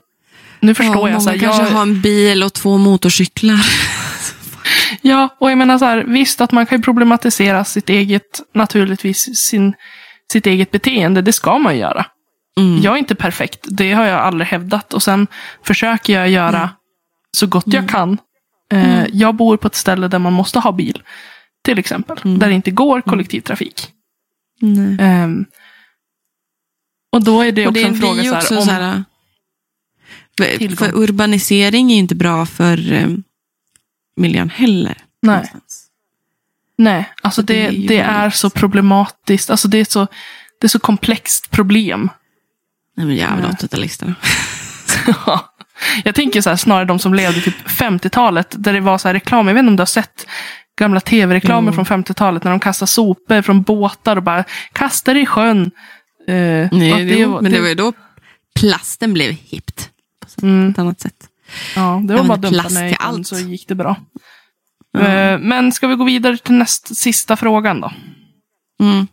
Nu 0.60 0.74
förstår 0.76 1.10
ja, 1.10 1.14
jag. 1.14 1.22
Så 1.22 1.30
här, 1.30 1.38
kanske 1.38 1.64
jag 1.64 1.70
har 1.72 1.82
en 1.82 2.02
bil 2.02 2.44
och 2.44 2.54
två 2.54 2.78
motorcyklar. 2.78 3.66
Ja, 5.02 5.38
och 5.40 5.52
jag 5.52 5.58
menar 5.58 5.78
så 5.78 5.86
här, 5.86 6.04
visst 6.08 6.42
att 6.42 6.52
man 6.52 6.66
kan 6.66 6.78
ju 6.78 6.84
problematisera 6.84 7.64
sitt 7.64 7.90
eget, 7.90 8.42
naturligtvis, 8.54 9.38
sin, 9.38 9.74
sitt 10.32 10.48
eget 10.48 10.72
beteende. 10.72 11.22
Det 11.22 11.34
ska 11.34 11.58
man 11.58 11.78
göra. 11.78 12.06
Mm. 12.60 12.82
Jag 12.82 12.94
är 12.94 12.98
inte 12.98 13.16
perfekt, 13.16 13.60
det 13.70 13.94
har 13.94 14.06
jag 14.06 14.20
aldrig 14.20 14.48
hävdat. 14.48 14.94
Och 14.94 15.04
sen 15.04 15.28
försöker 15.64 16.14
jag 16.14 16.30
göra 16.30 16.58
Mm. 16.58 16.70
så 17.38 17.48
gott 17.48 17.64
jag 17.68 17.90
kan. 17.90 18.18
Eh, 18.74 19.06
Jag 19.14 19.36
bor 19.36 19.58
på 19.58 19.68
ett 19.68 19.76
ställe 19.76 20.08
där 20.08 20.20
man 20.20 20.34
måste 20.34 20.60
ha 20.60 20.72
bil. 20.72 21.04
Till 21.64 21.80
exempel. 21.80 22.18
Mm. 22.26 22.40
Där 22.40 22.48
det 22.48 22.54
inte 22.54 22.72
går 22.72 23.02
kollektivtrafik. 23.02 23.88
Ehm, 25.00 25.46
och 27.12 27.24
då 27.24 27.42
är 27.42 27.52
det 27.52 27.68
också 27.68 27.82
det 27.82 27.88
en 27.88 27.96
fråga 27.96 28.24
så 28.24 28.54
här, 28.56 28.58
om... 28.60 28.66
så 28.66 28.72
här, 28.72 29.04
för, 30.38 30.58
Tillgång. 30.58 30.78
för 30.78 30.96
urbanisering 30.98 31.92
är 31.92 31.96
ju 31.96 32.00
inte 32.00 32.16
bra 32.16 32.46
för 32.46 32.94
eh, 32.94 33.08
miljön 34.16 34.50
heller. 34.50 34.98
Nej. 35.22 35.36
någonstans. 35.36 35.88
Nej, 36.78 37.10
alltså 37.22 37.42
det 37.42 37.54
det, 37.54 37.68
är 37.68 37.88
det 37.88 38.00
är 38.00 38.30
så 38.30 38.50
problematiskt. 38.50 39.50
Alltså 39.50 39.68
det 39.68 39.78
är 39.78 39.86
så, 39.86 40.08
det 40.60 40.68
är 40.68 40.70
så 40.70 40.80
komplext 40.80 41.52
problem. 41.52 42.10
Nej 42.98 43.06
men 43.06 43.16
jävla 43.16 43.48
Nej. 43.48 43.52
80-talisterna. 43.52 44.14
Ja. 45.26 45.54
Jag 46.04 46.16
tänker 46.16 46.42
så 46.42 46.50
här, 46.50 46.58
snarare 46.58 46.86
de 46.86 47.00
som 47.00 47.14
levde 47.14 47.42
typ 47.42 47.68
50-talet, 47.68 48.56
där 48.58 48.74
det 48.74 48.80
var 48.80 48.98
så 48.98 49.08
här 49.08 49.14
reklam. 49.14 49.48
Jag 49.48 49.54
vet 49.54 49.60
inte 49.60 49.70
om 49.70 49.76
du 49.76 49.82
har 49.82 49.86
sett 49.86 50.28
gamla 50.80 51.00
tv-reklamer 51.00 51.72
Mm. 51.72 51.86
från 51.86 52.04
50-talet 52.04 52.44
när 52.44 52.52
de 52.52 52.60
kastar 52.60 52.86
sopor 52.86 53.42
från 53.42 53.62
båtar 53.62 54.16
och 54.16 54.24
bara 54.24 54.44
kastar 54.74 55.16
i 55.16 55.26
sjön. 55.26 55.72
Eh, 56.28 56.34
Nej, 56.36 56.70
det, 56.72 57.04
det, 57.16 57.28
men 57.28 57.52
det 57.52 57.60
var 57.62 57.68
ju 57.68 57.76
då 57.76 57.94
plasten 58.60 59.14
blev 59.14 59.32
hippt. 59.32 59.90
På 60.40 60.46
Mm. 60.48 60.70
ett 60.70 60.80
annat 60.80 61.00
sätt. 61.02 61.28
Ja, 61.76 62.02
det 62.04 62.16
var 62.16 62.24
bara 62.24 62.38
dumpa 62.38 62.70
ner 62.70 62.96
allt. 63.00 63.28
så 63.28 63.36
gick 63.40 63.68
det 63.68 63.76
bra. 63.76 63.96
Ja. 64.92 65.00
Eh, 65.02 65.40
men 65.40 65.72
ska 65.72 65.88
vi 65.88 65.96
gå 65.96 66.04
vidare 66.04 66.38
till 66.38 66.56
näst 66.56 66.96
sista 66.98 67.36
frågan 67.38 67.82
då? 67.82 67.92
Mm. 68.84 69.08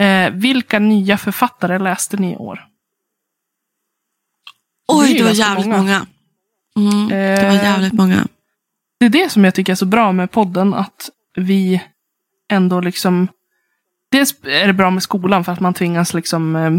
Eh, 0.00 0.32
vilka 0.40 0.78
nya 0.78 1.18
författare 1.18 1.78
läste 1.78 2.16
ni 2.16 2.32
i 2.32 2.36
år? 2.36 2.60
Det 4.88 4.94
Oj, 4.94 5.08
ju 5.12 5.18
det 5.18 5.24
var 5.24 5.30
jävligt 5.30 5.66
många. 5.66 5.78
många. 5.78 6.06
Mm, 6.92 7.08
det 7.08 7.42
var 7.46 7.54
Eh, 7.54 7.62
jävligt 7.64 7.92
många. 7.92 8.26
Det 9.00 9.06
är 9.06 9.10
det 9.10 9.32
som 9.32 9.44
jag 9.44 9.54
tycker 9.54 9.72
är 9.72 9.76
så 9.76 9.86
bra 9.86 10.12
med 10.12 10.30
podden, 10.30 10.74
att 10.74 11.10
vi 11.36 11.82
ändå 12.48 12.80
liksom... 12.80 13.28
Dels 14.10 14.34
är 14.44 14.66
det 14.66 14.72
bra 14.72 14.90
med 14.90 15.02
skolan 15.02 15.44
för 15.44 15.52
att 15.52 15.60
man 15.60 15.74
tvingas 15.74 16.14
liksom 16.14 16.56
eh, 16.56 16.70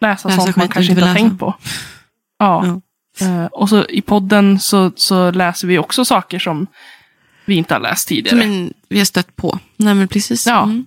läsa, 0.00 0.28
Läsa 0.28 0.40
sånt 0.40 0.56
man 0.56 0.68
kanske 0.68 0.92
inte 0.92 1.04
har 1.04 1.14
tänkt 1.14 1.38
på. 1.38 1.54
Ja. 2.38 2.80
Eh, 3.20 3.44
och 3.44 3.68
så 3.68 3.84
i 3.88 4.02
podden 4.02 4.60
så, 4.60 4.92
så 4.96 5.30
läser 5.30 5.68
vi 5.68 5.78
också 5.78 6.04
saker 6.04 6.38
som 6.38 6.66
vi 7.44 7.54
inte 7.54 7.74
har 7.74 7.80
läst 7.80 8.08
tidigare. 8.08 8.42
Som 8.42 8.72
vi 8.88 8.98
har 8.98 9.04
stött 9.04 9.36
på. 9.36 9.58
Nej, 9.76 9.94
men 9.94 10.08
precis. 10.08 10.46
Ja. 10.46 10.62
Mm. 10.62 10.86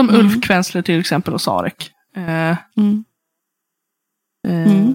Som 0.00 0.08
Mm. 0.10 0.20
Ulf 0.20 0.42
Kvensler 0.42 0.82
till 0.82 1.00
exempel 1.00 1.34
och 1.34 1.40
Sarek. 1.40 1.90
Eh, 2.16 2.56
Mm. 2.76 3.04
Eh, 4.46 4.52
Mm. 4.72 4.94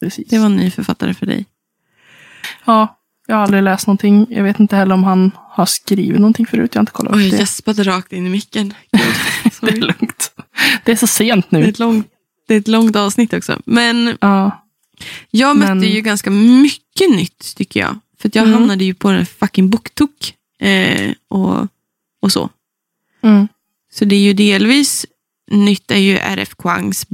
Precis. 0.00 0.28
Det 0.28 0.38
var 0.38 0.46
en 0.46 0.56
ny 0.56 0.70
författare 0.70 1.14
för 1.14 1.26
dig. 1.26 1.46
Ja, 2.64 2.98
jag 3.26 3.36
har 3.36 3.42
aldrig 3.42 3.62
läst 3.62 3.86
någonting. 3.86 4.26
Jag 4.30 4.44
vet 4.44 4.60
inte 4.60 4.76
heller 4.76 4.94
om 4.94 5.04
han 5.04 5.30
har 5.50 5.66
skrivit 5.66 6.18
någonting 6.20 6.46
förut. 6.46 6.74
Jag 6.74 6.78
har 6.78 6.82
inte 6.82 6.92
kollat 6.92 7.14
Oj, 7.14 7.26
upp 7.26 7.32
jag 7.32 7.40
gäspade 7.40 7.82
rakt 7.82 8.12
in 8.12 8.26
i 8.26 8.30
micken. 8.30 8.74
Det 9.60 9.68
är 9.70 9.76
lugnt. 9.76 10.32
Det 10.84 10.92
är 10.92 10.96
så 10.96 11.06
sent 11.06 11.46
det, 11.50 11.56
är 11.56 11.60
nu. 11.60 11.68
ett 11.68 11.78
långt, 11.78 12.06
det 12.48 12.54
är 12.54 12.58
ett 12.58 12.68
långt 12.68 12.96
avsnitt 12.96 13.32
också. 13.32 13.60
Men 13.64 14.16
Ja. 14.20 14.64
jag 15.30 15.56
mötte 15.56 15.74
Men- 15.74 15.90
ju 15.90 16.00
ganska 16.00 16.30
mycket 16.30 17.10
nytt 17.10 17.56
tycker 17.56 17.80
jag. 17.80 17.98
För 18.18 18.30
jag 18.34 18.42
Mm. 18.42 18.54
hamnade 18.54 18.84
ju 18.84 18.94
på 18.94 19.08
en 19.08 19.26
fucking 19.26 19.70
boktok. 19.70 20.34
Eh, 20.60 21.12
och, 21.28 21.66
och 22.22 22.32
så. 22.32 22.50
Mm. 23.22 23.48
Så 23.92 24.04
det 24.04 24.16
är 24.16 24.20
ju 24.20 24.32
delvis 24.32 25.06
nytt 25.50 25.90
är 25.90 25.96
ju 25.96 26.18
R.F. 26.18 26.54
Kwangs 26.58 27.06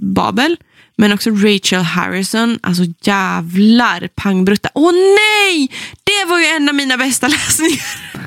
Babel. 0.00 0.56
Men 0.96 1.12
också 1.12 1.30
Rachel 1.30 1.82
Harrison. 1.82 2.58
Alltså 2.62 2.82
jävlar 3.00 4.08
pangbrutta. 4.14 4.68
Åh 4.74 4.92
nej! 4.92 5.70
Det 6.04 6.24
var 6.28 6.38
ju 6.38 6.44
en 6.44 6.68
av 6.68 6.74
mina 6.74 6.96
bästa 6.96 7.28
läsningar. 7.38 8.20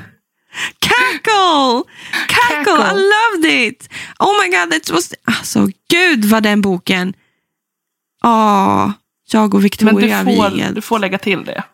Cackle! 0.78 1.82
Cackle! 2.28 2.72
I 2.72 3.10
loved 3.12 3.68
it! 3.68 3.88
Oh 4.18 4.42
my 4.42 4.48
god, 4.48 4.70
that 4.70 4.90
was... 4.90 5.14
Alltså 5.24 5.68
gud 5.90 6.24
vad 6.24 6.42
den 6.42 6.60
boken... 6.60 7.14
Ja, 8.22 8.92
jag 9.32 9.54
och 9.54 9.60
Men 9.60 9.62
Victoria, 9.62 10.24
du 10.24 10.30
vi 10.30 10.36
får, 10.36 10.60
är... 10.60 10.72
du 10.72 10.80
får 10.80 10.98
lägga 10.98 11.18
till 11.18 11.44
det. 11.44 11.64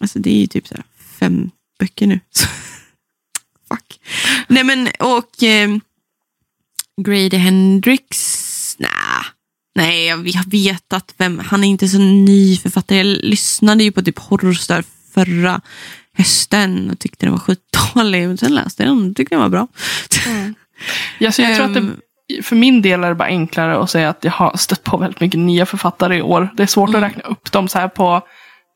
Alltså 0.00 0.18
det 0.18 0.30
är 0.30 0.40
ju 0.40 0.46
typ 0.46 0.66
så 0.66 0.74
här 0.74 0.84
fem 1.18 1.50
böcker 1.78 2.06
nu. 2.06 2.20
Fuck. 3.68 4.00
Nej 4.48 4.64
men 4.64 4.88
och 4.98 5.42
eh, 5.42 5.76
Grady 7.00 7.36
Hendrix, 7.36 8.76
nah. 8.78 8.88
Nej, 9.74 10.06
jag 10.06 10.16
har 10.16 10.50
vetat 10.50 11.14
vem, 11.16 11.38
han 11.38 11.64
är 11.64 11.68
inte 11.68 11.88
så 11.88 11.98
ny 11.98 12.56
författare. 12.56 12.98
Jag 12.98 13.06
lyssnade 13.06 13.84
ju 13.84 13.92
på 13.92 14.02
typ 14.02 14.18
Horrorstar 14.18 14.84
förra 15.14 15.60
hösten 16.18 16.90
och 16.90 16.98
tyckte 16.98 17.26
den 17.26 17.32
var 17.32 17.38
skitdålig. 17.40 18.28
Men 18.28 18.38
sen 18.38 18.54
läste 18.54 18.82
jag 18.82 18.90
den 18.96 19.10
och 19.10 19.16
tyckte 19.16 19.34
den 19.34 19.42
var 19.42 19.48
bra. 19.48 19.68
Ja, 21.18 21.32
så 21.32 21.42
jag 21.42 21.56
tror 21.56 21.70
att 21.70 21.76
Ehm. 21.76 21.96
det, 22.28 22.42
för 22.42 22.56
min 22.56 22.82
del 22.82 23.04
är 23.04 23.08
det 23.08 23.14
bara 23.14 23.28
enklare 23.28 23.78
att 23.78 23.90
säga 23.90 24.08
att 24.10 24.24
jag 24.24 24.32
har 24.32 24.56
stött 24.56 24.82
på 24.84 24.96
väldigt 24.96 25.20
mycket 25.20 25.40
nya 25.40 25.66
författare 25.66 26.16
i 26.16 26.22
år. 26.22 26.48
Det 26.56 26.62
är 26.62 26.66
svårt 26.66 26.88
Mm. 26.88 27.04
att 27.04 27.10
räkna 27.10 27.22
upp 27.22 27.52
dem 27.52 27.68
så 27.68 27.78
här 27.78 27.88
på, 27.88 28.20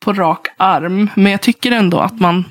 på 0.04 0.12
rak 0.12 0.46
arm. 0.56 1.10
Men 1.14 1.32
jag 1.32 1.40
tycker 1.40 1.72
ändå 1.72 1.98
att 2.00 2.20
man, 2.20 2.44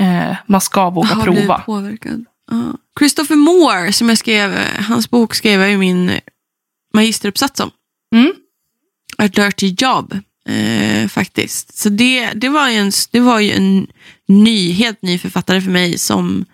eh, 0.00 0.36
man 0.46 0.60
ska 0.60 0.90
våga 0.90 1.08
har 1.08 1.22
blivit 1.22 1.40
prova. 1.40 1.58
påverkad. 1.58 2.24
Ja. 2.50 2.72
Christopher 2.98 3.36
Moore, 3.36 3.92
som 3.92 4.08
jag 4.08 4.18
skrev, 4.18 4.54
hans 4.78 5.10
bok 5.10 5.34
skrev 5.34 5.60
jag 5.60 5.70
ju 5.70 5.78
min 5.78 6.20
magisteruppsats 6.94 7.60
om. 7.60 7.70
Mm. 8.14 8.32
A 9.18 9.28
Dirty 9.28 9.74
Job, 9.78 10.18
eh, 10.48 11.08
faktiskt. 11.08 11.78
Så 11.78 11.88
det, 11.88 12.32
det, 12.32 12.48
var 12.48 12.70
ju 12.70 12.76
en, 12.76 12.92
det 13.10 13.20
var 13.20 13.40
ju 13.40 13.50
en 13.50 13.86
ny, 14.28 14.72
helt 14.72 15.02
ny 15.02 15.18
författare 15.18 15.60
för 15.60 15.70
mig 15.70 15.98
som 15.98 16.44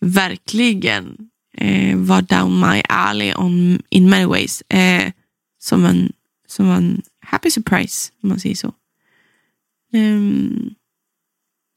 verkligen 0.00 1.16
eh, 1.56 1.96
var 1.96 2.22
down 2.22 2.60
my 2.60 2.82
alley 2.88 3.34
on, 3.34 3.82
in 3.88 4.10
many 4.10 4.26
ways. 4.26 4.62
Eh, 4.68 5.12
som, 5.62 5.84
en, 5.84 6.12
som 6.48 6.70
en 6.70 7.02
happy 7.20 7.50
surprise, 7.50 8.12
om 8.22 8.28
man 8.28 8.40
säger 8.40 8.54
så. 8.54 8.74
Ehm, 9.92 10.74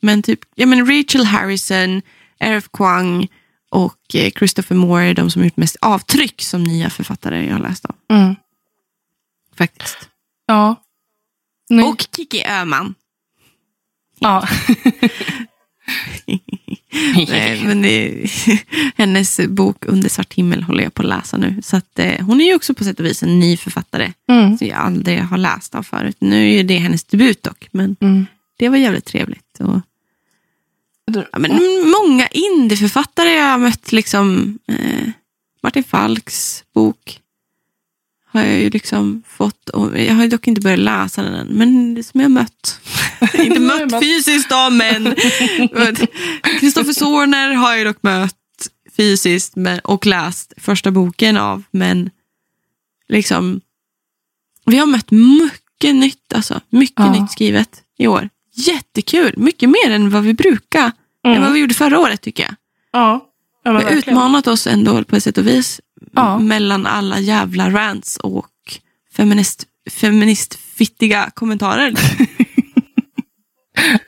men 0.02 0.22
typ, 0.24 0.40
ja 0.56 0.66
men 0.66 0.88
Rachel 0.88 1.26
Harrison, 1.26 2.02
R.F. 2.40 2.70
Kwang 2.74 3.28
och 3.74 4.16
eh, 4.16 4.32
Christopher 4.32 4.76
Moore 4.76 5.04
är 5.06 5.14
de 5.14 5.32
som 5.32 5.44
gjort 5.44 5.58
mest 5.58 5.76
avtryck 5.82 6.42
som 6.42 6.64
nya 6.64 6.90
författare 6.90 7.46
jag 7.46 7.54
har 7.54 7.60
läst 7.62 7.86
av. 7.86 7.96
Mm. 8.12 8.36
Faktiskt. 9.58 10.10
Ja. 10.46 10.76
Nej. 11.70 11.86
Och 11.86 12.08
Kiki 12.16 12.44
Öhman. 12.46 12.96
ja. 14.20 14.48
Nej, 17.30 17.64
men 17.66 17.82
det, 17.82 18.26
hennes 18.96 19.40
bok 19.48 19.86
Under 19.86 20.10
svart 20.10 20.34
himmel 20.34 20.64
håller 20.64 20.84
jag 20.84 20.94
på 20.94 21.02
att 21.02 21.08
läsa 21.10 21.38
nu. 21.38 21.62
Så 21.64 21.78
att, 21.78 22.00
eh, 22.00 22.26
hon 22.26 22.42
är 22.42 22.46
ju 22.46 22.56
också 22.56 22.74
på 22.74 22.84
sätt 22.84 23.00
och 23.00 23.06
vis 23.06 23.24
en 23.24 23.40
ny 23.40 23.58
författare 23.58 24.14
Mm. 24.30 24.58
som 24.58 24.68
jag 24.68 24.78
aldrig 24.78 25.20
har 25.22 25.38
läst 25.38 25.76
av 25.76 25.84
förut. 25.84 26.18
Nu 26.20 26.54
är 26.54 26.64
det 26.64 26.78
hennes 26.78 27.04
debut 27.04 27.44
dock, 27.44 27.68
men 27.72 27.96
Mm. 28.02 28.26
det 28.58 28.70
var 28.70 28.78
jävligt 28.78 29.06
trevligt. 29.06 29.60
Och, 29.60 29.82
ja, 31.32 31.40
men 31.40 31.52
många 32.02 32.28
indieförfattare 32.28 33.30
jag 33.30 33.46
har 33.46 33.58
mött, 33.58 33.92
liksom 33.92 34.60
eh, 34.68 35.10
Martin 35.64 35.84
Falks 35.84 36.64
bok 36.74 37.20
har 38.34 38.42
jag 38.42 38.60
ju 38.60 38.70
liksom 38.70 39.24
fått. 39.28 39.70
Och 39.70 40.00
jag 40.00 40.14
har 40.16 40.24
ju 40.24 40.30
dock 40.30 40.48
inte 40.48 40.62
börjat 40.62 40.80
läsa 40.80 41.24
den 41.24 41.34
än, 41.34 41.48
men 41.48 42.04
som 42.04 42.20
jag 42.22 42.26
har 42.26 42.34
mött. 42.34 42.80
inte 43.34 43.60
mött. 43.60 44.00
fysiskt 44.04 44.50
då, 44.50 44.70
men 44.70 45.16
Kristoffer 46.60 46.94
Sorner 46.94 47.54
har 47.54 47.76
jag 47.76 47.86
dock 47.88 48.04
mött 48.04 48.36
fysiskt 48.98 49.56
men, 49.56 49.80
och 49.80 50.06
läst 50.06 50.54
första 50.58 50.92
boken 50.92 51.38
av. 51.38 51.64
Men 51.72 52.10
liksom, 53.10 53.62
vi 54.66 54.78
har 54.78 54.86
mött 54.86 55.12
mycket 55.12 55.96
nytt, 55.96 56.34
alltså. 56.34 56.62
Mycket 56.70 57.00
Ja. 57.06 57.12
nytt 57.22 57.32
skrivet 57.32 57.82
i 57.98 58.08
år. 58.08 58.30
Jättekul, 58.56 59.34
mycket 59.38 59.70
mer 59.70 59.92
än 59.92 60.10
vad 60.10 60.24
vi 60.24 60.34
brukar. 60.34 60.92
Än 61.26 61.32
Mm. 61.32 61.42
vad 61.44 61.52
vi 61.54 61.60
gjorde 61.60 61.74
förra 61.74 62.00
året 62.00 62.22
tycker 62.22 62.44
jag. 62.44 62.56
Ja. 62.92 63.26
ja 63.64 63.72
Vi 63.72 63.84
har 63.84 63.92
utmanat 63.92 64.48
oss 64.48 64.68
ändå 64.68 65.04
på 65.04 65.16
ett 65.16 65.24
sätt 65.24 65.38
och 65.38 65.48
vis. 65.48 65.82
Ja. 66.14 66.40
Mellan 66.40 66.86
alla 66.86 67.20
jävla 67.20 67.70
rants 67.70 68.18
och 68.18 68.48
feminist, 69.16 69.66
feministfittiga 69.92 71.30
kommentarer. 71.34 71.94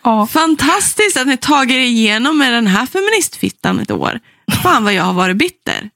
Ja. 0.04 0.28
Fantastiskt 0.28 1.18
att 1.18 1.28
ni 1.28 1.38
tagit 1.38 1.76
er 1.76 1.80
igenom 1.80 2.38
med 2.38 2.54
den 2.54 2.68
här 2.68 2.86
feministfittan 2.86 3.80
ett 3.80 3.92
år. 3.92 4.20
Fan 4.64 4.84
vad 4.84 4.94
jag 4.94 5.04
har 5.04 5.14
varit 5.14 5.38
bitter. 5.38 5.90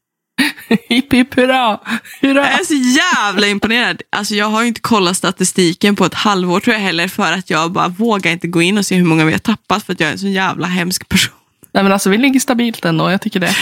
Hipp 0.89 1.13
hipp 1.13 1.33
hurra. 1.33 1.79
hurra. 2.21 2.51
Jag 2.51 2.59
är 2.59 2.63
så 2.63 2.73
jävla 2.73 3.47
imponerad. 3.47 4.01
Alltså 4.09 4.35
jag 4.35 4.45
har 4.45 4.61
ju 4.61 4.67
inte 4.67 4.81
kollat 4.81 5.17
statistiken 5.17 5.95
på 5.95 6.05
ett 6.05 6.13
halvår 6.13 6.59
tror 6.59 6.73
jag 6.73 6.81
heller 6.81 7.07
för 7.07 7.31
att 7.31 7.49
jag 7.49 7.71
bara 7.71 7.87
vågar 7.87 8.31
inte 8.31 8.47
gå 8.47 8.61
in 8.61 8.77
och 8.77 8.85
se 8.85 8.95
hur 8.95 9.05
många 9.05 9.25
vi 9.25 9.31
har 9.31 9.39
tappat 9.39 9.83
för 9.83 9.93
att 9.93 9.99
jag 9.99 10.09
är 10.09 10.13
en 10.13 10.19
så 10.19 10.27
jävla 10.27 10.67
hemsk 10.67 11.09
person. 11.09 11.33
Nej 11.71 11.83
men 11.83 11.91
alltså 11.91 12.09
vi 12.09 12.17
ligger 12.17 12.39
stabilt 12.39 12.85
ändå. 12.85 13.11
Jag 13.11 13.21
tycker 13.21 13.39
det. 13.39 13.55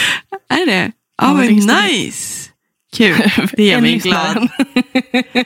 Är 0.49 0.65
det? 0.65 0.91
Ja, 1.21 1.27
stabilt. 1.27 1.71
nice. 1.87 2.49
Kul, 2.93 3.31
det 3.53 3.63
gör 3.63 3.81
mig 3.81 3.97
glad. 3.97 4.47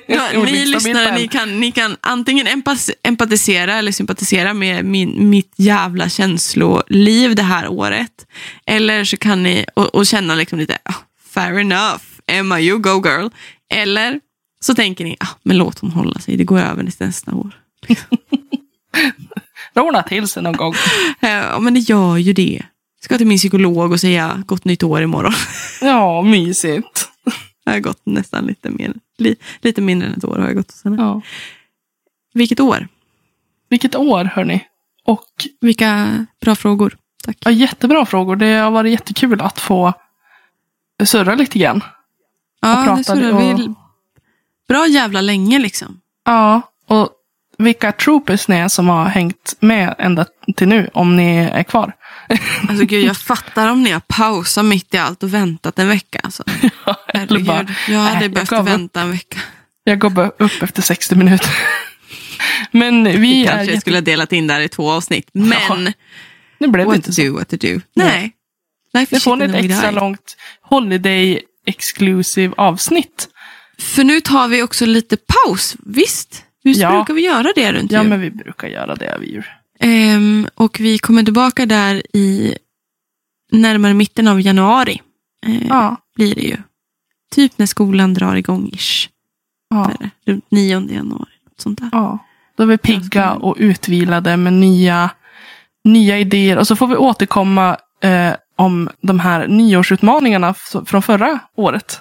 Ja, 0.06 0.28
ni 0.46 0.66
lyssnare, 0.66 1.16
ni 1.16 1.28
kan, 1.28 1.60
ni 1.60 1.72
kan 1.72 1.98
antingen 2.02 2.48
empas, 2.48 2.90
empatisera 3.04 3.74
eller 3.74 3.92
sympatisera 3.92 4.54
med 4.54 4.86
min, 4.86 5.30
mitt 5.30 5.54
jävla 5.56 6.10
känsloliv 6.10 7.36
det 7.36 7.44
här 7.44 7.68
året. 7.68 8.12
Eller 8.66 9.04
så 9.04 9.18
kan 9.18 9.44
ni 9.44 9.66
och, 9.74 9.96
och 9.96 10.06
känna 10.06 10.36
liksom 10.36 10.60
lite, 10.60 10.78
fair 11.34 11.60
enough, 11.60 12.04
Emma 12.28 12.60
you 12.60 12.80
go 12.80 13.02
girl. 13.06 13.30
Eller 13.74 14.20
så 14.60 14.76
tänker 14.76 15.04
ni, 15.04 15.18
ah, 15.20 15.28
men 15.44 15.58
låt 15.58 15.80
hon 15.80 15.92
hålla 15.92 16.20
sig, 16.20 16.38
det 16.38 16.44
går 16.44 16.60
över 16.60 16.90
nästa 17.00 17.36
år. 17.36 17.52
Råna 19.74 20.04
till 20.04 20.28
sig 20.28 20.44
någon 20.44 20.54
gång. 20.58 20.74
Ja, 21.20 21.60
men 21.60 21.74
det 21.74 21.80
gör 21.80 22.18
ju 22.18 22.34
det. 22.34 22.62
Ska 23.02 23.18
till 23.18 23.28
min 23.28 23.38
psykolog 23.38 23.92
och 23.92 24.00
säga 24.00 24.44
gott 24.46 24.66
nytt 24.66 24.84
år 24.84 25.02
imorgon. 25.02 25.34
Ja, 25.82 26.22
mysigt. 26.22 27.08
Jag 27.64 27.74
har 27.74 27.80
gått 27.80 28.02
nästan 28.04 28.46
lite, 28.46 28.70
mer, 28.70 28.94
li, 29.18 29.36
lite 29.62 29.82
mindre 29.82 30.08
än 30.08 30.14
ett 30.14 30.24
år 30.24 30.38
har 30.38 30.46
jag 30.48 30.56
gått 30.56 30.72
hos 30.72 30.84
henne. 30.84 30.98
Ja. 31.00 31.22
Vilket 32.34 32.60
år? 32.60 32.88
Vilket 33.70 33.96
år 33.96 34.24
hörni. 34.24 34.66
Och 35.06 35.28
Vilka 35.62 36.26
bra 36.42 36.56
frågor. 36.56 36.98
Tack. 37.24 37.38
ja, 37.40 37.52
jättebra 37.52 38.06
frågor. 38.06 38.36
Det 38.36 38.54
har 38.54 38.72
varit 38.72 38.92
jättekul 38.92 39.42
att 39.42 39.60
få 39.60 39.94
surra 41.06 41.36
lite 41.36 41.60
grann. 41.60 41.84
Ja, 42.62 42.84
pratade 42.86 43.04
surrar 43.04 43.32
och- 43.54 43.60
vi 43.60 43.74
bra 44.68 44.88
jävla 44.88 45.22
länge 45.22 45.60
liksom. 45.60 46.00
Ja, 46.26 46.62
och 46.88 47.10
vilka 47.58 47.92
troopers 47.92 48.48
ni 48.48 48.56
är 48.56 48.68
som 48.68 48.90
har 48.90 49.06
hängt 49.06 49.54
med 49.60 49.96
ända 49.98 50.26
till 50.56 50.68
nu, 50.68 50.90
om 50.94 51.16
ni 51.16 51.36
är 51.38 51.64
kvar. 51.64 51.94
Alltså 52.70 52.86
gud, 52.86 53.06
jag 53.06 53.18
fattar 53.18 53.68
om 53.72 53.84
ni 53.84 53.92
har 53.92 54.00
pausat 54.08 54.66
mitt 54.66 54.94
i 54.94 54.98
allt 54.98 55.24
och 55.24 55.34
väntat 55.34 55.80
en 55.80 55.88
vecka. 55.88 56.20
Alltså. 56.24 56.44
Eller 57.14 57.40
bara, 57.40 57.66
jag 57.88 58.00
hade 58.00 58.14
"Nej, 58.14 58.22
jag 58.24 58.32
behövt 58.32 58.52
upp." 58.52 58.68
vänta 58.68 59.02
en 59.02 59.12
vecka. 59.12 59.38
Jag 59.84 60.00
går 60.00 60.10
bara 60.10 60.28
upp 60.30 60.64
efter 60.64 60.82
60 60.82 61.16
minuter. 61.16 61.50
Men 62.72 63.04
vi 63.04 63.42
är... 63.42 63.46
Kanske 63.48 63.60
jag 63.62 63.68
Jätte... 63.68 63.82
skulle 63.82 63.96
ha 63.98 64.02
delat 64.02 64.32
in 64.34 64.48
det 64.48 64.54
här 64.54 64.62
i 64.62 64.70
två 64.70 64.92
avsnitt. 64.92 65.30
Men 65.34 65.94
Nu 66.58 66.68
blev 66.68 66.86
det 66.86 66.86
what 66.86 66.96
inte 66.96 67.08
to 67.10 67.14
så. 67.14 67.22
do, 67.22 67.34
what 67.34 67.50
to 67.50 67.56
do. 67.62 67.80
Nej. 67.96 68.32
Life 68.94 69.16
is 69.16 69.24
får 69.24 69.42
ett 69.42 69.56
extra 69.56 69.92
die. 69.92 70.00
långt 70.00 70.38
Holiday 70.62 71.42
Exclusive 71.66 72.54
avsnitt. 72.58 73.30
För 73.80 74.04
nu 74.04 74.22
tar 74.22 74.48
vi 74.48 74.64
också 74.64 74.86
lite 74.86 75.18
paus. 75.18 75.76
Visst? 75.86 76.46
Visst 76.64 76.82
Ja. 76.82 76.92
brukar 76.92 77.14
vi 77.14 77.22
göra 77.22 77.48
det 77.56 77.72
runt 77.74 77.92
Ja, 77.92 78.00
jul? 78.02 78.10
men 78.10 78.22
vi 78.22 78.32
brukar 78.32 78.68
göra 78.68 78.96
det 78.96 79.18
vi 79.20 79.34
gör. 79.34 79.46
Ehm, 79.80 80.48
och 80.56 80.80
vi 80.80 80.98
kommer 80.98 81.24
tillbaka 81.24 81.66
där 81.66 82.04
i 82.18 82.56
närmare 83.52 83.94
mitten 83.94 84.28
av 84.28 84.42
januari. 84.42 85.02
Eh, 85.46 85.68
Ja, 85.68 85.98
Blir 86.16 86.36
det 86.36 86.42
ju. 86.42 86.58
Typ 87.32 87.58
när 87.58 87.66
skolan 87.66 88.14
drar 88.14 88.36
igång 88.36 88.70
ish. 88.74 89.10
ja, 89.70 89.92
Där, 90.00 90.10
Runt 90.26 90.46
9 90.52 90.70
januari. 90.90 91.32
Något 91.48 91.62
sånt 91.62 91.80
där. 91.80 91.90
ja. 91.92 92.26
Då 92.58 92.64
är 92.64 92.68
vi 92.68 92.78
pigga 92.78 93.32
och 93.34 93.56
utvilade 93.60 94.38
med 94.38 94.54
nya, 94.54 95.10
nya 95.84 96.20
idéer. 96.20 96.58
Och 96.58 96.68
så 96.68 96.76
får 96.76 96.88
vi 96.88 96.96
återkomma 96.96 97.78
eh, 98.04 98.34
om 98.62 98.90
de 99.02 99.20
här 99.20 99.48
nyårsutmaningarna 99.48 100.54
från 100.86 101.02
förra 101.02 101.40
året. 101.56 102.00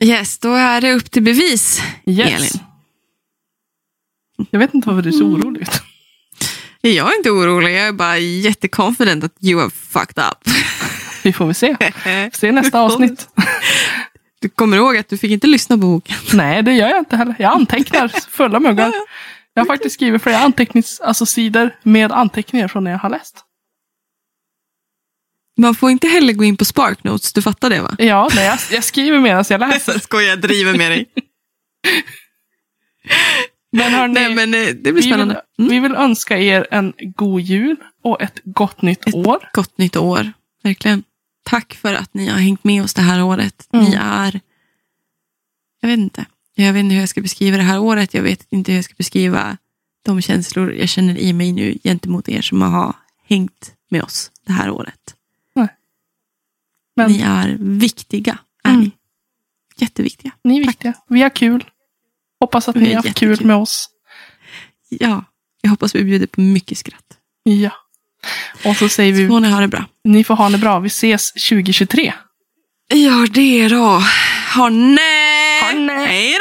Yes, 0.00 0.38
då 0.38 0.54
är 0.54 0.80
det 0.80 0.92
upp 0.92 1.10
till 1.10 1.22
bevis. 1.22 1.82
Yes. 2.06 2.32
Elin. 2.32 2.64
Jag 4.50 4.58
vet 4.58 4.74
inte 4.74 4.88
varför 4.88 5.02
du 5.02 5.08
är 5.08 5.12
så 5.12 5.24
orolig 5.24 5.62
ut. 5.62 5.82
Jag 6.80 7.12
är 7.12 7.16
inte 7.16 7.30
orolig, 7.30 7.76
jag 7.76 7.86
är 7.86 7.92
bara 7.92 8.18
jätteconfident 8.18 9.24
att 9.24 9.32
you 9.40 9.60
have 9.60 9.70
fucked 9.70 10.24
up. 10.24 10.54
Vi 11.22 11.32
får 11.32 11.46
väl 11.46 11.54
se. 11.54 11.76
Se 12.32 12.52
nästa 12.52 12.80
avsnitt. 12.80 13.28
Du 14.40 14.48
kommer 14.48 14.76
ihåg 14.76 14.96
att 14.96 15.08
du 15.08 15.18
fick 15.18 15.30
inte 15.30 15.46
lyssna 15.46 15.76
på 15.76 15.80
boken. 15.80 16.16
Nej, 16.32 16.62
det 16.62 16.72
gör 16.72 16.88
jag 16.88 16.98
inte 16.98 17.16
heller. 17.16 17.34
Jag 17.38 17.52
antecknar 17.52 18.08
fulla 18.30 18.60
muggar. 18.60 18.92
Jag 19.54 19.60
har 19.60 19.66
faktiskt 19.66 19.94
skrivit 19.94 20.22
flera 20.22 20.38
antecknings, 20.38 21.00
alltså 21.00 21.24
med 21.82 22.12
anteckningar 22.12 22.68
från 22.68 22.84
när 22.84 22.90
jag 22.90 22.98
har 22.98 23.10
läst. 23.10 23.45
Man 25.56 25.74
får 25.74 25.90
inte 25.90 26.06
heller 26.06 26.32
gå 26.32 26.44
in 26.44 26.56
på 26.56 26.64
Spark 26.64 27.04
Notes, 27.04 27.32
du 27.32 27.42
fattar 27.42 27.70
det 27.70 27.80
va? 27.80 27.96
Ja, 27.98 28.28
nej, 28.34 28.46
jag, 28.46 28.58
jag 28.70 28.84
skriver 28.84 29.20
medan 29.20 29.44
jag 29.50 29.60
läser. 29.60 29.98
skojar, 30.02 30.28
jag 30.28 30.40
driver 30.40 30.74
med 30.78 30.90
dig. 30.90 31.06
Men 33.72 33.92
hörni, 33.92 34.14
Nej 34.14 34.34
men 34.34 34.54
eh, 34.54 34.66
det 34.66 34.74
blir 34.74 34.92
vi, 34.92 35.02
spännande. 35.02 35.42
vill, 35.56 35.68
vi 35.68 35.80
vill 35.80 35.94
önska 35.94 36.38
er 36.38 36.66
en 36.70 36.92
god 36.98 37.40
jul 37.40 37.76
och 38.02 38.22
ett 38.22 38.40
gott 38.44 38.82
nytt 38.82 39.14
år. 39.14 39.48
Gott 39.52 39.78
nytt 39.78 39.96
år, 39.96 40.32
verkligen. 40.62 41.02
Tack 41.44 41.74
för 41.74 41.94
att 41.94 42.14
ni 42.14 42.26
har 42.26 42.38
hängt 42.38 42.64
med 42.64 42.82
oss 42.82 42.94
det 42.94 43.02
här 43.02 43.22
året. 43.22 43.68
Mm. 43.72 43.84
Ni 43.84 43.96
är, 44.00 44.40
jag 45.80 45.88
vet 45.88 45.98
inte, 45.98 46.24
jag 46.54 46.72
vet 46.72 46.80
inte 46.80 46.94
hur 46.94 47.00
jag 47.00 47.08
ska 47.08 47.20
beskriva 47.20 47.56
det 47.56 47.62
här 47.62 47.78
året. 47.78 48.14
Jag 48.14 48.22
vet 48.22 48.46
inte 48.50 48.72
hur 48.72 48.78
jag 48.78 48.84
ska 48.84 48.94
beskriva 48.98 49.56
de 50.04 50.22
känslor 50.22 50.72
jag 50.72 50.88
känner 50.88 51.18
i 51.18 51.32
mig 51.32 51.52
nu 51.52 51.78
gentemot 51.84 52.28
er 52.28 52.42
som 52.42 52.62
har 52.62 52.94
hängt 53.28 53.72
med 53.90 54.02
oss 54.02 54.30
det 54.46 54.52
här 54.52 54.70
året. 54.70 55.15
Men 56.96 57.12
Ni 57.12 57.20
är 57.20 57.56
viktiga, 57.60 58.38
är 58.64 58.68
Mm. 58.70 58.80
ni. 58.82 58.90
Jätteviktiga. 59.76 60.30
ni 60.44 60.56
är 60.60 60.66
viktiga. 60.66 60.92
Vi 61.08 61.22
har 61.22 61.30
kul. 61.30 61.64
Hoppas 62.40 62.68
att 62.68 62.76
Vi 62.76 62.80
ni 62.80 62.94
har 62.94 63.02
haft 63.02 63.14
kul 63.18 63.44
med 63.44 63.56
oss. 63.56 63.88
Ja, 64.88 65.24
jag 65.62 65.70
hoppas 65.70 65.94
vi 65.94 66.04
bjuder 66.04 66.26
på 66.26 66.40
mycket 66.40 66.78
skratt. 66.78 67.04
Ja. 67.42 67.70
Och 68.64 68.76
så 68.76 68.88
säger 68.88 69.12
Så 69.14 69.18
vi, 69.22 69.28
får 69.28 69.40
ni 69.40 69.50
ha 69.50 69.60
det 69.60 69.68
bra. 69.68 69.84
ni 70.04 70.24
får 70.24 70.34
ha 70.36 70.48
det 70.48 70.58
bra. 70.58 70.78
Vi 70.78 70.86
ses 70.86 71.32
2023. 71.32 72.12
Ja, 72.88 73.26
det 73.30 73.68
då. 73.68 74.02
Ha 74.54 74.68
nej! 74.68 75.60
Ha 75.62 75.72
nej. 75.72 76.06
Hej 76.06 76.34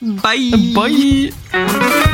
då! 0.00 0.06
Bye! 0.06 0.74
Bye! 0.74 2.13